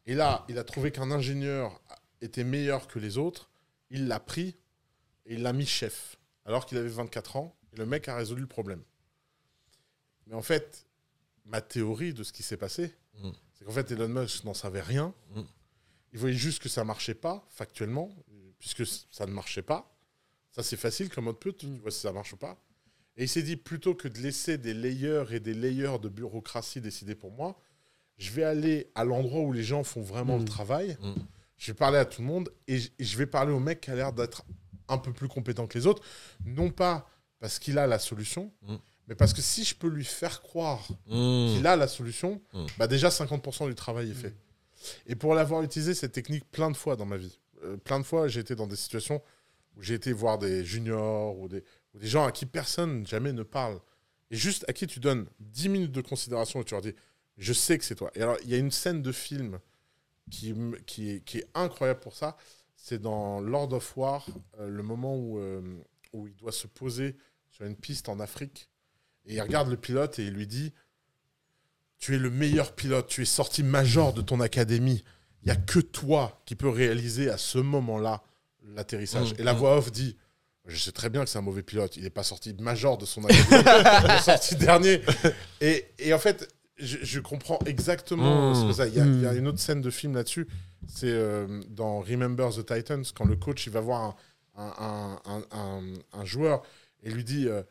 et 0.06 0.14
là, 0.14 0.44
il 0.48 0.58
a 0.58 0.64
trouvé 0.64 0.92
qu'un 0.92 1.10
ingénieur 1.10 1.80
était 2.20 2.44
meilleur 2.44 2.86
que 2.86 2.98
les 2.98 3.18
autres, 3.18 3.50
il 3.90 4.06
l'a 4.08 4.20
pris 4.20 4.56
et 5.26 5.34
il 5.34 5.42
l'a 5.42 5.52
mis 5.52 5.66
chef, 5.66 6.16
alors 6.44 6.66
qu'il 6.66 6.78
avait 6.78 6.88
24 6.88 7.36
ans, 7.36 7.56
et 7.72 7.76
le 7.76 7.86
mec 7.86 8.08
a 8.08 8.16
résolu 8.16 8.42
le 8.42 8.46
problème. 8.48 8.82
Mais 10.26 10.34
en 10.34 10.42
fait, 10.42 10.86
ma 11.44 11.60
théorie 11.60 12.14
de 12.14 12.22
ce 12.22 12.32
qui 12.32 12.42
s'est 12.42 12.56
passé, 12.56 12.94
Mm. 13.22 13.30
c'est 13.52 13.64
qu'en 13.64 13.72
fait, 13.72 13.90
Elon 13.90 14.08
Musk 14.08 14.44
n'en 14.44 14.54
savait 14.54 14.80
rien. 14.80 15.14
Mm. 15.34 15.42
Il 16.12 16.18
voyait 16.18 16.36
juste 16.36 16.60
que 16.62 16.68
ça 16.68 16.84
marchait 16.84 17.14
pas, 17.14 17.46
factuellement, 17.50 18.10
puisque 18.58 18.86
ça 18.86 19.26
ne 19.26 19.32
marchait 19.32 19.62
pas. 19.62 19.94
Ça, 20.50 20.62
c'est 20.62 20.76
facile 20.76 21.08
comme 21.08 21.24
mode 21.24 21.38
pute, 21.38 21.58
tu 21.58 21.66
vois 21.78 21.90
si 21.90 22.00
ça 22.00 22.12
marche 22.12 22.32
ou 22.32 22.36
pas. 22.36 22.58
Et 23.20 23.24
il 23.24 23.28
s'est 23.28 23.42
dit, 23.42 23.56
plutôt 23.56 23.94
que 23.94 24.08
de 24.08 24.18
laisser 24.18 24.56
des 24.58 24.72
layers 24.74 25.24
et 25.30 25.40
des 25.40 25.52
layers 25.54 25.98
de 26.02 26.08
bureaucratie 26.08 26.80
décider 26.80 27.14
pour 27.14 27.30
moi, 27.30 27.56
je 28.16 28.30
vais 28.30 28.44
aller 28.44 28.90
à 28.94 29.04
l'endroit 29.04 29.40
où 29.42 29.52
les 29.52 29.62
gens 29.62 29.84
font 29.84 30.00
vraiment 30.00 30.36
Mm. 30.36 30.40
le 30.40 30.44
travail. 30.46 30.96
Mm. 31.02 31.12
Je 31.58 31.66
vais 31.70 31.76
parler 31.76 31.98
à 31.98 32.06
tout 32.06 32.22
le 32.22 32.26
monde 32.26 32.50
et 32.66 32.78
je- 32.98 33.16
vais 33.18 33.26
parler 33.26 33.52
au 33.52 33.60
mec 33.60 33.82
qui 33.82 33.90
a 33.90 33.94
l'air 33.94 34.12
d'être 34.14 34.42
un 34.88 34.96
peu 34.98 35.12
plus 35.12 35.28
compétent 35.28 35.66
que 35.66 35.76
les 35.78 35.86
autres. 35.86 36.02
Non 36.46 36.70
pas 36.70 37.06
parce 37.40 37.58
qu'il 37.58 37.78
a 37.78 37.86
la 37.86 37.98
solution, 37.98 38.50
Mm. 38.62 38.76
mais 39.08 39.14
parce 39.14 39.34
que 39.34 39.42
si 39.42 39.64
je 39.64 39.74
peux 39.74 39.88
lui 39.88 40.04
faire 40.04 40.40
croire 40.40 40.86
qu'il 41.06 41.66
a 41.66 41.76
la 41.76 41.88
solution, 41.88 42.40
Mm. 42.54 42.66
bah 42.78 42.86
déjà 42.86 43.10
50% 43.10 43.66
du 43.68 43.74
travail 43.74 44.10
est 44.12 44.14
fait. 44.14 44.34
Et 45.06 45.14
pour 45.14 45.34
l'avoir 45.34 45.62
utilisé 45.62 45.92
cette 45.92 46.12
technique 46.12 46.50
plein 46.50 46.70
de 46.70 46.76
fois 46.76 46.96
dans 46.96 47.04
ma 47.06 47.18
vie, 47.18 47.38
euh, 47.64 47.76
plein 47.76 48.00
de 48.00 48.04
fois 48.04 48.28
j'ai 48.28 48.40
été 48.40 48.54
dans 48.56 48.66
des 48.66 48.76
situations 48.76 49.20
où 49.76 49.82
j'ai 49.82 49.94
été 49.94 50.12
voir 50.14 50.38
des 50.38 50.64
juniors 50.64 51.38
ou 51.38 51.48
des, 51.48 51.62
ou 51.94 51.98
des 51.98 52.06
gens 52.06 52.24
à 52.26 52.32
qui 52.32 52.46
personne 52.46 53.06
jamais 53.06 53.32
ne 53.32 53.42
parle, 53.42 53.80
et 54.30 54.36
juste 54.36 54.64
à 54.68 54.72
qui 54.72 54.86
tu 54.86 55.00
donnes 55.00 55.26
10 55.40 55.68
minutes 55.68 55.92
de 55.92 56.00
considération 56.00 56.60
et 56.60 56.64
tu 56.64 56.74
leur 56.74 56.82
dis 56.82 56.94
je 57.36 57.52
sais 57.52 57.78
que 57.78 57.84
c'est 57.84 57.94
toi. 57.94 58.10
Et 58.14 58.22
alors 58.22 58.36
il 58.44 58.50
y 58.50 58.54
a 58.54 58.58
une 58.58 58.70
scène 58.70 59.02
de 59.02 59.12
film 59.12 59.58
qui, 60.30 60.50
est, 60.50 61.24
qui 61.24 61.38
est 61.38 61.46
incroyable 61.54 62.00
pour 62.00 62.14
ça, 62.14 62.36
c'est 62.76 63.00
dans 63.00 63.40
Lord 63.40 63.72
of 63.72 63.96
War, 63.96 64.26
euh, 64.58 64.68
le 64.68 64.82
moment 64.82 65.16
où, 65.16 65.38
euh, 65.38 65.60
où 66.12 66.28
il 66.28 66.36
doit 66.36 66.52
se 66.52 66.66
poser 66.66 67.16
sur 67.50 67.64
une 67.66 67.76
piste 67.76 68.08
en 68.08 68.20
Afrique, 68.20 68.68
et 69.26 69.34
il 69.34 69.40
regarde 69.40 69.68
le 69.68 69.76
pilote 69.76 70.18
et 70.18 70.24
il 70.26 70.32
lui 70.32 70.46
dit 70.46 70.72
tu 71.98 72.14
es 72.14 72.18
le 72.18 72.30
meilleur 72.30 72.74
pilote, 72.74 73.06
tu 73.08 73.22
es 73.22 73.26
sorti 73.26 73.62
major 73.62 74.14
de 74.14 74.22
ton 74.22 74.40
académie. 74.40 75.04
Il 75.42 75.46
n'y 75.46 75.52
a 75.52 75.56
que 75.56 75.78
toi 75.78 76.42
qui 76.46 76.54
peux 76.54 76.68
réaliser 76.68 77.28
à 77.28 77.36
ce 77.36 77.58
moment-là 77.58 78.22
l'atterrissage. 78.64 79.34
Mm, 79.34 79.40
Et 79.40 79.42
la 79.42 79.52
voix 79.52 79.76
off 79.76 79.92
dit 79.92 80.16
Je 80.66 80.76
sais 80.76 80.92
très 80.92 81.08
bien 81.08 81.24
que 81.24 81.30
c'est 81.30 81.38
un 81.38 81.42
mauvais 81.42 81.62
pilote, 81.62 81.96
il 81.96 82.02
n'est 82.02 82.10
pas 82.10 82.22
sorti 82.22 82.54
major 82.60 82.98
de 82.98 83.06
son 83.06 83.24
académie, 83.24 83.64
il 84.04 84.10
est 84.10 84.22
sorti 84.22 84.56
dernier. 84.56 85.00
Et, 85.60 85.86
et 85.98 86.12
en 86.14 86.18
fait, 86.18 86.48
je, 86.78 86.98
je 87.02 87.20
comprends 87.20 87.58
exactement 87.66 88.50
Mm. 88.50 88.54
ce 88.54 88.66
que 88.66 88.72
ça. 88.72 88.86
Il 88.86 88.94
y, 88.94 89.00
a- 89.00 89.04
il 89.06 89.20
y 89.22 89.26
a 89.26 89.32
Mm. 89.32 89.38
une 89.38 89.48
autre 89.48 89.58
scène 89.58 89.80
de 89.80 89.90
film 89.90 90.14
là-dessus, 90.14 90.46
c'est 90.86 91.08
euh, 91.10 91.60
dans 91.70 92.00
Remember 92.00 92.50
the 92.50 92.64
Titans, 92.64 93.04
quand 93.14 93.24
le 93.24 93.36
coach 93.36 93.66
il 93.66 93.72
va 93.72 93.80
voir 93.80 94.16
un, 94.56 94.64
un- 94.78 95.20
un- 95.24 95.44
un- 95.58 96.20
un 96.20 96.24
joueur 96.24 96.62
et 97.02 97.10
lui 97.10 97.24
dit 97.24 97.46
euh, 97.48 97.62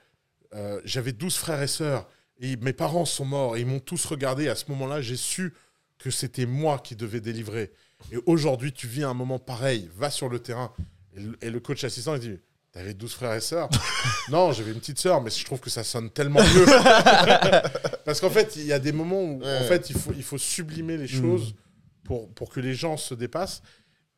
euh, 0.56 0.82
J'avais 0.84 1.12
12 1.14 1.36
frères 1.36 1.62
et 1.62 1.68
sœurs. 1.68 2.08
Et 2.42 2.56
mes 2.58 2.72
parents 2.74 3.04
sont 3.06 3.26
morts 3.26 3.58
et 3.58 3.62
ils 3.62 3.66
m'ont 3.66 3.80
tous 3.82 4.06
regardé. 4.06 4.48
À 4.48 4.56
ce 4.56 4.64
moment-là, 4.70 5.02
j'ai 5.02 5.18
su 5.18 5.54
que 5.98 6.10
c'était 6.10 6.46
moi 6.46 6.80
qui 6.80 6.96
devais 6.96 7.20
délivrer. 7.20 7.72
Et 8.14 8.18
aujourd'hui, 8.28 8.72
tu 8.72 8.88
vis 8.88 9.04
un 9.04 9.14
moment 9.14 9.40
pareil. 9.40 9.90
Va 9.98 10.10
sur 10.10 10.30
le 10.30 10.40
terrain. 10.40 10.72
Et 11.18 11.20
le, 11.20 11.38
et 11.42 11.50
le 11.50 11.60
coach 11.60 11.84
assistant, 11.84 12.14
il 12.16 12.22
dit 12.22 12.40
T'avais 12.72 12.94
12 12.94 13.14
frères 13.14 13.34
et 13.34 13.42
sœurs 13.42 13.68
Non, 14.30 14.52
j'avais 14.52 14.72
une 14.72 14.80
petite 14.80 15.00
sœur, 15.00 15.22
mais 15.22 15.32
je 15.32 15.44
trouve 15.44 15.60
que 15.60 15.70
ça 15.72 15.84
sonne 15.84 16.10
tellement 16.12 16.40
mieux. 16.42 16.66
Parce 18.06 18.20
qu'en 18.22 18.30
fait, 18.30 18.56
il 18.58 18.66
y 18.66 18.74
a 18.74 18.80
des 18.80 18.92
moments 18.92 19.24
où 19.24 19.40
Ouais. 19.42 19.58
en 19.60 19.64
fait, 19.64 19.90
il, 19.90 19.98
faut, 19.98 20.12
il 20.16 20.24
faut 20.24 20.38
sublimer 20.38 20.98
les 20.98 21.08
choses 21.08 21.56
pour, 22.04 22.30
pour 22.34 22.50
que 22.50 22.60
les 22.60 22.74
gens 22.74 22.96
se 22.98 23.14
dépassent. 23.16 23.62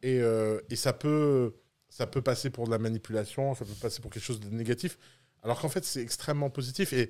Et, 0.03 0.19
euh, 0.19 0.59
et 0.69 0.75
ça, 0.75 0.93
peut, 0.93 1.53
ça 1.89 2.07
peut 2.07 2.21
passer 2.21 2.49
pour 2.49 2.65
de 2.65 2.71
la 2.71 2.77
manipulation, 2.79 3.53
ça 3.55 3.63
peut 3.65 3.71
passer 3.81 4.01
pour 4.01 4.11
quelque 4.11 4.23
chose 4.23 4.39
de 4.39 4.49
négatif. 4.49 4.97
Alors 5.43 5.59
qu'en 5.59 5.69
fait, 5.69 5.85
c'est 5.85 6.01
extrêmement 6.01 6.49
positif. 6.49 6.91
Et, 6.93 7.09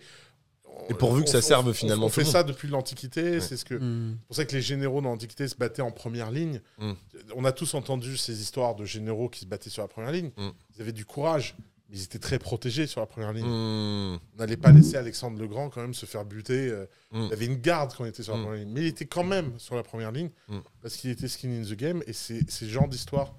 Et 0.89 0.93
pourvu 0.93 1.23
que 1.23 1.29
ça 1.29 1.41
serve 1.41 1.71
finalement 1.73 2.07
On, 2.07 2.09
fait 2.09 2.25
ça 2.25 2.43
depuis 2.43 2.67
l'Antiquité. 2.67 3.39
C'est 3.39 3.55
ce 3.57 3.63
que, 3.65 3.75
Mm. 3.75 4.17
c'est 4.19 4.27
pour 4.27 4.35
ça 4.35 4.45
que 4.45 4.55
les 4.55 4.61
généraux 4.61 5.01
dans 5.01 5.09
l'Antiquité 5.09 5.47
se 5.47 5.55
battaient 5.55 5.81
en 5.81 5.91
première 5.91 6.31
ligne. 6.31 6.61
Mm. 6.79 6.91
On 7.35 7.45
a 7.45 7.51
tous 7.51 7.73
entendu 7.75 8.17
ces 8.17 8.41
histoires 8.41 8.75
de 8.75 8.83
généraux 8.85 9.29
qui 9.29 9.41
se 9.41 9.45
battaient 9.45 9.69
sur 9.69 9.81
la 9.83 9.87
première 9.87 10.11
ligne. 10.11 10.31
Mm. 10.37 10.49
Ils 10.75 10.81
avaient 10.81 10.91
du 10.91 11.05
courage, 11.05 11.55
mais 11.89 11.97
ils 11.97 12.03
étaient 12.03 12.19
très 12.19 12.39
protégés 12.39 12.87
sur 12.87 12.99
la 12.99 13.05
première 13.05 13.31
ligne. 13.33 13.45
Mmh. 13.45 14.19
On 14.33 14.37
n'allait 14.37 14.57
pas 14.57 14.71
laisser 14.71 14.95
Alexandre 14.97 15.37
le 15.39 15.47
Grand 15.47 15.69
quand 15.69 15.81
même 15.81 15.93
se 15.93 16.05
faire 16.05 16.23
buter. 16.25 16.69
euh. 16.69 16.85
Il 17.13 17.31
avait 17.33 17.45
une 17.45 17.57
garde 17.57 17.93
quand 17.95 18.05
il 18.05 18.09
était 18.09 18.23
sur 18.23 18.35
la 18.35 18.41
première 18.41 18.59
ligne. 18.63 18.71
Mais 18.73 18.81
il 18.81 18.87
était 18.87 19.05
quand 19.05 19.23
même 19.25 19.57
sur 19.59 19.75
la 19.75 19.83
première 19.83 20.11
ligne 20.11 20.29
parce 20.81 20.95
qu'il 20.95 21.09
était 21.09 21.27
skin 21.27 21.49
in 21.51 21.63
the 21.63 21.73
game. 21.73 22.01
Et 22.07 22.13
c'est 22.13 22.49
ce 22.49 22.65
genre 22.65 22.87
d'histoire 22.87 23.33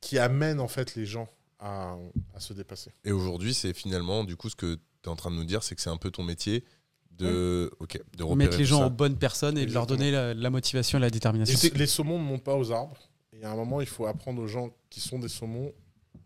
qui 0.00 0.18
amène 0.18 0.60
en 0.60 0.68
fait 0.68 0.94
les 0.96 1.06
gens 1.06 1.28
à, 1.58 1.96
à 2.34 2.40
se 2.40 2.52
dépasser. 2.52 2.90
Et 3.04 3.12
aujourd'hui, 3.12 3.54
c'est 3.54 3.72
finalement, 3.72 4.24
du 4.24 4.36
coup, 4.36 4.50
ce 4.50 4.56
que 4.56 4.78
es 5.08 5.12
en 5.12 5.16
train 5.16 5.30
de 5.30 5.36
nous 5.36 5.44
dire, 5.44 5.62
c'est 5.62 5.74
que 5.74 5.80
c'est 5.80 5.90
un 5.90 5.96
peu 5.96 6.10
ton 6.10 6.22
métier 6.22 6.64
de, 7.12 7.70
ok, 7.80 8.00
de 8.16 8.22
repérer 8.22 8.36
Mettre 8.48 8.58
les 8.58 8.64
gens 8.64 8.80
ça. 8.80 8.86
aux 8.86 8.90
bonnes 8.90 9.16
personnes 9.18 9.56
et 9.58 9.64
de 9.66 9.72
leur 9.72 9.86
donner 9.86 10.10
la, 10.10 10.34
la 10.34 10.50
motivation 10.50 10.98
et 10.98 11.00
la 11.00 11.10
détermination. 11.10 11.58
Les, 11.72 11.78
les 11.78 11.86
saumons 11.86 12.18
ne 12.18 12.24
montent 12.24 12.44
pas 12.44 12.56
aux 12.56 12.70
arbres. 12.72 12.96
Et 13.32 13.44
à 13.44 13.50
un 13.52 13.56
moment, 13.56 13.80
il 13.80 13.86
faut 13.86 14.06
apprendre 14.06 14.42
aux 14.42 14.46
gens 14.46 14.70
qui 14.90 15.00
sont 15.00 15.18
des 15.18 15.28
saumons 15.28 15.72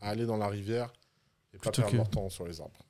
à 0.00 0.10
aller 0.10 0.26
dans 0.26 0.36
la 0.36 0.48
rivière 0.48 0.92
et 1.52 1.58
pas 1.58 1.70
perdre 1.70 1.90
que- 1.90 1.96
leur 1.96 2.08
temps 2.10 2.28
sur 2.28 2.46
les 2.46 2.60
arbres. 2.60 2.80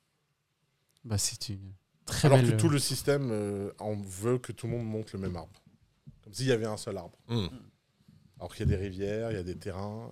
Bah, 1.05 1.17
c'est 1.19 1.49
une 1.49 1.73
très 2.05 2.27
Alors 2.27 2.39
belle... 2.39 2.53
que 2.53 2.61
tout 2.61 2.69
le 2.69 2.79
système 2.79 3.31
euh, 3.31 3.73
en 3.79 3.95
veut 3.97 4.39
que 4.39 4.53
tout 4.53 4.67
le 4.67 4.73
monde 4.77 4.87
monte 4.87 5.13
le 5.13 5.19
même 5.19 5.37
arbre. 5.37 5.63
Comme 6.23 6.33
s'il 6.35 6.47
y 6.47 6.53
avait 6.53 6.67
un 6.67 6.77
seul 6.77 6.97
arbre. 6.99 7.19
Mmh. 7.29 7.47
Alors 8.39 8.55
qu'il 8.55 8.67
y 8.69 8.73
a 8.73 8.77
des 8.77 8.83
rivières, 8.83 9.31
il 9.31 9.35
y 9.35 9.41
a 9.41 9.43
des 9.43 9.57
terrains, 9.57 10.11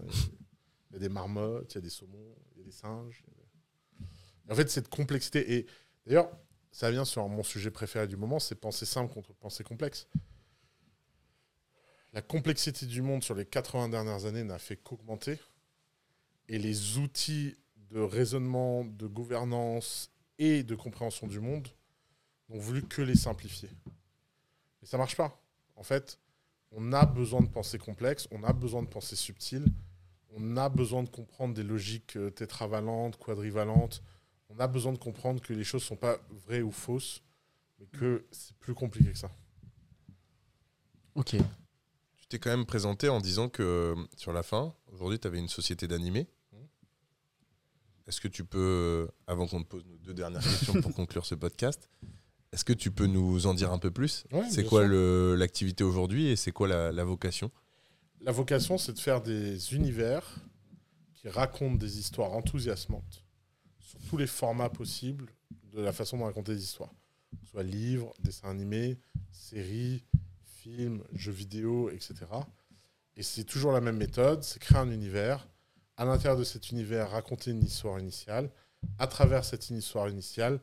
il 0.90 0.94
y 0.94 0.96
a 0.96 0.98
des 0.98 1.09
marmottes, 1.09 1.72
il 1.72 1.74
y 1.76 1.78
a 1.78 1.82
des 1.82 1.90
saumons, 1.90 2.34
il 2.55 2.59
y 2.59 2.62
a 2.62 2.64
des 2.64 2.72
singes. 2.72 3.22
En 4.51 4.55
fait, 4.55 4.70
cette 4.70 4.89
complexité. 4.89 5.55
Et 5.55 5.66
d'ailleurs, 6.07 6.31
ça 6.70 6.91
vient 6.91 7.05
sur 7.05 7.29
mon 7.29 7.43
sujet 7.43 7.70
préféré 7.70 8.07
du 8.07 8.16
moment 8.16 8.39
c'est 8.39 8.55
penser 8.55 8.87
simple 8.87 9.12
contre 9.12 9.33
penser 9.35 9.65
complexe. 9.65 10.07
La 12.12 12.23
complexité 12.23 12.87
du 12.87 13.03
monde 13.03 13.23
sur 13.23 13.35
les 13.35 13.45
80 13.45 13.91
dernières 13.91 14.25
années 14.25 14.45
n'a 14.45 14.59
fait 14.59 14.77
qu'augmenter. 14.77 15.39
Et 16.49 16.59
les 16.59 16.97
outils 16.97 17.57
de 17.91 18.01
raisonnement, 18.01 18.85
de 18.85 19.07
gouvernance 19.07 20.11
et 20.39 20.62
de 20.62 20.75
compréhension 20.75 21.27
du 21.27 21.41
monde 21.41 21.69
n'ont 22.49 22.59
voulu 22.59 22.83
que 22.83 23.03
les 23.03 23.15
simplifier. 23.15 23.69
Mais 24.81 24.89
ça 24.89 24.97
marche 24.97 25.16
pas. 25.16 25.43
En 25.77 25.83
fait, 25.83 26.19
on 26.73 26.93
a 26.93 27.05
besoin 27.07 27.41
de 27.41 27.49
penser 27.49 27.79
complexe, 27.79 28.27
on 28.31 28.43
a 28.45 28.53
besoin 28.53 28.83
de 28.83 28.89
penser 28.89 29.16
subtil, 29.16 29.65
on 30.35 30.57
a 30.57 30.69
besoin 30.69 31.03
de 31.03 31.09
comprendre 31.09 31.55
des 31.55 31.62
logiques 31.62 32.16
euh, 32.16 32.31
tétravalentes, 32.31 33.16
quadrivalentes. 33.16 34.03
On 34.51 34.59
a 34.59 34.66
besoin 34.66 34.93
de 34.93 34.99
comprendre 34.99 35.41
que 35.43 35.53
les 35.53 35.65
choses 35.65 35.83
sont 35.83 35.97
pas 35.97 36.19
vraies 36.47 36.62
ou 36.62 36.70
fausses, 36.70 37.23
mais 37.79 37.87
que 37.87 38.25
c'est 38.31 38.57
plus 38.57 38.75
compliqué 38.75 39.12
que 39.12 39.19
ça. 39.19 39.31
Ok. 41.15 41.37
Tu 42.16 42.27
t'es 42.29 42.39
quand 42.39 42.51
même 42.51 42.66
présenté 42.66 43.09
en 43.09 43.20
disant 43.20 43.49
que 43.49 43.62
euh, 43.62 43.95
sur 44.16 44.33
la 44.33 44.43
fin, 44.43 44.75
aujourd'hui, 44.93 45.19
tu 45.19 45.27
avais 45.27 45.39
une 45.39 45.49
société 45.49 45.87
d'animés. 45.87 46.27
Mhm. 46.53 46.66
Est-ce 48.07 48.20
que 48.20 48.29
tu 48.29 48.45
peux, 48.45 48.59
euh, 49.09 49.12
avant 49.27 49.47
qu'on 49.47 49.62
te 49.62 49.69
pose 49.69 49.85
nos 49.85 49.99
deux 49.99 50.15
dernières 50.15 50.43
questions 50.43 50.81
pour 50.81 50.95
conclure 50.95 51.27
ce 51.27 51.35
podcast, 51.35 51.91
est-ce 52.53 52.65
que 52.65 52.73
tu 52.73 52.91
peux 52.91 53.07
nous 53.07 53.47
en 53.47 53.53
dire 53.55 53.73
un 53.73 53.79
peu 53.79 53.91
plus? 53.91 54.25
Ouais, 54.33 54.49
C'est 54.49 54.65
quoi 54.65 54.87
l'activité 54.87 55.85
aujourd'hui 55.85 56.29
et 56.29 56.37
c'est 56.37 56.53
quoi 56.53 56.66
la, 56.69 56.93
la 56.93 57.05
vocation? 57.05 57.51
La 58.20 58.33
vocation, 58.33 58.79
c'est 58.79 58.95
de 58.95 58.99
faire 58.99 59.20
des 59.20 59.75
univers 59.75 60.25
qui 61.15 61.29
racontent 61.29 61.77
des 61.77 61.99
histoires 61.99 62.33
enthousiasmantes 62.33 63.25
sur 63.89 63.98
tous 64.01 64.19
les 64.19 64.27
formats 64.27 64.69
possibles 64.69 65.32
de 65.73 65.81
la 65.81 65.94
façon 65.94 66.19
de 66.19 66.23
raconter 66.23 66.55
des 66.55 66.62
histoires. 66.62 66.93
Soit 67.44 67.62
livres, 67.62 68.12
dessins 68.20 68.51
animés, 68.51 68.98
séries, 69.32 70.05
films, 70.44 71.02
jeux 71.15 71.32
vidéo, 71.32 71.89
etc. 71.89 72.16
Et 73.16 73.23
c'est 73.23 73.44
toujours 73.44 73.73
la 73.73 73.81
même 73.81 73.97
méthode, 73.97 74.43
c'est 74.43 74.59
créer 74.59 74.77
un 74.77 74.90
univers, 74.90 75.48
à 75.97 76.05
l'intérieur 76.05 76.39
de 76.39 76.44
cet 76.44 76.70
univers, 76.70 77.10
raconter 77.10 77.51
une 77.51 77.65
histoire 77.65 77.98
initiale, 77.98 78.51
à 78.98 79.06
travers 79.06 79.43
cette 79.47 79.70
histoire 79.70 80.10
initiale, 80.10 80.60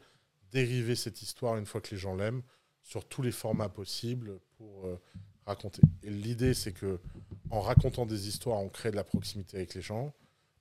dériver 0.52 0.96
cette 0.96 1.24
histoire 1.24 1.58
une 1.58 1.66
fois 1.66 1.82
que 1.82 1.92
les 1.92 1.98
gens 1.98 2.16
l'aiment 2.16 2.44
sur 2.84 3.06
tous 3.06 3.24
les 3.24 3.32
formats 3.32 3.70
possibles 3.70 4.40
pour 4.58 4.86
euh, 4.86 5.02
raconter. 5.48 5.82
Et 6.04 6.12
l'idée, 6.12 6.54
c'est 6.54 6.74
que 6.74 7.00
en 7.50 7.60
racontant 7.60 8.06
des 8.06 8.28
histoires, 8.28 8.60
on 8.60 8.70
crée 8.70 8.92
de 8.92 8.96
la 8.96 9.04
proximité 9.04 9.58
avec 9.58 9.74
les 9.74 9.82
gens. 9.82 10.14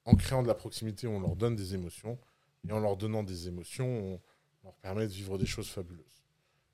En 0.07 0.17
créant 0.17 0.43
de 0.43 0.49
la 0.49 0.55
proximité, 0.55 1.07
on 1.07 1.21
leur 1.21 1.37
donne 1.37 1.57
des 1.57 1.75
émotions. 1.75 2.19
Et 2.69 2.73
en 2.73 2.81
leur 2.81 2.97
donnant 2.97 3.23
des 3.23 3.49
émotions, 3.49 4.15
on 4.15 4.21
leur 4.65 4.75
permet 4.77 5.07
de 5.07 5.13
vivre 5.13 5.39
des 5.39 5.47
choses 5.47 5.69
fabuleuses. 5.69 6.25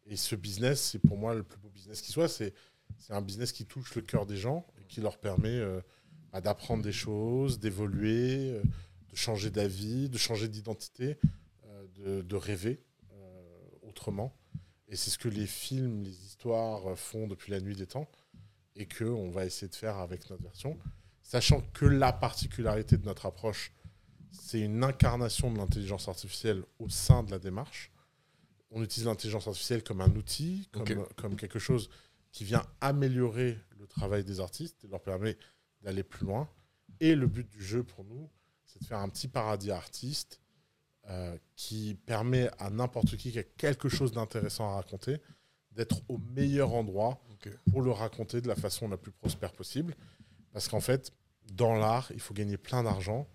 Et 0.07 0.17
ce 0.17 0.35
business, 0.35 0.81
c'est 0.81 0.99
pour 0.99 1.17
moi 1.17 1.35
le 1.35 1.43
plus 1.43 1.59
beau 1.59 1.69
business 1.69 2.01
qui 2.01 2.13
soit. 2.13 2.29
C'est 2.29 2.55
un 3.11 3.23
business 3.23 3.53
qui 3.53 3.67
touche 3.67 3.95
le 3.95 4.03
cœur 4.03 4.27
des 4.27 4.37
gens 4.37 4.67
et 4.81 4.85
qui 4.85 5.01
leur 5.01 5.19
permet 5.19 5.57
euh, 5.57 5.81
bah, 6.33 6.41
d'apprendre 6.41 6.83
des 6.83 6.93
choses, 6.93 7.59
d'évoluer, 7.59 8.51
euh, 8.51 8.63
de 9.11 9.17
changer 9.17 9.51
d'avis, 9.51 10.09
de 10.09 10.19
changer 10.19 10.49
d'identité, 10.49 11.19
euh, 11.67 11.87
de, 11.95 12.23
de 12.23 12.37
rêver 12.37 12.83
autrement. 13.83 14.37
Et 14.87 14.95
c'est 14.95 15.11
ce 15.11 15.19
que 15.19 15.29
les 15.29 15.47
films, 15.47 16.05
les 16.05 16.25
histoires 16.25 16.97
font 16.97 17.27
depuis 17.27 17.51
la 17.51 17.61
nuit 17.61 17.75
des 17.75 17.87
temps 17.87 18.09
et 18.77 18.87
que 18.87 19.05
on 19.05 19.31
va 19.31 19.45
essayer 19.45 19.69
de 19.69 19.75
faire 19.75 19.99
avec 19.99 20.31
notre 20.31 20.43
version, 20.43 20.79
sachant 21.23 21.61
que 21.73 21.87
la 21.87 22.13
particularité 22.13 22.97
de 22.97 23.05
notre 23.05 23.27
approche, 23.27 23.73
c'est 24.33 24.61
une 24.61 24.83
incarnation 24.85 25.51
de 25.53 25.59
l'intelligence 25.59 26.09
artificielle 26.09 26.63
au 26.79 26.89
sein 26.89 27.23
de 27.23 27.31
la 27.31 27.39
démarche. 27.39 27.91
On 28.71 28.83
utilise 28.83 29.07
l'intelligence 29.07 29.47
artificielle 29.49 29.83
comme 29.83 30.01
un 30.01 30.15
outil, 30.15 30.69
comme, 30.73 30.83
Ok. 30.83 31.15
comme 31.17 31.37
quelque 31.37 31.59
chose 31.59 31.91
qui 32.33 32.45
vient 32.45 32.65
améliorer 32.81 33.59
le 33.79 33.87
travail 33.87 34.23
des 34.25 34.39
artistes 34.41 34.85
et 34.85 34.89
leur 34.89 35.03
permet 35.03 35.37
d'aller 35.83 36.03
plus 36.05 36.27
loin. 36.27 36.49
Et 37.01 37.15
le 37.15 37.27
but 37.27 37.49
du 37.51 37.63
jeu 37.63 37.83
pour 37.83 38.05
nous, 38.05 38.31
c'est 38.65 38.81
de 38.81 38.85
faire 38.87 38.99
un 38.99 39.09
petit 39.09 39.27
paradis 39.27 39.73
artiste 39.73 40.41
euh, 41.09 41.37
qui 41.57 41.95
permet 42.07 42.51
à 42.59 42.71
n'importe 42.71 43.17
qui 43.17 43.33
qui 43.33 43.39
a 43.39 43.43
quelque 43.43 43.89
chose 43.89 44.13
d'intéressant 44.13 44.71
à 44.71 44.75
raconter 44.75 45.17
d'être 45.73 46.03
au 46.09 46.19
meilleur 46.19 46.73
endroit 46.75 47.21
pour 47.71 47.81
le 47.81 47.91
raconter 47.91 48.41
de 48.41 48.49
la 48.49 48.57
façon 48.57 48.89
la 48.89 48.97
plus 48.99 49.13
prospère 49.13 49.53
possible. 49.53 49.97
Parce 50.53 50.69
qu'en 50.69 50.81
fait, 50.81 51.13
dans 51.53 51.75
l'art, 51.75 52.11
il 52.13 52.21
faut 52.21 52.35
gagner 52.35 52.59
plein 52.59 52.83
d'argent 52.83 53.27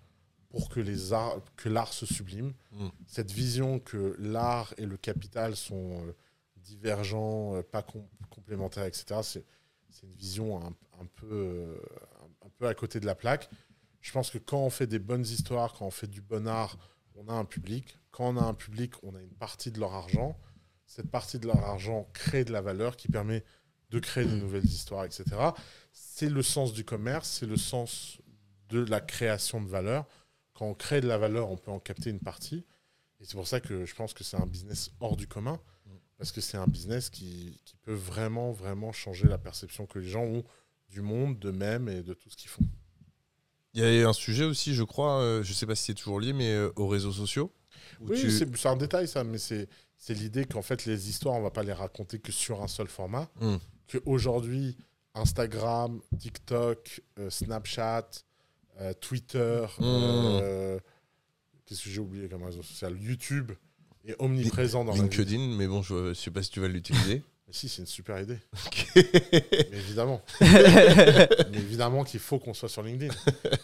pour 0.56 0.68
que 0.70 0.80
les 0.80 1.12
arts, 1.12 1.36
que 1.56 1.68
l'art 1.68 1.92
se 1.92 2.06
sublime. 2.06 2.54
Mm. 2.72 2.88
Cette 3.06 3.30
vision 3.30 3.78
que 3.78 4.16
l'art 4.18 4.72
et 4.78 4.86
le 4.86 4.96
capital 4.96 5.54
sont 5.54 6.02
euh, 6.06 6.12
divergents, 6.56 7.56
euh, 7.56 7.62
pas 7.62 7.82
com- 7.82 8.06
complémentaires, 8.30 8.84
etc., 8.84 9.20
c'est 9.22 9.44
c'est 9.88 10.06
une 10.06 10.14
vision 10.14 10.60
un, 10.62 10.74
un 11.00 11.06
peu, 11.14 11.26
euh, 11.30 11.76
un, 12.20 12.46
un 12.46 12.50
peu 12.58 12.66
à 12.66 12.74
côté 12.74 13.00
de 13.00 13.06
la 13.06 13.14
plaque. 13.14 13.48
Je 14.02 14.12
pense 14.12 14.30
que 14.30 14.36
quand 14.36 14.58
on 14.58 14.68
fait 14.68 14.86
des 14.86 14.98
bonnes 14.98 15.22
histoires, 15.22 15.72
quand 15.72 15.86
on 15.86 15.90
fait 15.90 16.06
du 16.06 16.20
bon 16.20 16.46
art, 16.46 16.76
on 17.14 17.28
a 17.28 17.32
un 17.32 17.46
public. 17.46 17.98
Quand 18.10 18.28
on 18.28 18.36
a 18.36 18.42
un 18.42 18.52
public, 18.52 18.92
on 19.02 19.14
a 19.14 19.22
une 19.22 19.32
partie 19.34 19.70
de 19.70 19.80
leur 19.80 19.94
argent. 19.94 20.38
Cette 20.84 21.10
partie 21.10 21.38
de 21.38 21.46
leur 21.46 21.64
argent 21.64 22.06
crée 22.12 22.44
de 22.44 22.52
la 22.52 22.60
valeur 22.60 22.96
qui 22.96 23.08
permet 23.08 23.42
de 23.90 23.98
créer 23.98 24.26
de 24.26 24.36
nouvelles 24.36 24.66
histoires, 24.66 25.04
etc. 25.04 25.24
C'est 25.92 26.28
le 26.28 26.42
sens 26.42 26.72
du 26.74 26.84
commerce, 26.84 27.28
c'est 27.28 27.46
le 27.46 27.56
sens 27.56 28.18
de 28.68 28.84
la 28.84 29.00
création 29.00 29.62
de 29.62 29.68
valeur. 29.68 30.04
Quand 30.58 30.66
on 30.66 30.74
crée 30.74 31.00
de 31.00 31.06
la 31.08 31.18
valeur, 31.18 31.50
on 31.50 31.56
peut 31.56 31.70
en 31.70 31.78
capter 31.80 32.10
une 32.10 32.20
partie. 32.20 32.64
Et 33.20 33.24
c'est 33.24 33.34
pour 33.36 33.46
ça 33.46 33.60
que 33.60 33.84
je 33.84 33.94
pense 33.94 34.14
que 34.14 34.24
c'est 34.24 34.36
un 34.36 34.46
business 34.46 34.90
hors 35.00 35.16
du 35.16 35.26
commun, 35.26 35.60
parce 36.18 36.32
que 36.32 36.40
c'est 36.40 36.56
un 36.56 36.66
business 36.66 37.10
qui, 37.10 37.60
qui 37.64 37.76
peut 37.82 37.92
vraiment, 37.94 38.52
vraiment 38.52 38.92
changer 38.92 39.26
la 39.28 39.38
perception 39.38 39.86
que 39.86 39.98
les 39.98 40.08
gens 40.08 40.24
ont 40.24 40.44
du 40.88 41.00
monde, 41.02 41.38
d'eux-mêmes 41.38 41.88
et 41.88 42.02
de 42.02 42.14
tout 42.14 42.30
ce 42.30 42.36
qu'ils 42.36 42.48
font. 42.50 42.64
Il 43.74 43.82
y 43.82 44.02
a 44.02 44.08
un 44.08 44.12
sujet 44.14 44.44
aussi, 44.44 44.74
je 44.74 44.82
crois, 44.82 45.20
euh, 45.20 45.42
je 45.42 45.52
sais 45.52 45.66
pas 45.66 45.74
si 45.74 45.84
c'est 45.84 45.94
toujours 45.94 46.20
lié, 46.20 46.32
mais 46.32 46.50
euh, 46.52 46.72
aux 46.76 46.88
réseaux 46.88 47.12
sociaux. 47.12 47.52
Oui, 48.00 48.18
tu- 48.18 48.30
c'est 48.30 48.66
un 48.66 48.76
détail 48.76 49.06
ça, 49.08 49.22
mais 49.24 49.36
c'est 49.38 49.68
l'idée 50.08 50.46
qu'en 50.46 50.62
fait 50.62 50.86
les 50.86 51.10
histoires, 51.10 51.34
on 51.34 51.42
va 51.42 51.50
pas 51.50 51.62
les 51.62 51.72
raconter 51.74 52.18
que 52.18 52.32
sur 52.32 52.62
un 52.62 52.68
seul 52.68 52.88
format. 52.88 53.28
Mm. 53.40 53.56
Qu'aujourd'hui, 53.88 54.76
Instagram, 55.14 56.00
TikTok, 56.18 57.02
euh, 57.18 57.28
Snapchat, 57.30 58.08
euh, 58.80 58.92
Twitter, 59.00 59.64
Mm. 59.78 59.82
euh, 59.84 60.78
qu'est-ce 61.64 61.82
que 61.84 61.90
j'ai 61.90 62.00
oublié 62.00 62.28
comme 62.28 62.42
réseau 62.44 62.62
social? 62.62 62.96
YouTube 63.00 63.52
est 64.06 64.16
omniprésent 64.18 64.84
dans 64.84 64.92
vie. 64.92 65.00
LinkedIn, 65.02 65.56
mais 65.56 65.66
bon, 65.66 65.82
je, 65.82 66.08
je 66.08 66.14
sais 66.14 66.30
pas 66.30 66.42
si 66.42 66.50
tu 66.50 66.60
vas 66.60 66.68
l'utiliser. 66.68 67.22
Mais 67.48 67.52
si, 67.52 67.68
c'est 67.68 67.80
une 67.82 67.86
super 67.86 68.20
idée. 68.20 68.38
Mais 68.96 69.68
évidemment. 69.72 70.20
mais 70.40 71.28
évidemment 71.54 72.02
qu'il 72.02 72.18
faut 72.18 72.40
qu'on 72.40 72.54
soit 72.54 72.68
sur 72.68 72.82
LinkedIn. 72.82 73.14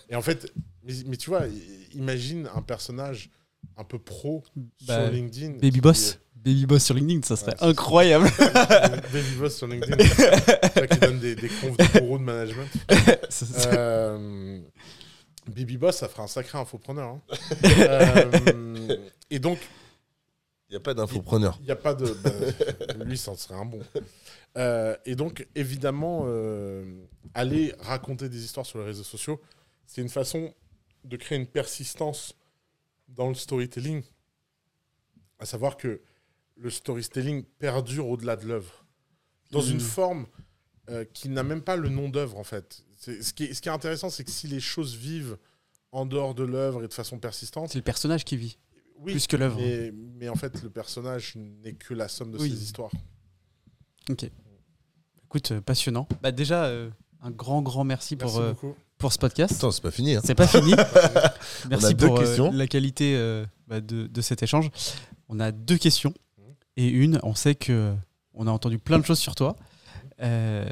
Et 0.09 0.14
en 0.14 0.22
fait, 0.22 0.52
mais, 0.84 0.93
mais 1.09 1.16
tu 1.16 1.30
vois, 1.30 1.47
imagine 1.93 2.48
un 2.55 2.62
personnage 2.62 3.28
un 3.76 3.82
peu 3.82 3.98
pro 3.98 4.44
Bah, 4.86 5.02
sur 5.05 5.12
LinkedIn. 5.12 5.55
Baby 5.60 5.80
Boss. 5.80 6.20
Baby 6.36 6.66
Boss 6.66 6.84
sur 6.84 6.94
LinkedIn, 6.94 7.22
ça 7.22 7.34
serait 7.34 7.60
Ouais, 7.60 7.70
incroyable. 7.70 8.30
Baby 9.12 9.34
Boss 9.40 9.56
sur 9.56 9.66
LinkedIn. 9.66 10.05
Ça 10.06 10.86
qui 10.86 10.98
donne 11.01 11.18
des, 11.18 11.34
des 11.34 11.48
confs 11.48 11.76
de 11.76 11.98
gourou 11.98 12.18
de 12.18 12.22
management. 12.22 12.68
Ça 13.30 13.47
Euh, 13.72 14.60
Baby 15.47 15.77
Boss, 15.77 15.97
ça 15.98 16.09
fera 16.09 16.23
un 16.24 16.28
sacré 16.28 16.59
infopreneur. 16.59 17.09
hein. 17.09 17.23
Euh, 17.64 18.97
et 19.31 19.39
donc, 19.39 19.59
Il 20.69 20.73
n'y 20.73 20.77
a 20.77 20.81
pas 20.81 20.94
d'infopreneur. 20.94 21.56
il 21.60 21.64
n'y 21.66 21.70
a 21.70 21.77
pas 21.77 21.94
de. 21.94 22.06
bah, 22.23 23.05
lui, 23.05 23.16
ça 23.19 23.31
en 23.32 23.36
serait 23.36 23.55
un 23.55 23.64
bon. 23.64 23.81
Euh, 24.56 24.97
et 25.05 25.14
donc, 25.16 25.47
évidemment, 25.55 26.23
euh, 26.27 26.85
aller 27.35 27.74
raconter 27.81 28.28
des 28.28 28.44
histoires 28.44 28.66
sur 28.66 28.78
les 28.78 28.85
réseaux 28.85 29.02
sociaux, 29.02 29.40
c'est 29.86 30.01
une 30.01 30.09
façon 30.09 30.55
de 31.05 31.16
créer 31.16 31.39
une 31.39 31.47
persistance 31.47 32.35
dans 33.09 33.28
le 33.28 33.35
storytelling. 33.35 34.02
À 35.39 35.44
savoir 35.47 35.77
que 35.77 36.01
le 36.56 36.70
storytelling 36.70 37.43
perdure 37.59 38.06
au-delà 38.09 38.36
de 38.36 38.47
l'œuvre. 38.47 38.85
Dans 39.51 39.60
une 39.60 39.78
Mm. 39.78 39.81
forme 39.81 40.27
euh, 40.89 41.05
qui 41.12 41.28
n'a 41.28 41.43
même 41.43 41.62
pas 41.62 41.77
le 41.77 41.89
nom 41.89 42.09
d'œuvre, 42.09 42.39
en 42.39 42.44
fait. 42.44 42.85
C'est- 43.05 43.23
Ce 43.23 43.33
qui, 43.33 43.45
est, 43.45 43.55
ce 43.55 43.61
qui 43.61 43.69
est 43.69 43.73
intéressant, 43.73 44.11
c'est 44.11 44.23
que 44.24 44.31
si 44.31 44.47
les 44.47 44.61
choses 44.61 44.95
vivent 44.95 45.37
en 45.91 46.07
dehors 46.07 46.35
de 46.35 46.45
l'œuvre 46.45 46.85
et 46.85 46.89
de 46.89 46.95
façon 46.95 47.19
persistante, 47.19 47.70
C'est 47.70 47.79
le 47.79 47.83
personnage 47.85 48.24
qui 48.24 48.37
vit, 48.37 48.59
oui, 49.01 49.12
plus 49.12 49.27
que 49.27 49.37
l'œuvre. 49.37 49.59
mais, 49.61 49.93
mais 50.15 50.29
en 50.29 50.37
fait, 50.37 50.62
le 50.62 50.70
personnage 50.70 51.35
n'est 51.37 51.73
que 51.74 51.95
la 51.95 52.09
somme 52.09 52.31
de 52.31 52.39
Oui. 52.39 52.51
ses 52.51 52.62
histoires. 52.62 52.93
Ok. 54.09 54.31
Écoute, 55.24 55.51
euh, 55.53 55.61
passionnant. 55.61 56.07
Bah 56.23 56.31
déjà, 56.33 56.65
euh, 56.66 56.91
un 57.23 57.31
grand, 57.31 57.62
grand 57.62 57.85
merci, 57.85 58.16
Merci 58.16 58.35
pour, 58.37 58.43
euh, 58.43 58.55
pour 58.99 59.12
ce 59.12 59.19
podcast. 59.19 59.55
Attends, 59.55 59.70
c'est 59.70 59.83
pas 59.83 59.91
fini. 59.91 60.15
hein. 60.15 60.20
C'est 60.24 60.35
pas 60.35 60.47
fini. 60.47 60.73
Merci 61.69 61.85
On 61.87 61.89
a 61.89 61.93
deux 61.93 62.07
pour 62.07 62.19
euh, 62.19 62.20
questions. 62.23 62.53
la 62.53 62.66
qualité 62.66 63.16
euh, 63.16 63.45
bah, 63.66 63.81
de, 63.81 64.07
de 64.07 64.20
cet 64.20 64.43
échange. 64.43 64.70
On 65.29 65.41
a 65.41 65.51
deux 65.53 65.79
questions. 65.79 66.12
Et 66.77 66.87
une, 66.89 67.19
on 67.23 67.35
sait 67.35 67.55
que 67.55 67.95
on 68.35 68.47
a 68.47 68.51
entendu 68.51 68.79
plein 68.79 68.99
de 68.99 69.05
choses 69.05 69.19
sur 69.19 69.35
toi. 69.35 69.57
Euh, 70.20 70.65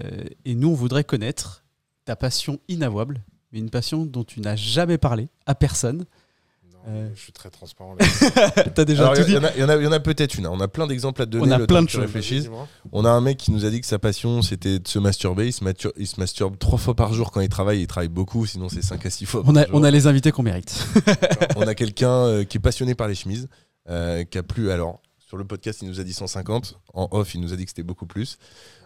et 0.44 0.54
nous, 0.54 0.68
on 0.68 0.74
voudrait 0.74 1.04
connaître 1.04 1.64
ta 2.10 2.16
passion 2.16 2.58
inavouable, 2.66 3.22
mais 3.52 3.60
une 3.60 3.70
passion 3.70 4.04
dont 4.04 4.24
tu 4.24 4.40
n'as 4.40 4.56
jamais 4.56 4.98
parlé 4.98 5.28
à 5.46 5.54
personne. 5.54 6.06
Euh. 6.88 7.08
Je 7.14 7.20
suis 7.20 7.32
très 7.32 7.50
transparent. 7.50 7.94
T'as 8.74 8.84
déjà 8.84 9.02
Alors, 9.02 9.14
tout 9.14 9.20
il 9.20 9.26
dit 9.26 9.32
y 9.34 9.38
en 9.38 9.44
a, 9.44 9.52
il 9.54 9.60
y 9.60 9.62
en 9.64 9.68
a- 9.68 9.76
il 9.76 9.84
y 9.84 9.86
en 9.86 9.92
a 9.92 10.00
peut-être 10.00 10.34
une. 10.36 10.46
hein. 10.46 10.50
On 10.52 10.58
a 10.58 10.66
plein 10.66 10.88
d'exemples 10.88 11.22
à 11.22 11.26
te 11.26 11.30
donner. 11.30 11.46
On 11.46 11.50
a 11.52 11.58
le 11.58 11.68
plein 11.68 11.84
temps 11.84 12.00
de 12.02 12.20
choses. 12.20 12.50
On 12.90 13.04
a 13.04 13.10
un 13.10 13.20
mec 13.20 13.36
qui 13.38 13.52
nous 13.52 13.64
a 13.64 13.70
dit 13.70 13.80
que 13.80 13.86
sa 13.86 14.00
passion, 14.00 14.42
c'était 14.42 14.80
de 14.80 14.88
se 14.88 14.98
masturber. 14.98 15.46
Il 15.46 15.52
se, 15.52 15.62
matu- 15.62 15.92
il 15.96 16.08
se 16.08 16.18
masturbe 16.18 16.58
trois 16.58 16.78
fois 16.78 16.96
par 16.96 17.12
jour 17.12 17.30
quand 17.30 17.42
il 17.42 17.48
travaille. 17.48 17.80
Il 17.82 17.86
travaille 17.86 18.08
beaucoup, 18.08 18.44
sinon 18.44 18.68
c'est 18.68 18.82
5 18.82 19.06
à 19.06 19.10
6 19.10 19.26
fois 19.26 19.42
On 19.46 19.52
par 19.52 19.62
a, 19.62 19.66
jour. 19.66 19.74
on 19.74 19.84
a 19.84 19.90
les 19.92 20.08
invités 20.08 20.32
qu'on 20.32 20.42
mérite. 20.42 20.84
On 21.56 21.62
a 21.62 21.76
quelqu'un 21.76 22.10
euh, 22.26 22.44
qui 22.44 22.56
est 22.56 22.60
passionné 22.60 22.96
par 22.96 23.06
les 23.06 23.14
chemises, 23.14 23.46
euh, 23.88 24.24
qui 24.24 24.36
a 24.38 24.42
plus. 24.42 24.72
Alors, 24.72 25.00
sur 25.30 25.36
le 25.36 25.44
podcast, 25.44 25.80
il 25.82 25.86
nous 25.88 26.00
a 26.00 26.02
dit 26.02 26.12
150. 26.12 26.80
En 26.92 27.06
off, 27.12 27.36
il 27.36 27.40
nous 27.40 27.52
a 27.52 27.56
dit 27.56 27.62
que 27.64 27.70
c'était 27.70 27.84
beaucoup 27.84 28.04
plus. 28.06 28.36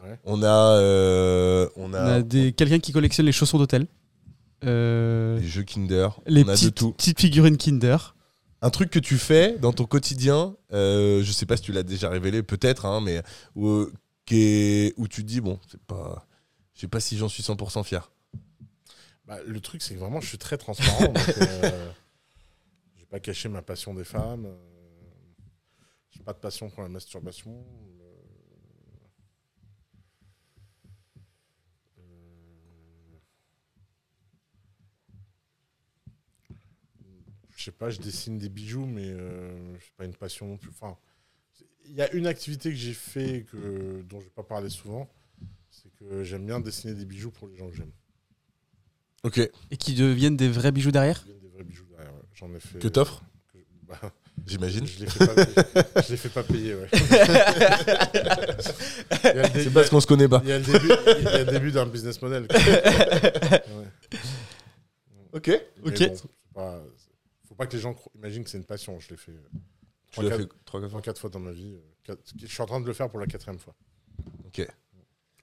Ouais. 0.04 0.18
On 0.24 0.42
a. 0.42 0.76
euh, 0.78 1.66
on 1.74 1.90
On 1.90 1.94
a, 1.94 2.20
des- 2.20 2.52
quelqu'un 2.52 2.80
qui 2.80 2.92
collectionne 2.92 3.24
les 3.24 3.32
chaussons 3.32 3.56
d'hôtel. 3.56 3.86
euh, 4.64 5.38
Les 5.38 5.46
jeux 5.48 5.62
Kinder, 5.62 6.08
les 6.26 6.44
on 6.44 6.48
a 6.48 6.52
de 6.52 6.56
petites, 6.58 6.74
tout. 6.74 6.92
petites 6.92 7.18
figurines 7.18 7.56
Kinder. 7.56 8.14
Un 8.60 8.68
truc 8.68 8.90
que 8.90 8.98
tu 8.98 9.16
fais 9.16 9.58
dans 9.58 9.72
ton 9.72 9.86
quotidien, 9.86 10.54
euh, 10.74 11.22
je 11.22 11.32
sais 11.32 11.46
pas 11.46 11.56
si 11.56 11.62
tu 11.62 11.72
l'as 11.72 11.82
déjà 11.82 12.10
révélé, 12.10 12.42
peut-être, 12.42 12.84
hein, 12.84 13.00
mais 13.00 13.22
où, 13.54 13.66
euh, 13.68 13.92
qui 14.26 14.36
est- 14.42 14.94
où 14.98 15.08
tu 15.08 15.22
te 15.22 15.26
dis, 15.26 15.40
bon, 15.40 15.58
c'est 15.70 15.80
pas. 15.80 16.26
Je 16.74 16.80
sais 16.80 16.88
pas 16.88 17.00
si 17.00 17.16
j'en 17.16 17.30
suis 17.30 17.42
100% 17.42 17.82
fier. 17.84 18.10
Bah, 19.26 19.38
le 19.46 19.60
truc, 19.60 19.80
c'est 19.80 19.94
que 19.94 19.98
vraiment, 20.00 20.20
je 20.20 20.28
suis 20.28 20.36
très 20.38 20.58
transparent. 20.58 21.06
donc, 21.06 21.34
euh, 21.40 21.88
j'ai 22.98 23.06
pas 23.06 23.18
caché 23.20 23.48
ma 23.48 23.62
passion 23.62 23.94
des 23.94 24.04
femmes. 24.04 24.46
Pas 26.24 26.32
de 26.32 26.38
passion 26.38 26.70
pour 26.70 26.82
la 26.82 26.88
masturbation. 26.88 27.64
euh, 28.00 28.14
euh, 31.98 33.18
je 37.56 37.64
sais 37.64 37.72
pas, 37.72 37.90
je 37.90 38.00
dessine 38.00 38.38
des 38.38 38.48
bijoux, 38.48 38.86
mais 38.86 39.06
euh, 39.08 39.76
c'est 39.80 39.94
pas 39.96 40.04
une 40.04 40.14
passion 40.14 40.46
non 40.48 40.56
plus. 40.56 40.70
Enfin, 40.70 40.96
il 41.86 41.92
y 41.94 42.02
a 42.02 42.10
une 42.12 42.26
activité 42.26 42.70
que 42.70 42.76
j'ai 42.76 42.94
fait 42.94 43.44
que, 43.50 44.02
dont 44.02 44.18
je 44.20 44.24
vais 44.24 44.30
pas 44.30 44.42
parler 44.42 44.70
souvent, 44.70 45.08
c'est 45.70 45.92
que 45.96 46.24
j'aime 46.24 46.46
bien 46.46 46.60
dessiner 46.60 46.94
des 46.94 47.04
bijoux 47.04 47.30
pour 47.30 47.48
les 47.48 47.56
gens 47.56 47.68
que 47.68 47.76
j'aime. 47.76 47.92
Ok. 49.22 49.38
Et 49.70 49.76
qui 49.76 49.94
deviennent 49.94 50.36
des 50.36 50.48
vrais 50.50 50.72
bijoux 50.72 50.90
derrière? 50.90 51.24
Des 51.24 51.48
vrais 51.48 51.64
bijoux 51.64 51.86
derrière. 51.86 52.12
ouais. 52.14 52.22
J'en 52.34 52.52
ai 52.54 52.60
fait. 52.60 52.78
Que 52.78 52.88
t'offres? 52.88 53.22
que- 53.52 53.58
bah, 53.86 54.00
J'imagine. 54.46 54.86
Je 54.86 55.00
les 55.00 55.06
fais 55.10 55.26
pas, 55.26 55.34
je 56.02 56.10
les 56.10 56.16
fais 56.16 56.28
pas 56.28 56.42
payer, 56.42 56.74
ouais. 56.74 56.88
C'est 59.54 59.72
parce 59.72 59.88
qu'on 59.88 60.00
se 60.00 60.06
connaît 60.06 60.28
pas. 60.28 60.40
il 60.44 60.50
y 60.50 60.52
a 60.52 60.58
le 60.58 60.64
début, 60.64 60.88
il 61.18 61.24
y 61.24 61.28
a 61.28 61.44
le 61.44 61.50
début 61.50 61.72
d'un 61.72 61.86
business 61.86 62.20
model. 62.20 62.46
Ouais. 62.50 63.88
Ok. 65.32 65.46
Mais 65.84 65.90
Ok. 65.90 65.98
bon, 66.08 66.16
pas- 66.54 66.82
faut 67.48 67.54
pas 67.54 67.66
que 67.66 67.72
les 67.76 67.80
gens 67.82 67.96
imaginent 68.14 68.44
que 68.44 68.50
c'est 68.50 68.58
une 68.58 68.64
passion. 68.64 68.98
Je 69.00 69.10
l'ai 69.10 69.16
fait 69.16 69.32
Tu 70.12 70.22
l'as 70.22 70.28
3-4 70.30 70.36
fait 70.36 70.48
trois 70.64 70.80
quatre 70.80 70.90
fois. 70.90 71.00
quatre 71.02 71.20
fois 71.20 71.30
dans 71.30 71.40
ma 71.40 71.52
vie. 71.52 71.74
euh, 72.08 72.14
Je 72.38 72.46
suis 72.46 72.62
en 72.62 72.66
train 72.66 72.80
de 72.80 72.86
le 72.86 72.92
faire 72.92 73.08
pour 73.08 73.18
la 73.20 73.26
quatrième 73.26 73.58
fois. 73.58 73.74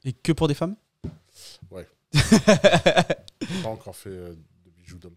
Et 0.04 0.14
que 0.14 0.32
pour 0.32 0.48
des 0.48 0.56
femmes? 0.56 0.76
J'ai 2.14 3.62
pas 3.64 3.70
encore 3.70 3.96
fait 3.96 4.10
euh, 4.10 4.34
de 4.66 4.70
bijoux 4.72 4.98
d'homme. 4.98 5.16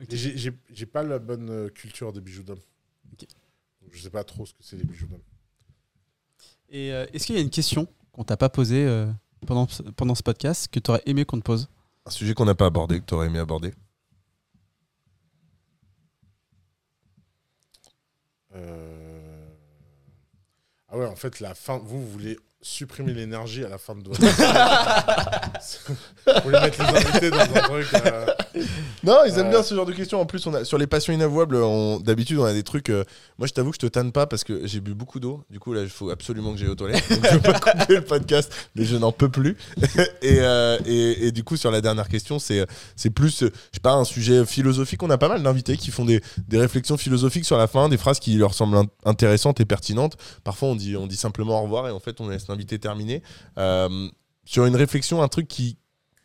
Ok. 0.00 0.12
Et 0.12 0.16
j'ai- 0.16 0.86
pas 0.86 1.02
la 1.02 1.18
bonne 1.18 1.48
euh, 1.50 1.68
culture 1.70 2.12
des 2.12 2.20
bijoux 2.20 2.42
d'homme. 2.42 2.60
Donc, 3.10 3.28
Je 3.92 4.02
sais 4.02 4.10
pas 4.10 4.24
trop 4.24 4.46
ce 4.46 4.52
que 4.52 4.62
c'est 4.62 4.76
les 4.76 4.84
bijoux 4.84 5.06
d'homme. 5.06 5.20
Et 6.68 6.92
euh, 6.92 7.06
est-ce 7.12 7.26
qu'il 7.26 7.36
y 7.36 7.38
a 7.38 7.42
une 7.42 7.50
question 7.50 7.86
qu'on 8.12 8.24
t'a 8.24 8.36
pas 8.36 8.48
posée 8.48 8.84
euh, 8.86 9.06
pendant, 9.46 9.68
ce- 9.68 9.82
pendant 9.82 10.14
ce 10.14 10.22
podcast 10.22 10.68
que 10.70 10.80
tu 10.80 10.90
aurais 10.90 11.02
aimé 11.06 11.24
qu'on 11.24 11.38
te 11.38 11.44
pose? 11.44 11.68
Un 12.06 12.10
sujet 12.10 12.34
qu'on 12.34 12.44
n'a 12.44 12.54
pas 12.54 12.66
abordé, 12.66 13.00
que 13.00 13.04
tu 13.06 13.14
aurais 13.14 13.26
aimé 13.28 13.38
aborder? 13.38 13.72
Euh, 18.54 19.46
Ah 20.88 20.96
ouais, 20.96 21.06
en 21.06 21.16
fait, 21.16 21.40
la 21.40 21.54
fin, 21.54 21.78
vous, 21.78 22.00
vous 22.00 22.10
voulez 22.10 22.38
supprimer 22.62 23.12
l'énergie 23.12 23.64
à 23.64 23.68
la 23.68 23.78
fin 23.78 23.94
de 23.96 24.08
votre. 24.08 24.20
vous 26.26 26.40
voulez 26.44 26.60
mettre 26.60 26.80
les 26.82 26.88
invités 27.06 27.30
dans 27.30 27.40
un 27.40 27.46
truc. 27.46 27.86
Non, 29.04 29.18
ils 29.26 29.38
aiment 29.38 29.46
Euh. 29.46 29.50
bien 29.50 29.62
ce 29.62 29.74
genre 29.74 29.86
de 29.86 29.92
questions. 29.92 30.20
En 30.20 30.26
plus, 30.26 30.46
on 30.46 30.54
a, 30.54 30.64
sur 30.64 30.78
les 30.78 30.86
passions 30.86 31.12
inavouables, 31.12 31.56
on- 31.56 32.00
d'habitude, 32.00 32.38
on 32.38 32.44
a 32.44 32.52
des 32.52 32.62
trucs. 32.62 32.90
euh, 32.90 33.04
moi, 33.38 33.46
je 33.46 33.52
t'avoue 33.52 33.70
que 33.70 33.76
je 33.80 33.86
te 33.86 33.90
tanne 33.92 34.12
pas 34.12 34.26
parce 34.26 34.44
que 34.44 34.66
j'ai 34.66 34.80
bu 34.80 34.94
beaucoup 34.94 35.20
d'eau. 35.20 35.44
Du 35.50 35.58
coup, 35.60 35.72
là, 35.72 35.82
il 35.82 35.88
faut 35.88 36.10
absolument 36.10 36.52
que 36.52 36.58
j'aille 36.58 36.68
aux 36.68 36.74
toilettes. 36.74 37.08
Donc, 37.10 37.20
je 37.24 37.36
vais 37.36 37.40
pas 37.40 37.52
couper 37.60 37.94
le 37.96 38.00
podcast, 38.04 38.52
mais 38.74 38.84
je 38.84 38.96
n'en 38.96 39.12
peux 39.12 39.28
plus. 39.28 39.56
et, 40.22 40.38
euh, 40.40 40.78
et, 40.86 41.26
et 41.28 41.32
du 41.32 41.44
coup, 41.44 41.56
sur 41.56 41.70
la 41.70 41.80
dernière 41.80 42.08
question, 42.08 42.38
c'est 42.38 42.66
c'est 42.96 43.10
plus, 43.10 43.42
euh, 43.42 43.50
je 43.72 43.76
sais 43.76 43.80
pas, 43.82 43.92
un 43.94 44.04
sujet 44.04 44.44
philosophique. 44.46 45.02
On 45.02 45.10
a 45.10 45.18
pas 45.18 45.28
mal 45.28 45.42
d'invités 45.42 45.76
qui 45.76 45.90
font 45.90 46.04
des, 46.04 46.20
des 46.48 46.58
réflexions 46.58 46.96
philosophiques 46.96 47.44
sur 47.44 47.58
la 47.58 47.66
fin, 47.66 47.88
des 47.88 47.96
phrases 47.98 48.20
qui 48.20 48.34
leur 48.36 48.54
semblent 48.54 48.76
in- 48.76 48.86
intéressantes 49.04 49.60
et 49.60 49.64
pertinentes. 49.64 50.16
Parfois, 50.44 50.68
on 50.68 50.76
dit, 50.76 50.96
on 50.96 51.06
dit 51.06 51.16
simplement 51.16 51.60
au 51.60 51.62
revoir 51.64 51.86
et 51.88 51.90
en 51.90 52.00
fait, 52.00 52.20
on 52.20 52.28
laisse 52.28 52.48
l'invité 52.48 52.78
terminer. 52.78 53.22
Euh, 53.58 54.08
sur 54.44 54.64
une 54.66 54.76
réflexion, 54.76 55.22
un 55.22 55.28
truc 55.28 55.48
qui. 55.48 55.76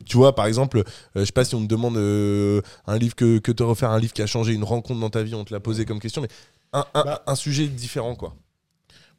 Tu 0.06 0.18
vois, 0.18 0.36
par 0.36 0.45
exemple, 0.45 0.80
euh, 0.80 0.84
je 1.15 1.26
sais 1.26 1.32
pas 1.32 1.45
si 1.45 1.56
on 1.56 1.61
te 1.61 1.68
demande 1.68 1.98
euh, 1.98 2.61
un 2.88 2.98
livre 2.98 3.15
que, 3.15 3.40
que 3.40 3.52
te 3.52 3.64
refaire, 3.64 3.90
un 3.91 3.99
livre 3.99 4.14
qui 4.14 4.22
a 4.22 4.28
changé, 4.28 4.53
une 4.53 4.64
rencontre 4.64 4.99
dans 4.99 5.10
ta 5.10 5.23
vie, 5.23 5.36
on 5.36 5.44
te 5.45 5.53
l'a 5.53 5.60
posé 5.60 5.86
comme 5.86 5.99
question, 5.99 6.22
mais 6.22 6.28
un, 6.73 6.86
un- 6.94 7.03
Bah. 7.03 7.23
un 7.28 7.36
sujet 7.36 7.68
différent, 7.68 8.15
quoi. 8.15 8.30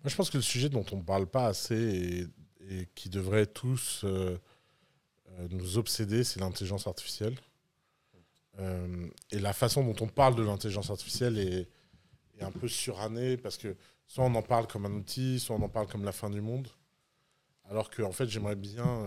Moi, 0.03 0.11
je 0.11 0.17
pense 0.17 0.31
que 0.31 0.39
le 0.39 0.43
sujet 0.43 0.69
dont 0.69 0.85
on 0.93 0.97
ne 0.97 1.03
parle 1.03 1.27
pas 1.27 1.47
assez 1.47 2.29
et, 2.69 2.75
et 2.75 2.89
qui 2.95 3.09
devrait 3.09 3.47
tous 3.47 4.01
euh, 4.05 4.37
euh, 5.39 5.49
nous 5.51 5.79
obséder, 5.79 6.25
c'est 6.25 6.41
l'intelligence 6.41 6.87
artificielle. 6.87 7.37
Et 9.31 9.39
la 9.39 9.53
façon 9.55 9.83
dont 9.83 9.97
on 10.05 10.09
parle 10.09 10.35
de 10.35 10.43
l'intelligence 10.43 10.91
artificielle 10.91 11.39
est, 11.39 11.69
est 12.39 12.45
un 12.45 12.51
peu 12.53 12.69
surannée 12.69 13.37
parce 13.39 13.57
que 13.57 13.75
soit 14.07 14.25
on 14.25 14.35
en 14.35 14.43
parle 14.43 14.67
comme 14.67 14.85
un 14.85 14.93
outil, 14.93 15.41
soit 15.41 15.57
on 15.57 15.63
en 15.63 15.69
parle 15.71 15.87
comme 15.87 16.05
la 16.05 16.13
fin 16.13 16.29
du 16.29 16.43
monde. 16.43 16.69
Alors 17.71 17.89
que, 17.89 18.03
en 18.03 18.13
fait, 18.13 18.29
j'aimerais 18.29 18.57
bien 18.57 19.07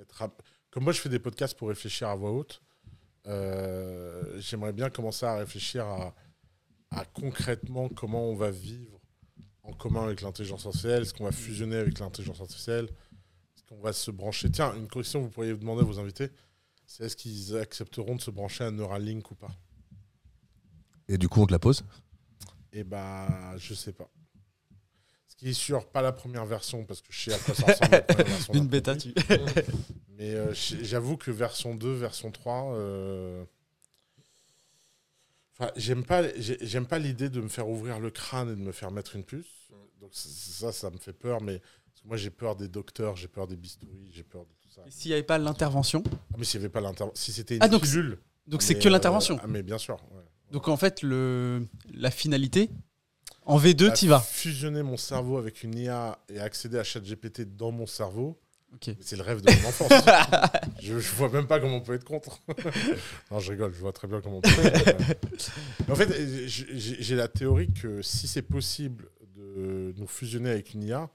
être. 0.00 0.22
ap- 0.22 0.42
Comme 0.74 0.82
moi, 0.82 0.92
je 0.92 1.00
fais 1.00 1.08
des 1.08 1.20
podcasts 1.20 1.56
pour 1.56 1.68
réfléchir 1.68 2.08
à 2.08 2.16
voix 2.16 2.32
haute. 2.32 2.60
euh, 3.28 4.40
j'aimerais 4.40 4.72
bien 4.72 4.90
commencer 4.90 5.24
à 5.24 5.36
réfléchir 5.36 5.86
à, 5.86 6.12
à 6.90 7.04
concrètement 7.04 7.88
comment 7.88 8.24
on 8.28 8.34
va 8.34 8.50
vivre 8.50 9.00
en 9.62 9.72
commun 9.72 10.02
avec 10.06 10.20
l'intelligence 10.20 10.66
artificielle 10.66 11.02
Est-ce 11.02 11.14
qu'on 11.14 11.22
va 11.26 11.30
fusionner 11.30 11.76
avec 11.76 12.00
l'intelligence 12.00 12.40
artificielle 12.40 12.86
Est-ce 12.86 13.62
qu'on 13.62 13.80
va 13.80 13.92
se 13.92 14.10
brancher 14.10 14.50
Tiens, 14.50 14.74
une 14.74 14.88
question 14.88 15.20
que 15.20 15.26
vous 15.26 15.30
pourriez 15.30 15.56
demander 15.56 15.82
à 15.82 15.84
vos 15.84 16.00
invités, 16.00 16.30
c'est 16.88 17.04
est-ce 17.04 17.14
qu'ils 17.14 17.56
accepteront 17.56 18.16
de 18.16 18.20
se 18.20 18.32
brancher 18.32 18.64
à 18.64 18.72
Neuralink 18.72 19.30
ou 19.30 19.36
pas? 19.36 19.52
Et 21.06 21.18
du 21.18 21.28
coup, 21.28 21.40
on 21.40 21.46
te 21.46 21.52
la 21.52 21.60
pose? 21.60 21.84
Eh 22.72 22.82
bah, 22.82 23.56
je 23.58 23.74
sais 23.74 23.92
pas. 23.92 24.10
Qui 25.44 25.50
est 25.50 25.52
sûr, 25.52 25.86
pas 25.86 26.00
la 26.00 26.12
première 26.12 26.46
version, 26.46 26.84
parce 26.84 27.02
que 27.02 27.08
je 27.10 27.20
sais 27.30 27.34
à 27.34 27.38
quoi 27.38 27.54
ça 27.54 27.66
ressemble. 27.66 27.90
la 28.08 28.14
version 28.24 28.54
Une 28.54 28.66
bêta, 28.66 28.96
tu. 28.96 29.12
Mais 30.16 30.34
euh, 30.34 30.54
j'avoue 30.54 31.18
que 31.18 31.30
version 31.30 31.74
2, 31.74 31.92
version 31.92 32.30
3, 32.30 32.74
euh, 32.76 33.44
enfin, 35.52 35.70
j'aime 35.76 36.02
pas, 36.04 36.22
j'aime 36.38 36.86
pas 36.86 36.98
l'idée 36.98 37.28
de 37.28 37.42
me 37.42 37.48
faire 37.48 37.68
ouvrir 37.68 38.00
le 38.00 38.10
crâne 38.10 38.48
et 38.52 38.56
de 38.56 38.60
me 38.62 38.72
faire 38.72 38.90
mettre 38.90 39.16
une 39.16 39.24
puce. 39.24 39.46
Donc 40.00 40.10
ça, 40.14 40.72
ça 40.72 40.88
me 40.90 40.96
fait 40.96 41.12
peur. 41.12 41.42
Mais 41.42 41.58
parce 41.58 42.00
que 42.02 42.08
moi, 42.08 42.16
j'ai 42.16 42.30
peur 42.30 42.56
des 42.56 42.68
docteurs, 42.68 43.16
j'ai 43.16 43.28
peur 43.28 43.46
des 43.46 43.56
bistouris, 43.56 44.10
j'ai 44.12 44.22
peur 44.22 44.46
de 44.46 44.52
tout 44.62 44.70
ça. 44.74 44.82
S'il 44.88 45.10
n'y 45.10 45.14
avait 45.14 45.22
pas 45.24 45.36
l'intervention, 45.36 46.02
Ah, 46.06 46.36
mais 46.38 46.44
s'il 46.44 46.60
y 46.60 46.64
avait 46.64 46.72
pas 46.72 46.80
l'intervention, 46.80 47.20
si 47.22 47.32
c'était 47.32 47.56
une 47.56 47.62
Ah, 47.62 47.68
donc 47.68 47.82
pilule. 47.82 48.18
donc 48.46 48.62
c'est 48.62 48.78
que 48.78 48.88
euh, 48.88 48.90
l'intervention. 48.90 49.38
ah, 49.42 49.46
mais 49.46 49.62
bien 49.62 49.76
sûr. 49.78 49.96
ouais. 50.12 50.22
Donc 50.52 50.68
en 50.68 50.76
fait, 50.78 51.02
le, 51.02 51.66
la 51.92 52.10
finalité, 52.10 52.70
en 53.46 53.58
V2, 53.58 53.88
Bah, 53.88 53.92
tu 53.92 54.08
vas. 54.08 54.20
Fusionner 54.20 54.82
mon 54.82 54.96
cerveau 54.96 55.36
avec 55.38 55.62
une 55.62 55.76
IA 55.78 56.18
et 56.28 56.40
accéder 56.40 56.78
à 56.78 56.84
ChatGPT 56.84 57.56
dans 57.56 57.70
mon 57.72 57.86
cerveau, 57.86 58.38
c'est 59.00 59.16
le 59.16 59.22
rêve 59.22 59.40
de 59.40 59.50
mon 59.52 59.68
enfance. 59.68 59.92
je, 60.80 60.98
je 60.98 61.14
vois 61.14 61.28
même 61.28 61.46
pas 61.46 61.60
comment 61.60 61.76
on 61.76 61.80
peut 61.80 61.94
être 61.94 62.04
contre. 62.04 62.40
non, 63.30 63.38
je 63.38 63.52
rigole, 63.52 63.72
je 63.72 63.80
vois 63.80 63.92
très 63.92 64.08
bien 64.08 64.20
comment 64.20 64.38
on 64.38 64.40
peut 64.40 64.50
être 64.64 64.96
contre. 64.96 65.20
Mais 65.86 65.92
en 65.92 65.94
fait, 65.96 66.46
j'ai 66.48 67.16
la 67.16 67.28
théorie 67.28 67.72
que 67.72 68.02
si 68.02 68.26
c'est 68.26 68.42
possible 68.42 69.08
de 69.36 69.94
nous 69.96 70.06
fusionner 70.06 70.50
avec 70.50 70.74
une 70.74 70.82
IA, 70.82 71.08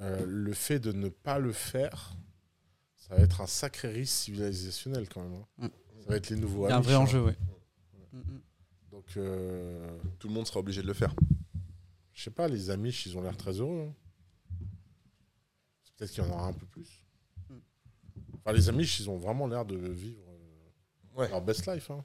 euh, 0.00 0.24
le 0.26 0.52
fait 0.54 0.78
de 0.78 0.92
ne 0.92 1.08
pas 1.10 1.38
le 1.38 1.52
faire, 1.52 2.16
ça 2.96 3.14
va 3.14 3.22
être 3.22 3.40
un 3.42 3.46
sacré 3.46 3.88
risque 3.88 4.14
civilisationnel 4.14 5.06
quand 5.08 5.20
même. 5.22 5.34
hein. 5.34 5.66
Mm. 5.66 5.68
Ça 6.02 6.08
va 6.08 6.16
être 6.16 6.30
les 6.30 6.36
nouveaux 6.36 6.66
Il 6.66 6.70
y 6.70 6.72
a 6.72 6.76
un 6.76 6.80
vrai 6.80 6.94
hein. 6.94 7.00
enjeu, 7.00 7.20
ouais. 7.20 7.36
Mm, 8.14 8.18
mm. 8.18 8.40
Donc, 8.92 9.04
euh, 9.18 9.86
Tout 10.18 10.28
le 10.28 10.34
monde 10.34 10.46
sera 10.46 10.60
obligé 10.60 10.80
de 10.80 10.86
le 10.86 10.94
faire. 10.94 11.14
Je 12.20 12.24
sais 12.24 12.30
pas, 12.30 12.48
les 12.48 12.68
Amish, 12.68 13.06
ils 13.06 13.16
ont 13.16 13.22
l'air 13.22 13.34
très 13.34 13.52
heureux. 13.60 13.88
hein. 13.88 13.94
Peut-être 15.96 16.10
qu'il 16.12 16.22
y 16.22 16.26
en 16.26 16.30
aura 16.30 16.46
un 16.48 16.52
peu 16.52 16.66
plus. 16.66 17.02
Mm. 17.48 17.54
Enfin, 18.38 18.52
les 18.52 18.68
Amish, 18.68 19.00
ils 19.00 19.08
ont 19.08 19.16
vraiment 19.16 19.46
l'air 19.46 19.64
de 19.64 19.76
vivre 19.76 20.22
euh, 20.28 21.18
Ouais. 21.18 21.28
leur 21.30 21.40
best 21.40 21.66
life. 21.66 21.90
hein. 21.90 22.04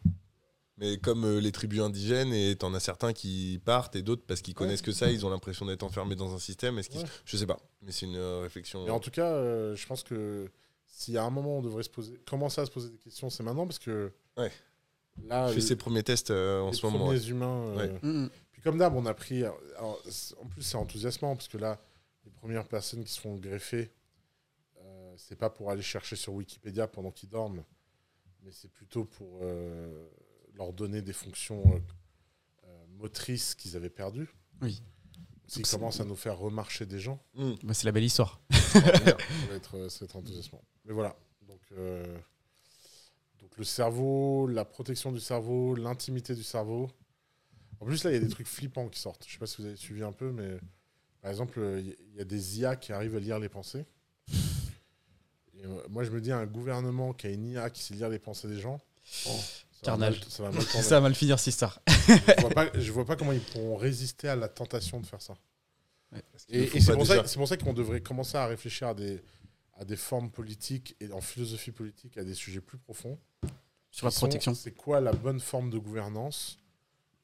Mais 0.77 0.97
comme 0.99 1.25
euh, 1.25 1.39
les 1.39 1.51
tribus 1.51 1.81
indigènes, 1.81 2.33
et 2.33 2.55
t'en 2.55 2.73
as 2.73 2.79
certains 2.79 3.11
qui 3.11 3.59
partent 3.65 3.97
et 3.97 4.01
d'autres 4.03 4.23
parce 4.25 4.41
qu'ils 4.41 4.53
connaissent 4.53 4.81
que 4.81 4.93
ça, 4.93 5.11
ils 5.11 5.25
ont 5.25 5.29
l'impression 5.29 5.65
d'être 5.65 5.83
enfermés 5.83 6.15
dans 6.15 6.33
un 6.33 6.39
système. 6.39 6.77
Est-ce 6.79 6.89
qu'ils- 6.89 7.01
Ouais. 7.01 7.07
Je 7.25 7.35
sais 7.37 7.45
pas, 7.47 7.59
mais 7.81 7.91
c'est 7.91 8.05
une 8.05 8.15
euh, 8.15 8.39
réflexion. 8.39 8.85
Mais 8.85 8.91
en 8.91 8.99
tout 9.01 9.11
cas, 9.11 9.27
euh, 9.33 9.75
je 9.75 9.85
pense 9.85 10.01
que 10.03 10.49
s'il 10.85 11.13
y 11.13 11.17
a 11.17 11.23
un 11.25 11.29
moment 11.29 11.55
où 11.55 11.59
on 11.59 11.61
devrait 11.61 11.83
se 11.83 11.89
poser, 11.89 12.17
commencer 12.25 12.61
à 12.61 12.65
se 12.65 12.71
poser 12.71 12.89
des 12.89 12.97
questions, 12.99 13.29
c'est 13.29 13.43
maintenant 13.43 13.65
parce 13.67 13.79
que 13.79 14.13
Ouais. 14.37 14.51
là, 15.25 15.47
Je 15.49 15.55
fais 15.55 15.61
ses 15.61 15.75
premiers 15.75 16.03
tests 16.03 16.31
euh, 16.31 16.61
en 16.61 16.71
les 16.71 16.75
ce 16.77 16.85
moment. 16.85 17.05
premiers 17.05 17.19
ouais. 17.19 17.25
humains. 17.29 17.67
euh, 17.67 17.75
Ouais. 17.77 17.99
Mm, 18.01 18.23
mm. 18.25 18.29
Comme 18.65 18.79
d'hab, 18.79 18.95
on 18.95 19.05
a 19.05 19.13
pris. 19.13 19.43
alors, 19.43 20.01
en 20.41 20.47
plus, 20.47 20.63
c'est 20.63 20.75
enthousiasmant 20.75 21.35
parce 21.35 21.47
que 21.47 21.59
là, 21.59 21.79
les 22.25 22.31
premières 22.31 22.67
personnes 22.67 23.03
qui 23.03 23.13
se 23.13 23.21
font 23.21 23.35
greffer, 23.35 23.91
euh, 24.81 25.13
c'est 25.17 25.35
pas 25.35 25.51
pour 25.51 25.69
aller 25.69 25.83
chercher 25.83 26.15
sur 26.15 26.33
Wikipédia 26.33 26.87
pendant 26.87 27.11
qu'ils 27.11 27.29
dorment, 27.29 27.63
mais 28.41 28.51
c'est 28.51 28.71
plutôt 28.71 29.05
pour 29.05 29.41
euh, 29.43 30.09
leur 30.55 30.73
donner 30.73 31.03
des 31.03 31.13
fonctions 31.13 31.61
euh, 31.67 31.79
euh, 32.65 32.85
motrices 32.97 33.53
qu'ils 33.53 33.75
avaient 33.75 33.91
perdues. 33.91 34.35
Oui. 34.63 34.81
S'ils 35.47 35.67
commencent 35.67 35.99
à 35.99 36.05
nous 36.05 36.15
faire 36.15 36.39
remarcher 36.39 36.87
des 36.87 36.99
gens, 36.99 37.23
Mm. 37.35 37.51
Bah, 37.61 37.75
c'est 37.75 37.85
la 37.85 37.91
belle 37.91 38.03
histoire. 38.03 38.41
ça 38.51 38.79
va 38.79 38.87
être, 39.55 39.89
ça 39.89 39.99
va 39.99 40.05
être 40.05 40.15
enthousiasmant. 40.15 40.63
Mais 40.85 40.93
voilà. 40.93 41.15
Donc, 41.47 41.61
euh, 41.73 42.17
donc 43.39 43.55
le 43.57 43.63
cerveau, 43.63 44.47
la 44.47 44.65
protection 44.65 45.11
du 45.11 45.19
cerveau, 45.19 45.75
l'intimité 45.75 46.33
du 46.33 46.41
cerveau. 46.41 46.89
En 47.79 47.85
plus, 47.85 48.03
là, 48.03 48.11
il 48.11 48.13
y 48.13 48.17
a 48.17 48.19
des 48.19 48.29
trucs 48.29 48.47
flippants 48.47 48.87
qui 48.89 48.99
sortent. 48.99 49.25
Je 49.27 49.33
sais 49.33 49.37
pas 49.39 49.47
si 49.47 49.61
vous 49.61 49.67
avez 49.67 49.75
suivi 49.75 50.03
un 50.03 50.11
peu, 50.11 50.31
mais 50.31 50.57
par 51.21 51.31
exemple, 51.31 51.59
euh, 51.59 51.81
il 51.81 52.17
y- 52.17 52.21
a 52.21 52.23
des 52.25 52.59
IA 52.59 52.75
qui 52.75 52.93
arrivent 52.93 53.15
à 53.15 53.19
lire 53.19 53.39
les 53.39 53.49
pensées. 53.49 53.85
Et, 55.57 55.65
euh, 55.65 55.81
moi, 55.89 56.03
je 56.03 56.11
me 56.11 56.21
dis, 56.21 56.31
un 56.31 56.45
gouvernement 56.45 57.13
qui 57.13 57.27
a 57.27 57.29
une 57.29 57.45
IA 57.45 57.69
qui 57.69 57.81
sait 57.83 57.93
lire 57.93 58.09
les 58.09 58.19
pensées 58.19 58.47
des 58.47 58.59
gens, 58.59 58.81
oh, 59.27 59.29
ça 59.29 59.31
va 59.81 59.85
Carnage. 59.85 60.19
mal- 60.21 60.29
ça 60.29 60.43
va 60.43 60.51
mal. 60.51 60.61
Ça 60.65 60.81
va 60.95 61.01
mal 61.01 61.15
finir 61.15 61.39
cette 61.39 61.47
histoire. 61.53 61.81
je, 61.87 62.41
vois 62.41 62.49
pas, 62.49 62.79
je 62.79 62.91
vois 62.91 63.05
pas 63.05 63.15
comment 63.15 63.31
ils 63.31 63.41
pourront 63.41 63.75
résister 63.75 64.27
à 64.27 64.35
la 64.35 64.47
tentation 64.49 64.99
de 64.99 65.05
faire 65.05 65.21
ça. 65.21 65.35
Et, 66.49 66.67
c'est 66.79 66.93
pour, 66.93 67.05
ça- 67.05 67.23
pour 67.57 67.57
qu'on 67.57 67.73
devrait 67.73 68.01
commencer 68.01 68.37
à 68.37 68.45
réfléchir 68.47 68.87
à 68.89 68.93
des, 68.93 69.21
à 69.77 69.83
des 69.83 69.97
formes 69.97 70.31
politiques 70.31 70.95
et 71.01 71.11
en 71.11 71.19
philosophie 71.21 71.71
politique 71.71 72.17
à 72.17 72.23
des 72.23 72.33
sujets 72.33 72.61
plus 72.61 72.77
profonds. 72.77 73.19
Sur 73.91 74.07
la 74.07 74.11
protection. 74.11 74.53
C'est 74.53 74.71
quoi 74.71 74.99
la 75.01 75.11
bonne 75.13 75.39
forme 75.39 75.69
de 75.69 75.77
gouvernance 75.77 76.57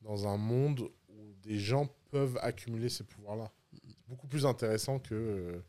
dans 0.01 0.27
un 0.27 0.37
monde 0.37 0.89
où 1.09 1.33
des 1.43 1.57
gens 1.59 1.87
peuvent 2.09 2.37
accumuler 2.41 2.89
ces 2.89 3.03
pouvoirs-là 3.03 3.51
C'est 3.73 3.95
beaucoup 4.07 4.27
plus 4.27 4.45
intéressant 4.45 4.99
que 4.99 5.13
euh, 5.15 5.59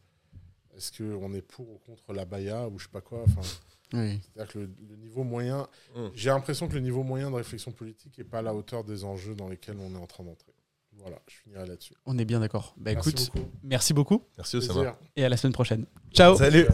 est-ce 0.76 0.90
qu'on 1.02 1.32
est 1.34 1.42
pour 1.42 1.68
ou 1.70 1.78
contre 1.78 2.12
la 2.12 2.24
baya 2.24 2.68
ou 2.68 2.78
je 2.78 2.84
sais 2.84 2.90
pas 2.90 3.00
quoi. 3.00 3.22
Enfin, 3.26 3.40
Oui. 3.94 4.18
c'est-à-dire 4.34 4.52
que 4.54 4.58
le, 4.60 4.70
le 4.88 4.96
niveau 4.96 5.22
moyen, 5.22 5.68
Mm. 5.94 6.06
j'ai 6.14 6.30
l'impression 6.30 6.66
que 6.66 6.72
le 6.74 6.80
niveau 6.80 7.02
moyen 7.02 7.30
de 7.30 7.36
réflexion 7.36 7.72
politique 7.72 8.16
n'est 8.16 8.24
pas 8.24 8.38
à 8.38 8.42
la 8.42 8.54
hauteur 8.54 8.84
des 8.84 9.04
enjeux 9.04 9.34
dans 9.34 9.48
lesquels 9.50 9.76
on 9.78 9.94
est 9.94 9.98
en 9.98 10.06
train 10.06 10.24
d'entrer. 10.24 10.52
Voilà, 10.96 11.20
je 11.28 11.34
finirai 11.36 11.66
là-dessus. 11.66 11.94
On 12.06 12.16
est 12.18 12.24
bien 12.24 12.40
d'accord. 12.40 12.74
Bah 12.78 12.92
Merci 12.94 13.10
écoute, 13.10 13.30
beaucoup. 13.34 13.48
merci 13.62 13.92
beaucoup 13.94 14.22
Merci 14.38 14.56
Osama. 14.56 14.98
Et 15.16 15.24
à 15.24 15.28
la 15.28 15.36
semaine 15.36 15.52
prochaine. 15.52 15.86
Ciao 16.12 16.36
Salut 16.36 16.66